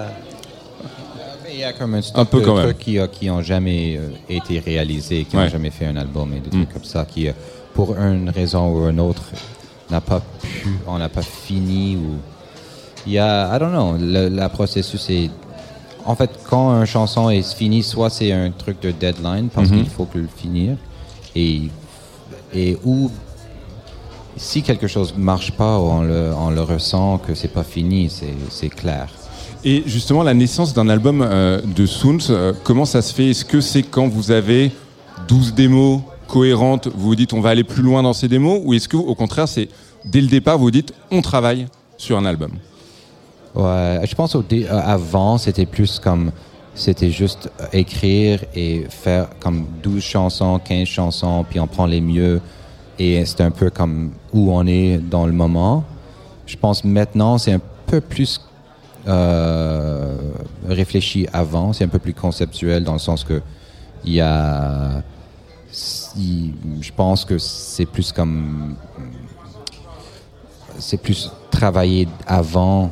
Il 1.52 1.60
y 1.60 1.64
a 1.64 1.72
comme 1.72 1.94
un, 1.94 2.00
Un 2.16 2.24
peu 2.24 2.40
de 2.40 2.44
quand 2.44 2.56
même. 2.56 2.64
trucs 2.64 2.78
qui, 2.80 2.98
euh, 2.98 3.06
qui 3.06 3.30
ont 3.30 3.40
jamais 3.40 3.96
euh, 3.96 4.08
été 4.28 4.58
réalisés, 4.58 5.24
qui 5.24 5.36
n'ont 5.36 5.42
Ouais. 5.42 5.48
jamais 5.50 5.70
fait 5.70 5.86
un 5.86 5.96
album 5.96 6.32
et 6.34 6.40
des 6.40 6.48
Mm. 6.48 6.64
trucs 6.64 6.72
comme 6.72 6.84
ça, 6.84 7.04
qui, 7.04 7.28
euh, 7.28 7.32
pour 7.74 7.96
une 7.96 8.30
raison 8.30 8.72
ou 8.72 8.88
une 8.88 9.00
autre, 9.00 9.22
n'a 9.90 10.00
pas 10.00 10.20
pu, 10.40 10.68
on 10.86 10.98
n'a 10.98 11.08
pas 11.08 11.22
fini 11.22 11.96
ou 11.96 12.14
il 13.06 13.12
y 13.12 13.18
a, 13.18 13.54
I 13.54 13.58
don't 13.58 13.70
know, 13.72 13.96
le 13.98 14.28
la 14.28 14.48
processus 14.48 15.10
est, 15.10 15.30
en 16.06 16.14
fait, 16.14 16.30
quand 16.48 16.70
une 16.80 16.86
chanson 16.86 17.28
est 17.30 17.42
finie, 17.54 17.82
soit 17.82 18.08
c'est 18.10 18.32
un 18.32 18.50
truc 18.50 18.80
de 18.80 18.90
deadline 18.92 19.48
parce 19.48 19.68
Mhm. 19.68 19.76
qu'il 19.78 19.90
faut 19.90 20.06
que 20.06 20.18
le 20.18 20.28
finir 20.36 20.76
et 21.36 21.62
et 22.54 22.78
ou 22.84 23.10
si 24.36 24.62
quelque 24.62 24.86
chose 24.86 25.14
marche 25.16 25.52
pas, 25.52 25.78
on 25.78 26.02
le, 26.02 26.32
on 26.36 26.50
le 26.50 26.60
ressent 26.62 27.18
que 27.18 27.34
c'est 27.34 27.48
pas 27.52 27.64
fini, 27.64 28.08
c'est 28.10 28.34
c'est 28.50 28.68
clair. 28.70 29.08
Et 29.66 29.82
justement, 29.86 30.22
la 30.22 30.34
naissance 30.34 30.74
d'un 30.74 30.88
album 30.88 31.22
euh, 31.22 31.60
de 31.64 31.86
Soons, 31.86 32.18
euh, 32.30 32.52
comment 32.64 32.84
ça 32.84 33.00
se 33.00 33.14
fait? 33.14 33.30
Est-ce 33.30 33.44
que 33.46 33.60
c'est 33.60 33.82
quand 33.82 34.08
vous 34.08 34.30
avez 34.30 34.72
12 35.28 35.54
démos 35.54 36.00
cohérentes, 36.28 36.88
vous 36.88 37.08
vous 37.08 37.16
dites 37.16 37.32
on 37.32 37.40
va 37.40 37.50
aller 37.50 37.64
plus 37.64 37.82
loin 37.82 38.02
dans 38.02 38.12
ces 38.12 38.28
démos 38.28 38.60
Ou 38.64 38.74
est-ce 38.74 38.88
que 38.88 38.96
au 38.96 39.14
contraire, 39.14 39.48
c'est 39.48 39.68
dès 40.04 40.20
le 40.20 40.28
départ, 40.28 40.58
vous 40.58 40.64
vous 40.64 40.70
dites 40.70 40.92
on 41.10 41.22
travaille 41.22 41.66
sur 41.96 42.16
un 42.18 42.24
album? 42.24 42.52
Ouais, 43.54 44.00
je 44.04 44.14
pense 44.14 44.34
au 44.34 44.44
euh, 44.52 44.80
avant, 44.84 45.38
c'était 45.38 45.66
plus 45.66 46.00
comme 46.00 46.32
c'était 46.74 47.10
juste 47.10 47.50
euh, 47.60 47.66
écrire 47.72 48.40
et 48.54 48.86
faire 48.88 49.28
comme 49.38 49.66
12 49.82 50.02
chansons, 50.02 50.58
15 50.58 50.88
chansons, 50.88 51.44
puis 51.48 51.60
on 51.60 51.68
prend 51.68 51.86
les 51.86 52.00
mieux 52.00 52.40
et 52.98 53.24
c'est 53.24 53.42
un 53.42 53.52
peu 53.52 53.70
comme 53.70 54.12
où 54.32 54.52
on 54.52 54.66
est 54.66 54.98
dans 54.98 55.26
le 55.26 55.32
moment. 55.32 55.84
Je 56.46 56.56
pense 56.56 56.84
maintenant, 56.84 57.38
c'est 57.38 57.52
un 57.52 57.60
peu 57.86 58.00
plus 58.00 58.40
euh, 59.06 60.16
réfléchi 60.68 61.28
avant, 61.32 61.72
c'est 61.72 61.84
un 61.84 61.88
peu 61.88 61.98
plus 61.98 62.14
conceptuel 62.14 62.82
dans 62.82 62.94
le 62.94 62.98
sens 62.98 63.22
que 63.22 63.40
il 64.04 64.14
y 64.14 64.20
a 64.20 65.02
si- 65.74 66.54
je 66.80 66.92
pense 66.92 67.24
que 67.24 67.36
c'est 67.38 67.86
plus 67.86 68.12
comme 68.12 68.76
c'est 70.78 70.96
plus 70.96 71.30
travailler 71.50 72.08
avant 72.26 72.90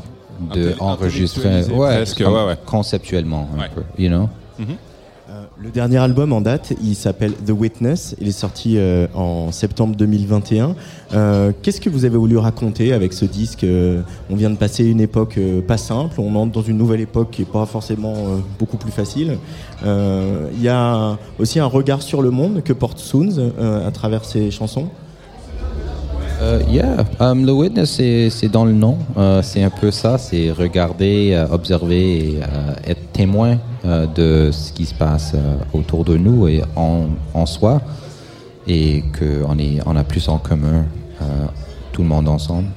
de 0.52 0.74
enregistrer. 0.80 1.62
ouais, 1.72 2.04
ouais, 2.32 2.46
ouais. 2.46 2.56
conceptuellement 2.66 3.48
un 3.56 3.68
peu 3.68 3.82
you 3.98 4.08
know? 4.08 4.28
Euh, 4.60 4.64
Le 5.58 5.70
dernier 5.70 5.98
album 5.98 6.32
en 6.32 6.40
date, 6.40 6.72
il 6.82 6.94
s'appelle 6.94 7.32
The 7.34 7.50
Witness. 7.50 8.16
Il 8.20 8.26
est 8.26 8.32
sorti 8.32 8.78
euh, 8.78 9.06
en 9.14 9.52
septembre 9.52 9.94
2021. 9.96 10.74
Euh, 11.12 11.52
Qu'est-ce 11.62 11.80
que 11.80 11.90
vous 11.90 12.04
avez 12.04 12.16
voulu 12.16 12.38
raconter 12.38 12.92
avec 12.92 13.12
ce 13.12 13.26
disque 13.26 13.64
Euh, 13.64 14.00
On 14.30 14.34
vient 14.34 14.48
de 14.48 14.56
passer 14.56 14.84
une 14.84 15.00
époque 15.00 15.38
pas 15.68 15.76
simple. 15.76 16.20
On 16.20 16.34
entre 16.36 16.52
dans 16.52 16.62
une 16.62 16.78
nouvelle 16.78 17.00
époque 17.00 17.28
qui 17.32 17.42
est 17.42 17.50
pas 17.50 17.66
forcément 17.66 18.14
beaucoup 18.58 18.78
plus 18.78 18.90
facile. 18.90 19.36
Il 19.84 20.62
y 20.62 20.68
a 20.68 21.18
aussi 21.38 21.60
un 21.60 21.66
regard 21.66 22.02
sur 22.02 22.22
le 22.22 22.30
monde 22.30 22.62
que 22.62 22.72
porte 22.72 22.98
Soons 22.98 23.52
à 23.86 23.90
travers 23.90 24.24
ses 24.24 24.50
chansons. 24.50 24.88
Yeah, 26.68 27.04
um, 27.20 27.46
le 27.46 27.52
witness, 27.52 28.00
c'est 28.30 28.48
dans 28.48 28.64
le 28.64 28.72
nom. 28.72 28.98
C'est 29.42 29.62
un 29.62 29.70
peu 29.70 29.90
ça, 29.90 30.18
c'est 30.18 30.50
regarder, 30.50 31.44
observer 31.50 32.18
et 32.18 32.40
être 32.86 33.12
témoin 33.12 33.58
euh, 33.84 34.06
de 34.06 34.50
ce 34.52 34.72
qui 34.72 34.86
se 34.86 34.94
passe 34.94 35.32
euh, 35.34 35.56
autour 35.72 36.04
de 36.04 36.16
nous 36.16 36.46
et 36.46 36.62
en, 36.76 37.06
en 37.34 37.46
soi. 37.46 37.80
Et 38.68 39.02
qu'on 39.18 39.56
on 39.86 39.96
a 39.96 40.04
plus 40.04 40.28
en 40.28 40.38
commun, 40.38 40.84
euh, 41.20 41.24
tout 41.90 42.02
le 42.02 42.08
monde 42.08 42.28
ensemble. 42.28 42.68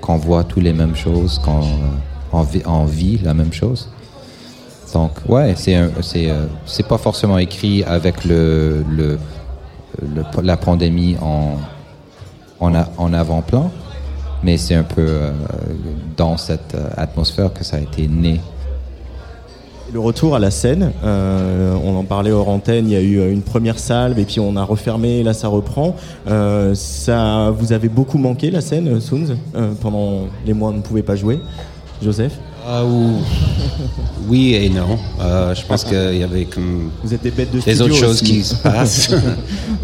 Qu'on 0.00 0.16
voit 0.16 0.44
tous 0.44 0.60
les 0.60 0.72
mêmes 0.72 0.96
choses, 0.96 1.38
qu'on 1.38 1.60
on 2.32 2.40
vit, 2.42 2.62
on 2.64 2.84
vit 2.86 3.18
la 3.18 3.34
même 3.34 3.52
chose. 3.52 3.90
Donc, 4.94 5.10
ouais, 5.28 5.54
c'est 5.56 5.78
c'est 6.64 6.88
pas 6.88 6.96
forcément 6.96 7.36
écrit 7.36 7.84
avec 7.84 8.24
le, 8.24 8.82
le, 8.88 9.18
la 10.42 10.56
pandémie 10.56 11.16
en, 11.20 11.56
en, 12.60 12.72
en 12.96 13.12
avant-plan, 13.12 13.70
mais 14.42 14.56
c'est 14.56 14.76
un 14.76 14.84
peu 14.84 15.32
dans 16.16 16.38
cette 16.38 16.74
atmosphère 16.96 17.52
que 17.52 17.64
ça 17.64 17.76
a 17.76 17.80
été 17.80 18.08
né. 18.08 18.40
Le 19.92 20.00
retour 20.00 20.34
à 20.34 20.38
la 20.40 20.50
scène, 20.50 20.90
euh, 21.04 21.74
on 21.82 21.96
en 21.96 22.02
parlait 22.04 22.32
hors 22.32 22.48
antenne, 22.48 22.86
il 22.88 22.92
y 22.92 22.96
a 22.96 23.00
eu 23.00 23.18
euh, 23.20 23.32
une 23.32 23.42
première 23.42 23.78
salve 23.78 24.18
et 24.18 24.24
puis 24.24 24.40
on 24.40 24.56
a 24.56 24.64
refermé, 24.64 25.22
là 25.22 25.32
ça 25.32 25.48
reprend. 25.48 25.94
Euh, 26.28 26.74
ça, 26.74 27.50
vous 27.56 27.72
avez 27.72 27.88
beaucoup 27.88 28.18
manqué 28.18 28.50
la 28.50 28.60
scène, 28.60 29.00
Soons, 29.00 29.36
euh, 29.54 29.72
pendant 29.80 30.22
les 30.44 30.52
mois 30.54 30.70
où 30.70 30.72
on 30.72 30.76
ne 30.76 30.82
pouvait 30.82 31.02
pas 31.04 31.14
jouer. 31.14 31.38
Joseph? 32.02 32.32
Ah, 32.68 32.84
ou- 32.84 33.20
oui 34.28 34.54
et 34.54 34.68
non. 34.68 34.98
Je 35.54 35.64
pense 35.66 35.84
qu'il 35.88 36.16
y 36.18 36.22
avait 36.24 36.44
comme 36.46 36.90
Vous 37.04 37.14
êtes 37.14 37.22
des 37.22 37.30
bêtes 37.30 37.52
de 37.52 37.82
autres 37.82 37.94
choses 37.94 38.20
qui 38.20 38.42
se 38.42 38.54
passent. 38.62 39.14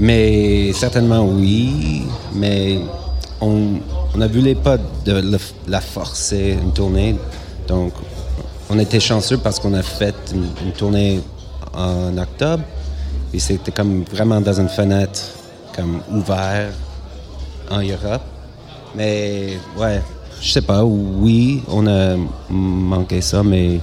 mais 0.01 0.73
certainement 0.75 1.25
oui. 1.25 2.03
Mais 2.35 2.81
on 3.41 3.61
on 4.15 4.21
a 4.21 4.27
voulu 4.27 4.55
pas 4.57 4.77
de 4.77 5.13
le- 5.13 5.39
la 5.69 5.81
forcer 5.81 6.57
une 6.63 6.73
tournée. 6.73 7.15
Donc 7.69 7.93
on 8.73 8.79
était 8.79 9.01
chanceux 9.01 9.37
parce 9.37 9.61
qu'on 9.61 9.75
a 9.75 9.83
fait 9.83 10.15
une, 10.33 10.73
tournée 10.73 11.21
en 11.75 12.17
octobre. 12.17 12.65
Et 13.35 13.39
c'était 13.39 13.71
comme 13.71 14.05
vraiment 14.05 14.41
dans 14.41 14.59
une 14.59 14.69
fenêtre 14.69 15.21
comme 15.77 16.01
ouvert 16.11 16.71
en 17.71 17.81
Europe. 17.83 18.23
Mais 18.95 19.59
ouais, 19.79 20.01
je 20.41 20.53
sais 20.53 20.63
pas, 20.63 20.85
oui, 20.85 21.63
on 21.69 21.87
a 21.87 22.17
manqué 22.49 23.21
ça, 23.21 23.43
mais. 23.43 23.79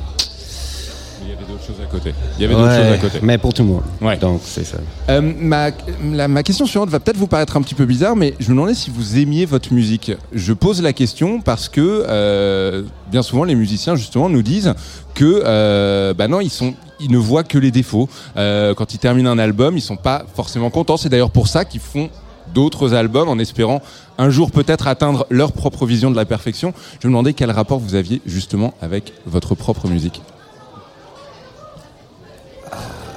Il 1.68 1.72
y 1.72 1.76
avait 1.76 1.82
d'autres 1.82 1.82
choses 1.82 1.82
à 1.82 1.86
côté. 1.92 2.14
Il 2.38 2.42
y 2.42 2.46
avait 2.46 2.54
d'autres 2.56 2.68
Ouais, 2.68 2.78
choses 2.78 2.94
à 2.94 2.98
côté. 2.98 3.20
Mais 3.22 3.38
pour 3.38 3.54
tout 3.54 3.64
le 3.64 3.70
monde. 3.70 3.82
Ouais. 4.02 4.18
Donc 4.18 4.42
c'est 4.44 4.64
ça. 4.64 4.78
Euh, 5.10 5.22
ma, 5.22 5.70
la- 6.12 6.28
ma 6.28 6.44
question 6.44 6.66
suivante 6.66 6.90
va 6.90 7.00
peut-être 7.00 7.18
vous 7.18 7.28
paraître 7.28 7.58
un 7.58 7.62
petit 7.62 7.76
peu 7.76 7.86
bizarre, 7.86 8.16
mais 8.16 8.34
je 8.40 8.46
me 8.50 8.56
demandais 8.56 8.74
si 8.74 8.90
vous 8.90 9.18
aimiez 9.18 9.46
votre 9.46 9.74
musique. 9.74 10.12
Je 10.34 10.54
pose 10.54 10.82
la 10.82 10.94
question 10.94 11.42
parce 11.42 11.70
que 11.70 12.06
euh, 12.08 12.84
bien 13.12 13.22
souvent 13.22 13.44
les 13.44 13.56
musiciens 13.56 13.96
justement 13.96 14.30
nous 14.30 14.42
disent 14.42 14.74
que 15.16 15.42
euh, 15.46 16.14
bah 16.14 16.28
non 16.28 16.40
ils 16.42 16.50
sont 16.50 16.74
ils 17.02 17.12
ne 17.12 17.18
voient 17.18 17.44
que 17.44 17.58
les 17.58 17.72
défauts. 17.72 18.10
Euh, 18.38 18.74
quand 18.74 18.94
ils 18.94 18.98
terminent 19.00 19.30
un 19.32 19.40
album, 19.40 19.78
ils 19.78 19.82
sont 19.82 19.96
pas 19.98 20.26
forcément 20.36 20.70
contents. 20.70 20.98
C'est 20.98 21.10
d'ailleurs 21.10 21.32
pour 21.32 21.48
ça 21.48 21.64
qu'ils 21.66 21.80
font 21.82 22.10
d'autres 22.54 22.94
albums 22.96 23.30
en 23.30 23.38
espérant 23.38 23.82
un 24.18 24.30
jour 24.32 24.50
peut-être 24.52 24.88
atteindre 24.88 25.26
leur 25.30 25.52
propre 25.54 25.86
vision 25.86 26.10
de 26.12 26.16
la 26.16 26.26
perfection. 26.26 26.74
Je 27.00 27.08
me 27.08 27.12
demandais 27.14 27.34
quel 27.34 27.52
rapport 27.52 27.80
vous 27.80 27.96
aviez 27.96 28.22
justement 28.26 28.74
avec 28.82 29.14
votre 29.28 29.56
propre 29.56 29.88
musique. 29.88 30.22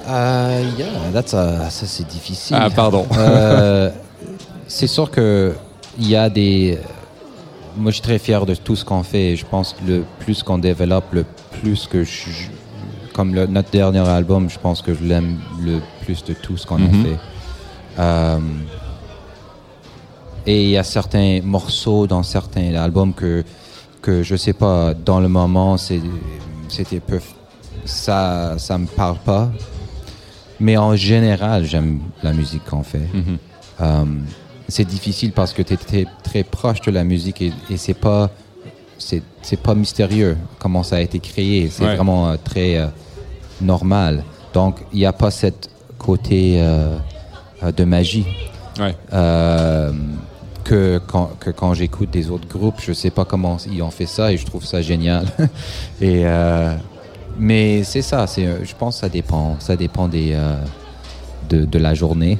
Euh, 0.07 0.63
yeah, 0.77 0.87
that's 1.13 1.33
a- 1.33 1.69
ça 1.69 1.85
c'est 1.85 2.07
difficile. 2.07 2.57
Ah, 2.59 2.69
pardon. 2.69 3.05
Euh, 3.17 3.89
c'est 4.67 4.87
sûr 4.87 5.09
que 5.09 5.53
il 5.97 6.09
y 6.09 6.15
a 6.15 6.29
des. 6.29 6.77
Moi, 7.77 7.89
je 7.91 7.95
suis 7.95 8.03
très 8.03 8.19
fier 8.19 8.45
de 8.45 8.53
tout 8.55 8.75
ce 8.75 8.85
qu'on 8.85 9.01
fait. 9.03 9.31
et 9.31 9.35
Je 9.35 9.45
pense 9.45 9.73
que 9.73 9.83
le 9.87 10.03
plus 10.19 10.43
qu'on 10.43 10.57
développe, 10.59 11.11
le 11.13 11.25
plus 11.61 11.87
que 11.87 12.03
je, 12.03 12.27
comme 13.13 13.33
le- 13.33 13.47
notre 13.47 13.71
dernier 13.71 14.07
album, 14.07 14.49
je 14.49 14.59
pense 14.59 14.81
que 14.81 14.93
je 14.93 15.03
l'aime 15.03 15.39
le 15.61 15.79
plus 16.03 16.23
de 16.23 16.33
tout 16.33 16.57
ce 16.57 16.65
qu'on 16.67 16.77
Mhm. 16.79 16.87
a 16.87 17.03
fait. 17.07 17.19
Euh, 17.99 18.39
et 20.45 20.63
il 20.65 20.69
y 20.71 20.77
a 20.77 20.83
certains 20.83 21.39
morceaux 21.43 22.05
dans 22.07 22.23
certains 22.23 22.73
albums 22.75 23.13
que 23.13 23.43
que 24.01 24.21
je 24.23 24.35
sais 24.35 24.51
pas 24.53 24.93
dans 24.93 25.21
le 25.21 25.29
moment 25.29 25.77
c'était 25.77 26.99
peu 26.99 27.21
ça 27.85 28.55
ça 28.57 28.77
me 28.77 28.85
parle 28.87 29.15
pas 29.23 29.49
mais 30.65 30.75
en 30.77 30.95
général 30.95 31.59
j'aime 31.71 31.99
la 32.27 32.31
musique 32.39 32.63
qu'on 32.69 32.83
fait 32.93 33.07
Mhm. 33.13 33.37
Euh, 33.81 34.05
c'est 34.75 34.85
difficile 34.95 35.31
parce 35.39 35.51
que 35.55 35.61
tu 35.61 35.73
es 35.73 36.05
très 36.29 36.43
proche 36.57 36.81
de 36.87 36.91
la 36.99 37.03
musique 37.03 37.39
et, 37.47 37.51
et 37.71 37.77
c'est 37.83 37.99
pas 38.05 38.29
c'est 39.47 39.61
pas 39.67 39.75
mystérieux 39.83 40.37
comment 40.61 40.83
ça 40.89 40.95
a 40.97 41.01
été 41.07 41.19
créé 41.29 41.69
c'est 41.73 41.83
Ouais. 41.85 41.95
vraiment 41.97 42.21
euh, 42.29 42.35
très 42.51 42.71
euh, 42.77 42.87
normal 43.61 44.23
donc 44.53 44.73
il 44.93 44.99
n'y 44.99 45.05
a 45.05 45.11
pas 45.23 45.31
cette 45.31 45.69
côté 46.07 46.39
euh, 46.59 46.97
de 47.79 47.83
magie 47.95 48.25
Ouais. 48.79 48.95
que 50.63 50.99
quand, 51.11 51.29
que 51.39 51.49
quand 51.59 51.73
j'écoute 51.79 52.09
des 52.19 52.25
autres 52.31 52.47
groupes, 52.47 52.79
je 52.87 52.93
sais 52.93 53.11
pas 53.11 53.25
comment 53.25 53.57
ils 53.71 53.81
ont 53.83 53.91
fait 53.91 54.05
ça 54.17 54.31
et 54.31 54.37
je 54.37 54.45
trouve 54.45 54.65
ça 54.65 54.81
génial. 54.81 55.25
et 56.01 56.23
mais 57.37 57.83
c'est 57.83 58.01
ça, 58.01 58.27
c'est, 58.27 58.45
euh, 58.45 58.63
je 58.63 58.73
pense 58.77 58.95
que 58.95 59.01
ça 59.01 59.09
dépend, 59.09 59.57
ça 59.59 59.75
dépend 59.75 60.07
des 60.07 60.31
euh, 60.33 60.55
de, 61.49 61.65
de 61.65 61.79
la 61.79 61.93
journée. 61.93 62.37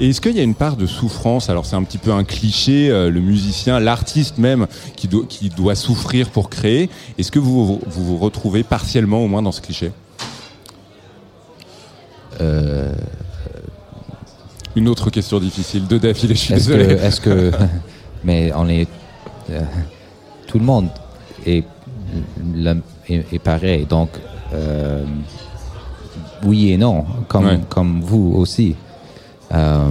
Et 0.00 0.10
est-ce 0.10 0.20
qu'il 0.20 0.36
y 0.36 0.40
a 0.40 0.44
une 0.44 0.54
part 0.54 0.76
de 0.76 0.86
souffrance? 0.86 1.50
Alors 1.50 1.66
c'est 1.66 1.74
un 1.76 1.82
petit 1.82 1.98
peu 1.98 2.12
un 2.12 2.22
cliché, 2.24 2.88
euh, 2.88 3.10
le 3.10 3.20
musicien, 3.20 3.80
l'artiste 3.80 4.38
même, 4.38 4.66
qui, 4.96 5.08
doit- 5.08 5.24
qui 5.28 5.48
doit 5.48 5.74
souffrir 5.74 6.30
pour 6.30 6.50
créer. 6.50 6.88
Est-ce 7.18 7.32
que 7.32 7.38
vous, 7.40 7.64
vous 7.66 7.80
vous 7.86 8.04
vous 8.04 8.16
retrouvez 8.18 8.62
partiellement 8.62 9.18
au 9.24 9.26
moins 9.28 9.42
dans 9.42 9.50
ce 9.52 9.60
cliché? 9.60 9.90
Euh, 12.40 12.92
Une 14.76 14.88
autre 14.88 15.10
question 15.10 15.40
difficile, 15.40 15.86
deux 15.88 15.98
d'affilée, 15.98 16.34
je 16.36 16.40
suis 16.40 16.54
Est-ce 16.54 16.68
désolé. 16.70 16.86
que, 16.96 17.02
est-ce 17.02 17.20
que, 17.20 17.50
mais 18.24 18.52
on 18.54 18.68
est, 18.68 18.86
tout 20.46 20.58
le 20.60 20.64
monde 20.64 20.88
est, 21.44 21.64
le- 22.54 22.82
est, 23.08 23.32
est 23.32 23.38
pareil. 23.38 23.86
Donc, 23.86 24.10
euh, 24.52 25.04
oui 26.44 26.72
et 26.72 26.76
non, 26.76 27.04
comme, 27.28 27.46
Ouais. 27.46 27.60
comme 27.68 28.00
vous 28.00 28.34
aussi. 28.36 28.76
Euh, 29.52 29.90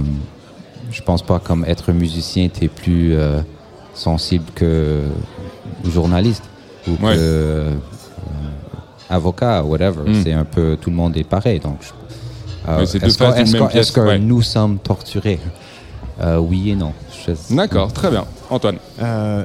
je 0.90 1.02
pense 1.02 1.22
pas 1.22 1.38
comme 1.38 1.64
être 1.66 1.92
musicien, 1.92 2.48
tu 2.48 2.64
es 2.64 2.68
plus 2.68 3.14
euh, 3.14 3.40
sensible 3.94 4.44
que 4.54 5.02
journaliste 5.84 6.44
ou 6.86 6.92
Ouais. 6.92 7.14
que 7.14 7.18
euh, 7.18 7.70
avocat, 9.10 9.62
whatever. 9.64 10.08
Mm. 10.10 10.22
C'est 10.22 10.32
un 10.32 10.44
peu, 10.44 10.76
tout 10.80 10.90
le 10.90 10.96
monde 10.96 11.16
est 11.16 11.24
pareil. 11.28 11.60
Donc, 11.60 11.78
euh, 12.68 12.78
Ouais, 12.78 12.82
est-ce 12.84 13.18
qu'on- 13.18 13.32
pièce, 13.32 13.74
est-ce 13.74 13.92
que 13.92 14.00
ouais. 14.00 14.18
nous 14.18 14.42
sommes 14.42 14.78
torturés? 14.78 15.38
Euh, 16.20 16.38
Oui 16.38 16.70
et 16.70 16.74
non. 16.76 16.92
Je- 17.26 17.54
D'accord, 17.54 17.92
très 17.92 18.10
bien. 18.10 18.24
Antoine 18.50 18.76
Euh, 19.00 19.44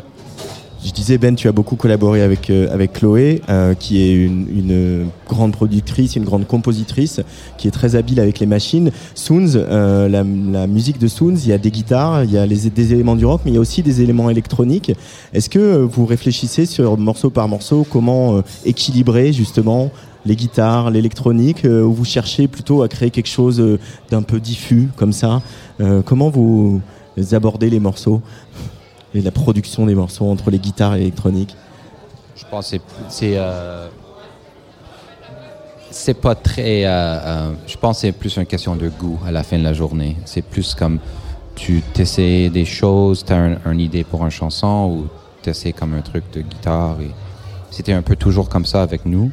je 0.85 0.91
disais 0.91 1.17
Ben, 1.17 1.35
tu 1.35 1.47
as 1.47 1.51
beaucoup 1.51 1.75
collaboré 1.75 2.21
avec 2.21 2.49
euh, 2.49 2.67
avec 2.73 2.93
Chloé, 2.93 3.41
euh, 3.49 3.73
qui 3.73 4.01
est 4.01 4.13
une, 4.13 4.47
une 4.49 5.07
grande 5.27 5.53
productrice, 5.53 6.15
une 6.15 6.23
grande 6.23 6.45
compositrice, 6.45 7.21
qui 7.57 7.67
est 7.67 7.71
très 7.71 7.95
habile 7.95 8.19
avec 8.19 8.39
les 8.39 8.45
machines. 8.45 8.91
Soons, 9.15 9.55
euh, 9.55 10.09
la, 10.09 10.23
la 10.23 10.67
musique 10.67 10.99
de 10.99 11.07
Soons, 11.07 11.35
il 11.35 11.47
y 11.47 11.53
a 11.53 11.57
des 11.57 11.71
guitares, 11.71 12.23
il 12.23 12.31
y 12.31 12.37
a 12.37 12.45
des 12.45 12.93
éléments 12.93 13.15
du 13.15 13.25
rock, 13.25 13.41
mais 13.45 13.51
il 13.51 13.55
y 13.55 13.57
a 13.57 13.61
aussi 13.61 13.81
des 13.81 14.01
éléments 14.01 14.29
électroniques. 14.29 14.91
Est-ce 15.33 15.49
que 15.49 15.59
euh, 15.59 15.85
vous 15.85 16.05
réfléchissez 16.05 16.65
sur 16.65 16.97
morceau 16.97 17.29
par 17.29 17.47
morceau 17.47 17.85
comment 17.89 18.37
euh, 18.37 18.41
équilibrer 18.65 19.33
justement 19.33 19.91
les 20.25 20.35
guitares, 20.35 20.89
l'électronique, 20.91 21.65
euh, 21.65 21.83
ou 21.83 21.93
vous 21.93 22.05
cherchez 22.05 22.47
plutôt 22.47 22.81
à 22.81 22.87
créer 22.87 23.09
quelque 23.09 23.27
chose 23.29 23.61
d'un 24.09 24.21
peu 24.21 24.39
diffus 24.39 24.89
comme 24.95 25.11
ça? 25.11 25.41
Comment 26.05 26.29
vous 26.29 26.81
abordez 27.33 27.69
les 27.69 27.81
morceaux? 27.81 28.21
Et 29.13 29.21
la 29.21 29.31
production 29.31 29.85
des 29.85 29.95
morceaux 29.95 30.29
entre 30.29 30.49
les 30.51 30.59
guitares 30.59 30.95
et 30.95 30.99
l'électronique 30.99 31.55
Je 32.35 32.43
pense 32.49 32.71
que 32.71 32.77
c'est- 32.77 32.81
c'est 33.09 33.35
euh, 33.37 33.87
pas 36.21 36.35
très. 36.35 36.85
euh, 36.85 36.89
euh, 36.89 37.51
je 37.67 37.77
pense 37.77 37.97
que 37.97 38.01
c'est 38.01 38.11
plus 38.11 38.35
une 38.37 38.45
question 38.45 38.75
de 38.75 38.89
goût 38.89 39.19
à 39.25 39.31
la 39.31 39.43
fin 39.43 39.57
de 39.59 39.63
la 39.63 39.73
journée. 39.73 40.17
C'est 40.25 40.41
plus 40.41 40.73
comme 40.73 40.99
tu 41.55 41.81
t'essaies 41.93 42.49
des 42.49 42.65
choses, 42.65 43.23
tu 43.23 43.31
as 43.33 43.57
une 43.65 43.79
idée 43.79 44.03
pour 44.03 44.23
une 44.25 44.31
chanson 44.31 44.89
ou 44.91 45.07
tu 45.43 45.49
essaies 45.51 45.73
comme 45.73 45.93
un 45.93 46.01
truc 46.01 46.23
de 46.33 46.41
guitare. 46.41 46.97
et 47.01 47.11
C'était 47.69 47.93
un 47.93 48.01
peu 48.01 48.15
toujours 48.15 48.49
comme 48.49 48.65
ça 48.65 48.81
avec 48.81 49.05
nous. 49.05 49.31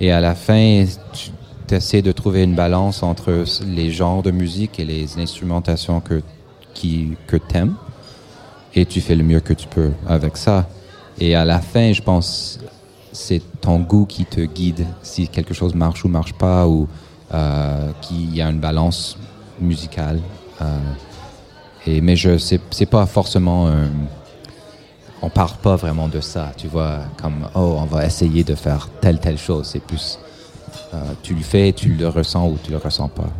Et 0.00 0.10
à 0.10 0.20
la 0.20 0.34
fin, 0.34 0.84
tu 1.12 1.30
essaies 1.74 2.02
de 2.02 2.10
trouver 2.10 2.42
une 2.42 2.56
balance 2.56 3.02
entre 3.04 3.44
les 3.64 3.92
genres 3.92 4.22
de 4.24 4.32
musique 4.32 4.80
et 4.80 4.84
les 4.84 5.18
instrumentations 5.20 6.00
que, 6.00 6.22
qui, 6.74 7.12
que 7.28 7.36
tu 7.36 7.56
aimes. 7.56 7.76
Et 8.74 8.86
tu 8.86 9.00
fais 9.00 9.14
le 9.14 9.24
mieux 9.24 9.40
que 9.40 9.52
tu 9.52 9.68
peux 9.68 9.92
avec 10.08 10.36
ça. 10.36 10.68
Et 11.18 11.34
à 11.34 11.44
la 11.44 11.60
fin, 11.60 11.92
je 11.92 12.02
pense, 12.02 12.58
c'est 13.12 13.42
ton 13.60 13.80
goût 13.80 14.06
qui 14.06 14.24
te 14.24 14.40
guide 14.40 14.86
si 15.02 15.28
quelque 15.28 15.54
chose 15.54 15.74
marche 15.74 16.04
ou 16.04 16.08
marche 16.08 16.32
pas, 16.32 16.66
ou 16.66 16.88
euh, 17.34 17.90
qu'il 18.00 18.34
y 18.34 18.40
a 18.40 18.48
une 18.48 18.60
balance 18.60 19.18
musicale. 19.60 20.20
Euh, 20.60 20.78
et, 21.86 22.00
mais 22.00 22.16
je 22.16 22.38
c'est 22.38 22.86
pas 22.86 23.06
forcément 23.06 23.70
on 25.22 25.30
parle 25.30 25.56
pas 25.62 25.76
vraiment 25.76 26.08
de 26.08 26.20
ça, 26.20 26.52
tu 26.56 26.66
vois, 26.66 26.98
comme 27.20 27.48
oh 27.54 27.76
on 27.78 27.84
va 27.84 28.04
essayer 28.04 28.42
de 28.42 28.56
faire 28.56 28.88
telle 29.00 29.20
telle 29.20 29.38
chose. 29.38 29.68
C'est 29.72 29.82
plus 29.82 30.18
euh, 30.92 30.98
tu 31.22 31.34
le 31.34 31.42
fais, 31.42 31.72
tu 31.72 31.94
le 31.94 32.08
ressens 32.08 32.48
ou 32.48 32.58
tu 32.62 32.72
le 32.72 32.76
ressens 32.76 33.08
pas. 33.08 33.30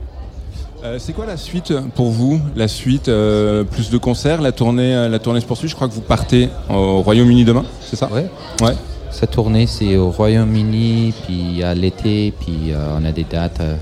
Euh, 0.84 0.96
c'est 0.98 1.12
quoi 1.12 1.26
la 1.26 1.36
suite 1.36 1.72
pour 1.94 2.10
vous 2.10 2.40
La 2.56 2.66
suite, 2.66 3.08
euh, 3.08 3.62
plus 3.62 3.90
de 3.90 3.98
concerts, 3.98 4.40
la 4.42 4.50
tournée, 4.50 4.94
euh, 4.94 5.08
la 5.08 5.18
tournée 5.20 5.40
se 5.40 5.46
poursuit. 5.46 5.68
Je 5.68 5.76
crois 5.76 5.86
que 5.88 5.92
vous 5.92 6.00
partez 6.00 6.48
au 6.68 7.02
Royaume-Uni 7.02 7.44
demain, 7.44 7.64
c'est 7.80 7.94
ça? 7.96 8.08
Ouais. 8.12 8.26
Ouais. 8.60 8.74
Cette 9.12 9.30
tournée, 9.30 9.66
c'est 9.68 9.96
au 9.96 10.10
Royaume-Uni, 10.10 11.14
puis 11.24 11.62
à 11.62 11.74
l'été, 11.74 12.32
puis 12.40 12.72
euh, 12.72 12.96
on 13.00 13.04
a 13.04 13.12
des 13.12 13.22
dates 13.24 13.60
euh, 13.60 13.76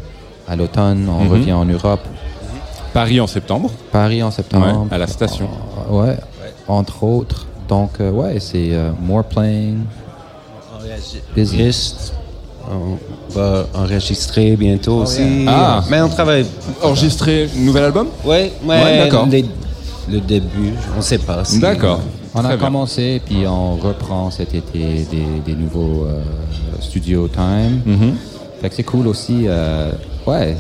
à 0.47 0.57
l'automne, 0.57 1.09
on 1.09 1.25
Mhm. 1.25 1.31
revient 1.33 1.53
en 1.55 1.65
Europe. 1.65 2.01
Paris 2.93 3.19
en 3.21 3.27
septembre. 3.27 3.71
Paris 3.93 4.23
en 4.23 4.31
septembre. 4.31 4.67
Ouais, 4.67 4.95
à 4.95 4.99
la 4.99 5.07
station. 5.07 5.49
Euh, 5.91 5.95
ouais, 6.07 6.17
entre 6.69 7.05
autres. 7.05 7.47
Donc, 7.69 7.93
euh, 8.01 8.11
ouais, 8.11 8.41
c'est 8.41 8.71
euh, 8.75 8.91
more 9.01 9.25
playing. 9.25 9.85
Enregistre. 11.35 12.13
On 12.73 12.99
va 13.35 13.67
enregistrer 13.75 14.57
bientôt 14.57 14.99
aussi. 15.03 15.45
Ah. 15.49 15.83
Mais 15.91 16.01
on 16.01 16.09
travaille. 16.09 16.47
Enregistrer 16.83 17.49
nouvel 17.57 17.85
album? 17.85 18.07
Ouais, 18.25 18.53
ouais, 18.65 18.83
Ouais, 18.85 18.99
d'accord. 18.99 19.27
les- 19.31 19.45
Le 20.11 20.19
début, 20.21 20.73
on 20.95 20.97
ne 20.99 21.03
sait 21.03 21.19
pas. 21.19 21.45
si- 21.45 21.59
D'accord. 21.61 22.01
On 22.35 22.45
a 22.45 22.57
commencé, 22.57 23.21
puis 23.25 23.47
on 23.47 23.77
reprend 23.77 24.31
cet 24.31 24.55
été 24.55 25.07
des, 25.11 25.27
des 25.45 25.53
nouveaux 25.55 26.05
euh, 26.07 26.23
studio 26.81 27.29
time. 27.29 27.81
Fait 28.61 28.69
que 28.69 28.75
c'est 28.75 28.83
cool 28.83 29.07
aussi. 29.09 29.45
euh, 29.47 29.93
ouais, 30.27 30.57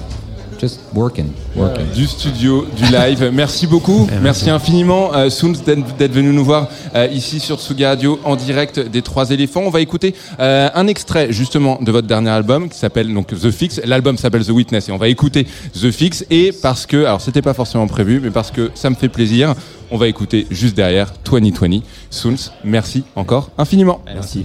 just 0.60 0.80
working. 0.94 1.32
working. 1.56 1.86
Du 1.94 2.06
studio, 2.06 2.66
du 2.76 2.84
live. 2.84 3.30
Merci 3.32 3.66
beaucoup. 3.66 4.06
Merci 4.22 4.50
infiniment, 4.50 5.14
euh, 5.14 5.30
Soons, 5.30 5.54
d'être 5.64 6.12
venu 6.12 6.32
nous 6.32 6.44
voir 6.44 6.68
euh, 6.94 7.06
ici 7.10 7.40
sur 7.40 7.58
Tsugi 7.58 7.86
Radio 7.86 8.20
en 8.24 8.36
direct 8.36 8.78
des 8.78 9.02
Trois 9.02 9.30
éléphants. 9.30 9.62
On 9.64 9.70
va 9.70 9.80
écouter 9.80 10.14
euh, 10.38 10.68
un 10.74 10.86
extrait 10.86 11.32
justement 11.32 11.78
de 11.80 11.90
votre 11.90 12.06
dernier 12.06 12.30
album 12.30 12.68
qui 12.68 12.78
s'appelle 12.78 13.12
donc 13.12 13.28
The 13.28 13.50
Fix. 13.50 13.80
L'album 13.84 14.18
s'appelle 14.18 14.44
The 14.44 14.50
Witness 14.50 14.88
et 14.88 14.92
on 14.92 14.98
va 14.98 15.08
écouter 15.08 15.46
The 15.80 15.90
Fix. 15.90 16.26
Et 16.30 16.52
parce 16.52 16.84
que, 16.84 17.04
alors 17.04 17.20
c'était 17.20 17.42
pas 17.42 17.54
forcément 17.54 17.86
prévu, 17.86 18.20
mais 18.22 18.30
parce 18.30 18.50
que 18.50 18.70
ça 18.74 18.90
me 18.90 18.94
fait 18.94 19.08
plaisir, 19.08 19.54
on 19.90 19.96
va 19.96 20.08
écouter 20.08 20.46
juste 20.50 20.76
derrière 20.76 21.12
2020. 21.30 21.80
Soons, 22.10 22.50
merci 22.64 23.04
encore 23.16 23.50
infiniment. 23.56 24.00
Merci. 24.06 24.44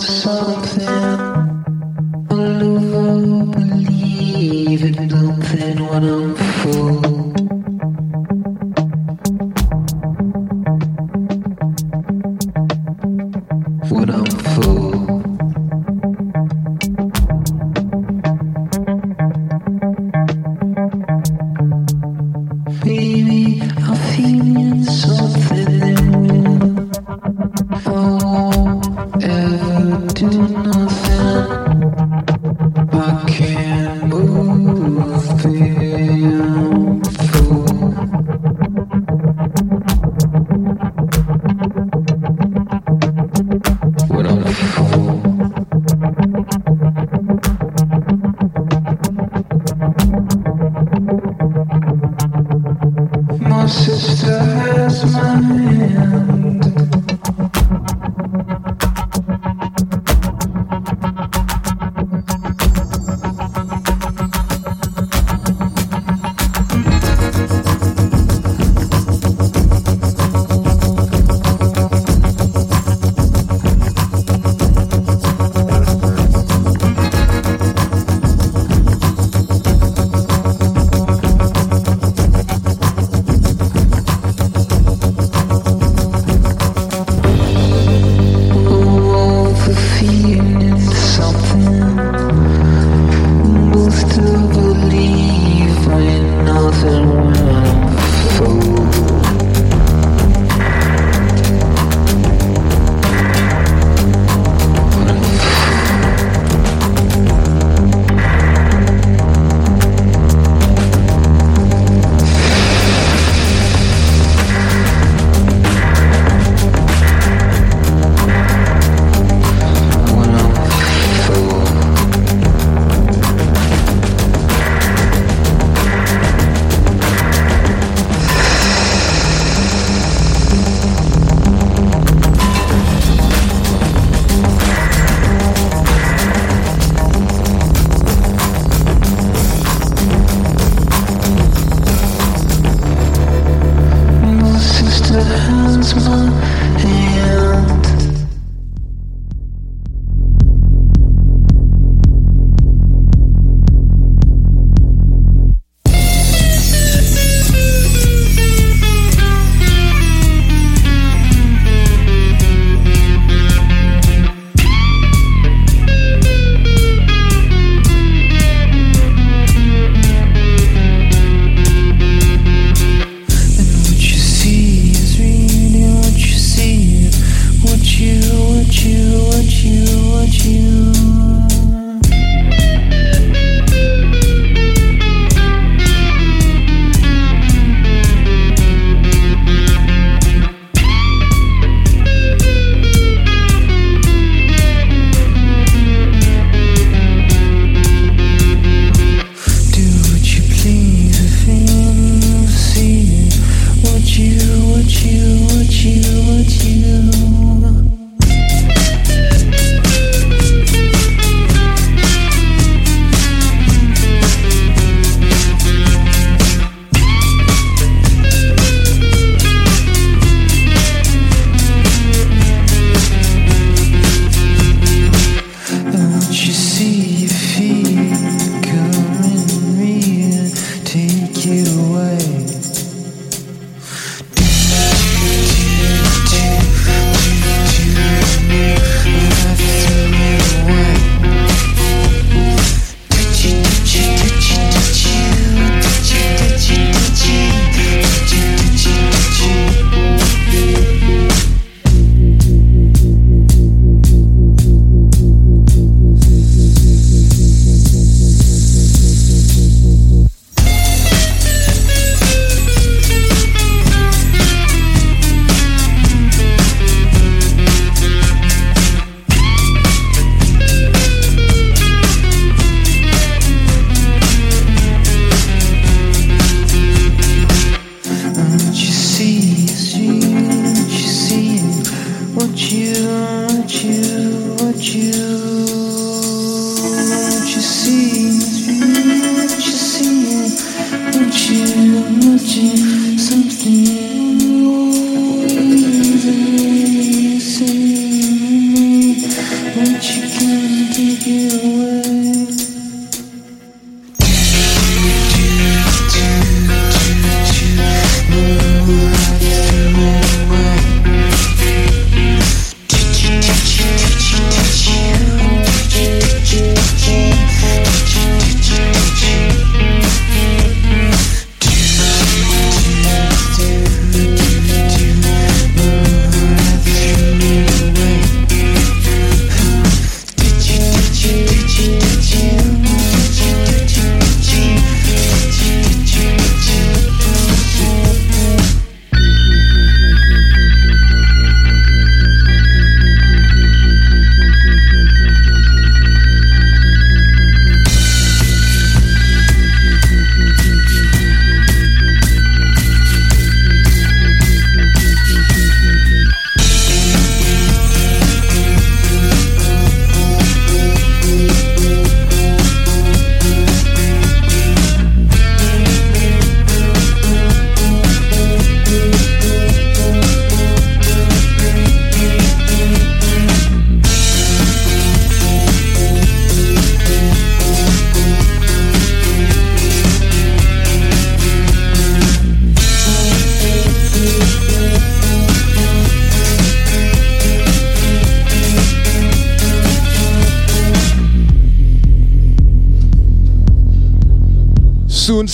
Something. 0.00 0.88
I'll 2.30 2.36
never 2.36 3.46
believe 3.52 4.84
in 4.84 5.10
something 5.10 5.86
when 5.86 6.04
I'm 6.04 6.34
full. 6.36 7.09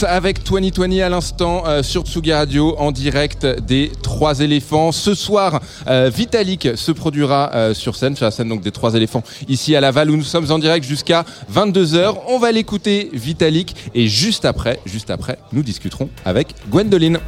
Avec 0.04 0.44
2020 0.44 1.00
à 1.04 1.08
l'instant 1.08 1.64
euh, 1.66 1.82
sur 1.82 2.02
Tsugi 2.02 2.32
Radio 2.32 2.74
en 2.78 2.92
direct 2.92 3.46
des 3.46 3.90
Trois 4.02 4.40
éléphants. 4.40 4.92
Ce 4.92 5.14
soir, 5.14 5.60
euh, 5.86 6.10
Vitalik 6.12 6.70
se 6.76 6.92
produira 6.92 7.50
euh, 7.54 7.74
sur 7.74 7.96
scène, 7.96 8.16
sur 8.16 8.24
la 8.24 8.30
scène 8.30 8.48
donc 8.48 8.62
des 8.62 8.72
Trois 8.72 8.94
éléphants 8.94 9.22
ici 9.48 9.76
à 9.76 9.80
Laval 9.80 10.10
où 10.10 10.16
nous 10.16 10.22
sommes 10.22 10.50
en 10.50 10.58
direct 10.58 10.84
jusqu'à 10.86 11.24
22h. 11.52 12.16
On 12.28 12.38
va 12.38 12.52
l'écouter 12.52 13.10
Vitalik 13.12 13.74
et 13.94 14.08
juste 14.08 14.44
après, 14.44 14.80
juste 14.86 15.10
après, 15.10 15.38
nous 15.52 15.62
discuterons 15.62 16.08
avec 16.24 16.48
Gwendoline. 16.70 17.18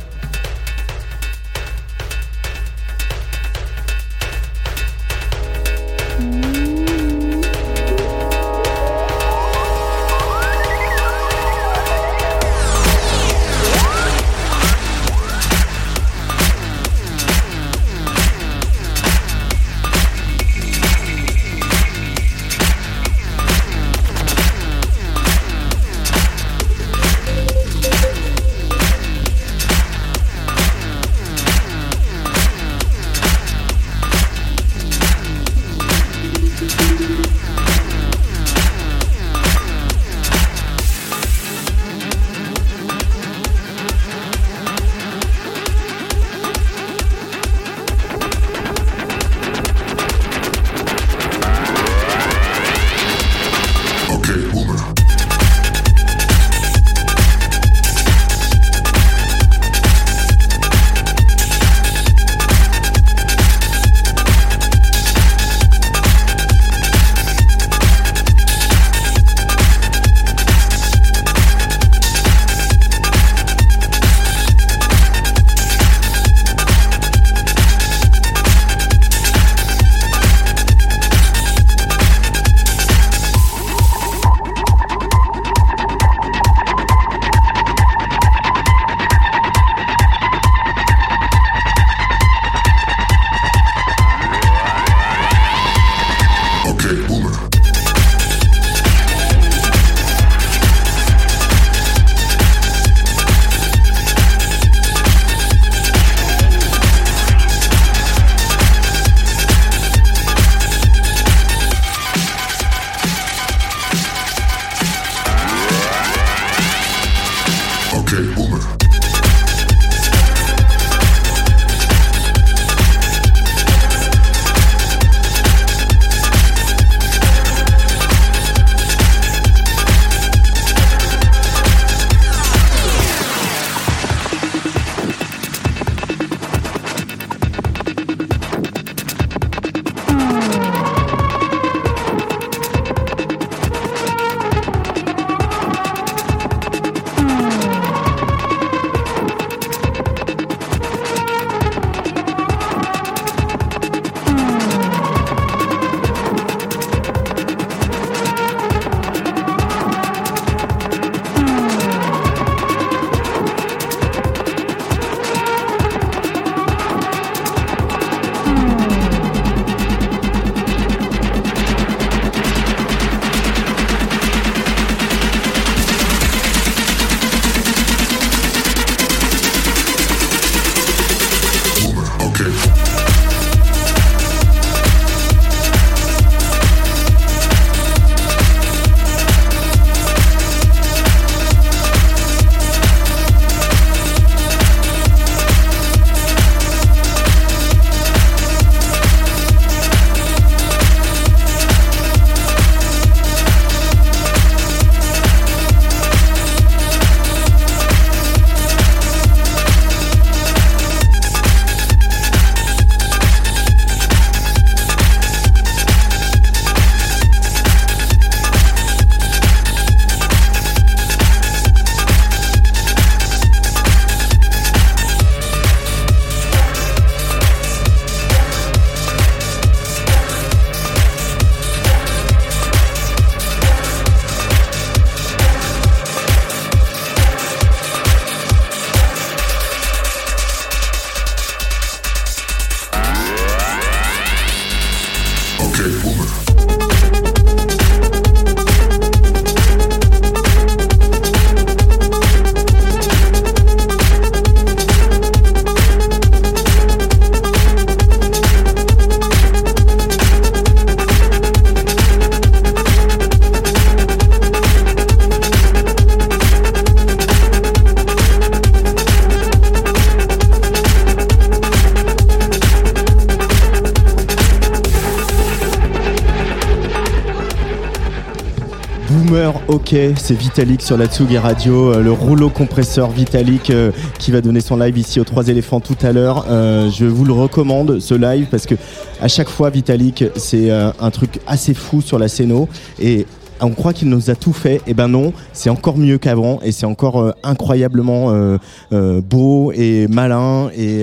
C'est 280.28 280.34
Vitalik 280.34 280.82
sur 280.82 280.98
la 280.98 281.06
Tsugi 281.06 281.38
Radio, 281.38 281.94
euh, 281.94 282.02
le 282.02 282.12
rouleau 282.12 282.50
compresseur 282.50 283.10
Vitalik 283.10 283.70
euh, 283.70 283.92
qui 284.18 284.30
va 284.30 284.42
donner 284.42 284.60
son 284.60 284.76
live 284.76 284.98
ici 284.98 285.20
aux 285.20 285.24
Trois 285.24 285.48
éléphants 285.48 285.80
tout 285.80 285.96
à 286.02 286.12
l'heure. 286.12 286.44
Euh, 286.50 286.90
je 286.90 287.06
vous 287.06 287.24
le 287.24 287.32
recommande 287.32 287.98
ce 287.98 288.12
live 288.12 288.46
parce 288.50 288.66
que 288.66 288.74
à 289.22 289.28
chaque 289.28 289.48
fois 289.48 289.70
Vitalik 289.70 290.24
c'est 290.36 290.70
un 290.70 291.10
truc 291.10 291.40
assez 291.46 291.72
fou 291.72 292.02
sur 292.02 292.18
la 292.18 292.28
scéno 292.28 292.68
et 293.00 293.24
on 293.62 293.70
croit 293.70 293.94
qu'il 293.94 294.10
nous 294.10 294.28
a 294.28 294.34
tout 294.34 294.52
fait, 294.52 294.82
et 294.86 294.92
ben 294.92 295.08
non, 295.08 295.32
c'est 295.54 295.70
encore 295.70 295.96
mieux 295.96 296.18
qu'avant 296.18 296.60
et 296.62 296.72
c'est 296.72 296.84
encore 296.84 297.22
euh, 297.22 297.32
incroyablement 297.42 298.30
euh, 298.30 298.58
euh, 298.92 299.22
beau 299.22 299.72
et 299.72 300.08
malin 300.08 300.68
et 300.76 301.00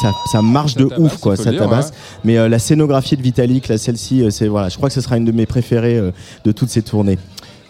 ça, 0.00 0.12
ça 0.32 0.40
marche 0.40 0.76
de 0.76 0.88
ouf 0.98 1.18
quoi, 1.18 1.36
ça 1.36 1.50
dire, 1.50 1.60
tabasse. 1.60 1.90
ouais. 1.90 1.96
Mais 2.24 2.48
la 2.48 2.58
scénographie 2.58 3.18
de 3.18 3.22
Vitalik, 3.22 3.68
là 3.68 3.76
celle-ci, 3.76 4.24
c'est 4.30 4.48
voilà, 4.48 4.70
je 4.70 4.78
crois 4.78 4.88
que 4.88 4.94
ce 4.94 5.02
sera 5.02 5.18
une 5.18 5.26
de 5.26 5.32
mes 5.32 5.44
préférées 5.44 6.00
de 6.42 6.52
toutes 6.52 6.70
ces 6.70 6.80
tournées. 6.80 7.18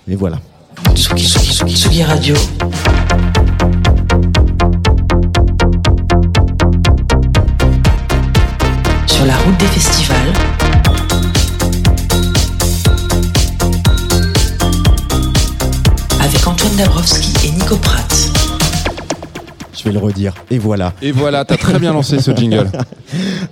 Et 0.08 0.14
voilà. 0.14 0.38
Tsugi, 0.94 1.24
Tsugi, 1.26 1.52
Tsugi, 1.52 1.74
Tsugi 1.74 2.02
Radio. 2.02 2.34
Sur 9.06 9.24
la 9.26 9.36
route 9.36 9.56
des 9.58 9.66
festivals. 9.66 10.32
Avec 16.20 16.46
Antoine 16.46 16.76
Dabrowski 16.76 17.32
et 17.46 17.50
Nico 17.50 17.76
Pratt. 17.76 18.21
Je 19.82 19.88
vais 19.88 19.92
le 19.94 19.98
redire. 19.98 20.32
Et 20.50 20.58
voilà. 20.58 20.92
Et 21.02 21.10
voilà, 21.10 21.44
t'as 21.44 21.56
très 21.56 21.78
bien 21.80 21.92
lancé 21.92 22.20
ce 22.20 22.30
jingle. 22.34 22.70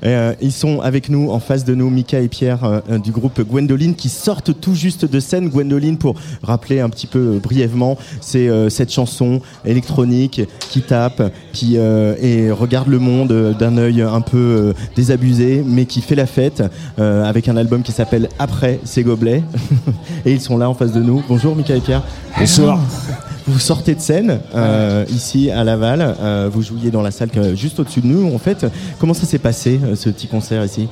Euh, 0.07 0.32
ils 0.40 0.52
sont 0.52 0.81
avec 0.81 1.11
nous, 1.11 1.31
en 1.31 1.40
face 1.40 1.66
de 1.66 1.74
nous, 1.74 1.90
Mika 1.90 2.20
et 2.20 2.28
Pierre 2.28 2.65
euh, 2.65 2.98
du 2.98 3.11
groupe 3.11 3.43
Gwendoline, 3.43 3.94
qui 3.94 4.09
sortent 4.09 4.59
tout 4.59 4.74
juste 4.74 5.05
de 5.05 5.20
scène. 5.20 5.51
Gwendoline, 5.51 5.98
pour 5.98 6.15
rappeler 6.43 6.81
un 6.81 6.89
petit 6.89 7.07
peu 7.07 7.19
euh, 7.19 7.39
brièvement, 7.39 7.98
c'est 8.23 8.48
euh, 8.48 8.70
cette 8.70 8.90
chanson 8.90 9.43
électronique 9.66 10.40
qui 10.70 10.81
tape, 10.81 11.31
qui 11.52 11.74
euh, 11.77 12.15
et 12.23 12.51
regarde 12.51 12.89
le 12.89 12.98
monde 12.98 13.32
euh, 13.32 13.52
d'un 13.52 13.77
œil 13.77 14.01
un 14.01 14.23
peu 14.23 14.39
euh, 14.39 14.73
désabusé, 14.97 15.62
mais 15.66 15.85
qui 15.85 16.01
fait 16.01 16.15
la 16.15 16.27
fête 16.27 16.62
euh, 16.98 17.23
avec 17.24 17.48
un 17.48 17.59
album 17.59 17.82
qui 17.82 17.93
s'appelle 17.93 18.31
Après 18.39 18.81
ces 18.85 19.02
gobelets. 19.02 19.43
et 20.24 20.32
ils 20.32 20.40
sont 20.40 20.57
là 20.57 20.70
en 20.70 20.74
face 20.74 20.93
de 20.93 21.01
nous. 21.01 21.23
Bonjour 21.28 21.55
Mika 21.55 21.77
et 21.77 21.81
Pierre. 21.81 22.02
Bonsoir. 22.39 22.81
Vous 23.47 23.59
sortez 23.59 23.95
de 23.95 24.01
scène 24.01 24.41
euh, 24.55 25.05
ici 25.11 25.51
à 25.51 25.65
Laval. 25.65 26.15
Euh, 26.21 26.49
vous 26.53 26.62
jouiez 26.62 26.91
dans 26.91 27.03
la 27.03 27.11
salle 27.11 27.31
que- 27.31 27.55
juste 27.55 27.81
au-dessus 27.81 28.01
de 28.01 28.07
nous. 28.07 28.33
En 28.35 28.39
fait, 28.39 28.67
comment 28.99 29.15
ça 29.15 29.27
s'est 29.27 29.39
passé 29.39 29.81
euh, 29.83 29.95
ce 29.97 30.09
petit 30.11 30.27
concert 30.29 30.65
ici? 30.65 30.89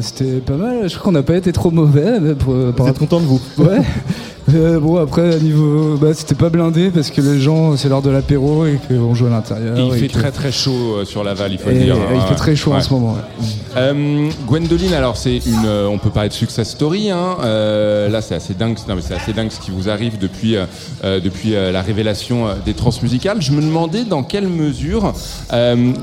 C'était 0.00 0.38
pas 0.40 0.54
mal, 0.56 0.88
je 0.88 0.94
crois 0.94 1.02
qu'on 1.04 1.12
n'a 1.12 1.22
pas 1.22 1.36
été 1.36 1.52
trop 1.52 1.70
mauvais. 1.70 2.34
Pour, 2.36 2.54
Vous 2.54 2.88
êtes 2.88 2.98
content 2.98 3.20
de 3.20 3.26
vous? 3.26 3.40
Ouais. 3.58 3.80
Euh, 4.52 4.78
bon, 4.78 4.98
après, 4.98 5.34
à 5.34 5.38
niveau. 5.38 5.96
Bah, 5.96 6.08
c'était 6.12 6.34
pas 6.34 6.50
blindé 6.50 6.90
parce 6.90 7.10
que 7.10 7.22
les 7.22 7.40
gens, 7.40 7.76
c'est 7.78 7.88
l'heure 7.88 8.02
de 8.02 8.10
l'apéro 8.10 8.66
et 8.66 8.78
qu'on 8.88 9.14
joue 9.14 9.26
à 9.26 9.30
l'intérieur. 9.30 9.74
Il 9.78 9.94
et 9.94 9.98
fait 10.00 10.08
que- 10.08 10.12
très 10.12 10.30
très 10.30 10.52
chaud 10.52 10.96
euh, 10.98 11.04
sur 11.06 11.24
Laval, 11.24 11.52
il 11.52 11.58
faut 11.58 11.70
Et- 11.70 11.74
le 11.74 11.80
dire. 11.84 11.96
il 12.14 12.20
fait 12.28 12.34
très 12.34 12.54
chaud 12.54 12.74
en 12.74 12.80
ce 12.80 12.92
moment, 12.92 13.16
Euh, 13.76 14.28
Gwendoline, 14.46 14.92
alors 14.92 15.16
c'est 15.16 15.38
une, 15.46 15.66
on 15.90 15.98
peut 15.98 16.10
parler 16.10 16.28
de 16.28 16.34
success 16.34 16.70
story. 16.70 17.10
Hein. 17.10 17.36
Là, 18.10 18.20
c'est 18.20 18.34
assez 18.34 18.54
dingue, 18.54 18.76
non, 18.88 18.96
mais 18.96 19.02
c'est 19.02 19.14
assez 19.14 19.32
dingue 19.32 19.50
ce 19.50 19.60
qui 19.60 19.70
vous 19.70 19.88
arrive 19.88 20.18
depuis 20.18 20.56
depuis 21.02 21.50
la 21.52 21.80
révélation 21.82 22.46
des 22.66 22.74
transmusicales. 22.74 23.40
Je 23.40 23.52
me 23.52 23.62
demandais 23.62 24.04
dans 24.04 24.22
quelle 24.22 24.46
mesure, 24.48 25.12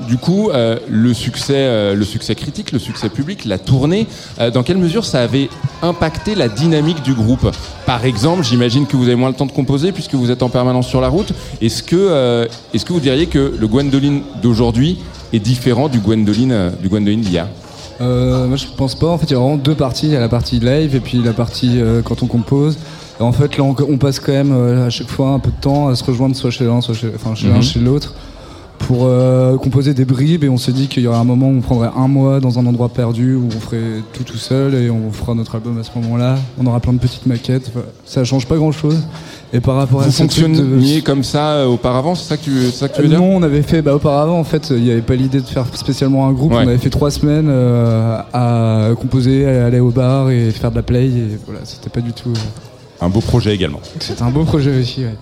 du 0.07 0.17
coup, 0.17 0.49
le 0.89 1.13
succès, 1.13 1.93
le 1.95 2.03
succès 2.05 2.35
critique, 2.35 2.71
le 2.71 2.79
succès 2.79 3.09
public, 3.09 3.45
la 3.45 3.59
tournée, 3.59 4.07
dans 4.53 4.63
quelle 4.63 4.77
mesure 4.77 5.05
ça 5.05 5.21
avait 5.21 5.49
impacté 5.81 6.35
la 6.35 6.49
dynamique 6.49 7.03
du 7.03 7.13
groupe? 7.13 7.49
Par 7.85 8.05
exemple, 8.05 8.30
j'imagine 8.41 8.85
que 8.87 8.95
vous 8.97 9.03
avez 9.05 9.15
moins 9.15 9.29
le 9.29 9.35
temps 9.35 9.45
de 9.45 9.51
composer 9.51 9.91
puisque 9.91 10.13
vous 10.15 10.31
êtes 10.31 10.43
en 10.43 10.49
permanence 10.49 10.87
sur 10.87 11.01
la 11.01 11.07
route. 11.09 11.33
Est-ce 11.61 11.83
que, 11.83 11.95
euh, 11.97 12.45
est-ce 12.73 12.85
que 12.85 12.93
vous 12.93 12.99
diriez 12.99 13.27
que 13.27 13.53
le 13.59 13.67
Gwendoline 13.67 14.21
d'aujourd'hui 14.41 14.99
est 15.33 15.39
différent 15.39 15.87
du 15.89 15.99
Gwendoline, 15.99 16.51
euh, 16.51 16.69
du 16.81 16.89
Gwendoline 16.89 17.21
d'hier? 17.21 17.47
Euh, 17.99 18.47
moi 18.47 18.57
je 18.57 18.65
pense 18.77 18.95
pas. 18.95 19.07
En 19.07 19.17
fait, 19.17 19.27
il 19.27 19.33
y 19.33 19.35
a 19.35 19.39
vraiment 19.39 19.57
deux 19.57 19.75
parties. 19.75 20.07
Il 20.07 20.13
y 20.13 20.15
a 20.15 20.19
la 20.19 20.29
partie 20.29 20.59
live 20.59 20.95
et 20.95 20.99
puis 20.99 21.19
la 21.23 21.33
partie 21.33 21.79
euh, 21.79 22.01
quand 22.01 22.23
on 22.23 22.27
compose. 22.27 22.77
Et 23.19 23.23
en 23.23 23.31
fait, 23.31 23.57
là, 23.57 23.63
on, 23.63 23.75
on 23.87 23.97
passe 23.97 24.19
quand 24.19 24.31
même 24.31 24.51
à 24.51 24.89
chaque 24.89 25.09
fois 25.09 25.29
un 25.29 25.39
peu 25.39 25.51
de 25.51 25.61
temps 25.61 25.87
à 25.89 25.95
se 25.95 26.03
rejoindre 26.03 26.35
soit 26.35 26.49
chez 26.49 26.65
l'un, 26.65 26.81
soit 26.81 26.95
chez, 26.95 27.11
enfin, 27.15 27.35
chez 27.35 27.47
l'un, 27.47 27.55
Mhm. 27.57 27.61
chez 27.63 27.79
l'autre 27.79 28.13
pour 28.87 29.05
euh, 29.05 29.57
composer 29.57 29.93
des 29.93 30.05
bribes. 30.05 30.43
Et 30.43 30.49
on 30.49 30.57
s'est 30.57 30.71
dit 30.71 30.87
qu'il 30.87 31.03
y 31.03 31.07
aurait 31.07 31.17
un 31.19 31.23
moment 31.23 31.47
où 31.47 31.57
on 31.57 31.61
prendrait 31.61 31.89
un 31.95 32.07
mois 32.07 32.39
dans 32.39 32.59
un 32.59 32.65
endroit 32.65 32.89
perdu 32.89 33.35
où 33.35 33.47
on 33.47 33.59
ferait 33.59 34.01
tout 34.13 34.23
tout 34.23 34.37
seul 34.37 34.75
et 34.75 34.89
on 34.89 35.11
fera 35.11 35.33
notre 35.35 35.55
album 35.55 35.77
à 35.79 35.83
ce 35.83 35.89
moment-là. 35.99 36.37
On 36.59 36.65
aura 36.65 36.79
plein 36.79 36.93
de 36.93 36.99
petites 36.99 37.25
maquettes. 37.25 37.71
Enfin, 37.75 37.85
ça 38.05 38.23
change 38.23 38.45
pas 38.47 38.55
grand-chose. 38.57 38.99
Et 39.53 39.59
par 39.59 39.75
rapport 39.75 40.01
à 40.01 40.05
Vous 40.05 40.11
ce 40.11 40.23
truc 40.23 40.51
de- 40.51 40.55
fonctionniez 40.55 41.01
comme 41.01 41.23
ça 41.23 41.51
euh, 41.55 41.65
auparavant, 41.67 42.15
c'est 42.15 42.27
ça 42.29 42.37
que 42.37 42.43
tu, 42.43 42.71
ça 42.71 42.87
que 42.87 42.95
tu 42.95 43.01
veux 43.01 43.09
dire? 43.09 43.19
Non, 43.19 43.35
on 43.35 43.43
avait 43.43 43.61
fait, 43.63 43.81
bah, 43.81 43.93
auparavant, 43.93 44.39
en 44.39 44.45
fait, 44.45 44.69
il 44.71 44.81
n'y 44.83 44.91
avait 44.91 45.01
pas 45.01 45.15
l'idée 45.15 45.41
de 45.41 45.45
faire 45.45 45.65
spécialement 45.73 46.25
un 46.27 46.31
groupe. 46.31 46.53
Ouais. 46.53 46.59
On 46.63 46.67
avait 46.69 46.77
fait 46.77 46.89
trois 46.89 47.11
semaines 47.11 47.47
euh, 47.49 48.17
à 48.31 48.89
composer, 48.95 49.45
à 49.45 49.65
aller 49.65 49.81
au 49.81 49.89
bar 49.89 50.29
et 50.29 50.51
faire 50.51 50.71
de 50.71 50.77
la 50.77 50.83
play. 50.83 51.07
Et 51.07 51.37
voilà, 51.45 51.59
c'était 51.65 51.89
pas 51.89 51.99
du 51.99 52.13
tout. 52.13 52.31
Un 53.01 53.09
beau 53.09 53.19
projet 53.19 53.53
également. 53.53 53.79
C'était 53.99 54.21
un 54.21 54.29
beau 54.29 54.43
projet 54.45 54.79
aussi, 54.79 55.01
ouais. 55.01 55.15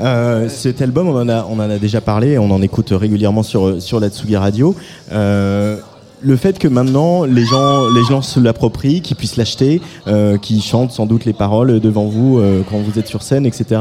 Euh, 0.00 0.48
cet 0.48 0.80
album, 0.82 1.08
on 1.08 1.16
en, 1.20 1.28
a, 1.28 1.46
on 1.48 1.54
en 1.54 1.70
a 1.70 1.78
déjà 1.78 2.00
parlé, 2.00 2.38
on 2.38 2.50
en 2.50 2.62
écoute 2.62 2.90
régulièrement 2.92 3.42
sur, 3.42 3.80
sur 3.82 4.00
la 4.00 4.08
Tsugi 4.08 4.36
Radio. 4.36 4.74
Euh, 5.12 5.76
le 6.20 6.36
fait 6.36 6.58
que 6.58 6.66
maintenant 6.66 7.24
les 7.24 7.44
gens, 7.44 7.88
les 7.88 8.02
gens 8.04 8.22
se 8.22 8.40
l'approprient, 8.40 9.00
qu'ils 9.02 9.16
puissent 9.16 9.36
l'acheter, 9.36 9.80
euh, 10.08 10.36
qu'ils 10.36 10.62
chantent 10.62 10.90
sans 10.90 11.06
doute 11.06 11.24
les 11.24 11.32
paroles 11.32 11.78
devant 11.80 12.06
vous 12.06 12.40
quand 12.68 12.78
vous 12.78 12.98
êtes 12.98 13.06
sur 13.06 13.22
scène, 13.22 13.46
etc. 13.46 13.80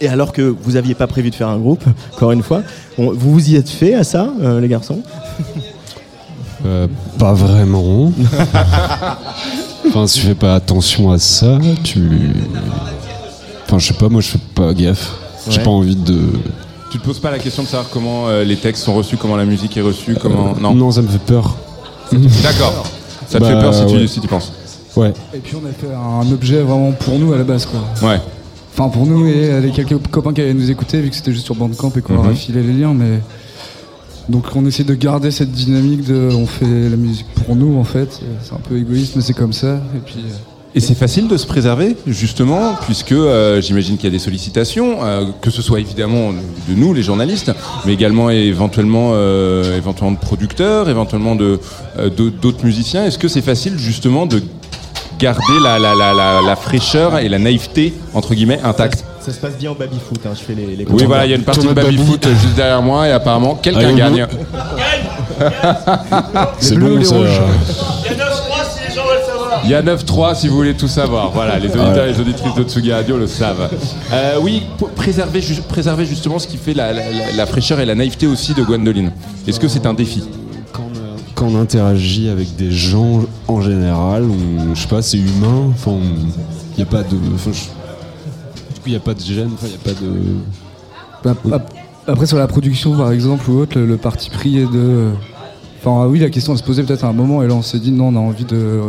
Et 0.00 0.08
alors 0.08 0.32
que 0.32 0.42
vous 0.42 0.76
aviez 0.76 0.94
pas 0.94 1.06
prévu 1.06 1.30
de 1.30 1.34
faire 1.34 1.48
un 1.48 1.58
groupe, 1.58 1.84
encore 2.14 2.32
une 2.32 2.42
fois, 2.42 2.62
on- 2.98 3.12
vous 3.12 3.32
vous 3.32 3.50
y 3.50 3.56
êtes 3.56 3.70
fait 3.70 3.94
à 3.94 4.04
ça, 4.04 4.28
les 4.60 4.68
garçons? 4.68 5.00
Pas 7.18 7.32
vraiment. 7.32 8.12
enfin, 9.88 10.06
si 10.06 10.20
tu 10.20 10.26
fais 10.26 10.34
pas 10.34 10.54
attention 10.56 11.10
à 11.12 11.18
ça, 11.18 11.58
tu. 11.84 12.00
Enfin, 13.66 13.78
je 13.78 13.86
sais 13.88 13.94
pas, 13.94 14.08
moi 14.08 14.20
je 14.20 14.28
fais 14.28 14.38
pas 14.54 14.72
gaffe. 14.74 15.12
J'ai 15.48 15.58
Ouais. 15.58 15.64
pas 15.64 15.70
envie 15.70 15.96
de. 15.96 16.18
Tu 16.90 16.98
te 16.98 17.04
poses 17.04 17.18
pas 17.18 17.30
la 17.30 17.38
question 17.38 17.62
de 17.62 17.68
savoir 17.68 17.88
comment 17.90 18.28
euh, 18.28 18.44
les 18.44 18.56
textes 18.56 18.84
sont 18.84 18.94
reçus, 18.94 19.16
comment 19.16 19.36
la 19.36 19.44
musique 19.44 19.76
est 19.76 19.80
reçue, 19.82 20.16
comment 20.20 20.54
non 20.60 20.74
Non, 20.74 20.90
ça 20.90 21.02
me 21.02 21.08
fait 21.08 21.18
peur. 21.18 21.56
D'accord. 22.12 22.84
Ça 23.28 23.40
te 23.40 23.44
fait 23.44 23.54
Bah, 23.54 23.60
peur 23.62 23.74
si 23.74 23.86
tu, 23.86 23.96
ouais. 23.96 24.06
si 24.06 24.20
tu 24.20 24.28
penses. 24.28 24.52
Ouais. 24.96 25.12
Et 25.34 25.38
puis 25.38 25.56
on 25.56 25.66
a 25.68 25.72
fait 25.72 25.92
un 25.94 26.32
objet 26.32 26.60
vraiment 26.62 26.92
pour 26.92 27.18
nous 27.18 27.32
à 27.32 27.36
la 27.38 27.44
base, 27.44 27.66
quoi. 27.66 27.80
Ouais. 28.08 28.20
Enfin, 28.72 28.88
pour 28.88 29.04
nous 29.06 29.26
et 29.26 29.50
euh, 29.50 29.60
les 29.60 29.70
quelques 29.72 29.98
copains 30.10 30.32
qui 30.32 30.40
allaient 30.42 30.54
nous 30.54 30.70
écouter, 30.70 31.00
vu 31.00 31.10
que 31.10 31.16
c'était 31.16 31.32
juste 31.32 31.44
sur 31.46 31.54
Bandcamp 31.54 31.92
et 31.96 32.02
qu'on 32.02 32.14
leur 32.14 32.24
a 32.26 32.28
Mhm. 32.28 32.36
filé 32.36 32.62
les 32.62 32.72
liens, 32.72 32.94
mais. 32.94 33.20
Donc 34.28 34.46
on 34.56 34.66
essaie 34.66 34.82
de 34.84 34.94
garder 34.94 35.30
cette 35.30 35.52
dynamique 35.52 36.04
de 36.04 36.28
on 36.32 36.46
fait 36.46 36.64
la 36.88 36.96
musique 36.96 37.26
pour 37.46 37.54
nous 37.54 37.78
en 37.78 37.84
fait, 37.84 38.20
c'est 38.42 38.52
un 38.54 38.58
peu 38.68 38.76
égoïste 38.76 39.14
mais 39.14 39.22
c'est 39.22 39.34
comme 39.34 39.52
ça 39.52 39.74
et 39.94 40.00
puis 40.04 40.16
euh, 40.18 40.32
Et 40.76 40.80
c'est 40.80 40.94
facile 40.94 41.26
de 41.26 41.38
se 41.38 41.46
préserver, 41.46 41.96
justement, 42.06 42.74
puisque 42.84 43.12
euh, 43.12 43.62
j'imagine 43.62 43.96
qu'il 43.96 44.04
y 44.04 44.08
a 44.08 44.10
des 44.10 44.18
sollicitations, 44.22 44.98
euh, 45.02 45.24
que 45.40 45.50
ce 45.50 45.62
soit 45.62 45.80
évidemment 45.80 46.32
de 46.32 46.74
nous, 46.74 46.92
les 46.92 47.02
journalistes, 47.02 47.50
mais 47.86 47.94
également 47.94 48.28
éventuellement, 48.28 49.12
euh, 49.14 49.74
éventuellement 49.78 50.12
de 50.12 50.20
producteurs, 50.20 50.90
éventuellement 50.90 51.34
de 51.34 51.58
euh, 51.98 52.10
de- 52.10 52.28
d'autres 52.28 52.62
musiciens. 52.62 53.06
Est-ce 53.06 53.16
que 53.18 53.26
c'est 53.26 53.40
facile, 53.40 53.78
justement, 53.78 54.26
de 54.26 54.42
garder 55.18 55.40
la, 55.64 55.78
la, 55.78 55.94
la, 55.94 56.12
la, 56.12 56.42
la 56.42 56.56
fraîcheur 56.56 57.18
et 57.20 57.30
la 57.30 57.38
naïveté, 57.38 57.94
entre 58.12 58.34
guillemets, 58.34 58.60
intacte? 58.62 59.02
Ça 59.20 59.32
se 59.32 59.38
passe 59.40 59.56
bien 59.58 59.70
au 59.70 59.74
baby-foot, 59.74 60.20
hein, 60.26 60.32
je 60.34 60.40
fais 60.44 60.54
les, 60.54 60.76
les 60.76 60.84
Oui, 60.88 61.04
voilà, 61.06 61.24
il 61.24 61.30
y 61.30 61.32
a 61.32 61.36
une 61.36 61.42
partie 61.42 61.66
de 61.66 61.72
baby-foot 61.72 62.28
juste 62.42 62.54
derrière 62.54 62.82
moi, 62.82 63.08
et 63.08 63.12
apparemment, 63.12 63.54
quelqu'un 63.54 63.90
on 63.92 63.96
gagne. 63.96 64.26
C'est 66.60 66.76
bon, 66.78 67.02
ça. 67.02 67.14
Il 69.66 69.70
y 69.70 69.74
a 69.74 69.82
9-3 69.82 70.34
si 70.36 70.46
vous 70.48 70.54
voulez 70.56 70.74
tout 70.74 70.86
savoir. 70.88 71.32
Voilà, 71.32 71.58
les 71.58 71.66
auditeurs 71.66 72.04
et 72.06 72.12
les 72.12 72.20
auditrices 72.20 72.54
de 72.54 72.62
Tsugi 72.62 72.92
Radio 72.92 73.18
le 73.18 73.26
savent. 73.26 73.68
Euh, 74.12 74.36
oui, 74.40 74.62
pour 74.78 74.90
préserver, 74.90 75.40
ju- 75.40 75.60
préserver 75.68 76.06
justement 76.06 76.38
ce 76.38 76.46
qui 76.46 76.56
fait 76.56 76.72
la, 76.72 76.92
la- 76.92 77.10
la- 77.10 77.32
la 77.32 77.46
fraîcheur 77.46 77.80
et 77.80 77.84
la 77.86 77.94
naïveté 77.96 78.26
aussi 78.28 78.54
de 78.54 78.62
Gwendoline. 78.62 79.10
Est-ce 79.46 79.58
que 79.58 79.66
c'est 79.68 79.84
un 79.86 79.94
défi? 79.94 80.22
Quand 81.34 81.48
on 81.48 81.60
interagit 81.60 82.28
avec 82.30 82.56
des 82.56 82.70
gens 82.70 83.22
en 83.48 83.60
général, 83.60 84.24
on, 84.24 84.74
je 84.74 84.80
sais 84.80 84.88
pas, 84.88 85.02
c'est 85.02 85.18
humain. 85.18 85.68
Enfin, 85.70 85.98
il 86.74 86.78
y 86.78 86.82
a 86.82 86.86
pas 86.86 87.02
de. 87.02 87.16
enfin, 87.34 87.50
je- 87.52 87.58
du 88.74 88.80
coup, 88.80 88.86
il 88.86 88.92
y 88.92 88.96
a 88.96 89.00
pas 89.00 89.12
de 89.14 89.20
gêne. 89.20 89.50
Enfin, 89.52 89.66
il 89.66 89.72
y 89.72 89.74
a 89.74 89.94
pas 89.94 90.00
de. 90.00 91.34
Bah, 91.50 91.56
ap- 91.56 91.72
Après, 92.06 92.24
sur 92.26 92.38
la 92.38 92.46
production, 92.46 92.96
par 92.96 93.10
exemple, 93.12 93.50
ou 93.50 93.58
autre, 93.58 93.78
le, 93.78 93.84
le 93.84 93.96
parti 93.96 94.30
pris 94.30 94.58
est 94.60 94.72
de. 94.72 95.10
Enfin, 95.84 96.06
oui, 96.06 96.20
la 96.20 96.30
question 96.30 96.52
elle 96.52 96.58
se 96.58 96.64
posait 96.64 96.84
peut-être 96.84 97.04
à 97.04 97.08
un 97.08 97.12
moment, 97.12 97.42
et 97.42 97.48
là, 97.48 97.54
on 97.54 97.62
s'est 97.62 97.80
dit 97.80 97.90
non, 97.92 98.08
on 98.08 98.16
a 98.16 98.20
envie 98.20 98.44
de, 98.46 98.80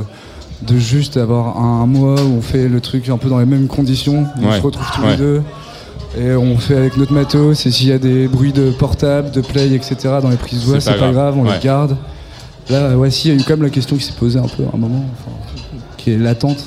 de 0.63 0.77
juste 0.77 1.17
avoir 1.17 1.57
un, 1.57 1.85
mois 1.85 2.15
où 2.21 2.33
on 2.37 2.41
fait 2.41 2.67
le 2.67 2.81
truc 2.81 3.09
un 3.09 3.17
peu 3.17 3.29
dans 3.29 3.39
les 3.39 3.45
mêmes 3.45 3.67
conditions, 3.67 4.25
on 4.41 4.47
Ouais, 4.49 4.57
se 4.57 4.61
retrouve 4.61 4.85
tous 4.95 5.01
ouais. 5.01 5.11
les 5.11 5.17
deux, 5.17 5.41
et 6.17 6.31
on 6.33 6.57
fait 6.57 6.75
avec 6.75 6.97
notre 6.97 7.13
matos, 7.13 7.65
et 7.65 7.71
s'il 7.71 7.87
y 7.89 7.91
a 7.91 7.99
des 7.99 8.27
bruits 8.27 8.53
de 8.53 8.71
portable, 8.71 9.29
de 9.31 9.41
play, 9.41 9.67
etc., 9.73 9.95
dans 10.21 10.29
les 10.29 10.37
prises 10.37 10.63
voix, 10.65 10.79
C'est 10.79 10.93
pas 10.93 10.99
pas 10.99 11.11
grave, 11.11 11.37
on 11.37 11.43
ouais. 11.45 11.53
les 11.53 11.59
garde. 11.63 11.95
Là, 12.69 12.89
si, 13.09 13.29
il 13.29 13.35
y 13.35 13.37
a 13.37 13.39
eu 13.39 13.43
quand 13.43 13.53
même 13.53 13.63
la 13.63 13.69
question 13.69 13.95
qui 13.95 14.03
s'est 14.03 14.13
posée 14.17 14.39
un 14.39 14.47
peu 14.47 14.63
à 14.63 14.75
un 14.75 14.77
moment, 14.77 15.05
enfin, 15.13 15.31
qui 15.97 16.11
est 16.11 16.17
latente. 16.17 16.65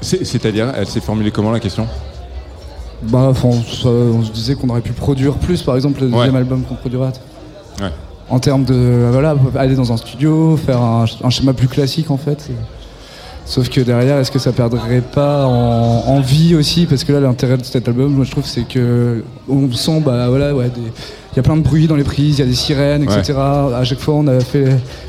C'est- 0.00 0.24
C'est-à-dire, 0.24 0.72
elle 0.76 0.86
s'est 0.86 1.00
formulée 1.00 1.30
comment 1.32 1.50
la 1.50 1.58
question? 1.60 1.86
Bah, 3.02 3.26
enfin, 3.30 3.48
on, 3.48 3.62
se- 3.62 3.88
on 3.88 4.22
se 4.22 4.30
disait 4.30 4.54
qu'on 4.54 4.68
aurait 4.68 4.80
pu 4.80 4.92
produire 4.92 5.34
plus, 5.34 5.62
par 5.62 5.74
exemple, 5.76 6.00
le 6.02 6.10
deuxième 6.10 6.36
album 6.36 6.62
qu'on 6.62 6.74
produira. 6.74 7.12
Ouais. 7.80 7.90
En 8.30 8.38
termes 8.40 8.64
de. 8.64 9.08
Voilà, 9.10 9.34
aller 9.56 9.74
dans 9.74 9.92
un 9.92 9.96
studio, 9.96 10.56
faire 10.56 10.80
un, 10.82 11.04
un 11.24 11.30
schéma 11.30 11.52
plus 11.54 11.68
classique 11.68 12.10
en 12.10 12.18
fait. 12.18 12.50
Sauf 13.46 13.70
que 13.70 13.80
derrière, 13.80 14.18
est-ce 14.18 14.30
que 14.30 14.38
ça 14.38 14.52
perdrait 14.52 15.00
pas 15.00 15.46
en, 15.46 16.04
en 16.06 16.20
vie 16.20 16.54
aussi? 16.54 16.84
Parce 16.84 17.02
que 17.04 17.12
là, 17.14 17.20
l'intérêt 17.20 17.56
de 17.56 17.64
cet 17.64 17.88
album, 17.88 18.12
moi 18.12 18.26
je 18.26 18.30
trouve, 18.30 18.44
c'est 18.44 18.68
que 18.68 19.24
on 19.48 19.72
sent, 19.72 20.02
bah 20.04 20.28
voilà, 20.28 20.54
ouais, 20.54 20.66
des- 20.68 20.82
il 21.32 21.36
y 21.36 21.38
a 21.38 21.42
plein 21.42 21.56
de 21.56 21.62
bruit 21.62 21.86
dans 21.86 21.94
les 21.96 22.04
prises, 22.04 22.36
il 22.36 22.40
y 22.40 22.42
a 22.42 22.46
des 22.46 22.54
sirènes, 22.54 23.04
etc. 23.20 23.38
À 23.38 23.84
chaque 23.84 24.00
fois, 24.00 24.14
on 24.14 24.26
a 24.26 24.40
fait. 24.40 24.66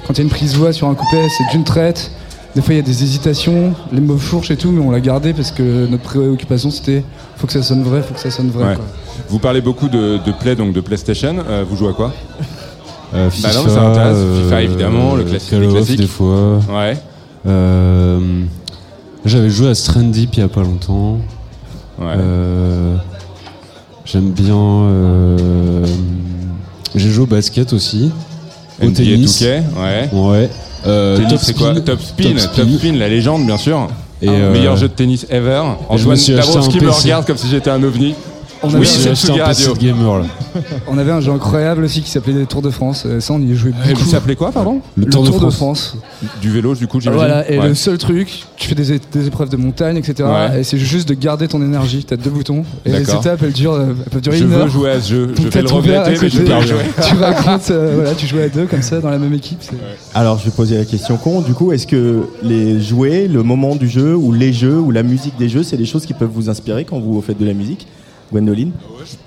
Quand 0.08 0.14
il 0.14 0.18
y 0.20 0.22
a 0.22 0.24
une 0.24 0.30
prise 0.30 0.56
voix 0.56 0.72
sur 0.72 0.88
un 0.88 0.94
couplet, 0.96 1.28
c'est 1.38 1.52
d'une 1.52 1.66
traite. 1.66 2.12
Des 2.56 2.62
fois, 2.62 2.74
il 2.74 2.78
y 2.78 2.80
a 2.80 2.84
des 2.84 3.04
hésitations, 3.04 3.74
les 3.92 4.02
mots 4.02 4.18
fourches 4.18 4.50
et 4.52 4.56
tout, 4.58 4.72
mais 4.72 4.82
on 4.82 4.90
l'a 4.92 5.02
gardé 5.02 5.34
parce 5.34 5.52
que 5.52 5.86
notre 5.88 6.04
préoccupation, 6.04 6.72
c'était 6.72 7.04
faut 7.36 7.46
que 7.46 7.54
ça 7.54 7.62
sonne 7.62 7.84
vrai, 7.84 8.02
faut 8.02 8.14
que 8.14 8.20
ça 8.20 8.32
sonne 8.32 8.50
vrai. 8.50 8.70
Ouais. 8.70 8.76
quoi. 8.76 8.86
Vous 9.28 9.40
parlez 9.40 9.62
beaucoup 9.62 9.88
de, 9.90 10.18
de 10.26 10.32
Play, 10.32 10.56
donc 10.56 10.72
de 10.74 10.80
PlayStation. 10.82 11.36
Euh, 11.48 11.64
vous 11.70 11.76
jouez 11.76 11.90
à 11.90 11.94
quoi? 11.94 12.14
Euh, 13.14 13.30
Bah 13.42 13.50
non, 13.56 13.64
mais 13.66 13.70
ça 13.72 13.82
m'intéresse. 13.82 14.18
FIFA, 14.44 14.56
euh, 14.56 14.60
évidemment, 14.60 15.16
le 15.16 15.24
classique 15.24 15.50
Call 15.50 15.62
des 15.62 15.68
of 15.68 15.74
classiques. 15.74 16.00
des 16.00 16.08
fois. 16.08 16.60
Ouais. 16.70 16.98
Euh, 17.48 18.20
J'avais 19.26 19.50
joué 19.50 19.70
à 19.70 19.76
Strandip 19.76 20.30
il 20.36 20.40
y 20.40 20.44
a 20.44 20.48
pas 20.48 20.62
longtemps. 20.62 21.18
Euh, 22.02 22.96
J'aime 24.06 24.32
bien. 24.32 24.56
euh, 24.56 25.86
J'ai 26.96 27.10
joué 27.10 27.24
au 27.24 27.28
basket 27.28 27.74
aussi. 27.74 28.12
Au 28.82 28.86
NBA 28.86 28.96
tennis. 28.96 29.42
2K, 29.42 29.46
ouais. 29.78 30.10
Ouais. 30.14 30.50
Euh, 30.88 31.18
tennis, 31.18 31.42
c'est 31.44 31.54
quoi 31.54 31.72
Spin. 31.74 31.82
Top 31.82 32.02
spin, 32.02 32.36
Top 32.56 32.68
spin, 32.78 32.94
la 32.94 33.10
légende, 33.10 33.46
bien 33.46 33.58
sûr. 33.58 33.88
Et, 34.22 34.28
euh, 34.30 34.52
meilleur 34.52 34.76
jeu 34.78 34.88
de 34.88 34.94
tennis 34.94 35.26
ever. 35.30 35.62
Antoine 35.90 36.18
Dabrowski 36.18 36.80
un 36.80 36.82
me 36.82 36.90
regarde 36.92 37.26
comme 37.26 37.38
si 37.38 37.48
j'étais 37.50 37.70
un 37.70 37.82
ovni. 37.84 38.16
On 38.62 38.68
oui, 38.70 38.76
avait- 38.76 38.86
c'est 38.86 39.30
un 39.32 39.46
PC 39.48 39.68
Radio. 39.68 39.74
de 39.74 39.80
gamer 39.80 40.20
là. 40.20 40.26
On 40.88 40.98
avait 40.98 41.12
un 41.12 41.22
jeu 41.22 41.32
incroyable 41.32 41.86
aussi 41.86 42.02
qui 42.02 42.10
s'appelait 42.10 42.34
les 42.34 42.46
Tours 42.46 42.62
de 42.62 42.70
France. 42.70 43.04
Euh, 43.06 43.20
Ça, 43.22 43.34
on 43.34 43.40
y 43.40 43.56
jouait 43.56 43.72
beaucoup. 43.72 44.02
Il 44.02 44.06
s'appelait 44.06 44.36
quoi, 44.36 44.52
pardon 44.52 44.82
Le, 44.98 45.06
Tour, 45.06 45.24
de, 45.24 45.50
France. 45.50 45.96
Du 46.42 46.50
vélo, 46.50 46.76
du 46.76 46.86
coup, 46.88 47.00
j'imagine. 47.00 47.20
Voilà, 47.20 47.50
et 47.50 47.58
Ouais. 47.58 47.70
le 47.70 47.76
seul 47.76 47.98
truc, 47.98 48.44
tu 48.58 48.68
fais 48.68 48.76
des, 48.76 48.92
épreuves 49.28 49.50
de 49.50 49.56
montagne, 49.56 49.96
etc. 49.98 50.28
Ouais. 50.28 50.60
Et 50.60 50.64
c'est 50.64 50.78
juste 50.78 51.08
de 51.08 51.14
garder 51.14 51.48
ton 51.48 51.62
énergie. 51.62 52.04
T'as 52.04 52.18
deux 52.18 52.30
boutons. 52.30 52.64
Et 52.86 52.92
les 52.92 53.02
étapes, 53.04 53.42
elles, 53.44 53.54
durent, 53.54 53.74
euh, 53.74 53.94
elles 54.06 54.10
peuvent 54.12 54.22
durer 54.22 54.38
Je 54.38 54.44
une 54.44 54.50
veux 54.50 54.58
heure. 54.58 54.68
jouer 54.70 54.92
à 54.92 55.02
ce 55.02 55.10
jeu. 55.10 55.34
Je 55.38 55.48
vais 55.48 55.62
le 55.62 55.68
regretter, 55.70 56.12
mais 56.22 56.30
je 56.30 56.42
vais 56.42 56.62
jouer. 56.68 56.78
Tu 57.08 57.16
racontes, 57.16 57.72
euh, 57.72 57.94
voilà, 57.96 58.14
tu 58.14 58.28
joues 58.28 58.40
à 58.40 58.50
deux 58.50 58.66
comme 58.66 58.82
ça 58.82 59.00
dans 59.00 59.10
la 59.10 59.18
même 59.20 59.34
équipe. 59.34 59.60
Alors, 60.14 60.38
je 60.38 60.46
vais 60.46 60.52
poser 60.52 60.78
la 60.78 60.86
question 60.86 61.16
con. 61.18 61.42
Du 61.42 61.54
coup, 61.54 61.72
est-ce 61.72 61.88
que 61.88 62.24
les 62.44 62.82
jouets, 62.82 63.28
le 63.28 63.42
moment 63.44 63.76
du 63.76 63.88
jeu, 63.88 64.16
ou 64.16 64.34
les 64.34 64.52
jeux, 64.52 64.78
ou 64.78 64.92
la 64.92 65.04
musique 65.04 65.38
des 65.38 65.48
jeux, 65.48 65.64
c'est 65.64 65.78
des 65.78 65.86
choses 65.86 66.06
qui 66.06 66.14
peuvent 66.14 66.30
vous 66.34 66.50
inspirer 66.50 66.84
quand 66.84 67.00
vous 67.00 67.22
faites 67.22 67.40
de 67.40 67.46
la 67.46 67.54
musique? 67.54 67.88
Gwendoline? 68.32 68.72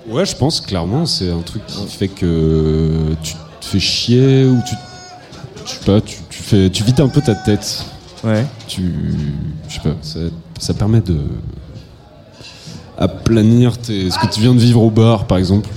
Ouais, 0.07 0.25
je 0.25 0.35
pense 0.35 0.61
clairement, 0.61 1.05
c'est 1.05 1.29
un 1.29 1.41
truc 1.41 1.65
qui 1.65 1.85
fait 1.87 2.07
que 2.07 3.13
tu 3.21 3.33
te 3.33 3.65
fais 3.65 3.79
chier 3.79 4.45
ou 4.45 4.59
tu. 4.67 4.75
Je 5.65 5.71
sais 5.71 5.85
pas, 5.85 6.01
tu, 6.01 6.17
tu 6.29 6.41
fais, 6.43 6.69
tu 6.69 6.83
vides 6.83 6.99
un 7.01 7.07
peu 7.07 7.21
ta 7.21 7.35
tête. 7.35 7.85
Ouais. 8.23 8.45
Tu. 8.67 8.93
Je 9.67 9.73
sais 9.73 9.79
pas, 9.81 9.95
ça, 10.01 10.19
ça 10.59 10.73
permet 10.73 11.01
de. 11.01 11.17
aplanir 12.97 13.77
tes, 13.77 14.09
ce 14.09 14.17
que 14.19 14.27
tu 14.33 14.41
viens 14.41 14.53
de 14.53 14.59
vivre 14.59 14.81
au 14.81 14.89
bar, 14.91 15.25
par 15.25 15.37
exemple, 15.37 15.67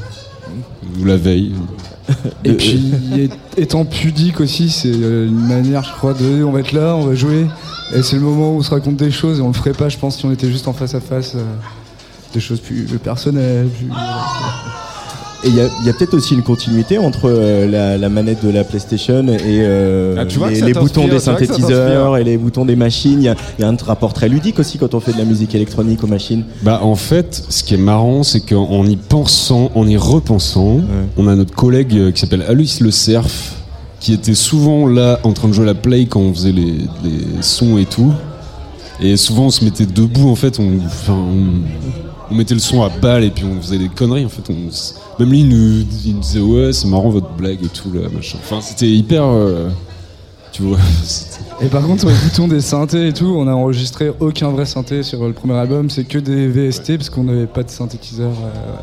ou 1.00 1.04
la 1.04 1.16
veille. 1.16 1.52
Et 2.44 2.50
Euh, 2.50 2.54
puis, 2.54 3.30
étant 3.56 3.84
pudique 3.84 4.40
aussi, 4.40 4.70
c'est 4.70 4.92
euh, 4.92 5.26
une 5.26 5.46
manière, 5.48 5.82
je 5.82 5.92
crois, 5.92 6.14
de 6.14 6.44
on 6.44 6.52
va 6.52 6.60
être 6.60 6.72
là, 6.72 6.94
on 6.94 7.04
va 7.04 7.14
jouer. 7.16 7.46
Et 7.94 8.02
c'est 8.02 8.16
le 8.16 8.22
moment 8.22 8.52
où 8.52 8.58
on 8.58 8.62
se 8.62 8.70
raconte 8.70 8.96
des 8.96 9.10
choses 9.10 9.38
et 9.38 9.42
on 9.42 9.48
le 9.48 9.52
ferait 9.54 9.72
pas, 9.72 9.88
je 9.88 9.96
pense, 9.98 10.16
si 10.18 10.24
on 10.24 10.30
était 10.32 10.50
juste 10.50 10.68
en 10.68 10.72
face 10.72 10.94
à 10.94 11.00
face. 11.00 11.34
Des 12.34 12.40
choses 12.40 12.60
plus 12.60 12.84
personnelles. 13.02 13.68
plus- 13.68 13.88
Et 15.44 15.48
il 15.48 15.54
y 15.54 15.60
a, 15.60 15.68
il 15.80 15.86
y 15.86 15.90
a 15.90 15.92
peut-être 15.92 16.14
aussi 16.14 16.34
une 16.34 16.42
continuité 16.42 16.98
entre 16.98 17.26
euh, 17.26 17.70
la, 17.70 17.98
la 17.98 18.08
manette 18.08 18.44
de 18.44 18.50
la 18.50 18.64
PlayStation 18.64 19.28
et 19.28 19.38
euh, 19.62 20.16
Ah, 20.18 20.24
les, 20.50 20.72
boutons 20.72 21.06
des 21.06 21.20
synthétiseurs 21.20 22.16
et 22.16 22.24
les 22.24 22.36
boutons 22.36 22.64
des 22.64 22.74
machines. 22.74 23.18
Il 23.20 23.24
y, 23.24 23.28
a, 23.28 23.36
il 23.58 23.62
y 23.62 23.64
a 23.64 23.68
un 23.68 23.76
rapport 23.76 24.12
très 24.12 24.28
ludique 24.28 24.58
aussi 24.58 24.78
quand 24.78 24.94
on 24.94 25.00
fait 25.00 25.12
de 25.12 25.18
la 25.18 25.24
musique 25.24 25.54
électronique 25.54 26.02
aux 26.02 26.06
machines. 26.08 26.44
Bah 26.62 26.80
en 26.82 26.96
fait, 26.96 27.44
ce 27.48 27.62
qui 27.62 27.74
est 27.74 27.78
marrant, 27.78 28.22
c'est 28.22 28.40
qu'en 28.40 28.84
y 28.86 28.96
pensant, 28.96 29.70
en 29.74 29.86
y 29.86 29.96
repensant, 29.96 30.80
on 31.16 31.28
a 31.28 31.36
notre 31.36 31.54
collègue 31.54 31.94
euh, 31.96 32.10
qui 32.12 32.20
s'appelle 32.22 32.44
Alice 32.48 32.80
Le 32.80 32.90
Cerf, 32.90 33.30
qui 34.00 34.14
était 34.14 34.34
souvent 34.34 34.88
là 34.88 35.20
en 35.22 35.32
train 35.32 35.48
de 35.48 35.52
jouer 35.52 35.64
à 35.64 35.66
la 35.66 35.74
play 35.74 36.06
quand 36.06 36.20
on 36.20 36.32
faisait 36.34 36.52
les, 36.52 36.72
les 37.04 37.42
sons 37.42 37.76
et 37.78 37.84
tout. 37.84 38.12
Et 39.00 39.16
souvent 39.18 39.44
on 39.44 39.50
se 39.50 39.64
mettait 39.64 39.86
debout 39.86 40.28
en 40.30 40.34
fait, 40.34 40.58
on, 40.58 40.78
enfin, 40.86 41.12
on, 41.12 41.44
on 42.30 42.34
mettait 42.34 42.54
le 42.54 42.60
son 42.60 42.82
à 42.82 42.88
balle 42.88 43.24
et 43.24 43.30
puis 43.30 43.44
on 43.44 43.60
faisait 43.60 43.78
des 43.78 43.88
conneries 43.88 44.24
en 44.24 44.28
fait. 44.28 44.42
On 44.50 44.54
même 45.18 45.30
lui 45.30 45.40
il 45.40 45.48
nous, 45.48 45.82
disait 46.20 46.40
ouais 46.40 46.72
c'est 46.72 46.88
marrant 46.88 47.10
votre 47.10 47.30
blague 47.30 47.62
et 47.64 47.68
tout 47.68 47.92
là 47.92 48.08
machin. 48.12 48.38
Enfin 48.42 48.60
c'était 48.60 48.88
hyper, 48.88 49.24
euh, 49.24 49.68
tu 50.52 50.62
vois. 50.62 50.78
Et 51.62 51.68
par 51.68 51.82
contre, 51.86 52.00
sur 52.00 52.10
les 52.10 52.14
boutons 52.16 52.48
des 52.48 52.60
synthés 52.60 53.08
et 53.08 53.12
tout, 53.14 53.34
on 53.34 53.48
a 53.48 53.52
enregistré 53.52 54.12
aucun 54.20 54.50
vrai 54.50 54.66
synthé 54.66 55.02
sur 55.02 55.26
le 55.26 55.32
premier 55.32 55.54
album, 55.54 55.88
c'est 55.88 56.04
que 56.04 56.18
des 56.18 56.48
VST 56.48 56.98
parce 56.98 57.08
qu'on 57.08 57.24
n'avait 57.24 57.46
pas 57.46 57.62
de 57.62 57.70
synthétiseur. 57.70 58.32
euh. 58.32 58.76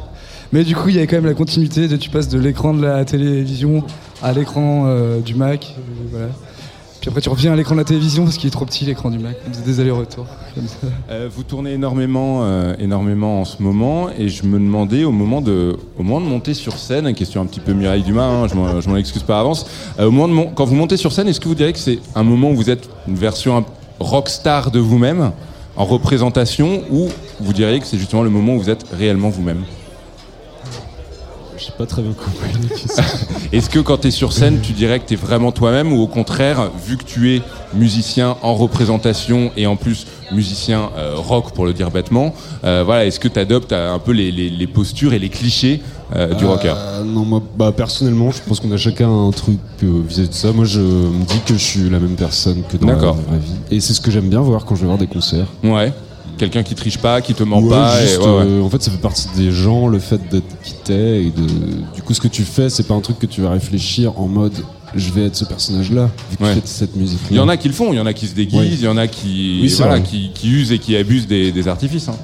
Mais 0.52 0.64
du 0.64 0.76
coup, 0.76 0.90
il 0.90 0.96
y 0.96 1.00
a 1.00 1.06
quand 1.06 1.18
même 1.18 1.26
la 1.28 1.36
continuité 1.36 1.88
de 1.88 1.98
tu 1.98 2.10
passes 2.10 2.30
de 2.30 2.40
l'écran 2.40 2.74
de 2.74 2.82
la 2.82 3.06
télévision 3.06 3.84
à 4.24 4.34
l'écran 4.34 4.86
euh, 4.88 5.20
du 5.20 5.36
Mac. 5.36 5.76
euh. 6.16 6.28
Puis 7.04 7.10
après, 7.10 7.20
tu 7.20 7.28
reviens 7.28 7.52
à 7.52 7.58
l'écran 7.58 7.76
de 7.76 7.82
la 7.82 7.84
télévision 7.84 8.24
parce 8.24 8.38
qu'il 8.38 8.48
est 8.48 8.52
trop 8.52 8.64
petit 8.64 8.86
l'écran 8.86 9.10
du 9.10 9.20
Mac. 9.20 9.36
Des 9.66 9.82
allers-retours. 9.82 10.26
Euh, 11.10 11.28
vous 11.36 11.44
tournez 11.44 11.74
énormément, 11.74 12.44
euh, 12.46 12.76
énormément 12.80 13.42
en 13.42 13.44
ce 13.44 13.62
moment, 13.62 14.08
et 14.18 14.30
je 14.30 14.46
me 14.46 14.58
demandais 14.58 15.04
au 15.04 15.12
moment 15.12 15.42
de, 15.42 15.76
au 16.00 16.04
moment 16.04 16.22
de 16.22 16.30
monter 16.32 16.54
sur 16.54 16.78
scène, 16.78 17.14
question 17.14 17.42
un 17.42 17.46
petit 17.46 17.60
peu 17.60 17.74
Mireille 17.74 18.04
Dumas, 18.04 18.24
hein, 18.24 18.48
je 18.48 18.56
m'en- 18.90 18.96
excuse 18.96 19.24
par 19.24 19.38
avance. 19.42 19.66
euh, 20.00 20.06
au 20.06 20.12
moment 20.12 20.30
de 20.30 20.34
mon- 20.34 20.48
quand 20.48 20.64
vous 20.64 20.76
montez 20.76 20.96
sur 20.96 21.12
scène, 21.12 21.28
est-ce 21.28 21.42
que 21.42 21.50
vous 21.50 21.56
diriez 21.56 21.74
que 21.74 21.80
c'est 21.80 22.00
un 22.16 22.24
moment 22.24 22.52
où 22.52 22.56
vous 22.56 22.70
êtes 22.70 22.88
une 23.10 23.16
version 23.16 23.66
rockstar 24.00 24.72
de 24.72 24.80
vous-même, 24.80 25.34
en 25.76 25.84
représentation, 25.84 26.84
ou 26.90 27.10
vous 27.42 27.52
diriez 27.52 27.82
que 27.82 27.86
c'est 27.86 27.98
justement 27.98 28.24
le 28.24 28.30
moment 28.30 28.54
où 28.56 28.60
vous 28.62 28.70
êtes 28.70 28.86
réellement 28.98 29.28
vous-même? 29.28 29.66
Je 31.64 31.68
sais 31.68 31.78
pas 31.78 31.86
très 31.86 32.02
bien 32.02 32.12
compris. 32.12 32.68
Est-ce 33.54 33.70
que 33.70 33.80
quand 33.80 33.98
tu 34.00 34.10
es 34.10 34.12
sur 34.12 34.34
scène, 34.34 34.60
tu 34.62 34.74
dirais 34.74 35.00
que 35.00 35.06
tu 35.08 35.14
es 35.14 35.18
vraiment 35.18 35.54
toi-même 35.54 35.94
ou 35.94 36.02
au 36.02 36.08
contraire, 36.08 36.70
vu 36.86 36.98
que 36.98 37.06
tu 37.06 37.34
es 37.36 37.42
musicien 37.74 38.36
en 38.42 38.54
représentation 38.54 39.50
et 39.56 39.66
en 39.66 39.78
plus 39.78 40.06
musicien 40.34 40.90
euh, 40.98 41.14
rock 41.16 41.54
pour 41.54 41.66
le 41.66 41.72
dire 41.72 41.90
bêtement, 41.90 42.34
euh, 42.66 42.84
voilà, 42.86 43.06
est-ce 43.06 43.18
que 43.20 43.30
tu 43.30 43.40
adoptes 43.40 43.72
un 43.72 44.00
peu 44.00 44.12
les, 44.12 44.30
les- 44.32 44.50
les 44.50 44.68
postures 44.68 45.14
et 45.14 45.20
les 45.20 45.30
clichés 45.30 45.82
euh, 46.16 46.34
du 46.34 46.44
Euh, 46.44 46.48
rocker? 46.50 46.76
Non, 47.06 47.24
moi, 47.24 47.42
bah, 47.58 47.72
personnellement, 47.72 48.32
je 48.32 48.42
pense 48.46 48.60
qu'on 48.60 48.72
a 48.74 48.78
chacun 48.78 49.10
un 49.10 49.32
truc 49.32 49.60
euh, 49.84 50.02
vis-à-vis 50.06 50.30
de 50.30 50.34
ça. 50.34 50.52
Moi, 50.52 50.66
je 50.66 50.82
me 50.82 51.24
dis 51.26 51.40
que 51.46 51.54
je 51.54 51.64
suis 51.64 51.90
la 51.90 52.00
même 52.00 52.16
personne 52.16 52.62
que 52.70 52.76
dans 52.76 52.88
la 52.88 52.96
D'accord. 52.96 53.16
vraie 53.16 53.38
vie. 53.40 53.54
Et 53.72 53.80
c'est 53.80 53.94
ce 53.94 54.02
que 54.02 54.12
j'aime 54.12 54.28
bien 54.30 54.42
voir 54.42 54.66
quand 54.66 54.76
je 54.76 54.82
vais 54.82 54.88
voir 54.88 54.98
des 55.00 55.08
concerts. 55.08 55.48
Ouais. 55.64 55.94
Quelqu'un 56.38 56.64
qui 56.64 56.76
triche 56.76 56.98
pas, 56.98 57.22
qui 57.22 57.34
te 57.34 57.44
ment 57.44 57.60
Ouais, 57.60 57.70
pas. 57.70 58.02
et- 58.02 58.08
juste, 58.08 58.20
ouais, 58.20 58.26
ouais. 58.26 58.44
euh, 58.46 58.62
en 58.62 58.70
fait, 58.70 58.82
ça 58.82 58.92
fait 58.92 58.98
partie 59.02 59.28
des 59.36 59.52
gens, 59.52 59.88
le 59.88 60.00
fait 60.00 60.20
d'être 60.32 60.62
qui 60.64 60.74
t'es 60.84 61.22
et 61.26 61.32
de. 61.32 61.46
Du 61.96 62.02
coup, 62.02 62.14
ce 62.14 62.22
que 62.22 62.28
tu 62.28 62.44
fais, 62.44 62.70
c'est 62.70 62.84
pas 62.88 62.94
un 62.96 63.02
truc 63.02 63.20
que 63.20 63.26
tu 63.28 63.42
vas 63.42 63.50
réfléchir 63.52 64.20
en 64.20 64.28
mode 64.28 64.54
je 64.96 65.12
vais 65.12 65.26
être 65.26 65.36
ce 65.36 65.46
personnage-là, 65.46 66.08
vu 66.30 66.38
que 66.38 66.44
Ouais. 66.44 66.54
tu 66.54 66.62
fais 66.62 66.68
cette 66.68 66.96
musique. 66.96 67.18
Il 67.32 67.38
y 67.38 67.40
en 67.40 67.50
a 67.50 67.58
qui 67.58 67.68
le 67.68 67.74
font, 67.74 67.92
il 67.94 67.96
y 67.96 68.00
en 68.00 68.06
a 68.06 68.14
qui 68.14 68.28
se 68.28 68.36
déguisent, 68.36 68.80
il 68.80 68.86
y 68.86 68.88
en 68.88 68.96
a 68.98 69.08
qui, 69.08 69.62
Oui, 69.64 69.68
c'est 69.70 69.78
voilà, 69.78 69.94
vrai. 70.00 70.04
qui, 70.08 70.30
qui 70.36 70.52
usent 70.52 70.72
et 70.72 70.78
qui 70.78 70.96
abusent 70.96 71.26
des, 71.26 71.52
des 71.52 71.68
artifices. 71.68 72.10
hein. 72.10 72.16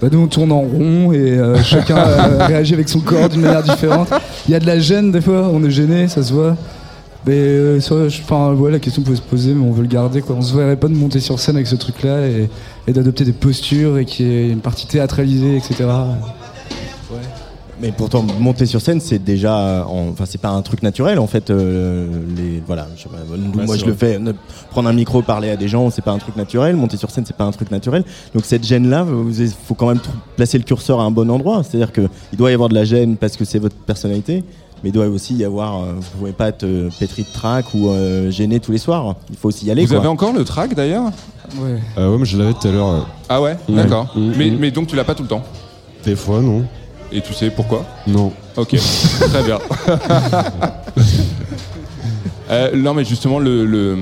Bah, 0.00 0.08
nous, 0.10 0.20
on 0.20 0.26
tourne 0.26 0.50
en 0.50 0.60
rond 0.62 1.12
et 1.12 1.18
euh, 1.18 1.62
chacun 1.62 1.98
euh, 1.98 2.46
réagit 2.46 2.72
avec 2.72 2.88
son 2.88 3.00
corps 3.00 3.28
d'une 3.28 3.42
manière 3.42 3.62
différente. 3.62 4.08
Il 4.48 4.52
y 4.52 4.54
a 4.54 4.60
de 4.60 4.66
la 4.66 4.78
gêne 4.78 5.12
des 5.12 5.20
fois, 5.20 5.50
on 5.52 5.62
est 5.62 5.70
gêné, 5.70 6.08
ça 6.08 6.22
se 6.22 6.32
voit. 6.32 6.56
Mais 7.26 7.32
euh, 7.34 7.80
sur- 7.80 8.08
je- 8.08 8.22
enfin, 8.22 8.54
ouais, 8.54 8.70
la 8.70 8.78
question 8.78 9.02
peut 9.02 9.16
se 9.16 9.20
poser, 9.22 9.52
mais 9.52 9.64
on 9.66 9.72
veut 9.72 9.82
le 9.82 9.88
garder. 9.88 10.22
Quoi. 10.22 10.36
On 10.36 10.42
se 10.42 10.54
verrait 10.56 10.76
pas 10.76 10.86
de 10.88 10.94
monter 10.94 11.18
sur 11.20 11.40
scène 11.40 11.56
avec 11.56 11.66
ce 11.66 11.74
truc-là 11.74 12.26
et, 12.28 12.48
et 12.86 12.92
d'adopter 12.92 13.24
des 13.24 13.32
postures 13.32 13.98
et 13.98 14.04
qu'il 14.04 14.26
y 14.26 14.30
ait 14.30 14.50
une 14.50 14.60
partie 14.60 14.86
théâtralisée, 14.86 15.56
etc. 15.56 15.86
Mais 17.78 17.92
pourtant, 17.92 18.24
monter 18.40 18.64
sur 18.64 18.80
scène, 18.80 19.00
c'est 19.00 19.18
déjà, 19.22 19.84
en- 19.86 20.08
enfin, 20.08 20.24
c'est 20.26 20.40
pas 20.40 20.48
un 20.48 20.62
truc 20.62 20.82
naturel 20.82 21.18
en 21.18 21.26
fait. 21.26 21.50
euh, 21.50 22.08
les, 22.34 22.62
voilà, 22.66 22.88
je 22.96 23.06
moi 23.66 23.76
je 23.76 23.84
le 23.84 23.92
fais. 23.92 24.18
ne- 24.18 24.32
prendre 24.70 24.88
un 24.88 24.94
micro, 24.94 25.20
parler 25.20 25.50
à 25.50 25.56
des 25.56 25.68
gens, 25.68 25.90
c'est 25.90 26.00
pas 26.00 26.12
un 26.12 26.18
truc 26.18 26.36
naturel. 26.36 26.74
Monter 26.74 26.96
sur 26.96 27.10
scène, 27.10 27.24
c'est 27.26 27.36
pas 27.36 27.44
un 27.44 27.50
truc 27.50 27.70
naturel. 27.70 28.02
Donc 28.34 28.46
cette 28.46 28.64
gêne-là, 28.64 29.04
il 29.38 29.50
faut 29.66 29.74
quand 29.74 29.88
même 29.88 30.00
placer 30.36 30.56
le 30.56 30.64
curseur 30.64 31.00
à 31.00 31.04
un 31.04 31.10
bon 31.10 31.28
endroit. 31.30 31.62
C'est-à-dire 31.64 31.92
que 31.92 32.08
il 32.32 32.38
doit 32.38 32.50
y 32.50 32.54
avoir 32.54 32.70
de 32.70 32.74
la 32.74 32.84
gêne 32.84 33.16
parce 33.16 33.36
que 33.36 33.44
c'est 33.44 33.58
votre 33.58 33.76
personnalité, 33.76 34.42
mais 34.86 34.90
il 34.90 34.92
doit 34.92 35.06
aussi 35.08 35.34
y 35.34 35.44
avoir. 35.44 35.82
euh, 35.82 35.94
vous 35.96 36.18
pouvez 36.18 36.30
pas 36.30 36.46
être 36.46 36.62
euh, 36.62 36.90
pétri 37.00 37.24
de 37.24 37.32
trac 37.32 37.74
ou 37.74 37.88
euh, 37.88 38.30
gêné 38.30 38.60
tous 38.60 38.70
les 38.70 38.78
soirs. 38.78 39.16
Il 39.30 39.36
faut 39.36 39.48
aussi 39.48 39.66
y 39.66 39.70
aller. 39.72 39.82
Vous 39.82 39.88
quoi. 39.88 39.98
avez 39.98 40.06
encore 40.06 40.32
le 40.32 40.44
track 40.44 40.74
d'ailleurs? 40.76 41.06
Ouais. 41.58 41.80
Euh, 41.98 42.12
ouais, 42.12 42.18
mais 42.18 42.24
je 42.24 42.38
l'avais 42.38 42.52
tout 42.52 42.68
à 42.68 42.70
l'heure. 42.70 42.88
euh. 42.88 43.00
Ah 43.28 43.42
ouais, 43.42 43.56
Ouais. 43.68 43.74
D'accord. 43.74 44.12
Mm, 44.14 44.32
Mais, 44.36 44.48
mm. 44.50 44.56
mais 44.60 44.70
donc 44.70 44.86
tu 44.86 44.94
l'as 44.94 45.02
pas 45.02 45.16
tout 45.16 45.24
le 45.24 45.28
temps? 45.28 45.42
Des 46.04 46.14
fois, 46.14 46.40
non. 46.40 46.64
Et 47.10 47.20
tu 47.20 47.32
sais 47.34 47.50
pourquoi? 47.50 47.84
Non. 48.06 48.32
Ok, 48.56 48.76
très 49.20 49.42
bien. 49.42 49.58
Euh, 52.48 52.76
non, 52.76 52.94
mais 52.94 53.04
justement, 53.04 53.40
le, 53.40 53.66
le- 53.66 53.98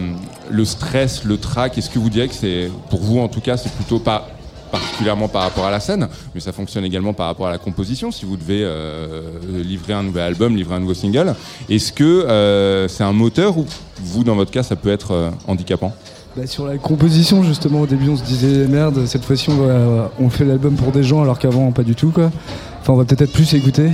le 0.51 0.65
stress, 0.67 1.25
le 1.25 1.39
trac, 1.39 1.79
est-ce 1.79 1.89
que 1.89 1.99
vous 1.99 2.11
diriez 2.11 2.29
que 2.29 2.35
c'est, 2.35 2.71
pour 2.91 3.01
vous 3.01 3.19
en 3.19 3.29
tout 3.29 3.41
cas, 3.41 3.57
c'est 3.57 3.73
plutôt 3.73 3.99
pas 4.01 4.29
particulièrement 4.75 5.29
par 5.29 5.43
rapport 5.43 5.67
à 5.67 5.71
la 5.71 5.79
scène, 5.79 6.09
mais 6.35 6.41
ça 6.41 6.53
fonctionne 6.53 6.85
également 6.85 7.13
par 7.13 7.27
rapport 7.27 7.47
à 7.47 7.51
la 7.51 7.59
composition. 7.59 8.11
Si 8.11 8.25
vous 8.25 8.37
devez 8.37 8.63
euh, 8.65 9.23
livrer 9.49 9.93
un 9.93 10.03
nouvel 10.03 10.25
album, 10.25 10.57
livrer 10.57 10.75
un 10.75 10.81
nouveau 10.81 10.95
single, 10.95 11.35
est-ce 11.69 11.93
que 11.93 12.03
euh, 12.05 12.89
c'est 12.89 13.05
un 13.05 13.13
moteur 13.13 13.57
ou 13.57 13.67
vous, 14.03 14.25
dans 14.25 14.35
votre 14.35 14.51
cas, 14.51 14.65
ça 14.65 14.75
peut 14.75 14.91
être 14.91 15.13
euh, 15.13 15.31
handicapant? 15.47 15.95
Bah, 16.37 16.47
sur 16.49 16.67
la 16.67 16.77
composition, 16.79 17.45
justement, 17.45 17.83
au 17.83 17.87
début, 17.87 18.09
on 18.09 18.17
se 18.17 18.25
disait 18.25 18.67
merde, 18.67 19.07
cette 19.07 19.25
fois-ci, 19.25 19.49
on, 19.51 20.09
on 20.19 20.29
fait 20.29 20.45
l'album 20.45 20.75
pour 20.75 20.91
des 20.91 21.05
gens, 21.05 21.23
alors 21.23 21.39
qu'avant, 21.39 21.71
pas 21.71 21.85
du 21.85 21.95
tout, 21.95 22.11
quoi. 22.11 22.33
Enfin, 22.81 22.95
on 22.95 22.97
va 22.97 23.05
peut-être 23.05 23.23
être 23.23 23.33
plus 23.33 23.55
écouté. 23.55 23.91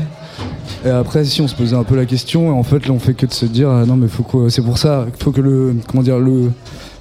Et 0.87 0.89
après, 0.89 1.25
si 1.27 1.43
on 1.43 1.49
se 1.49 1.55
posait 1.55 1.77
un 1.77 1.85
peu 1.85 1.95
la 1.95 2.07
question, 2.07 2.59
en 2.59 2.63
fait, 2.63 2.87
là, 2.87 2.95
on 2.95 2.99
fait 2.99 3.13
que 3.13 3.27
de 3.27 3.35
se 3.35 3.45
dire, 3.45 3.69
ah, 3.69 3.85
non, 3.85 3.97
mais 3.97 4.09
faut 4.09 4.49
c'est 4.49 4.63
pour 4.63 4.79
ça, 4.79 5.07
faut 5.19 5.31
que 5.31 5.43
le, 5.43 5.77
comment 5.87 6.03
dire, 6.03 6.19
le, 6.19 6.51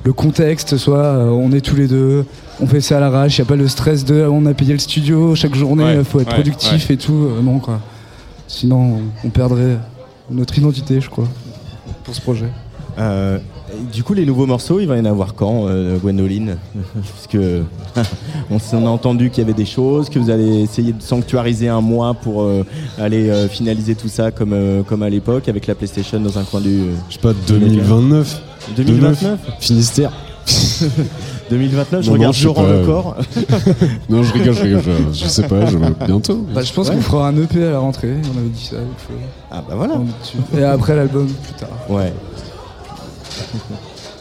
le 0.04 0.14
contexte 0.14 0.78
soit, 0.78 0.98
euh, 0.98 1.30
on 1.30 1.52
est 1.52 1.62
tous 1.62 1.76
les 1.76 1.88
deux, 1.88 2.26
on 2.62 2.68
fait 2.68 2.82
ça 2.82 2.98
à 2.98 3.00
l'arrache, 3.00 3.38
il 3.38 3.42
n'y 3.42 3.48
a 3.48 3.50
pas 3.50 3.56
le 3.56 3.68
stress 3.68 4.06
de, 4.06 4.22
on 4.30 4.46
a 4.46 4.54
payé 4.54 4.74
le 4.74 4.80
studio 4.80 5.36
chaque 5.36 5.56
journée, 5.56 5.84
Ouais, 5.84 5.98
il 5.98 6.04
faut 6.06 6.20
être 6.20 6.28
ouais, 6.28 6.34
productif 6.34 6.88
ouais. 6.90 6.96
et 6.96 6.98
tout, 6.98 7.14
euh, 7.38 7.42
non, 7.42 7.60
quoi. 7.60 7.80
Sinon, 8.48 9.00
on, 9.24 9.28
on 9.28 9.30
perdrait 9.30 9.78
notre 10.32 10.58
identité, 10.58 11.02
je 11.02 11.10
crois, 11.10 11.28
pour 12.04 12.16
ce 12.16 12.22
projet. 12.22 12.48
Du 13.92 14.04
coup, 14.04 14.14
les 14.14 14.26
nouveaux 14.26 14.46
morceaux, 14.46 14.80
il 14.80 14.88
va 14.88 14.98
y 14.98 15.00
en 15.00 15.06
avoir 15.06 15.34
quand, 15.36 15.68
euh, 15.68 15.98
Gwendoline 15.98 16.58
Parce 16.94 17.28
que 17.28 17.62
on, 18.52 18.86
a 18.86 18.90
entendu 18.90 19.30
qu'il 19.30 19.42
y 19.44 19.46
avait 19.46 19.54
des 19.54 19.66
choses, 19.66 20.10
que 20.10 20.20
vous 20.20 20.30
allez 20.30 20.62
essayer 20.62 20.94
de 20.94 21.02
sanctuariser 21.02 21.70
un 21.70 21.82
mois 21.82 22.14
pour 22.14 22.44
euh, 22.44 22.64
aller 22.98 23.30
euh, 23.30 23.48
finaliser 23.48 23.96
tout 23.96 24.08
ça 24.10 24.32
comme, 24.32 24.54
euh, 24.54 24.84
comme 24.84 25.04
à 25.04 25.10
l'époque 25.10 25.48
avec 25.50 25.68
la 25.68 25.76
PlayStation 25.76 26.20
dans 26.20 26.38
un 26.38 26.44
coin 26.44 26.62
du. 26.62 26.80
Je 27.10 27.14
sais 27.16 27.20
pas, 27.20 27.34
2029. 27.48 28.42
2029 28.76 29.40
Finistère. 29.60 30.12
2029, 31.50 32.04
je 32.04 32.10
Non, 32.10 32.14
non, 32.14 32.20
regarde 32.20 32.34
je 32.36 32.40
sais 32.40 32.46
Laurent 32.46 32.64
pas. 32.64 32.74
le 32.74 32.86
corps. 32.86 33.16
non, 34.10 34.24
je 34.24 34.34
rigole, 34.34 34.54
je 34.54 34.62
rigole. 34.62 34.82
Je, 35.14 35.26
sais 35.28 35.44
pas, 35.44 35.66
je, 35.66 35.78
bientôt. 36.06 36.46
Bah, 36.54 36.62
je 36.62 36.72
pense 36.74 36.90
Ouais. 36.90 36.96
qu'on 36.96 37.02
fera 37.02 37.28
un 37.28 37.38
EP 37.38 37.64
à 37.64 37.72
la 37.72 37.80
rentrée, 37.80 38.14
on 38.34 38.38
avait 38.38 38.50
dit 38.50 38.66
ça. 38.66 38.78
il 38.78 39.02
faut- 39.04 39.20
Ah 39.52 39.64
bah 39.68 39.76
voilà. 39.76 39.96
Et 40.58 40.64
après 40.64 40.96
l'album 40.96 41.28
plus 41.28 41.54
tard. 41.54 41.70
Ouais. 41.90 42.14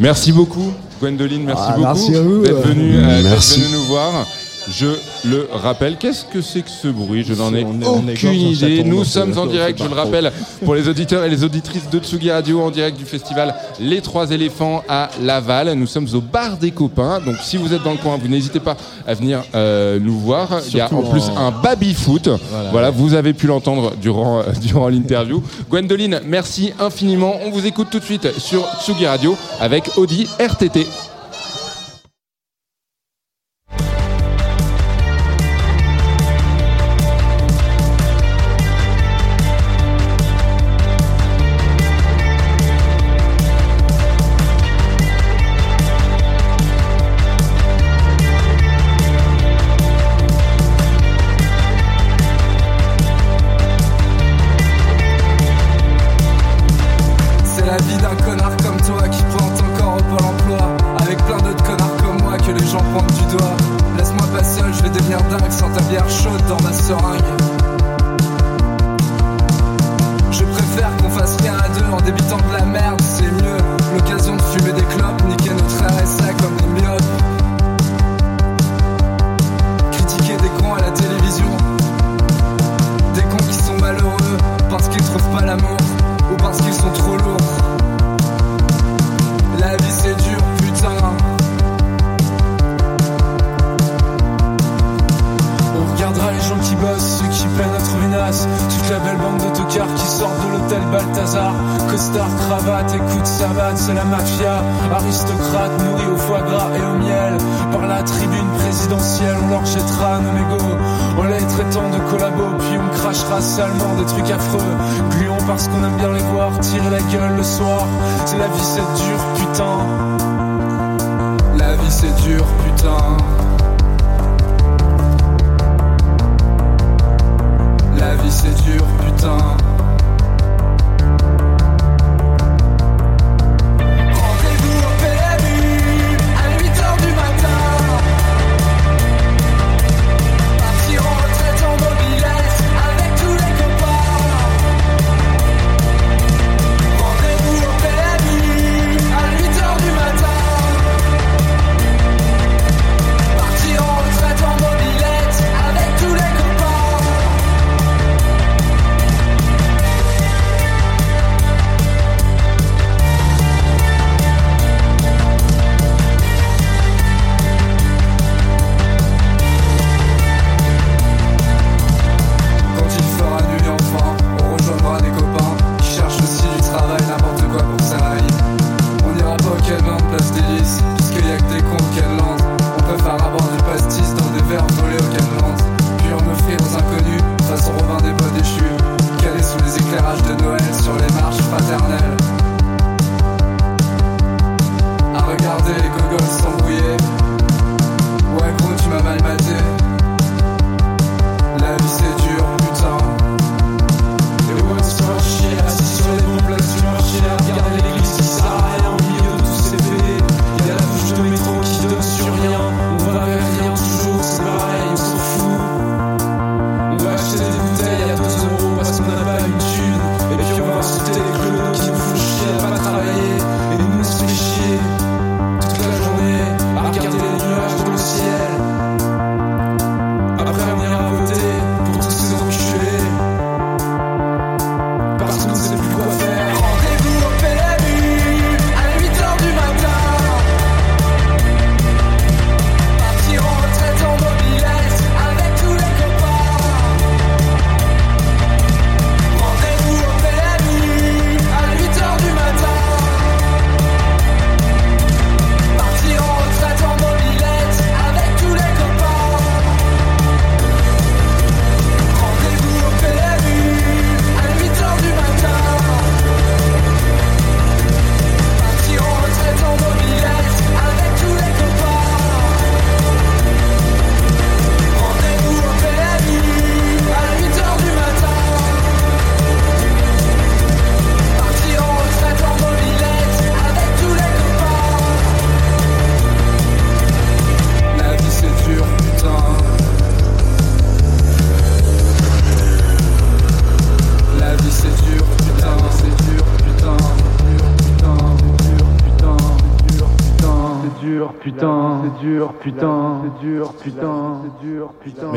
Merci 0.01 0.32
beaucoup, 0.32 0.73
Gwendoline, 1.01 1.45
merci 1.45 1.62
Ah, 1.66 1.74
beaucoup 1.95 2.43
d'être 2.43 2.66
venue 2.66 2.97
euh, 2.97 3.23
venue 3.36 3.65
nous 3.73 3.85
voir. 3.85 4.27
Je 4.70 4.86
le 5.28 5.49
rappelle, 5.53 5.97
qu'est-ce 5.97 6.24
que 6.24 6.43
c'est 6.43 6.61
que 6.62 6.70
ce 6.70 6.89
bruit? 6.89 7.24
Je 7.27 7.32
n'en 7.35 7.55
ai 7.55 7.65
On 7.65 7.81
est- 7.81 7.86
on 7.86 8.09
est 8.09 8.12
aucune 8.12 8.32
idée. 8.35 8.85
Nous 8.85 9.05
sommes 9.05 9.36
en 9.39 9.47
direct, 9.47 9.78
je 9.82 9.89
le 9.89 9.95
rappelle, 9.95 10.31
pour 10.65 10.74
les 10.74 10.89
auditeurs 10.89 11.24
et 11.24 11.31
les 11.31 11.43
auditrices 11.43 11.89
de 11.90 11.99
Tsugi 11.99 12.31
Radio, 12.31 12.61
en 12.61 12.70
direct 12.70 12.99
du 12.99 13.05
festival 13.07 13.55
Les 13.81 14.01
Trois 14.03 14.31
Éléphants 14.31 14.82
à 14.89 15.09
Laval. 15.23 15.73
Nous 15.73 15.86
sommes 15.86 16.07
au 16.12 16.20
bar 16.20 16.57
des 16.59 16.70
copains, 16.70 17.20
donc 17.24 17.36
si 17.43 17.57
vous 17.57 17.73
êtes 17.73 17.82
dans 17.82 17.93
le 17.93 17.97
coin, 17.99 18.19
vous 18.20 18.28
n'hésitez 18.28 18.61
pas 18.61 18.77
à 19.07 19.15
venir 19.15 19.43
euh, 19.55 19.99
nous 20.01 20.19
voir. 20.19 20.61
Il 20.69 20.77
y 20.77 20.81
a 20.81 20.93
en 20.93 21.03
plus 21.03 21.23
en- 21.31 21.36
un 21.39 21.51
baby-foot. 21.51 22.28
Voilà, 22.51 22.70
Voilà. 22.70 22.90
vous 22.90 23.15
avez 23.15 23.32
pu 23.32 23.47
l'entendre 23.47 23.93
durant, 24.01 24.40
euh, 24.40 24.43
durant 24.61 24.89
l'interview. 24.89 25.43
Gwendoline, 25.70 26.20
merci 26.27 26.73
infiniment. 26.78 27.36
On 27.47 27.51
vous 27.51 27.65
écoute 27.66 27.89
tout 27.90 28.01
de 28.01 28.05
suite 28.05 28.28
sur 28.39 28.66
Tsugi 28.85 29.07
Radio 29.07 29.36
avec 29.61 29.97
Audi 29.97 30.27
RTT. 30.39 30.86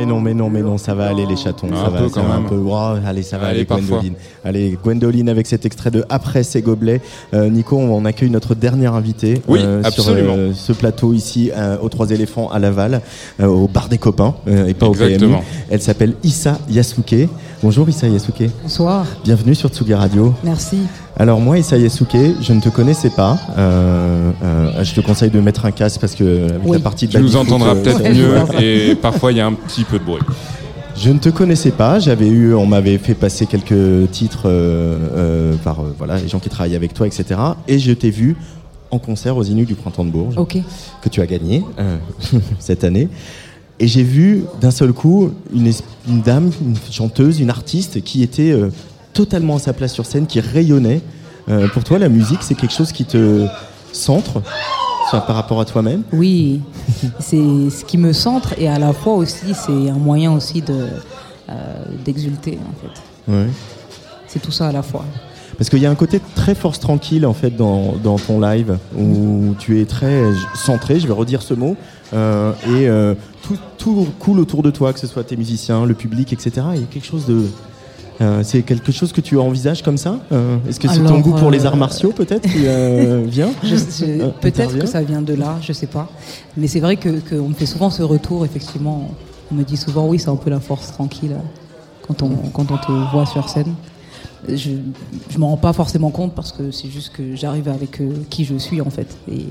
Mais 0.02 0.08
non, 0.08 0.20
mais 0.20 0.34
non, 0.34 0.50
mais 0.50 0.62
non, 0.64 0.78
ça 0.80 0.96
va 0.96 1.08
aller 1.10 1.26
les 1.28 1.36
chatons. 1.36 1.68
Un 1.72 1.76
ça 1.84 1.90
va, 1.90 2.00
peu 2.00 2.08
ça 2.10 2.14
quand 2.22 2.28
va 2.28 2.36
même. 2.38 2.46
un 2.46 2.50
peu. 2.50 2.60
Oh, 2.66 2.76
allez, 3.06 3.22
ça 3.22 3.38
va 3.38 3.48
Allez, 3.48 3.58
aller, 3.60 3.66
parfois. 3.66 4.00
Gwendoline. 4.00 4.14
Allez, 4.44 4.78
Gwendoline 4.84 5.30
avec 5.30 5.46
cet 5.46 5.66
extrait 5.66 5.92
de 5.92 6.04
Après 6.10 6.42
ces 6.44 6.62
gobelets. 6.64 7.02
Euh, 7.36 7.50
Nico, 7.50 7.78
on 7.78 8.04
accueille 8.06 8.32
notre 8.32 8.56
dernier 8.56 8.88
invité 8.88 9.42
Oui, 9.48 9.60
sur 9.60 9.86
absolument. 9.86 10.34
euh, 10.36 10.54
ce 10.56 10.74
plateau 10.74 11.14
ici 11.14 11.52
euh, 11.56 11.78
aux 11.82 11.90
Trois 11.90 12.10
Éléphants 12.10 12.50
à 12.50 12.58
Laval, 12.58 13.02
euh, 13.40 13.46
au 13.46 13.68
bar 13.68 13.90
des 13.90 14.00
copains 14.00 14.34
euh, 14.48 14.66
et 14.68 14.74
pas 14.74 14.88
au 14.88 14.94
PMU. 14.94 15.06
Exactement. 15.14 15.44
Elle 15.70 15.82
s'appelle 15.82 16.16
Issa 16.24 16.58
Yasuke. 16.70 17.30
Bonjour 17.62 17.88
Issa 17.88 18.08
Yasuke. 18.08 18.50
Bonsoir. 18.64 19.06
Bienvenue 19.24 19.54
sur 19.54 19.70
Tsugi 19.70 19.94
Radio. 19.94 20.34
Merci. 20.44 20.78
Alors 21.18 21.40
moi, 21.40 21.58
Issa 21.60 21.78
Yasuke, 21.78 22.18
je 22.42 22.54
ne 22.54 22.62
te 22.62 22.70
connaissais 22.70 23.10
pas. 23.10 23.38
Euh, 23.58 24.32
euh, 24.44 24.84
je 24.84 24.94
te 24.94 25.02
conseille 25.02 25.30
de 25.30 25.40
mettre 25.40 25.66
un 25.66 25.72
casque 25.72 26.00
parce 26.02 26.16
que 26.16 26.46
avec 26.46 26.62
Oui. 26.66 26.78
la 26.78 26.80
partie 26.84 27.06
de 27.08 27.12
Tu 27.12 27.20
nous 27.22 27.36
entendras 27.36 27.76
euh, 27.76 27.84
peut-être 27.84 28.02
mieux 28.12 28.62
et 28.62 28.96
parfois 28.96 29.32
il 29.32 29.38
y 29.38 29.42
a 29.42 29.46
un 29.46 29.54
petit 29.54 29.84
peu 29.84 30.00
de 30.00 30.04
bruit. 30.04 30.22
Je 30.98 31.10
ne 31.10 31.20
te 31.20 31.30
connaissais 31.30 31.72
pas. 31.72 32.00
J'avais 32.00 32.28
eu, 32.28 32.54
on 32.54 32.66
m'avait 32.66 32.98
fait 32.98 33.14
passer 33.14 33.46
quelques 33.46 34.10
titres 34.12 34.44
euh, 34.46 34.98
euh, 35.16 35.54
par 35.64 35.82
euh, 35.82 35.94
voilà 35.98 36.18
les 36.18 36.28
gens 36.28 36.40
qui 36.40 36.50
travaillent 36.50 36.76
avec 36.76 36.94
toi, 36.94 37.08
etc. 37.08 37.40
Et 37.68 37.78
je 37.80 37.92
t'ai 37.92 38.10
vu 38.10 38.36
en 38.90 39.00
concert 39.00 39.38
aux 39.38 39.44
Inuits 39.44 39.66
du 39.66 39.76
Printemps 39.76 40.04
de 40.06 40.12
Bourges, 40.12 40.36
que 41.02 41.10
tu 41.10 41.22
as 41.22 41.26
gagné 41.28 41.64
euh, 41.80 41.98
cette 42.60 42.84
année. 42.84 43.08
Et 43.80 43.88
j'ai 43.88 44.04
vu 44.04 44.44
d'un 44.60 44.70
seul 44.70 44.94
coup 44.94 45.32
une, 45.56 45.72
dame, 46.22 46.52
une 46.62 46.76
chanteuse, 46.92 47.40
une 47.40 47.50
artiste 47.50 48.04
qui 48.04 48.22
était 48.22 48.52
euh, 48.52 48.70
totalement 49.14 49.56
à 49.56 49.60
sa 49.60 49.74
place 49.74 49.94
sur 49.94 50.06
scène, 50.06 50.28
qui 50.28 50.40
rayonnait. 50.40 51.02
Euh, 51.50 51.68
pour 51.70 51.84
toi, 51.84 52.00
la 52.00 52.10
musique, 52.10 52.44
c'est 52.44 52.56
quelque 52.56 52.74
chose 52.74 52.92
qui 52.92 53.06
te 53.06 53.48
centre 53.92 54.42
soit 55.10 55.22
par 55.22 55.36
rapport 55.36 55.60
à 55.60 55.66
toi-même? 55.66 56.04
Oui, 56.14 56.62
c'est 57.20 57.70
ce 57.70 57.84
qui 57.86 57.98
me 57.98 58.14
centre 58.14 58.54
et 58.58 58.68
à 58.68 58.80
la 58.80 58.94
fois 58.94 59.16
aussi 59.16 59.54
c'est 59.54 59.90
un 59.90 59.98
moyen 59.98 60.32
aussi 60.32 60.62
de 60.62 60.88
euh, 61.50 61.84
d'exulter 62.06 62.60
en 62.66 62.74
fait. 62.82 63.32
Ouais. 63.32 63.48
C'est 64.28 64.40
tout 64.40 64.52
ça 64.52 64.70
à 64.70 64.72
la 64.72 64.84
fois. 64.84 65.04
Parce 65.58 65.70
qu'il 65.70 65.80
y 65.80 65.86
a 65.86 65.92
un 65.92 65.96
côté 65.96 66.22
très 66.36 66.56
force 66.56 66.80
tranquille 66.80 67.26
en 67.26 67.34
fait 67.34 67.56
dans, 67.56 67.94
dans 68.02 68.18
ton 68.18 68.40
live 68.40 68.78
où 68.98 69.54
tu 69.60 69.82
es 69.82 69.86
très 69.86 70.24
centré, 70.56 71.00
je 71.00 71.08
vais 71.08 71.14
redire 71.14 71.42
ce 71.42 71.54
mot, 71.54 71.76
euh, 72.14 72.54
et 72.66 72.88
euh, 72.90 73.14
tout, 73.44 73.58
tout 73.78 74.08
coule 74.20 74.40
autour 74.40 74.64
de 74.64 74.72
toi, 74.72 74.92
que 74.94 75.00
ce 75.00 75.08
soit 75.08 75.24
tes 75.24 75.38
musiciens, 75.38 75.86
le 75.86 75.94
public, 75.94 76.34
etc. 76.34 76.66
Il 76.74 76.82
y 76.82 76.84
a 76.84 76.88
quelque 76.88 77.06
chose 77.06 77.26
de. 77.26 77.46
Euh, 78.22 78.44
c'est 78.44 78.62
quelque 78.62 78.92
chose 78.92 79.12
que 79.12 79.22
tu 79.22 79.38
envisages 79.38 79.82
comme 79.82 79.98
ça 79.98 80.20
Euh, 80.32 80.58
Est-ce 80.70 80.80
que 80.80 80.88
c'est 80.88 81.04
ton 81.04 81.20
goût 81.20 81.34
pour 81.34 81.50
les 81.52 81.66
euh, 81.66 81.70
arts 81.70 81.78
martiaux 81.78 82.12
peut-être 82.12 82.48
qui 82.48 82.60
vient 83.30 83.52
Peut-être 84.42 84.78
que 84.78 84.86
ça 84.86 85.02
vient 85.02 85.22
de 85.22 85.34
là, 85.34 85.58
je 85.62 85.74
sais 85.74 85.88
pas. 85.88 86.10
Mais 86.58 86.68
c'est 86.68 86.80
vrai 86.80 86.98
que 86.98 87.10
qu'on 87.30 87.50
me 87.50 87.54
fait 87.54 87.66
souvent 87.66 87.90
ce 87.90 88.04
retour, 88.04 88.46
effectivement. 88.46 89.10
On 89.52 89.56
me 89.56 89.64
dit 89.64 89.78
souvent, 89.78 90.08
oui, 90.08 90.20
c'est 90.20 90.30
un 90.30 90.36
peu 90.36 90.50
la 90.50 90.60
force 90.60 90.92
tranquille 90.92 91.36
quand 92.08 92.22
on, 92.22 92.30
quand 92.54 92.72
on 92.72 92.78
te 92.78 92.92
voit 93.12 93.26
sur 93.26 93.50
scène. 93.50 93.74
Je 94.48 94.72
je 95.30 95.38
m'en 95.38 95.50
rends 95.50 95.58
pas 95.58 95.74
forcément 95.74 96.10
compte 96.10 96.34
parce 96.34 96.52
que 96.52 96.72
c'est 96.72 96.90
juste 96.90 97.12
que 97.14 97.36
j'arrive 97.36 97.68
avec 97.68 98.02
qui 98.30 98.46
je 98.46 98.56
suis 98.58 98.82
en 98.82 98.90
fait. 98.90 99.18
Et 99.32 99.46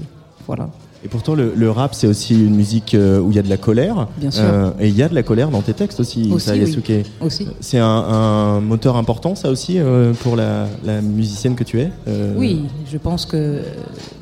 voilà. 0.46 0.68
Et 1.02 1.08
pourtant, 1.08 1.34
le, 1.34 1.54
le 1.56 1.70
rap, 1.70 1.94
c'est 1.94 2.06
aussi 2.06 2.34
une 2.34 2.54
musique 2.54 2.94
euh, 2.94 3.20
où 3.20 3.30
il 3.30 3.36
y 3.36 3.38
a 3.38 3.42
de 3.42 3.48
la 3.48 3.56
colère. 3.56 4.06
Bien 4.18 4.30
sûr. 4.30 4.42
Euh, 4.44 4.70
et 4.78 4.88
il 4.88 4.94
y 4.96 5.02
a 5.02 5.08
de 5.08 5.14
la 5.14 5.22
colère 5.22 5.48
dans 5.48 5.62
tes 5.62 5.72
textes 5.72 5.98
aussi, 5.98 6.30
Aussi, 6.30 6.44
Issa 6.44 6.52
oui. 6.52 6.60
Yasuke. 6.60 6.92
Aussi. 7.22 7.48
C'est 7.60 7.78
un, 7.78 7.86
un 7.86 8.60
moteur 8.60 8.96
important, 8.96 9.34
ça 9.34 9.48
aussi, 9.50 9.78
euh, 9.78 10.12
pour 10.12 10.36
la, 10.36 10.66
la 10.84 11.00
musicienne 11.00 11.54
que 11.54 11.64
tu 11.64 11.80
es 11.80 11.90
Euh, 12.06 12.34
Oui, 12.36 12.66
je 12.90 12.98
pense 12.98 13.24
que 13.24 13.36
euh, 13.36 13.62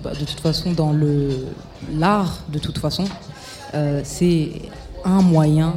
bah, 0.04 0.12
de 0.12 0.24
toute 0.24 0.38
façon, 0.38 0.70
dans 0.72 0.92
le 0.92 1.30
l'art, 1.96 2.44
de 2.52 2.60
toute 2.60 2.78
façon, 2.78 3.04
euh, 3.74 4.00
c'est 4.04 4.50
un 5.04 5.20
moyen 5.22 5.74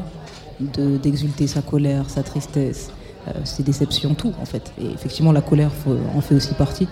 de- 0.59 0.97
d'exulter 0.97 1.47
sa 1.47 1.63
colère, 1.63 2.05
sa 2.09 2.21
tristesse, 2.21 2.91
euh, 3.27 3.31
ses 3.43 3.63
déceptions, 3.63 4.13
tout 4.13 4.33
en 4.39 4.45
fait. 4.45 4.71
Et 4.79 4.85
effectivement, 4.93 5.31
la 5.31 5.41
colère 5.41 5.71
faut- 5.83 5.97
en 6.15 6.21
fait 6.21 6.35
aussi 6.35 6.53
partie. 6.53 6.87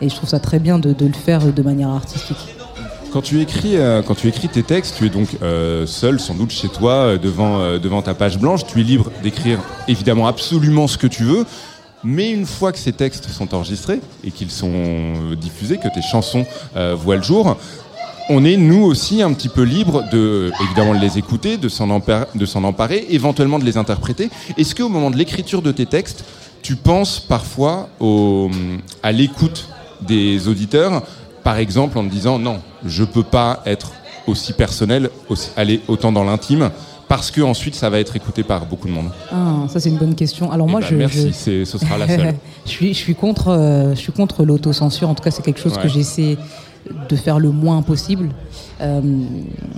Et 0.00 0.08
je 0.08 0.14
trouve 0.16 0.30
ça 0.30 0.40
très 0.40 0.58
bien 0.58 0.78
de, 0.78 0.94
de 0.94 1.06
le 1.06 1.12
faire 1.12 1.40
de 1.52 1.62
manière 1.62 1.90
artistique. 1.90 2.56
Quand 3.12 3.20
tu 3.20 3.42
écris, 3.42 3.76
euh, 3.76 4.00
quand 4.00 4.14
tu 4.14 4.26
écris 4.26 4.48
tes 4.48 4.62
textes, 4.62 4.94
tu 4.96 5.04
es 5.04 5.10
donc 5.10 5.28
euh, 5.42 5.84
seul, 5.84 6.18
sans 6.18 6.32
doute 6.32 6.50
chez 6.50 6.68
toi, 6.68 6.92
euh, 6.92 7.18
devant, 7.18 8.00
ta 8.00 8.14
page 8.14 8.38
blanche. 8.38 8.64
Tu 8.66 8.80
es 8.80 8.82
libre 8.82 9.10
d'écrire 9.22 9.58
évidemment 9.86 10.26
absolument 10.26 10.88
ce 10.88 10.96
que 10.96 11.06
tu 11.06 11.24
veux. 11.24 11.44
Mais 12.04 12.30
une 12.30 12.46
fois 12.46 12.72
que 12.72 12.78
ces 12.78 12.94
textes 12.94 13.28
sont 13.28 13.54
enregistrés 13.54 14.00
et 14.24 14.30
qu'ils 14.30 14.50
sont 14.50 15.12
diffusés, 15.38 15.76
que 15.76 15.88
tes 15.94 16.02
chansons 16.02 16.44
voient 16.96 17.14
le 17.14 17.22
jour, 17.22 17.56
on 18.28 18.44
est 18.44 18.56
nous 18.56 18.82
aussi 18.82 19.22
un 19.22 19.32
petit 19.32 19.48
peu 19.48 19.62
libre 19.62 20.02
de 20.10 20.50
évidemment 20.64 20.94
de 20.94 21.00
les 21.00 21.18
écouter, 21.18 21.58
de 21.58 21.68
s'en 21.68 21.88
empar- 21.96 22.26
de 22.34 22.44
s'en 22.44 22.64
emparer, 22.64 23.06
éventuellement 23.10 23.60
de 23.60 23.64
les 23.64 23.76
interpréter. 23.76 24.30
Est-ce 24.56 24.74
qu'au 24.74 24.88
moment 24.88 25.12
de 25.12 25.16
l'écriture 25.16 25.62
de 25.62 25.70
tes 25.70 25.86
textes, 25.86 26.24
tu 26.60 26.74
penses 26.74 27.20
parfois 27.20 27.88
à 29.04 29.12
l'écoute 29.12 29.68
des 30.00 30.48
auditeurs, 30.48 31.04
par 31.44 31.56
exemple 31.58 31.98
en 31.98 32.04
te 32.04 32.10
disant 32.10 32.38
non, 32.38 32.60
je 32.84 33.04
peux 33.04 33.22
pas 33.22 33.62
être 33.66 33.92
aussi 34.26 34.52
personnel, 34.52 35.10
aussi- 35.28 35.50
aller 35.56 35.80
autant 35.88 36.12
dans 36.12 36.24
l'intime, 36.24 36.70
parce 37.08 37.30
que 37.30 37.40
ensuite 37.40 37.74
ça 37.74 37.90
va 37.90 37.98
être 37.98 38.14
écouté 38.16 38.42
par 38.42 38.64
beaucoup 38.66 38.88
de 38.88 38.92
monde. 38.92 39.10
Ah, 39.32 39.66
ça 39.68 39.80
c'est 39.80 39.88
une 39.90 39.98
bonne 39.98 40.14
question. 40.14 40.50
Alors 40.52 40.66
moi, 40.68 40.80
bah, 40.80 40.86
je, 40.88 40.94
merci, 40.94 41.32
je- 41.46 41.64
ce 41.64 41.78
sera 41.78 41.98
la 41.98 42.06
seule. 42.08 42.34
je 42.64 42.70
suis, 42.70 42.94
je 42.94 42.98
suis 42.98 43.14
contre, 43.14 43.48
euh, 43.48 43.90
je 43.94 43.98
suis 44.00 44.12
contre 44.12 44.44
l'autocensure. 44.44 45.08
En 45.08 45.14
tout 45.14 45.22
cas, 45.22 45.30
c'est 45.30 45.42
quelque 45.44 45.60
chose 45.60 45.74
Ouais. 45.76 45.82
que 45.82 45.88
j'essaie 45.88 46.38
de 47.08 47.16
faire 47.16 47.38
le 47.38 47.50
moins 47.50 47.82
possible. 47.82 48.30
Euh, 48.80 49.00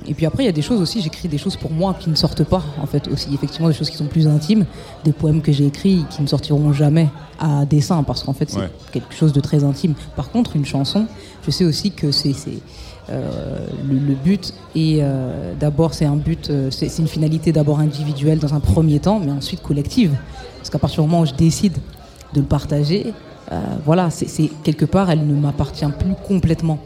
et 0.06 0.14
puis 0.14 0.24
après, 0.26 0.43
il 0.44 0.47
y 0.47 0.48
a 0.48 0.52
des 0.52 0.62
choses 0.62 0.81
aussi. 0.81 1.01
J'écris 1.02 1.28
des 1.28 1.36
choses 1.39 1.56
pour 1.56 1.70
moi 1.70 1.94
qui 1.98 2.09
ne 2.09 2.14
sortent 2.14 2.44
pas, 2.44 2.62
en 2.82 2.86
fait, 2.86 3.09
aussi. 3.09 3.32
Effectivement, 3.35 3.68
des 3.68 3.74
choses 3.74 3.90
qui 3.90 3.97
sont 3.97 4.06
plus 4.06 4.26
intimes, 4.26 4.64
des 5.05 5.12
poèmes 5.12 5.43
que 5.43 5.52
j'ai 5.52 5.66
écrits 5.66 6.05
qui 6.10 6.22
ne 6.22 6.26
sortiront 6.26 6.72
jamais 6.72 7.09
à 7.39 7.64
dessin, 7.66 8.02
parce 8.02 8.22
qu'en 8.22 8.32
fait, 8.32 8.48
c'est 8.51 8.59
Ouais. 8.60 8.70
quelque 8.93 9.12
chose 9.14 9.32
de 9.32 9.40
très 9.40 9.64
intime. 9.64 9.94
Par 10.16 10.31
contre, 10.31 10.56
une 10.56 10.64
chanson, 10.64 11.06
je 11.44 11.51
sais 11.51 11.64
aussi 11.64 11.90
que 11.90 12.10
c'est 12.10 12.32
euh, 13.10 13.66
le, 13.86 13.98
le 13.98 14.14
but 14.14 14.55
et 14.74 15.02
d'abord 15.60 15.93
c'est 15.93 16.06
un 16.06 16.16
but, 16.16 16.48
euh, 16.48 16.70
c'est 16.70 16.98
une 16.98 17.06
finalité 17.06 17.52
d'abord 17.52 17.78
individuelle 17.81 18.39
dans 18.39 18.55
un 18.55 18.60
premier 18.60 18.98
temps, 18.98 19.20
mais 19.22 19.31
ensuite 19.31 19.60
collective. 19.60 20.16
Parce 20.56 20.70
qu'à 20.70 20.78
partir 20.78 21.02
du 21.02 21.10
moment 21.10 21.20
où 21.22 21.26
je 21.26 21.35
décide 21.35 21.74
de 22.32 22.40
le 22.40 22.47
partager, 22.47 23.12
euh, 23.52 23.60
voilà, 23.85 24.09
c'est- 24.09 24.48
quelque 24.62 24.86
part, 24.86 25.10
elle 25.10 25.26
ne 25.26 25.35
m'appartient 25.35 25.85
plus 25.98 26.14
complètement. 26.26 26.78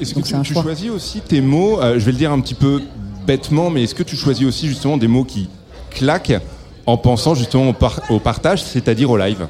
Est-ce 0.00 0.14
que 0.14 0.42
tu, 0.42 0.54
choisis 0.54 0.90
aussi 0.90 1.20
tes 1.20 1.40
mots 1.40 1.80
euh, 1.80 1.98
Je 1.98 2.04
vais 2.04 2.12
le 2.12 2.18
dire 2.18 2.32
un 2.32 2.40
petit 2.40 2.54
peu 2.54 2.82
bêtement, 3.26 3.70
mais 3.70 3.84
est-ce 3.84 3.94
que 3.94 4.02
tu 4.02 4.16
choisis 4.16 4.46
aussi 4.46 4.68
justement 4.68 4.96
des 4.96 5.08
mots 5.08 5.24
qui 5.24 5.48
claquent 5.90 6.40
en 6.86 6.96
pensant 6.96 7.34
justement 7.34 7.68
au, 7.68 7.72
par- 7.72 8.00
au 8.10 8.18
partage, 8.18 8.62
c'est-à-dire 8.62 9.10
au 9.10 9.16
live 9.16 9.46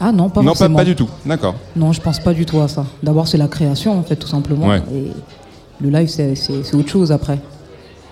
Ah 0.00 0.12
non, 0.12 0.28
pas 0.30 0.40
Non, 0.42 0.48
forcément. 0.48 0.76
pas 0.78 0.84
du 0.84 0.94
tout. 0.94 1.08
D'accord. 1.26 1.54
Non, 1.74 1.92
je 1.92 2.00
pense 2.00 2.20
pas 2.20 2.32
du 2.32 2.46
tout 2.46 2.60
à 2.60 2.68
ça. 2.68 2.84
D'abord, 3.02 3.26
c'est 3.26 3.38
la 3.38 3.48
création, 3.48 3.98
en 3.98 4.02
fait, 4.02 4.16
tout 4.16 4.28
simplement. 4.28 4.68
Ouais. 4.68 4.82
Et 4.94 5.10
le 5.80 5.90
live, 5.90 6.08
c'est 6.08 6.74
autre 6.74 6.88
chose 6.88 7.10
après. 7.10 7.40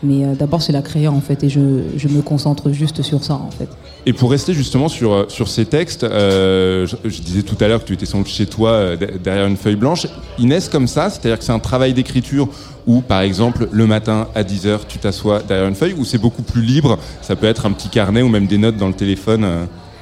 Mais 0.02 0.24
euh, 0.24 0.34
d'abord, 0.34 0.62
c'est 0.62 0.72
la 0.72 0.82
créa, 0.82 1.10
en 1.10 1.20
fait, 1.20 1.42
et 1.42 1.48
je, 1.48 1.60
je 1.96 2.06
me 2.08 2.22
concentre 2.22 2.70
juste 2.70 3.02
sur 3.02 3.24
ça, 3.24 3.34
en 3.34 3.50
fait. 3.50 3.68
Et 4.06 4.12
pour 4.12 4.30
rester 4.30 4.52
justement 4.52 4.88
sur, 4.88 5.12
euh, 5.12 5.24
sur 5.28 5.48
ces 5.48 5.64
textes, 5.66 6.04
euh, 6.04 6.86
je, 6.86 6.96
je 7.08 7.20
disais 7.20 7.42
tout 7.42 7.56
à 7.60 7.66
l'heure 7.66 7.80
que 7.82 7.86
tu 7.88 7.94
étais 7.94 8.06
sans 8.06 8.18
doute 8.18 8.28
chez 8.28 8.46
toi 8.46 8.70
euh, 8.70 8.96
de- 8.96 9.18
derrière 9.18 9.46
une 9.46 9.56
feuille 9.56 9.74
blanche. 9.76 10.06
Inès, 10.38 10.68
comme 10.68 10.86
ça, 10.86 11.10
c'est-à-dire 11.10 11.38
que 11.38 11.44
c'est 11.44 11.52
un 11.52 11.58
travail 11.58 11.94
d'écriture 11.94 12.48
où, 12.86 13.00
par 13.00 13.22
exemple, 13.22 13.68
le 13.72 13.86
matin 13.88 14.28
à 14.36 14.44
10h, 14.44 14.80
tu 14.86 14.98
t'assois 14.98 15.40
derrière 15.42 15.66
une 15.68 15.74
feuille, 15.74 15.94
ou 15.98 16.04
c'est 16.04 16.18
beaucoup 16.18 16.42
plus 16.42 16.62
libre 16.62 16.96
Ça 17.20 17.34
peut 17.34 17.46
être 17.46 17.66
un 17.66 17.72
petit 17.72 17.88
carnet 17.88 18.22
ou 18.22 18.28
même 18.28 18.46
des 18.46 18.58
notes 18.58 18.76
dans 18.76 18.88
le 18.88 18.94
téléphone 18.94 19.44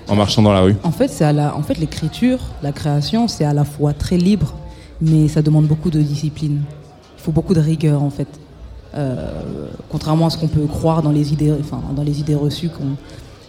en 0.09 0.14
marchant 0.14 0.43
dans 0.43 0.52
la 0.52 0.60
rue. 0.60 0.77
En 0.85 0.93
fait, 0.93 1.09
c'est 1.09 1.24
à 1.24 1.32
la, 1.32 1.56
en 1.56 1.62
fait, 1.62 1.78
l'écriture, 1.78 2.39
la 2.62 2.70
création, 2.73 3.27
c'est 3.28 3.44
à 3.44 3.55
la 3.55 3.64
fois 3.64 3.93
très 3.94 4.18
libre, 4.18 4.55
mais 5.01 5.27
ça 5.27 5.40
demande 5.43 5.66
beaucoup 5.66 5.90
de 5.90 6.01
discipline. 6.01 6.60
Il 7.18 7.23
faut 7.23 7.32
beaucoup 7.32 7.55
de 7.55 7.60
rigueur, 7.60 8.02
en 8.02 8.10
fait. 8.10 8.28
Euh, 8.97 9.31
contrairement 9.90 10.27
à 10.27 10.31
ce 10.31 10.39
qu'on 10.39 10.48
peut 10.48 10.66
croire 10.66 11.02
dans 11.02 11.10
les 11.10 11.32
idées, 11.32 11.52
enfin, 11.60 11.81
dans 11.94 12.02
les 12.02 12.18
idées 12.20 12.35
reçues 12.35 12.68
qu'on, 12.70 12.97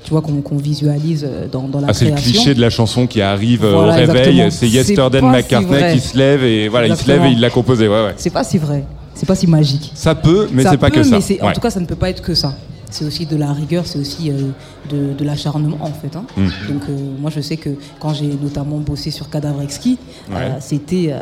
tu 0.04 0.12
vois, 0.12 0.22
qu'on 0.22 0.58
visualise 0.58 1.26
euh, 1.28 1.48
dans, 1.50 1.68
dans 1.68 1.80
la 1.80 1.88
Ah, 1.90 1.94
c'est 1.94 2.10
le 2.10 2.16
cliché 2.16 2.54
de 2.54 2.60
la 2.62 2.70
chanson 2.70 3.08
qui 3.08 3.22
arrive 3.22 3.64
euh, 3.64 3.72
Voilà, 3.74 3.94
au 3.94 3.96
réveil. 4.12 4.46
C'est 4.52 4.68
Yesterday 4.68 5.20
si 5.20 5.26
McCartney 5.26 5.70
vrai. 5.80 5.94
qui 5.94 6.00
se 6.02 6.18
lève 6.18 6.44
et 6.44 6.68
voilà, 6.68 6.88
il 6.88 6.96
se 6.98 7.08
lève 7.08 7.24
et 7.26 7.32
il 7.32 7.40
l'a 7.40 7.50
composé. 7.50 7.88
Ouais, 7.88 8.04
ouais. 8.06 8.14
C'est 8.18 8.30
pas 8.30 8.44
si 8.44 8.58
vrai. 8.58 8.84
C'est 9.16 9.26
pas 9.26 9.36
si 9.36 9.48
magique. 9.48 9.92
Ça 9.96 10.16
peut, 10.16 10.48
mais 10.52 10.64
c'est 10.64 10.78
pas 10.78 10.92
que 10.92 11.02
ça. 11.04 11.18
En 11.42 11.52
tout 11.54 11.62
cas, 11.62 11.70
ça 11.70 11.80
ne 11.80 11.86
peut 11.86 11.96
pas 11.96 12.10
être 12.10 12.22
que 12.22 12.34
ça. 12.36 12.54
C'est 12.90 13.04
aussi 13.04 13.26
de 13.26 13.36
la 13.36 13.52
rigueur, 13.52 13.86
c'est 13.86 14.00
aussi 14.00 14.30
euh, 14.32 14.52
de, 14.90 15.14
de 15.14 15.26
l'acharnement 15.26 15.78
en 15.82 15.88
fait. 15.92 16.16
hein. 16.16 16.24
Mm. 16.38 16.48
Donc 16.72 16.82
euh, 16.90 16.96
moi 17.20 17.30
je 17.36 17.42
sais 17.42 17.58
que 17.58 17.72
quand 18.00 18.14
j'ai 18.14 18.28
notamment 18.42 18.78
bossé 18.78 19.12
sur 19.12 19.30
Cadavre 19.30 19.62
Exquis, 19.62 19.98
euh, 20.32 20.56
c'était, 20.62 21.14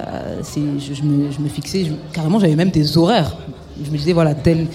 je, 0.43 0.93
je 0.93 1.02
me, 1.02 1.31
je 1.31 1.39
me 1.39 1.49
fixais, 1.49 1.85
je- 1.85 1.91
carrément 2.14 2.38
j'avais 2.39 2.56
même 2.56 2.69
des 2.69 2.99
horaires. 2.99 3.35
Je 3.84 3.91
me 3.91 3.97
disais 3.97 4.14
voilà 4.14 4.35
tel, 4.35 4.68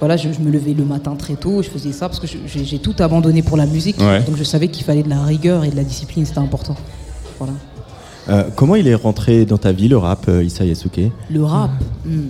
voilà 0.00 0.16
je, 0.16 0.32
je 0.32 0.40
me 0.40 0.50
levais 0.50 0.74
le 0.74 0.84
matin 0.84 1.14
très 1.16 1.34
tôt, 1.34 1.62
je 1.62 1.68
faisais 1.68 1.92
ça 1.92 2.08
parce 2.08 2.20
que 2.20 2.26
j'ai, 2.26 2.78
tout 2.78 2.94
abandonné 2.98 3.42
pour 3.42 3.56
la 3.56 3.66
musique. 3.66 3.98
Ouais. 3.98 4.22
Donc 4.22 4.36
je 4.36 4.44
savais 4.44 4.68
qu'il 4.68 4.84
fallait 4.84 5.02
de 5.02 5.10
la 5.10 5.22
rigueur 5.22 5.64
et 5.64 5.70
de 5.70 5.76
la 5.76 5.84
discipline, 5.84 6.24
c'était 6.24 6.38
important. 6.38 6.76
Voilà. 7.38 7.54
Euh, 8.28 8.44
comment 8.54 8.76
il 8.76 8.86
est 8.86 8.94
rentré 8.94 9.46
dans 9.46 9.58
ta 9.58 9.72
vie 9.72 9.88
le 9.88 9.96
rap, 9.96 10.26
euh, 10.28 10.44
Issa 10.44 10.64
Yasuke? 10.64 11.00
Le 11.30 11.44
rap. 11.44 11.70
hmm. 12.04 12.28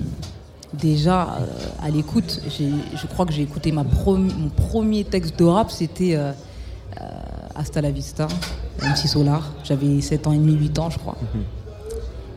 déjà 0.80 1.22
euh, 1.22 1.46
à 1.82 1.90
l'écoute, 1.90 2.40
je 2.48 3.06
crois 3.06 3.26
que 3.26 3.32
j'ai 3.32 3.42
écouté 3.42 3.72
ma 3.72 3.82
mon 3.82 4.48
premier 4.56 5.04
texte 5.04 5.38
de 5.38 5.44
rap, 5.44 5.70
c'était 5.70 6.14
euh, 6.14 6.32
euh, 7.00 7.04
Hasta 7.56 7.80
la 7.80 7.90
Vista, 7.90 8.28
MC 8.80 9.08
Solar. 9.08 9.52
J'avais 9.64 10.00
7 10.00 10.28
ans 10.28 10.32
et 10.32 10.38
demi, 10.38 10.52
8 10.52 10.78
ans, 10.78 10.90
je 10.90 10.98
crois. 10.98 11.16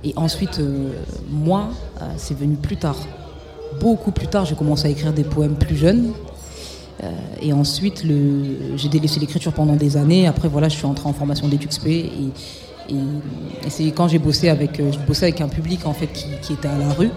Et 0.03 0.13
ensuite, 0.15 0.59
moi, 1.29 1.69
c'est 2.17 2.35
venu 2.35 2.55
plus 2.55 2.77
tard. 2.77 2.95
Beaucoup 3.79 4.11
plus 4.11 4.27
tard, 4.27 4.45
j'ai 4.45 4.55
commencé 4.55 4.87
à 4.87 4.89
écrire 4.91 5.13
des 5.13 5.23
poèmes 5.23 5.55
plus 5.55 5.75
jeunes. 5.75 6.11
Euh, 7.03 7.09
et 7.41 7.51
ensuite, 7.53 8.03
j'ai 8.75 8.89
délaissé 8.89 9.19
l'écriture 9.19 9.53
pendant 9.53 9.75
des 9.75 9.97
années. 9.97 10.27
Après, 10.27 10.47
voilà, 10.47 10.69
je 10.69 10.75
suis 10.75 10.85
entré 10.85 11.07
en 11.09 11.13
formation 11.13 11.49
spé. 11.69 11.91
Et, 11.91 12.93
et- 12.93 12.95
et 13.65 13.69
c'est 13.69 13.85
quand 13.91 14.07
j'ai 14.07 14.19
bossé 14.19 14.49
avec, 14.49 14.79
euh, 14.79 14.91
je 14.91 14.99
bossais 14.99 15.25
avec 15.27 15.39
un 15.41 15.47
public 15.47 15.85
en 15.85 15.93
fait 15.93 16.07
qui, 16.07 16.25
qui 16.41 16.53
était 16.53 16.67
à 16.67 16.77
la 16.77 16.89
rue. 16.93 17.09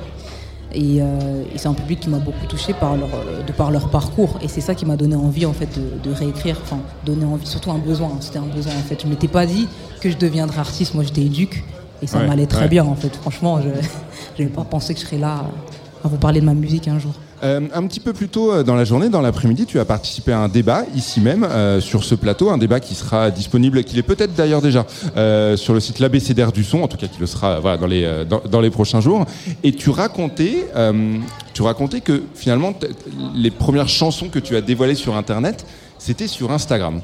Et, 0.73 1.01
euh, 1.01 1.43
et 1.55 1.59
c'est 1.59 1.69
un 1.69 1.75
public 1.75 2.01
qui 2.01 2.09
m'a 2.09 2.19
beaucoup 2.19 2.47
touché 2.47 2.73
par 2.73 2.97
leur, 2.97 3.09
de 3.47 3.53
par 3.53 3.71
leur 3.71 3.91
parcours. 3.91 4.39
Et 4.43 4.49
c'est 4.49 4.61
ça 4.61 4.75
qui 4.75 4.87
m'a 4.87 4.97
donné 4.97 5.17
envie 5.17 5.47
en 5.47 5.53
fait 5.53 5.69
de, 5.79 6.09
de 6.09 6.15
réécrire. 6.15 6.59
Enfin, 6.63 6.79
donner 7.05 7.25
envie, 7.25 7.47
surtout 7.47 7.71
un 7.71 7.79
besoin. 7.79 8.11
C'était 8.21 8.39
un 8.39 8.47
besoin 8.47 8.73
en 8.73 8.83
fait. 8.89 9.03
Je 9.03 9.07
m'étais 9.09 9.29
pas 9.29 9.47
dit 9.47 9.69
que 10.01 10.11
je 10.11 10.17
deviendrais 10.17 10.59
artiste. 10.61 10.95
Moi, 10.95 11.05
j'étais 11.05 11.23
éduque 11.23 11.63
et 12.03 12.07
ça 12.07 12.19
Ouais, 12.19 12.27
m'allait 12.27 12.47
très 12.47 12.63
ouais. 12.63 12.69
bien 12.69 12.85
en 12.85 12.95
fait. 12.95 13.15
Franchement, 13.17 13.61
je 13.61 13.69
n'avais 14.43 14.51
pas 14.55 14.65
pensé 14.65 14.95
que 14.95 15.01
je 15.01 15.05
serais 15.07 15.19
là 15.19 15.45
à 16.05 16.09
vous 16.09 16.19
parler 16.19 16.41
de 16.41 16.45
ma 16.45 16.53
musique 16.55 16.87
un 16.87 16.99
jour. 16.99 17.15
Euh, 17.43 17.61
un 17.75 17.87
petit 17.87 17.99
peu 17.99 18.13
plus 18.13 18.29
tôt 18.29 18.53
euh, 18.53 18.63
dans 18.63 18.75
la 18.75 18.85
journée, 18.85 19.09
dans 19.09 19.23
l'après-midi, 19.23 19.65
tu 19.65 19.81
as 19.81 19.87
participé 19.87 20.33
à 20.33 20.39
un 20.39 20.49
débat 20.49 20.85
ici 20.95 21.21
même 21.21 21.45
euh, 21.45 21.81
sur 21.81 22.05
ce 22.05 22.15
plateau, 22.15 22.51
un 22.51 22.59
débat 22.59 22.79
qui 22.79 22.95
sera 22.95 23.31
disponible, 23.31 23.83
qu'il 23.85 23.99
est 23.99 24.03
peut-être 24.03 24.35
d'ailleurs 24.35 24.61
déjà 24.61 24.87
sur 25.57 25.73
le 25.73 25.81
site 25.81 25.99
l'ABCDR 25.99 26.53
du 26.53 26.63
son, 26.63 26.83
en 26.83 26.89
tout 26.89 26.99
cas 26.99 27.07
qui 27.07 27.21
le 27.21 27.27
sera 27.27 27.61
dans, 27.79 27.87
les, 27.87 28.25
dans, 28.51 28.61
les 28.61 28.71
prochains 28.71 29.01
jours. 29.01 29.25
Et 29.63 29.73
tu 29.73 29.91
racontais, 29.91 30.67
tu 31.55 31.63
racontais 31.63 32.01
que 32.01 32.23
finalement 32.35 32.75
les 33.35 33.51
premières 33.51 33.89
chansons 33.89 34.29
que 34.29 34.39
tu 34.39 34.57
as 34.57 34.61
dévoilées 34.61 34.95
sur 34.95 35.17
Internet, 35.17 35.67
c'était 35.99 36.27
sur 36.27 36.53
Instagram. 36.53 37.01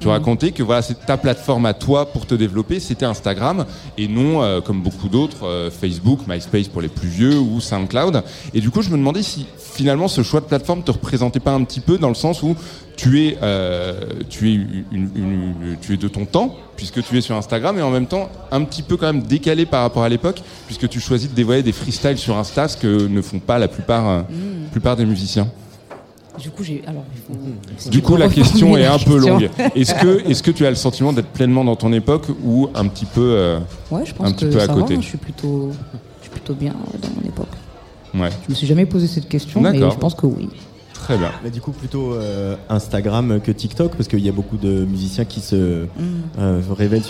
Tu 0.00 0.08
racontais 0.08 0.50
que 0.52 0.62
voilà, 0.62 0.80
c'est 0.80 1.04
ta 1.04 1.18
plateforme 1.18 1.66
à 1.66 1.74
toi 1.74 2.06
pour 2.10 2.24
te 2.26 2.34
développer, 2.34 2.80
c'était 2.80 3.04
Instagram 3.04 3.66
et 3.98 4.08
non, 4.08 4.42
euh, 4.42 4.62
comme 4.62 4.82
beaucoup 4.82 5.08
d'autres, 5.10 5.44
euh, 5.46 5.70
Facebook, 5.70 6.20
MySpace 6.26 6.68
pour 6.68 6.80
les 6.80 6.88
plus 6.88 7.08
vieux 7.08 7.38
ou 7.38 7.60
SoundCloud. 7.60 8.22
Et 8.54 8.60
du 8.62 8.70
coup, 8.70 8.80
je 8.80 8.88
me 8.88 8.96
demandais 8.96 9.22
si 9.22 9.44
finalement 9.58 10.08
ce 10.08 10.22
choix 10.22 10.40
de 10.40 10.46
plateforme 10.46 10.82
te 10.82 10.90
représentait 10.90 11.38
pas 11.40 11.52
un 11.52 11.62
petit 11.64 11.80
peu 11.80 11.98
dans 11.98 12.08
le 12.08 12.14
sens 12.14 12.42
où 12.42 12.56
tu 12.96 13.26
es, 13.26 13.36
euh, 13.42 14.00
tu 14.30 14.50
es, 14.50 14.54
une- 14.54 14.84
une- 15.14 15.76
tu 15.82 15.92
es 15.92 15.96
de 15.98 16.08
ton 16.08 16.24
temps 16.24 16.56
puisque 16.76 17.02
tu 17.02 17.18
es 17.18 17.20
sur 17.20 17.36
Instagram 17.36 17.78
et 17.78 17.82
en 17.82 17.90
même 17.90 18.06
temps 18.06 18.30
un 18.50 18.64
petit 18.64 18.82
peu 18.82 18.96
quand 18.96 19.06
même 19.12 19.22
décalé 19.22 19.66
par 19.66 19.82
rapport 19.82 20.02
à 20.02 20.08
l'époque 20.08 20.40
puisque 20.66 20.88
tu 20.88 20.98
choisis 21.00 21.28
de 21.30 21.34
dévoiler 21.34 21.62
des 21.62 21.72
freestyles 21.72 22.16
sur 22.18 22.38
Insta, 22.38 22.68
ce 22.68 22.76
que 22.78 23.06
ne 23.06 23.20
font 23.20 23.38
pas 23.38 23.58
la 23.58 23.68
plupart, 23.68 24.08
euh, 24.08 24.20
Mm. 24.22 24.70
plupart 24.72 24.96
des 24.96 25.04
musiciens. 25.04 25.46
Du 26.40 26.50
coup, 26.50 26.62
j'ai. 26.64 26.82
Alors, 26.86 27.04
il 27.14 27.20
faut- 27.20 27.40
si 27.76 27.90
Du 27.90 28.02
coup, 28.02 28.16
la 28.16 28.28
question 28.28 28.76
est 28.76 28.86
un 28.86 28.98
peu 28.98 29.18
longue. 29.18 29.50
Est-ce 29.74 29.94
que, 29.94 30.28
est-ce 30.28 30.42
que 30.42 30.50
tu 30.50 30.64
as 30.66 30.70
le 30.70 30.76
sentiment 30.76 31.12
d'être 31.12 31.28
pleinement 31.28 31.64
dans 31.64 31.76
ton 31.76 31.92
époque 31.92 32.26
ou 32.44 32.68
un 32.74 32.86
petit 32.88 33.04
peu, 33.06 33.20
euh, 33.20 33.58
Ouais, 33.90 34.04
je 34.06 34.14
pense 34.14 34.26
un 34.28 34.32
petit 34.32 34.46
que 34.46 34.52
peu 34.52 34.60
à 34.60 34.66
côté 34.68 34.94
va. 34.94 35.00
Je 35.00 35.06
suis 35.06 35.18
plutôt, 35.18 35.70
je 36.18 36.22
suis 36.22 36.30
plutôt 36.30 36.54
bien 36.54 36.72
euh, 36.72 36.98
dans 36.98 37.08
mon 37.20 37.28
époque. 37.28 37.46
Ouais. 38.14 38.30
Je 38.46 38.50
me 38.50 38.54
suis 38.54 38.66
jamais 38.66 38.86
posé 38.86 39.06
cette 39.06 39.28
question, 39.28 39.60
mais 39.60 39.78
je 39.78 39.96
pense 39.96 40.14
que 40.14 40.26
oui. 40.26 40.48
Très 41.02 41.16
bien. 41.18 41.30
Mais 41.42 41.50
du 41.50 41.60
coup, 41.60 41.72
plutôt 41.72 42.12
euh, 42.14 42.54
Instagram 42.68 43.40
que 43.42 43.50
TikTok, 43.50 43.96
parce 43.96 44.06
qu'il 44.08 44.20
y 44.20 44.28
a 44.28 44.32
beaucoup 44.32 44.56
de 44.56 44.84
musiciens 44.84 45.24
qui 45.24 45.40
se 45.40 45.86
euh, 46.38 46.60
révèlent. 46.76 47.02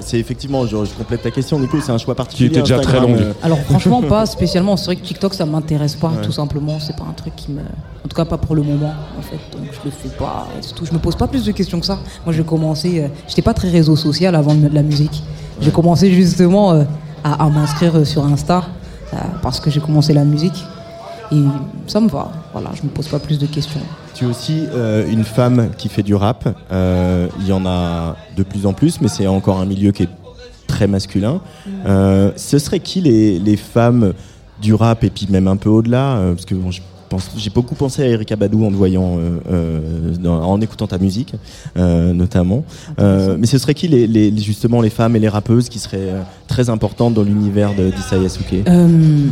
C'est, 0.00 0.18
effectivement, 0.18 0.66
je, 0.66 0.84
je 0.84 0.90
complète 0.94 1.22
ta 1.22 1.30
question, 1.30 1.60
du 1.60 1.68
coup, 1.68 1.80
c'est 1.80 1.92
un 1.92 1.98
choix 1.98 2.14
particulier. 2.14 2.48
était 2.48 2.60
déjà 2.60 2.78
très 2.80 2.98
longue. 3.00 3.18
euh, 3.20 3.32
Alors 3.42 3.58
franchement, 3.60 4.02
pas 4.08 4.26
spécialement. 4.26 4.76
C'est 4.76 4.86
vrai 4.86 4.96
que 4.96 5.04
TikTok, 5.04 5.34
ça 5.34 5.44
m'intéresse 5.46 5.94
pas, 5.96 6.08
Ouais. 6.08 6.22
tout 6.22 6.32
simplement. 6.32 6.78
C'est 6.80 6.96
pas 6.96 7.04
un 7.08 7.12
truc 7.12 7.36
qui 7.36 7.52
me, 7.52 7.60
en 7.60 8.08
tout 8.08 8.16
cas 8.16 8.24
pas 8.24 8.38
pour 8.38 8.54
le 8.56 8.62
moment, 8.62 8.92
en 9.18 9.22
fait. 9.22 9.38
Donc 9.56 9.68
je 9.72 9.78
le 9.84 9.90
fais 9.90 10.08
pas. 10.16 10.48
Tout. 10.74 10.84
Je 10.86 10.92
me 10.92 10.98
pose 10.98 11.14
pas 11.16 11.28
plus 11.28 11.44
de 11.44 11.52
questions 11.52 11.78
que 11.78 11.86
ça. 11.86 11.98
Moi, 12.24 12.34
j'ai 12.34 12.42
commencé. 12.44 13.02
euh, 13.04 13.08
J'étais 13.28 13.42
pas 13.42 13.54
très 13.54 13.68
réseau 13.70 13.96
social 13.96 14.34
avant 14.34 14.54
de 14.54 14.68
la 14.72 14.82
musique. 14.82 15.22
J'ai 15.60 15.70
commencé 15.70 16.10
justement 16.12 16.72
euh, 16.72 16.84
à, 17.22 17.44
à 17.44 17.48
m'inscrire 17.50 18.06
sur 18.06 18.24
Insta 18.24 18.64
euh, 19.14 19.16
parce 19.42 19.60
que 19.60 19.70
j'ai 19.70 19.80
commencé 19.80 20.12
la 20.12 20.24
musique 20.24 20.64
et 21.32 21.42
ça 21.86 22.00
me 22.00 22.08
va. 22.08 22.30
Voilà, 22.52 22.70
je 22.74 22.82
me 22.82 22.88
pose 22.88 23.08
pas 23.08 23.18
plus 23.18 23.38
de 23.38 23.46
questions. 23.46 23.80
Tu 24.14 24.24
es 24.24 24.28
aussi 24.28 24.64
euh, 24.72 25.06
une 25.10 25.24
femme 25.24 25.70
qui 25.76 25.88
fait 25.88 26.02
du 26.02 26.14
rap. 26.14 26.48
Euh, 26.72 27.28
Il 27.40 27.46
y 27.46 27.52
en 27.52 27.66
a 27.66 28.16
de 28.36 28.42
plus 28.42 28.66
en 28.66 28.72
plus, 28.72 29.00
mais 29.00 29.08
c'est 29.08 29.26
encore 29.26 29.60
un 29.60 29.66
milieu 29.66 29.92
qui 29.92 30.04
est 30.04 30.08
très 30.66 30.86
masculin. 30.86 31.40
Euh, 31.86 32.32
ce 32.36 32.58
serait 32.58 32.80
qui 32.80 33.00
les, 33.00 33.38
les 33.38 33.56
femmes 33.56 34.12
du 34.60 34.72
rap 34.74 35.04
et 35.04 35.10
puis 35.10 35.26
même 35.30 35.48
un 35.48 35.56
peu 35.56 35.68
au-delà 35.68 36.18
Parce 36.32 36.46
que 36.46 36.54
bon, 36.54 36.70
je 36.70 36.80
pense- 36.80 36.90
j'ai 37.36 37.50
beaucoup 37.50 37.74
pensé 37.74 38.02
à 38.02 38.06
Erika 38.06 38.36
Badou 38.36 38.64
en 38.64 38.70
te 38.70 38.74
voyant, 38.76 39.16
euh, 39.18 39.38
euh, 39.50 39.80
dans- 40.20 40.42
en 40.42 40.60
écoutant 40.60 40.86
ta 40.86 40.98
musique, 40.98 41.34
euh, 41.76 42.12
notamment. 42.12 42.64
Euh, 42.98 43.36
mais 43.38 43.46
ce 43.46 43.58
serait 43.58 43.74
qui 43.74 43.88
les, 43.88 44.06
les- 44.06 44.36
justement 44.38 44.80
les 44.80 44.90
femmes 44.90 45.14
et 45.16 45.18
les 45.20 45.28
rappeuses 45.28 45.68
qui 45.68 45.78
seraient 45.78 46.12
très 46.48 46.68
importantes 46.70 47.14
dans 47.14 47.22
l'univers 47.22 47.72
Souké 48.28 48.64
Euh, 48.68 49.28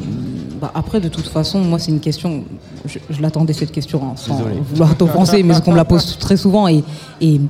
bah 0.60 0.70
après, 0.74 1.00
de 1.00 1.08
toute 1.08 1.26
façon, 1.26 1.60
moi, 1.60 1.78
c'est 1.78 1.90
une 1.90 2.00
question. 2.00 2.44
Je, 2.84 2.98
je 3.10 3.20
l'attendais 3.20 3.52
cette 3.52 3.72
question 3.72 4.00
hein, 4.04 4.12
sans 4.16 4.36
Désolé. 4.38 4.56
vouloir 4.70 4.96
t'offenser, 4.96 5.42
mais 5.42 5.54
qu'on 5.60 5.72
me 5.72 5.76
la 5.76 5.84
pose 5.84 6.16
très 6.18 6.36
souvent. 6.36 6.68
Et, 6.68 6.82
et, 7.20 7.40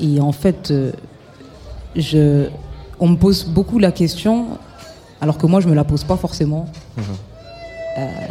et 0.00 0.20
en 0.20 0.32
fait, 0.32 0.72
je, 1.94 2.46
on 3.00 3.08
me 3.08 3.16
pose 3.16 3.44
beaucoup 3.44 3.78
la 3.78 3.92
question, 3.92 4.46
alors 5.20 5.38
que 5.38 5.46
moi, 5.46 5.60
je 5.60 5.68
me 5.68 5.74
la 5.74 5.84
pose 5.84 6.04
pas 6.04 6.16
forcément. 6.16 6.66
Euh, 6.98 7.02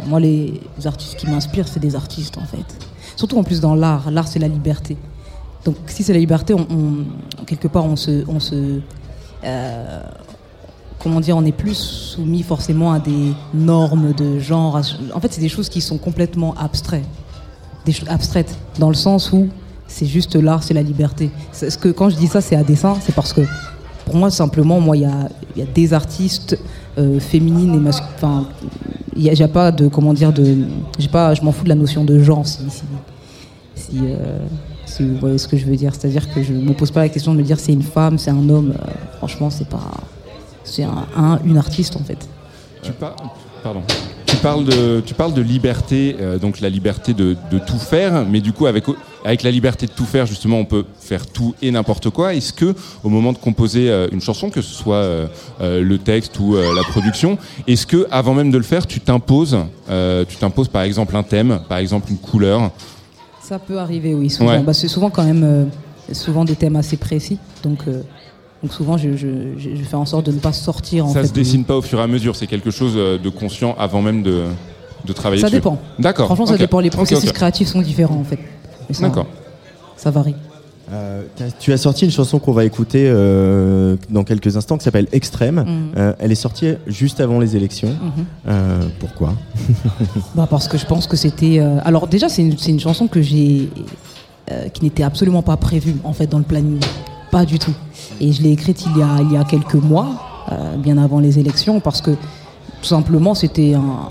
moi, 0.06 0.20
les 0.20 0.60
artistes 0.84 1.16
qui 1.16 1.28
m'inspirent, 1.28 1.68
c'est 1.68 1.80
des 1.80 1.96
artistes, 1.96 2.38
en 2.38 2.44
fait. 2.44 2.66
Surtout 3.16 3.38
en 3.38 3.44
plus 3.44 3.60
dans 3.60 3.74
l'art. 3.74 4.10
L'art, 4.10 4.28
c'est 4.28 4.38
la 4.38 4.48
liberté. 4.48 4.96
Donc, 5.64 5.76
si 5.86 6.02
c'est 6.02 6.12
la 6.12 6.18
liberté, 6.18 6.54
quelque 7.46 7.68
part, 7.68 7.84
on 7.84 7.96
se. 7.96 8.24
On 8.28 8.40
se 8.40 8.80
euh, 9.44 10.02
comment 10.98 11.20
dire, 11.20 11.36
on 11.36 11.42
n'est 11.42 11.52
plus 11.52 11.74
soumis 11.74 12.42
forcément 12.42 12.92
à 12.92 12.98
des 12.98 13.32
normes 13.54 14.12
de 14.12 14.38
genre. 14.38 14.80
En 15.14 15.20
fait, 15.20 15.32
c'est 15.32 15.40
des 15.40 15.48
choses 15.48 15.68
qui 15.68 15.80
sont 15.80 15.98
complètement 15.98 16.54
abstraites. 16.54 17.04
Des 17.84 17.94
abstraites, 18.08 18.56
dans 18.78 18.88
le 18.88 18.94
sens 18.94 19.32
où 19.32 19.48
c'est 19.86 20.06
juste 20.06 20.34
l'art, 20.34 20.62
c'est 20.62 20.74
la 20.74 20.82
liberté. 20.82 21.30
Ce 21.52 21.76
que, 21.78 21.88
quand 21.88 22.10
je 22.10 22.16
dis 22.16 22.26
ça, 22.26 22.40
c'est 22.40 22.56
à 22.56 22.64
dessein, 22.64 22.96
c'est 23.00 23.14
parce 23.14 23.32
que 23.32 23.42
pour 24.04 24.16
moi, 24.16 24.30
simplement, 24.30 24.80
moi, 24.80 24.96
il 24.96 25.02
y 25.02 25.06
a, 25.06 25.28
y 25.56 25.62
a 25.62 25.66
des 25.66 25.92
artistes 25.92 26.58
euh, 26.98 27.20
féminines 27.20 27.74
et 27.74 27.78
masculines. 27.78 28.46
Il 29.16 29.42
a, 29.42 29.48
pas 29.48 29.72
de, 29.72 29.88
comment 29.88 30.12
dire, 30.12 30.32
de, 30.32 30.56
pas, 31.10 31.34
je 31.34 31.42
m'en 31.42 31.52
fous 31.52 31.64
de 31.64 31.68
la 31.70 31.74
notion 31.74 32.04
de 32.04 32.18
genre, 32.22 32.46
si, 32.46 32.58
si, 32.70 32.82
si, 33.74 33.98
euh, 34.02 34.38
vous 35.00 35.16
voyez 35.18 35.38
ce 35.38 35.48
que 35.48 35.56
je 35.56 35.64
veux 35.66 35.76
dire. 35.76 35.94
C'est-à-dire 35.94 36.32
que 36.32 36.42
je 36.42 36.52
me 36.52 36.72
pose 36.72 36.90
pas 36.90 37.00
la 37.00 37.08
question 37.08 37.32
de 37.32 37.38
me 37.38 37.42
dire 37.42 37.58
c'est 37.58 37.72
une 37.72 37.82
femme, 37.82 38.18
c'est 38.18 38.30
un 38.30 38.48
homme. 38.48 38.72
Euh, 38.78 38.84
franchement, 39.18 39.50
c'est 39.50 39.68
pas, 39.68 39.90
c'est 40.64 40.84
un, 40.84 41.06
un- 41.16 41.38
une 41.44 41.56
artiste 41.58 41.96
en 41.96 42.00
fait. 42.04 42.18
Tu, 42.82 42.92
par- 42.92 43.16
pardon. 43.62 43.82
Tu 44.36 44.42
parles 44.42 44.64
de, 44.64 45.00
tu 45.00 45.14
parles 45.14 45.32
de 45.32 45.40
liberté, 45.40 46.14
euh, 46.20 46.38
donc 46.38 46.60
la 46.60 46.68
liberté 46.68 47.14
de, 47.14 47.38
de 47.50 47.58
tout 47.58 47.78
faire, 47.78 48.26
mais 48.26 48.40
du 48.40 48.52
coup 48.52 48.66
avec, 48.66 48.84
avec 49.24 49.42
la 49.42 49.50
liberté 49.50 49.86
de 49.86 49.92
tout 49.92 50.04
faire, 50.04 50.26
justement, 50.26 50.58
on 50.58 50.66
peut 50.66 50.84
faire 51.00 51.26
tout 51.26 51.54
et 51.62 51.70
n'importe 51.70 52.10
quoi. 52.10 52.34
Est-ce 52.34 52.52
que 52.52 52.74
au 53.02 53.08
moment 53.08 53.32
de 53.32 53.38
composer 53.38 53.88
euh, 53.88 54.08
une 54.12 54.20
chanson, 54.20 54.50
que 54.50 54.60
ce 54.60 54.74
soit 54.74 54.96
euh, 54.96 55.26
le 55.60 55.96
texte 55.96 56.38
ou 56.38 56.54
la 56.54 56.82
production, 56.90 57.38
est-ce 57.66 57.86
que 57.86 58.06
avant 58.10 58.34
même 58.34 58.50
de 58.50 58.58
le 58.58 58.62
faire, 58.62 58.86
tu 58.86 59.00
t'imposes, 59.00 59.56
tu 60.28 60.36
t'imposes 60.36 60.68
par 60.68 60.82
exemple 60.82 61.16
un 61.16 61.22
thème, 61.22 61.60
par 61.66 61.78
exemple 61.78 62.10
une 62.10 62.18
couleur? 62.18 62.70
Ça 63.40 63.58
peut 63.58 63.78
arriver, 63.78 64.12
oui. 64.12 64.28
Souvent, 64.28 64.50
Ouais. 64.50 64.58
Bah, 64.62 64.74
c'est 64.74 64.88
souvent 64.88 65.08
quand 65.08 65.24
même, 65.24 65.70
souvent 66.12 66.44
des 66.44 66.56
thèmes 66.56 66.76
assez 66.76 66.98
précis. 66.98 67.38
Donc, 67.62 67.84
donc 68.66 68.72
souvent, 68.74 68.96
je, 68.96 69.10
je- 69.16 69.56
je- 69.58 69.76
je 69.76 69.82
fais 69.84 69.94
en 69.94 70.04
sorte 70.06 70.26
de 70.26 70.32
ne 70.32 70.40
pas 70.40 70.52
sortir. 70.52 71.06
En 71.06 71.12
Ça 71.12 71.20
fait, 71.22 71.28
se 71.28 71.32
dessine 71.32 71.62
pas 71.64 71.76
au 71.76 71.82
fur 71.82 72.00
et 72.00 72.02
à 72.02 72.08
mesure, 72.08 72.34
c'est 72.34 72.48
quelque 72.48 72.72
chose 72.72 72.94
euh, 72.96 73.16
de 73.16 73.28
conscient 73.28 73.76
avant 73.78 74.02
même 74.02 74.24
de, 74.24 74.42
de 75.04 75.12
travailler 75.12 75.40
Ça 75.40 75.46
dessus. 75.46 75.58
dépend. 75.58 75.78
D'accord. 76.00 76.26
Franchement, 76.26 76.46
ça 76.46 76.56
dépend. 76.56 76.80
Les 76.80 76.90
processus 76.90 77.30
créatifs 77.30 77.68
sont 77.68 77.80
différents 77.80 78.16
en 78.18 78.24
fait. 78.24 78.40
D'accord. 79.00 79.26
Ça 79.96 80.10
varie. 80.10 80.34
Euh, 80.92 81.22
tu 81.60 81.72
as 81.72 81.76
sorti 81.78 82.04
une 82.06 82.10
chanson 82.10 82.38
qu'on 82.40 82.52
va 82.52 82.64
écouter 82.64 83.04
euh, 83.08 83.96
dans 84.10 84.24
quelques 84.24 84.56
instants 84.56 84.78
qui 84.78 84.84
s'appelle 84.84 85.06
Extrême. 85.12 85.64
Mhm. 85.66 85.92
Euh, 85.96 86.12
elle 86.18 86.32
est 86.32 86.36
sortie 86.36 86.74
juste 86.88 87.20
avant 87.20 87.38
les 87.38 87.54
élections. 87.54 87.88
Mhm. 87.90 88.24
Euh, 88.48 88.80
pourquoi? 88.98 89.32
Bah 90.34 90.48
parce 90.50 90.66
que 90.66 90.76
je 90.76 90.86
pense 90.86 91.06
que 91.06 91.16
c'était. 91.16 91.58
euh, 91.60 91.78
Alors 91.84 92.08
déjà, 92.08 92.28
c'est 92.28 92.42
une, 92.42 92.80
chanson 92.80 93.06
que 93.06 93.22
j'ai, 93.22 93.68
euh, 94.50 94.68
qui 94.70 94.82
n'était 94.84 95.04
absolument 95.04 95.42
pas 95.42 95.56
prévue 95.56 95.94
en 96.04 96.12
fait 96.12 96.26
dans 96.26 96.38
le 96.38 96.44
planning, 96.44 96.78
pas 97.36 97.44
du 97.44 97.58
tout. 97.58 97.76
Et 98.22 98.32
je 98.32 98.40
l'ai 98.42 98.52
écrite 98.58 98.80
il 98.90 98.94
y 98.98 99.02
a 99.02 99.12
il 99.26 99.30
y 99.36 99.36
a 99.36 99.44
quelques 99.44 99.80
mois, 99.92 100.08
euh, 100.52 100.76
bien 100.86 100.96
avant 101.06 101.20
les 101.26 101.34
élections, 101.42 101.76
parce 101.86 102.00
que 102.00 102.12
tout 102.80 102.90
simplement 102.96 103.34
c'était 103.42 103.74
un- 103.74 104.08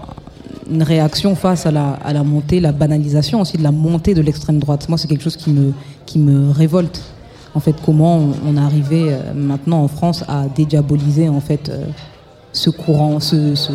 une 0.75 0.83
réaction 0.93 1.31
face 1.45 1.65
à 1.69 1.71
la, 1.71 1.87
à 2.09 2.11
la 2.13 2.23
montée, 2.23 2.59
la 2.59 2.71
banalisation 2.83 3.37
aussi 3.43 3.57
de 3.57 3.63
la 3.63 3.71
montée 3.71 4.13
de 4.19 4.21
l'extrême 4.27 4.59
droite. 4.59 4.83
Moi, 4.89 4.97
c'est 4.99 5.07
quelque 5.11 5.23
chose 5.27 5.37
qui 5.43 5.51
me 5.59 5.65
qui 6.09 6.17
me 6.27 6.37
révolte. 6.61 6.97
En 7.57 7.61
fait, 7.65 7.75
comment 7.87 8.15
on, 8.47 8.57
est 8.57 8.65
arrivé 8.69 9.01
euh, 9.07 9.17
maintenant 9.51 9.81
en 9.87 9.87
France 9.97 10.19
à 10.27 10.39
dédiaboliser 10.59 11.27
en 11.39 11.43
fait 11.49 11.63
euh, 11.69 11.85
ce 12.63 12.69
courant, 12.81 13.19
ce, 13.29 13.37
ce, 13.55 13.71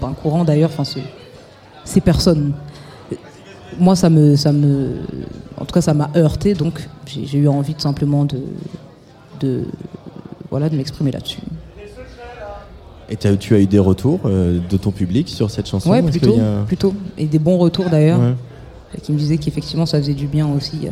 pas 0.00 0.08
un 0.14 0.16
courant 0.22 0.44
d'ailleurs, 0.48 0.70
enfin 0.72 0.84
ce, 0.94 1.00
ces 1.92 2.00
personnes. 2.10 2.52
Moi, 3.86 3.96
ça 3.96 4.08
me, 4.16 4.36
ça 4.36 4.52
me, 4.52 4.70
en 5.60 5.64
tout 5.64 5.74
cas, 5.76 5.80
ça 5.88 5.94
m'a 5.94 6.08
heurté, 6.14 6.54
donc 6.54 6.74
j'ai 7.06 7.38
eu 7.44 7.48
envie 7.48 7.74
tout 7.74 7.86
simplement 7.90 8.24
de, 8.32 8.38
de, 9.42 9.64
voilà, 10.50 10.68
de 10.68 10.76
m'exprimer 10.76 11.10
là-dessus. 11.10 11.40
Et 13.10 13.16
tu 13.16 13.54
as 13.54 13.58
eu 13.60 13.66
des 13.66 13.78
retours 13.78 14.20
euh, 14.24 14.58
de 14.70 14.76
ton 14.78 14.90
public 14.90 15.28
sur 15.28 15.50
cette 15.50 15.68
chanson? 15.68 15.92
Est-ce 15.92 16.06
plutôt, 16.18 16.34
a- 16.38 16.64
plutôt, 16.66 16.94
et 17.18 17.26
des 17.26 17.38
bons 17.38 17.58
retours 17.58 17.90
d'ailleurs, 17.90 18.18
Ouais. 18.20 18.34
qui 19.02 19.12
me 19.12 19.18
disaient 19.18 19.36
qu'effectivement, 19.36 19.84
ça 19.84 19.98
faisait 19.98 20.14
du 20.14 20.26
bien 20.26 20.46
aussi 20.48 20.86
euh, 20.86 20.90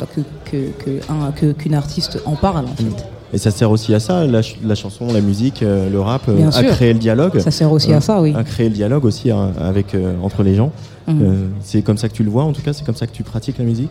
bah, 0.00 0.06
que 0.14 0.20
que- 0.50 0.70
que 0.82 0.90
un- 1.12 1.30
que- 1.32 1.52
qu'une 1.52 1.74
artiste 1.74 2.18
en 2.24 2.36
parle 2.36 2.64
en 2.66 2.74
fait. 2.74 3.06
Et 3.34 3.38
ça 3.38 3.50
sert 3.50 3.70
aussi 3.70 3.92
à 3.92 4.00
ça, 4.00 4.24
la, 4.26 4.42
ch- 4.42 4.58
la 4.64 4.74
chanson, 4.76 5.12
la 5.12 5.20
musique, 5.20 5.62
euh, 5.62 5.90
le 5.90 6.00
rap, 6.00 6.22
euh, 6.28 6.36
Bien 6.36 6.48
à 6.48 6.52
sûr. 6.52 6.70
créer 6.70 6.92
le 6.92 7.00
dialogue. 7.00 7.38
Ça 7.40 7.50
sert 7.50 7.70
aussi 7.72 7.92
à 7.92 8.00
ça, 8.00 8.22
oui. 8.22 8.32
À 8.34 8.44
créer 8.44 8.68
le 8.68 8.74
dialogue 8.74 9.04
aussi 9.04 9.30
hein, 9.30 9.50
avec, 9.58 9.94
entre 10.22 10.42
les 10.42 10.54
gens. 10.54 10.70
Mhm. 11.08 11.50
C'est 11.60 11.82
comme 11.82 11.98
ça 11.98 12.08
que 12.08 12.14
tu 12.14 12.22
le 12.22 12.30
vois, 12.30 12.44
en 12.44 12.52
tout 12.52 12.62
cas, 12.62 12.72
c'est 12.72 12.84
comme 12.86 12.94
ça 12.94 13.06
que 13.06 13.12
tu 13.12 13.24
pratiques 13.24 13.58
la 13.58 13.64
musique? 13.64 13.90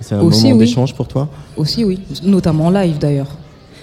C'est 0.00 0.14
un 0.14 0.20
Aussi, 0.20 0.44
moment 0.44 0.58
oui. 0.58 0.66
d'échange 0.66 0.94
pour 0.94 1.08
toi. 1.08 1.28
Aussi, 1.56 1.84
oui, 1.84 2.00
notamment 2.22 2.66
en 2.66 2.70
live 2.70 2.98
d'ailleurs. 2.98 3.36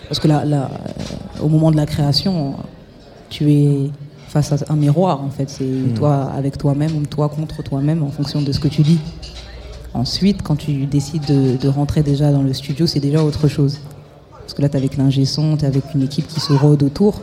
Parce 0.08 0.20
que 0.20 0.28
là, 0.28 0.46
là, 0.46 0.70
euh, 0.72 1.44
au 1.44 1.50
moment 1.50 1.72
de 1.72 1.78
la 1.78 1.86
création, 1.86 2.56
tu 3.30 3.52
es 3.52 3.90
face 4.30 4.52
à 4.52 4.58
un 4.70 4.76
miroir 4.76 5.22
en 5.22 5.30
fait. 5.30 5.50
C'est 5.50 5.94
toi 5.96 6.32
avec 6.36 6.58
toi-même 6.58 6.96
ou 6.96 7.06
toi 7.06 7.30
contre 7.30 7.64
toi-même 7.64 8.04
en 8.04 8.10
fonction 8.10 8.42
de 8.42 8.52
ce 8.52 8.60
que 8.60 8.68
tu 8.68 8.82
dis. 8.82 9.00
Ensuite, 9.94 10.42
quand 10.42 10.56
tu 10.58 10.86
décides 10.86 11.26
de, 11.26 11.58
de 11.58 11.68
rentrer 11.70 12.04
déjà 12.04 12.32
dans 12.32 12.44
le 12.44 12.54
studio, 12.54 12.86
c'est 12.86 13.00
déjà 13.00 13.24
autre 13.24 13.48
chose. 13.48 13.80
Parce 14.42 14.54
que 14.54 14.62
là, 14.62 14.70
tu 14.70 14.76
es 14.76 14.78
avec 14.78 14.98
l'ingé 14.98 15.26
son, 15.26 15.58
tu 15.58 15.64
es 15.64 15.68
avec 15.68 15.84
une 15.96 16.04
équipe 16.04 16.28
qui 16.28 16.40
se 16.40 16.54
rôde 16.54 16.84
autour. 16.84 17.22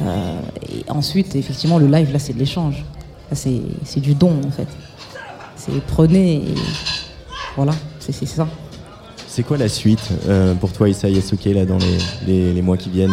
Euh, 0.00 0.40
et 0.68 0.84
ensuite, 0.90 1.34
effectivement, 1.34 1.78
le 1.78 1.86
live, 1.86 2.12
là, 2.12 2.18
c'est 2.18 2.34
de 2.34 2.38
l'échange. 2.38 2.84
Là, 3.30 3.36
c'est 3.36 4.00
du 4.00 4.14
don 4.14 4.32
en 4.46 4.50
fait. 4.50 4.68
C'est 5.56 5.80
prenez 5.86 6.34
et 6.36 6.54
voilà, 7.56 7.72
c'est 8.12 8.26
ça. 8.26 8.46
C'est 9.28 9.42
quoi 9.42 9.56
la 9.58 9.68
suite 9.68 10.08
euh, 10.28 10.54
pour 10.54 10.72
toi, 10.72 10.88
Issa 10.88 11.08
Yasuke, 11.10 11.44
là, 11.46 11.64
dans 11.66 11.78
les, 11.78 11.98
les- 12.26 12.52
les 12.54 12.62
mois 12.62 12.76
qui 12.76 12.88
viennent? 12.90 13.10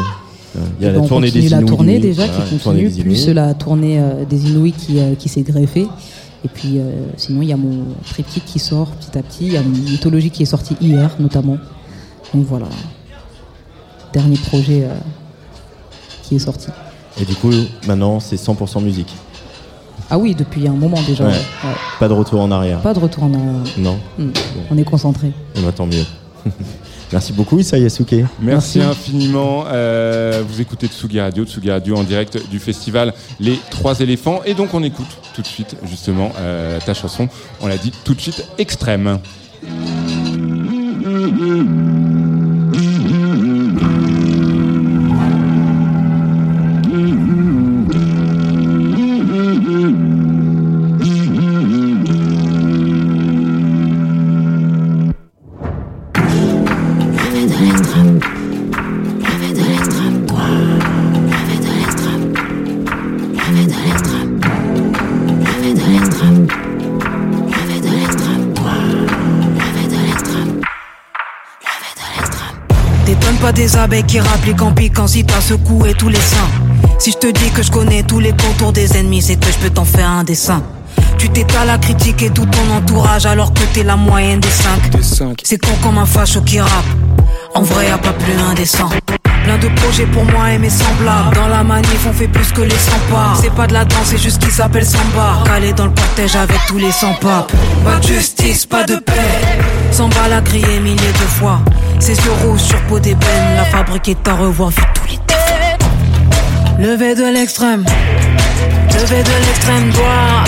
Euh, 0.56 0.60
Il 0.80 0.86
y 0.86 0.90
a 0.90 0.92
la 0.94 1.00
on 1.00 1.08
tournée 1.08 1.32
des 1.32 1.50
la 1.50 1.62
tournée 1.64 2.00
déjà 2.00 2.26
voilà, 2.28 2.46
qui 2.46 2.58
continue, 2.58 2.90
plus 2.90 3.28
la 3.30 3.54
tournée 3.54 4.00
euh, 4.00 4.24
des 4.26 4.50
Inouïs 4.50 4.74
qui, 4.74 5.00
euh, 5.00 5.16
qui 5.16 5.28
s'est 5.28 5.42
greffée. 5.42 5.88
Et 6.46 6.48
puis 6.48 6.78
euh, 6.78 6.92
sinon, 7.18 7.42
il 7.42 7.48
y 7.50 7.54
a 7.54 7.58
mon 7.58 7.86
triptyque 8.10 8.46
qui 8.46 8.60
sort 8.60 8.92
petit 8.92 9.18
à 9.18 9.24
petit. 9.24 9.48
Il 9.48 9.54
y 9.54 9.58
a 9.58 9.62
une 9.62 9.72
mythologie 9.72 10.30
qui 10.30 10.44
est 10.44 10.46
sortie 10.48 10.76
hier 10.80 11.10
notamment. 11.20 11.58
Donc 12.34 12.46
voilà. 12.46 12.68
Dernier 14.14 14.38
projet 14.38 14.88
qui 16.22 16.36
est 16.36 16.40
sorti. 16.40 16.68
Et 17.20 17.26
du 17.26 17.36
coup, 17.36 17.52
maintenant, 17.88 18.20
c'est 18.20 18.36
100% 18.36 18.84
musique. 18.84 19.14
Ah 20.14 20.18
oui, 20.20 20.36
depuis 20.36 20.68
un 20.68 20.74
moment 20.74 21.02
déjà. 21.08 21.24
Ouais. 21.24 21.32
ouais. 21.32 21.38
Ouais. 21.70 21.76
Pas 22.00 22.08
de 22.08 22.14
retour 22.14 22.40
en 22.40 22.52
arrière. 22.52 22.80
Pas 22.82 22.94
de 22.94 23.00
retour 23.00 23.24
en 23.24 23.34
arrière. 23.34 23.74
Non. 23.80 23.98
Hmm. 24.20 24.30
On 24.70 24.78
est 24.78 24.84
concentré. 24.84 25.32
Eh 25.56 25.60
ben, 25.60 25.72
tant 25.72 25.88
mieux. 25.88 26.06
Merci 27.12 27.34
beaucoup, 27.34 27.58
Issa 27.58 27.80
Yasuke. 27.80 28.18
Merci, 28.40 28.80
infiniment. 28.80 29.64
Euh, 29.68 30.44
vous 30.48 30.62
écoutez 30.62 30.86
Tsugi 30.86 31.20
Radio, 31.20 31.46
Tsugi 31.46 31.72
Radio 31.72 31.98
en 31.98 32.04
direct 32.04 32.48
du 32.52 32.60
festival 32.60 33.16
Les 33.40 33.58
Trois 33.72 34.02
éléphants. 34.02 34.42
Et 34.46 34.54
donc 34.54 34.76
on 34.76 34.84
écoute 34.84 35.10
tout 35.34 35.42
de 35.42 35.48
suite 35.48 35.78
justement 35.84 36.32
euh, 36.38 36.78
ta 36.86 36.94
chanson, 36.94 37.28
on 37.60 37.66
l'a 37.66 37.78
dit 37.78 37.92
tout 38.04 38.14
de 38.14 38.22
suite, 38.22 38.46
extrême. 38.60 39.18
Pas 73.44 73.52
des 73.52 73.76
abeilles 73.76 74.06
qui 74.06 74.22
rappliquent 74.22 74.62
en 74.62 74.72
piquant 74.72 75.06
si 75.06 75.26
t'as 75.26 75.42
secoué 75.42 75.94
tous 75.96 76.08
les 76.08 76.16
seins. 76.16 76.50
Si 76.98 77.12
je 77.12 77.18
te 77.18 77.28
dis 77.28 77.50
que 77.50 77.62
je 77.62 77.72
connais 77.72 78.02
tous 78.04 78.22
les 78.22 78.32
contours 78.32 78.72
des 78.72 78.96
ennemis, 78.96 79.22
c'est 79.22 79.36
que 79.36 79.52
je 79.52 79.58
peux 79.58 79.70
t'en 79.70 79.84
faire 79.84 80.10
un 80.10 80.24
dessin. 80.24 80.64
Tu 81.18 81.28
t'étales 81.28 81.70
à 81.70 81.78
critiquer 81.78 82.30
tout 82.30 82.46
ton 82.46 82.74
entourage 82.74 83.26
alors 83.26 83.54
que 83.54 83.64
t'es 83.74 83.84
la 83.84 83.98
moyenne 83.98 84.40
des 84.40 84.48
cinq. 84.48 84.80
C'est 85.44 85.58
con 85.58 85.74
comme 85.84 85.98
un 85.98 86.06
facho 86.06 86.40
qui 86.40 86.62
rappe. 86.62 86.86
En 87.54 87.64
vrai, 87.64 87.88
y 87.88 87.92
a 87.92 87.98
pas 87.98 88.14
plus 88.14 88.40
indécent. 88.50 88.90
Plein 89.44 89.58
de 89.58 89.68
projets 89.80 90.06
pour 90.06 90.24
moi 90.26 90.52
et 90.52 90.58
mes 90.58 90.70
semblables. 90.70 91.36
Dans 91.36 91.48
la 91.48 91.64
manif, 91.64 92.08
on 92.08 92.14
fait 92.14 92.28
plus 92.28 92.52
que 92.52 92.62
les 92.62 92.70
100 92.70 92.92
pas. 93.12 93.34
C'est 93.42 93.54
pas 93.54 93.68
de 93.68 93.74
la 93.74 93.86
danse, 93.86 94.06
c'est 94.06 94.18
juste 94.18 94.42
qu'ils 94.42 94.52
s'appelle 94.52 94.86
samba. 94.86 95.44
Calé 95.46 95.74
dans 95.74 95.86
le 95.86 95.92
cortège 95.92 96.36
avec 96.36 96.58
tous 96.68 96.78
les 96.78 96.92
100 96.92 97.16
papes. 97.16 97.52
Pas 97.84 97.98
de 97.98 98.08
justice, 98.08 98.66
pas 98.66 98.84
de 98.84 98.96
paix. 98.96 99.14
Samba 99.92 100.28
l'a 100.30 100.42
crié 100.42 100.80
milliers 100.80 100.96
de 100.96 101.28
fois. 101.38 101.60
Ses 102.00 102.16
yeux 102.16 102.32
rouges 102.44 102.62
sur 102.62 102.80
peau 102.84 103.00
d'ébène. 103.00 103.56
La 103.58 103.66
fabrique 103.66 104.08
est 104.08 104.28
à 104.28 104.34
revoir, 104.34 104.70
vu 104.70 104.82
tous 104.94 105.08
les 105.08 105.20
défauts. 105.28 106.80
Levé 106.80 107.16
de 107.16 107.26
l'extrême. 107.26 107.86
Levé 108.94 109.24
de 109.24 109.46
l'extrême 109.46 109.90
droit. 109.92 110.44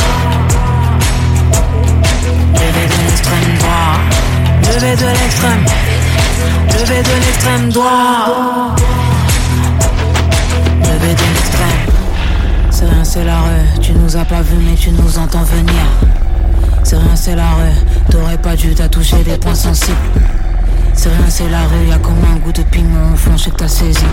Levé 2.54 2.88
de 2.88 3.04
l'extrême 3.06 3.58
droit. 3.60 4.74
Levé 4.74 4.96
de 4.96 5.06
l'extrême. 5.06 5.66
Levé 6.78 7.02
de 7.02 7.26
l'extrême 7.26 7.70
droit. 7.72 8.76
Levé 10.82 11.14
de 11.14 11.22
l'extrême. 11.22 11.86
C'est 12.70 12.86
rien, 12.86 13.04
c'est 13.04 13.24
la 13.24 13.40
rue. 13.40 13.80
Tu 13.82 13.94
nous 13.94 14.18
as 14.18 14.26
pas 14.26 14.42
vu, 14.42 14.58
mais 14.58 14.76
tu 14.76 14.92
nous 14.92 15.18
entends 15.18 15.44
venir. 15.44 15.86
C'est 16.84 16.98
rien, 16.98 17.16
c'est 17.16 17.36
la 17.36 17.50
rue. 17.52 18.12
T'aurais 18.12 18.38
pas 18.38 18.58
dû 18.58 18.76
touché 18.92 19.24
des 19.24 19.38
points 19.38 19.56
sensibles. 19.56 19.96
C'est 20.94 21.10
rien, 21.10 21.30
c'est 21.30 21.50
la 21.50 21.64
rue. 21.64 21.88
Y'a 21.90 21.98
comme 21.98 22.24
un 22.30 22.38
goût 22.40 22.52
de 22.52 22.64
piment 22.64 23.14
au 23.14 23.16
fond, 23.16 23.38
je 23.38 23.50
que 23.50 23.56
t'as 23.56 23.70
saisi. 23.70 24.06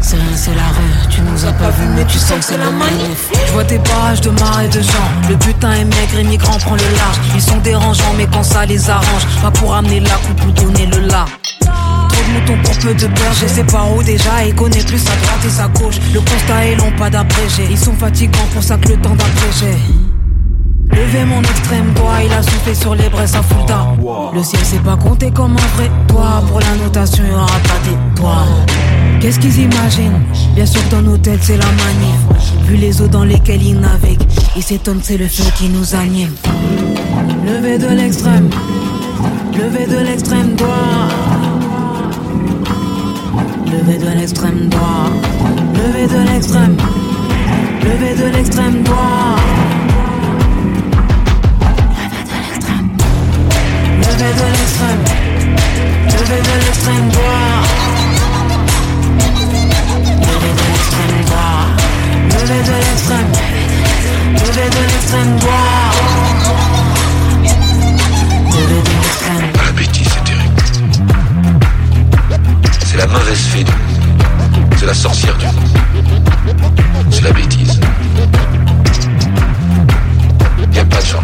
C'est 0.00 0.16
rien, 0.16 0.36
c'est 0.36 0.54
la 0.54 0.68
rue. 0.68 1.08
Tu 1.10 1.20
nous 1.20 1.44
as 1.44 1.52
pas 1.52 1.70
vu, 1.70 1.86
mais 1.94 2.04
tu 2.04 2.18
sens 2.18 2.38
que 2.38 2.44
c'est 2.44 2.58
la 2.58 2.70
manif. 2.70 3.30
Je 3.46 3.52
vois 3.52 3.64
des 3.64 3.78
barrages 3.78 4.20
de 4.20 4.30
et 4.30 4.68
de 4.68 4.80
gens. 4.80 5.08
Le 5.28 5.36
butin 5.36 5.72
est 5.72 5.84
maigre, 5.84 6.20
immigrant 6.20 6.58
prend 6.58 6.76
le 6.76 6.96
large. 6.96 7.18
Ils 7.34 7.42
sont 7.42 7.58
dérangeants, 7.58 8.14
mais 8.16 8.26
quand 8.32 8.42
ça 8.42 8.64
les 8.66 8.88
arrange, 8.88 9.26
pas 9.42 9.50
pour 9.50 9.74
amener 9.74 10.00
la 10.00 10.14
coupe 10.14 10.44
ou 10.46 10.50
donner 10.52 10.86
le 10.86 11.00
là. 11.06 11.26
Moutons 12.32 12.58
pour 12.64 12.78
peu 12.78 12.94
de 12.94 13.06
beurre, 13.06 13.34
je 13.40 13.46
sais 13.46 13.64
par 13.64 13.94
où 13.94 14.02
déjà. 14.02 14.44
Il 14.44 14.54
connaît 14.54 14.82
plus 14.82 14.98
sa 14.98 15.14
droite 15.16 15.44
et 15.44 15.50
sa 15.50 15.68
gauche. 15.68 15.96
Le 16.12 16.20
constat 16.20 16.66
est 16.66 16.74
long, 16.74 16.90
pas 16.98 17.08
d'abrégé. 17.08 17.66
Ils 17.70 17.78
sont 17.78 17.94
fatigants 17.94 18.46
pour 18.52 18.62
que 18.62 18.88
le 18.88 18.96
temps 18.96 19.14
d'abréger. 19.14 19.78
Levez 20.90 21.24
mon 21.24 21.42
extrême 21.42 21.92
doigt, 21.94 22.22
il 22.24 22.32
a 22.32 22.42
soufflé 22.42 22.74
sur 22.74 22.94
les 22.94 23.08
braises 23.08 23.34
à 23.34 23.42
Fulda. 23.42 23.94
Le 24.34 24.42
ciel 24.42 24.64
s'est 24.64 24.78
pas 24.78 24.96
compté 24.96 25.30
comme 25.30 25.52
un 25.52 25.76
vrai 25.76 25.90
toit. 26.08 26.42
Pour 26.48 26.60
la 26.60 26.76
notation, 26.82 27.24
il 27.26 27.34
aura 27.34 27.46
pas 27.46 27.78
d'étoiles. 27.84 28.66
Qu'est-ce 29.20 29.38
qu'ils 29.38 29.60
imaginent? 29.60 30.22
Bien 30.54 30.66
sûr 30.66 30.82
dans 30.90 31.02
nos 31.02 31.16
têtes 31.16 31.42
c'est 31.42 31.56
la 31.56 31.64
manif. 31.64 32.20
Vu 32.66 32.76
les 32.76 33.00
eaux 33.00 33.08
dans 33.08 33.24
lesquelles 33.24 33.62
ils 33.62 33.78
naviguent, 33.80 34.22
ils 34.56 34.62
s'étonnent 34.62 35.00
c'est 35.02 35.16
le 35.16 35.26
feu 35.26 35.44
qui 35.56 35.68
nous 35.68 35.94
anime. 35.94 36.32
Levez 37.46 37.78
de 37.78 37.88
l'extrême, 37.88 38.50
levez 39.52 39.86
de 39.86 40.04
l'extrême 40.04 40.54
droit. 40.54 41.08
Levez 43.66 43.98
de 43.98 44.18
l'extrême 44.18 44.68
droit, 44.68 45.10
levez 45.74 46.06
de 46.06 46.32
l'extrême, 46.32 46.76
levez 47.82 48.14
de 48.14 48.36
l'extrême 48.36 48.82
droit. 48.82 49.36
Levez 54.18 54.32
de 54.32 54.44
l'extrême, 54.46 55.04
levez 56.06 56.40
de 56.40 56.54
l'extrême 56.64 57.08
droit. 57.10 57.60
Levez 60.22 60.52
de 60.56 60.64
l'extrême 60.72 61.18
droit, 61.26 61.66
levez 62.30 62.62
de 62.62 62.72
l'extrême, 62.72 63.30
levez 64.32 64.68
de 64.70 64.82
l'extrême 64.90 65.36
droit. 65.36 65.92
Levez 68.52 68.80
de 68.80 68.92
l'extrême. 69.02 69.46
La 69.66 69.72
bêtise, 69.72 70.08
c'est 70.08 70.24
terrible. 70.24 70.60
C'est 72.86 72.96
la 72.96 73.06
mauvaise 73.08 73.44
fée 73.52 73.64
du 73.64 73.70
monde. 73.70 74.74
C'est 74.78 74.86
la 74.86 74.94
sorcière 74.94 75.36
du 75.36 75.44
monde. 75.44 75.54
C'est 77.10 77.24
la 77.24 77.32
bêtise. 77.32 77.80
N'y 80.72 80.78
a 80.78 80.84
pas 80.86 81.00
de 81.02 81.06
gens 81.06 81.22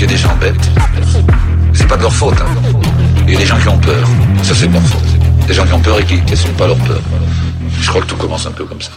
Il 0.00 0.02
y 0.02 0.04
a 0.04 0.06
des 0.06 0.16
gens 0.16 0.36
bêtes. 0.40 0.70
C'est 1.74 1.86
pas 1.88 1.96
de 1.96 2.02
leur 2.02 2.12
faute. 2.12 2.34
Hein. 2.40 2.46
Il 3.26 3.34
y 3.34 3.36
a 3.36 3.40
des 3.40 3.46
gens 3.46 3.58
qui 3.58 3.68
ont 3.68 3.78
peur. 3.78 4.08
Ça, 4.42 4.54
c'est 4.54 4.68
de 4.68 4.72
leur 4.72 4.82
faute. 4.82 5.46
Des 5.46 5.54
gens 5.54 5.64
qui 5.66 5.72
ont 5.72 5.80
peur 5.80 5.98
et 6.00 6.04
qui 6.04 6.20
n'assument 6.28 6.54
pas 6.54 6.66
leur 6.66 6.76
peur. 6.78 7.00
Je 7.80 7.88
crois 7.88 8.00
que 8.02 8.06
tout 8.06 8.16
commence 8.16 8.46
un 8.46 8.52
peu 8.52 8.64
comme 8.64 8.80
ça. 8.80 8.90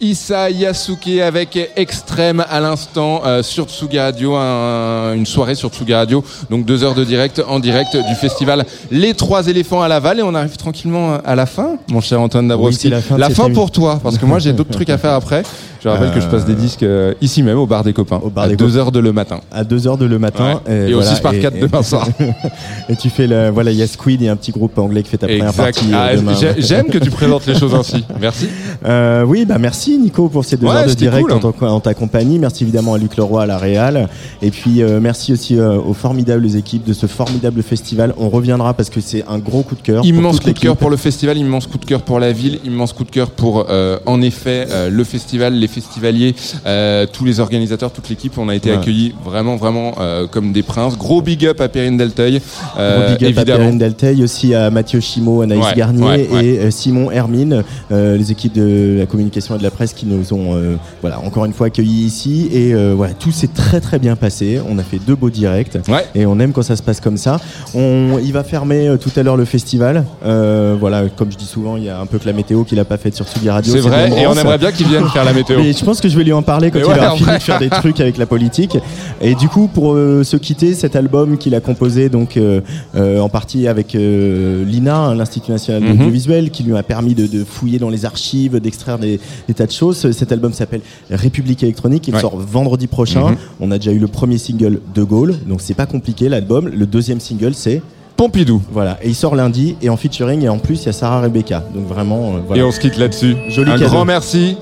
Issa 0.00 0.50
Yasuke 0.50 1.20
avec 1.24 1.56
Extrême 1.76 2.44
à 2.50 2.58
l'instant 2.58 3.22
euh, 3.24 3.40
sur 3.44 3.66
Tsugi 3.68 4.00
Radio, 4.00 4.34
un- 4.34 5.12
une 5.14 5.26
soirée 5.26 5.54
sur 5.54 5.68
Tsugi 5.70 5.94
Radio, 5.94 6.24
donc 6.50 6.64
deux 6.64 6.82
heures 6.82 6.96
de 6.96 7.04
direct 7.04 7.40
en 7.46 7.60
direct 7.60 7.96
du 7.96 8.14
festival 8.16 8.66
Les 8.90 9.14
Trois 9.14 9.46
Éléphants 9.46 9.80
à 9.80 9.86
Laval 9.86 10.18
et 10.18 10.22
on 10.24 10.34
arrive 10.34 10.56
tranquillement 10.56 11.18
à 11.24 11.36
la 11.36 11.46
fin, 11.46 11.76
mon 11.88 12.00
cher 12.00 12.20
Antoine 12.20 12.48
Dabrowski. 12.48 12.88
Oui, 12.92 12.94
la 13.16 13.30
fin 13.30 13.48
pour 13.50 13.70
toi, 13.70 14.00
parce 14.02 14.18
que 14.18 14.26
moi 14.26 14.40
j'ai 14.40 14.52
d'autres 14.52 14.70
trucs 14.72 14.90
à 14.90 14.98
faire 14.98 15.12
après. 15.12 15.44
Je 15.82 15.88
rappelle 15.88 16.12
que 16.12 16.20
je 16.20 16.26
passe 16.28 16.44
des 16.44 16.54
disques 16.54 16.82
euh, 16.84 17.12
ici 17.20 17.42
même 17.42 17.58
au 17.58 17.66
bar 17.66 17.82
des 17.82 17.92
copains, 17.92 18.20
à 18.36 18.48
des 18.48 18.56
deux 18.56 18.66
copains. 18.66 18.78
heures 18.78 18.92
de 18.92 19.00
le 19.00 19.12
matin. 19.12 19.40
à 19.50 19.64
2h 19.64 19.98
de 19.98 20.04
le 20.06 20.18
matin. 20.18 20.60
Ouais. 20.68 20.90
Et 20.90 20.94
au 20.94 21.02
6 21.02 21.20
par 21.20 21.32
4 21.38 21.58
demain 21.58 21.82
soir. 21.82 22.06
et 22.88 22.96
tu 22.96 23.10
fais 23.10 23.26
le, 23.26 23.50
voilà, 23.50 23.70
il 23.72 23.78
y 23.78 23.82
a 23.82 23.86
Squid, 23.86 24.22
a 24.26 24.30
un 24.32 24.36
petit 24.36 24.52
groupe 24.52 24.78
anglais 24.78 25.02
qui 25.02 25.10
fait 25.10 25.18
ta 25.18 25.26
première 25.26 25.48
Exact. 25.48 25.62
partie 25.74 25.92
euh, 25.92 26.20
Ah, 26.28 26.54
J'aime 26.58 26.86
que 26.86 26.98
tu 26.98 27.10
présentes 27.10 27.46
les 27.46 27.58
choses 27.58 27.74
ainsi. 27.74 28.04
Merci. 28.20 28.46
Euh, 28.84 29.24
oui, 29.24 29.44
bah 29.44 29.58
merci 29.60 29.96
Nico 29.96 30.28
pour 30.28 30.44
ces 30.44 30.56
deux 30.56 30.66
Ouais, 30.66 30.74
heures 30.74 30.86
de 30.86 30.94
direct 30.94 31.28
cool. 31.28 31.68
en, 31.68 31.78
ta 31.78 31.94
compagnie. 31.94 32.40
Merci 32.40 32.64
évidemment 32.64 32.94
à 32.94 32.98
Luc 32.98 33.16
Leroy 33.16 33.44
à 33.44 33.46
la 33.46 33.56
Réal. 33.56 34.08
Et 34.40 34.50
puis 34.50 34.82
euh, 34.82 34.98
merci 35.00 35.32
aussi 35.32 35.56
euh, 35.56 35.76
aux 35.78 35.92
formidables 35.94 36.56
équipes 36.56 36.84
de 36.84 36.92
ce 36.92 37.06
formidable 37.06 37.62
festival. 37.62 38.12
On 38.18 38.28
reviendra 38.28 38.74
parce 38.74 38.90
que 38.90 39.00
c'est 39.00 39.24
un 39.28 39.38
gros 39.38 39.62
coup 39.62 39.76
de 39.76 39.82
cœur. 39.82 40.04
Immense 40.04 40.40
coup 40.40 40.52
de 40.52 40.58
cœur 40.58 40.76
pour 40.76 40.90
le 40.90 40.96
festival, 40.96 41.38
immense 41.38 41.68
coup 41.68 41.78
de 41.78 41.84
cœur 41.84 42.02
pour 42.02 42.18
la 42.18 42.32
ville, 42.32 42.58
immense 42.64 42.92
coup 42.92 43.04
de 43.04 43.10
cœur 43.10 43.30
pour, 43.30 43.66
euh, 43.70 43.98
en 44.06 44.20
effet, 44.20 44.66
euh, 44.70 44.90
le 44.90 45.04
festival, 45.04 45.54
les 45.54 45.68
festivaliers, 45.72 46.34
euh, 46.66 47.06
tous 47.12 47.24
les 47.24 47.40
organisateurs, 47.40 47.90
toute 47.92 48.08
l'équipe. 48.08 48.38
On 48.38 48.48
a 48.48 48.54
été 48.54 48.70
Ouais. 48.70 48.76
accueillis 48.76 49.14
vraiment, 49.24 49.56
vraiment 49.56 49.94
euh, 50.00 50.26
comme 50.26 50.52
des 50.52 50.62
princes. 50.62 50.96
Gros 50.96 51.20
big 51.22 51.44
up 51.46 51.60
à 51.60 51.68
Perrine 51.68 51.96
Delteuil, 51.96 52.40
euh, 52.78 52.98
Gros 53.06 53.08
big 53.14 53.16
up 53.16 53.22
à 53.22 53.26
évidemment. 53.40 53.58
Perrine 53.64 53.78
Delteil, 53.78 54.22
aussi 54.22 54.54
à 54.54 54.70
Mathieu 54.70 55.00
Chimo, 55.00 55.42
Anaïs 55.42 55.64
Ouais, 55.64 55.74
Garnier 55.76 56.04
ouais, 56.04 56.44
et 56.44 56.58
euh, 56.58 56.70
Simon 56.70 57.10
Hermine, 57.10 57.64
euh, 57.90 58.16
les 58.16 58.30
équipes 58.30 58.54
de 58.54 58.96
la 58.98 59.06
communication 59.06 59.54
et 59.54 59.58
de 59.58 59.62
la 59.62 59.70
presse 59.70 59.92
qui 59.92 60.06
nous 60.06 60.32
ont 60.32 60.54
euh, 60.56 60.76
voilà, 61.00 61.18
encore 61.20 61.44
une 61.44 61.52
fois 61.52 61.66
accueillis 61.68 62.04
ici. 62.04 62.48
Et 62.52 62.74
euh, 62.74 62.94
voilà, 62.96 63.14
tout 63.14 63.32
s'est 63.32 63.48
très 63.52 63.80
très 63.80 63.98
bien 63.98 64.16
passé. 64.16 64.60
On 64.68 64.78
a 64.78 64.82
fait 64.82 64.98
deux 65.04 65.14
beaux 65.16 65.30
directs 65.30 65.78
et 66.14 66.26
on 66.26 66.38
aime 66.40 66.52
quand 66.52 66.62
ça 66.62 66.76
se 66.76 66.82
passe 66.82 67.00
comme 67.00 67.16
ça. 67.16 67.38
On, 67.74 68.18
il 68.22 68.32
va 68.32 68.44
fermer 68.44 68.88
euh, 68.88 68.96
tout 68.96 69.10
à 69.16 69.22
l'heure 69.22 69.36
le 69.36 69.44
festival. 69.44 70.04
Euh, 70.24 70.76
voilà, 70.78 71.04
comme 71.16 71.30
je 71.32 71.36
dis 71.36 71.46
souvent, 71.46 71.76
il 71.76 71.84
y 71.84 71.88
a 71.88 71.98
un 71.98 72.06
peu 72.06 72.18
que 72.18 72.26
la 72.26 72.32
météo 72.32 72.64
qu'il 72.64 72.78
a 72.78 72.84
pas 72.84 72.96
faite 72.98 73.14
sur 73.14 73.26
Tsugi 73.26 73.50
Radio. 73.50 73.72
C'est 73.72 73.80
vrai, 73.80 74.10
et 74.20 74.26
on 74.26 74.34
aimerait 74.34 74.58
bien 74.58 74.72
qu'il 74.72 74.86
vienne 74.88 75.08
faire 75.08 75.24
la 75.24 75.32
météo. 75.32 75.58
Je 75.62 75.84
pense 75.84 76.00
que 76.00 76.08
je 76.08 76.16
vais 76.16 76.24
lui 76.24 76.32
en 76.32 76.42
parler 76.42 76.70
quand 76.70 76.78
Mais 76.80 76.84
il 76.86 76.88
ouais, 76.90 76.98
aura 76.98 77.10
fini 77.16 77.26
vrai. 77.26 77.38
de 77.38 77.42
faire 77.42 77.58
des 77.58 77.70
trucs 77.70 78.00
avec 78.00 78.18
la 78.18 78.26
politique. 78.26 78.76
Et 79.20 79.34
du 79.34 79.48
coup, 79.48 79.68
pour 79.68 79.92
euh, 79.94 80.24
se 80.24 80.36
quitter, 80.36 80.74
cet 80.74 80.96
album 80.96 81.38
qu'il 81.38 81.54
a 81.54 81.60
composé 81.60 82.08
donc 82.08 82.36
euh, 82.36 82.60
euh, 82.96 83.20
en 83.20 83.28
partie 83.28 83.68
avec 83.68 83.92
l'INA, 83.92 84.96
hein, 84.96 85.14
l'Institut 85.14 85.50
national 85.52 85.82
de 85.82 85.86
Mhm. 85.88 85.92
l'audiovisuel, 85.98 86.50
qui 86.50 86.62
lui 86.62 86.76
a 86.76 86.82
permis 86.82 87.14
de, 87.14 87.26
de 87.26 87.44
fouiller 87.44 87.78
dans 87.78 87.90
les 87.90 88.04
archives, 88.04 88.58
d'extraire 88.60 88.98
des, 88.98 89.20
des 89.48 89.54
tas 89.54 89.66
de 89.66 89.72
choses. 89.72 90.10
Cet 90.12 90.32
album 90.32 90.52
s'appelle 90.52 90.80
République 91.10 91.62
électronique. 91.62 92.08
Il 92.08 92.14
Ouais. 92.14 92.20
sort 92.20 92.36
vendredi 92.38 92.86
prochain. 92.86 93.30
Mhm. 93.30 93.36
On 93.60 93.70
a 93.70 93.78
déjà 93.78 93.92
eu 93.92 93.98
le 93.98 94.08
premier 94.08 94.38
single 94.38 94.80
de 94.94 95.02
Gaulle, 95.02 95.34
donc 95.46 95.60
c'est 95.60 95.74
pas 95.74 95.86
compliqué 95.86 96.28
l'album. 96.28 96.68
Le 96.68 96.86
deuxième 96.86 97.20
single, 97.20 97.54
c'est 97.54 97.82
Pompidou. 98.16 98.62
Voilà, 98.72 98.98
et 99.02 99.08
il 99.08 99.14
sort 99.14 99.34
lundi 99.34 99.74
et 99.82 99.88
en 99.88 99.96
featuring 99.96 100.42
et 100.42 100.48
en 100.48 100.58
plus 100.58 100.82
il 100.82 100.86
y 100.86 100.88
a 100.90 100.92
Sarah 100.92 101.20
Rebecca. 101.22 101.64
Donc 101.74 101.88
vraiment, 101.88 102.34
euh, 102.34 102.38
voilà. 102.46 102.62
Et 102.62 102.64
on 102.64 102.70
se 102.70 102.78
quitte 102.78 102.96
là-dessus. 102.98 103.34
Joli 103.48 103.70
Un 103.70 103.78
cadeau. 103.78 103.90
grand 103.90 104.04
merci. 104.04 104.56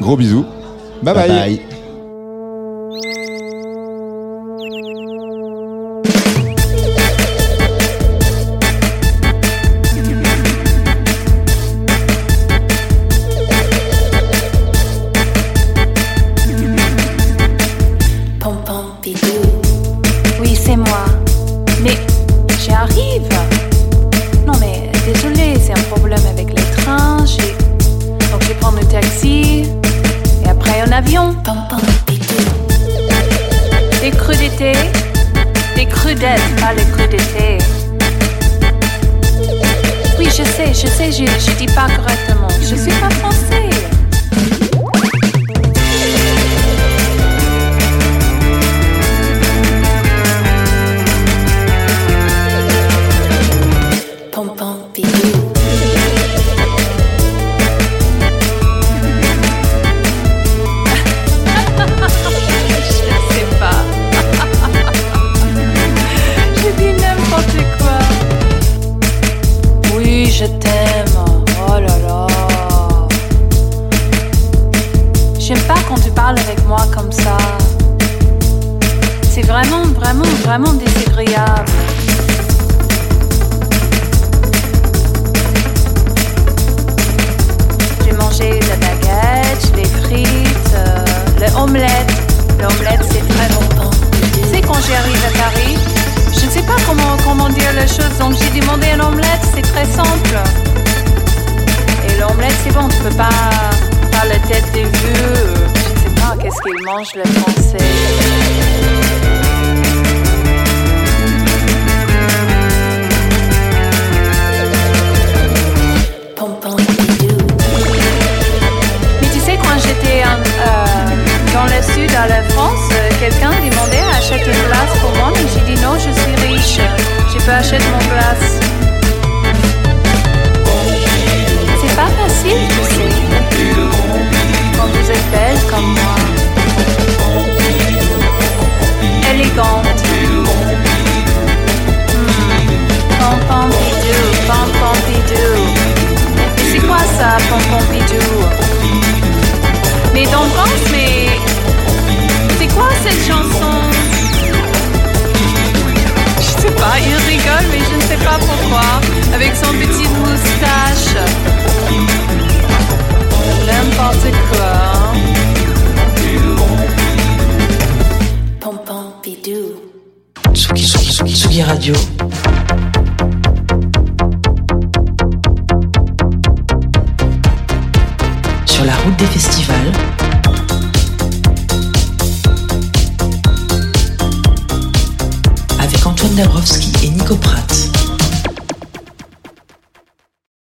Gros 0.00 0.16
bisous. 0.16 0.44
bye. 1.02 1.28
Bye. 1.28 1.83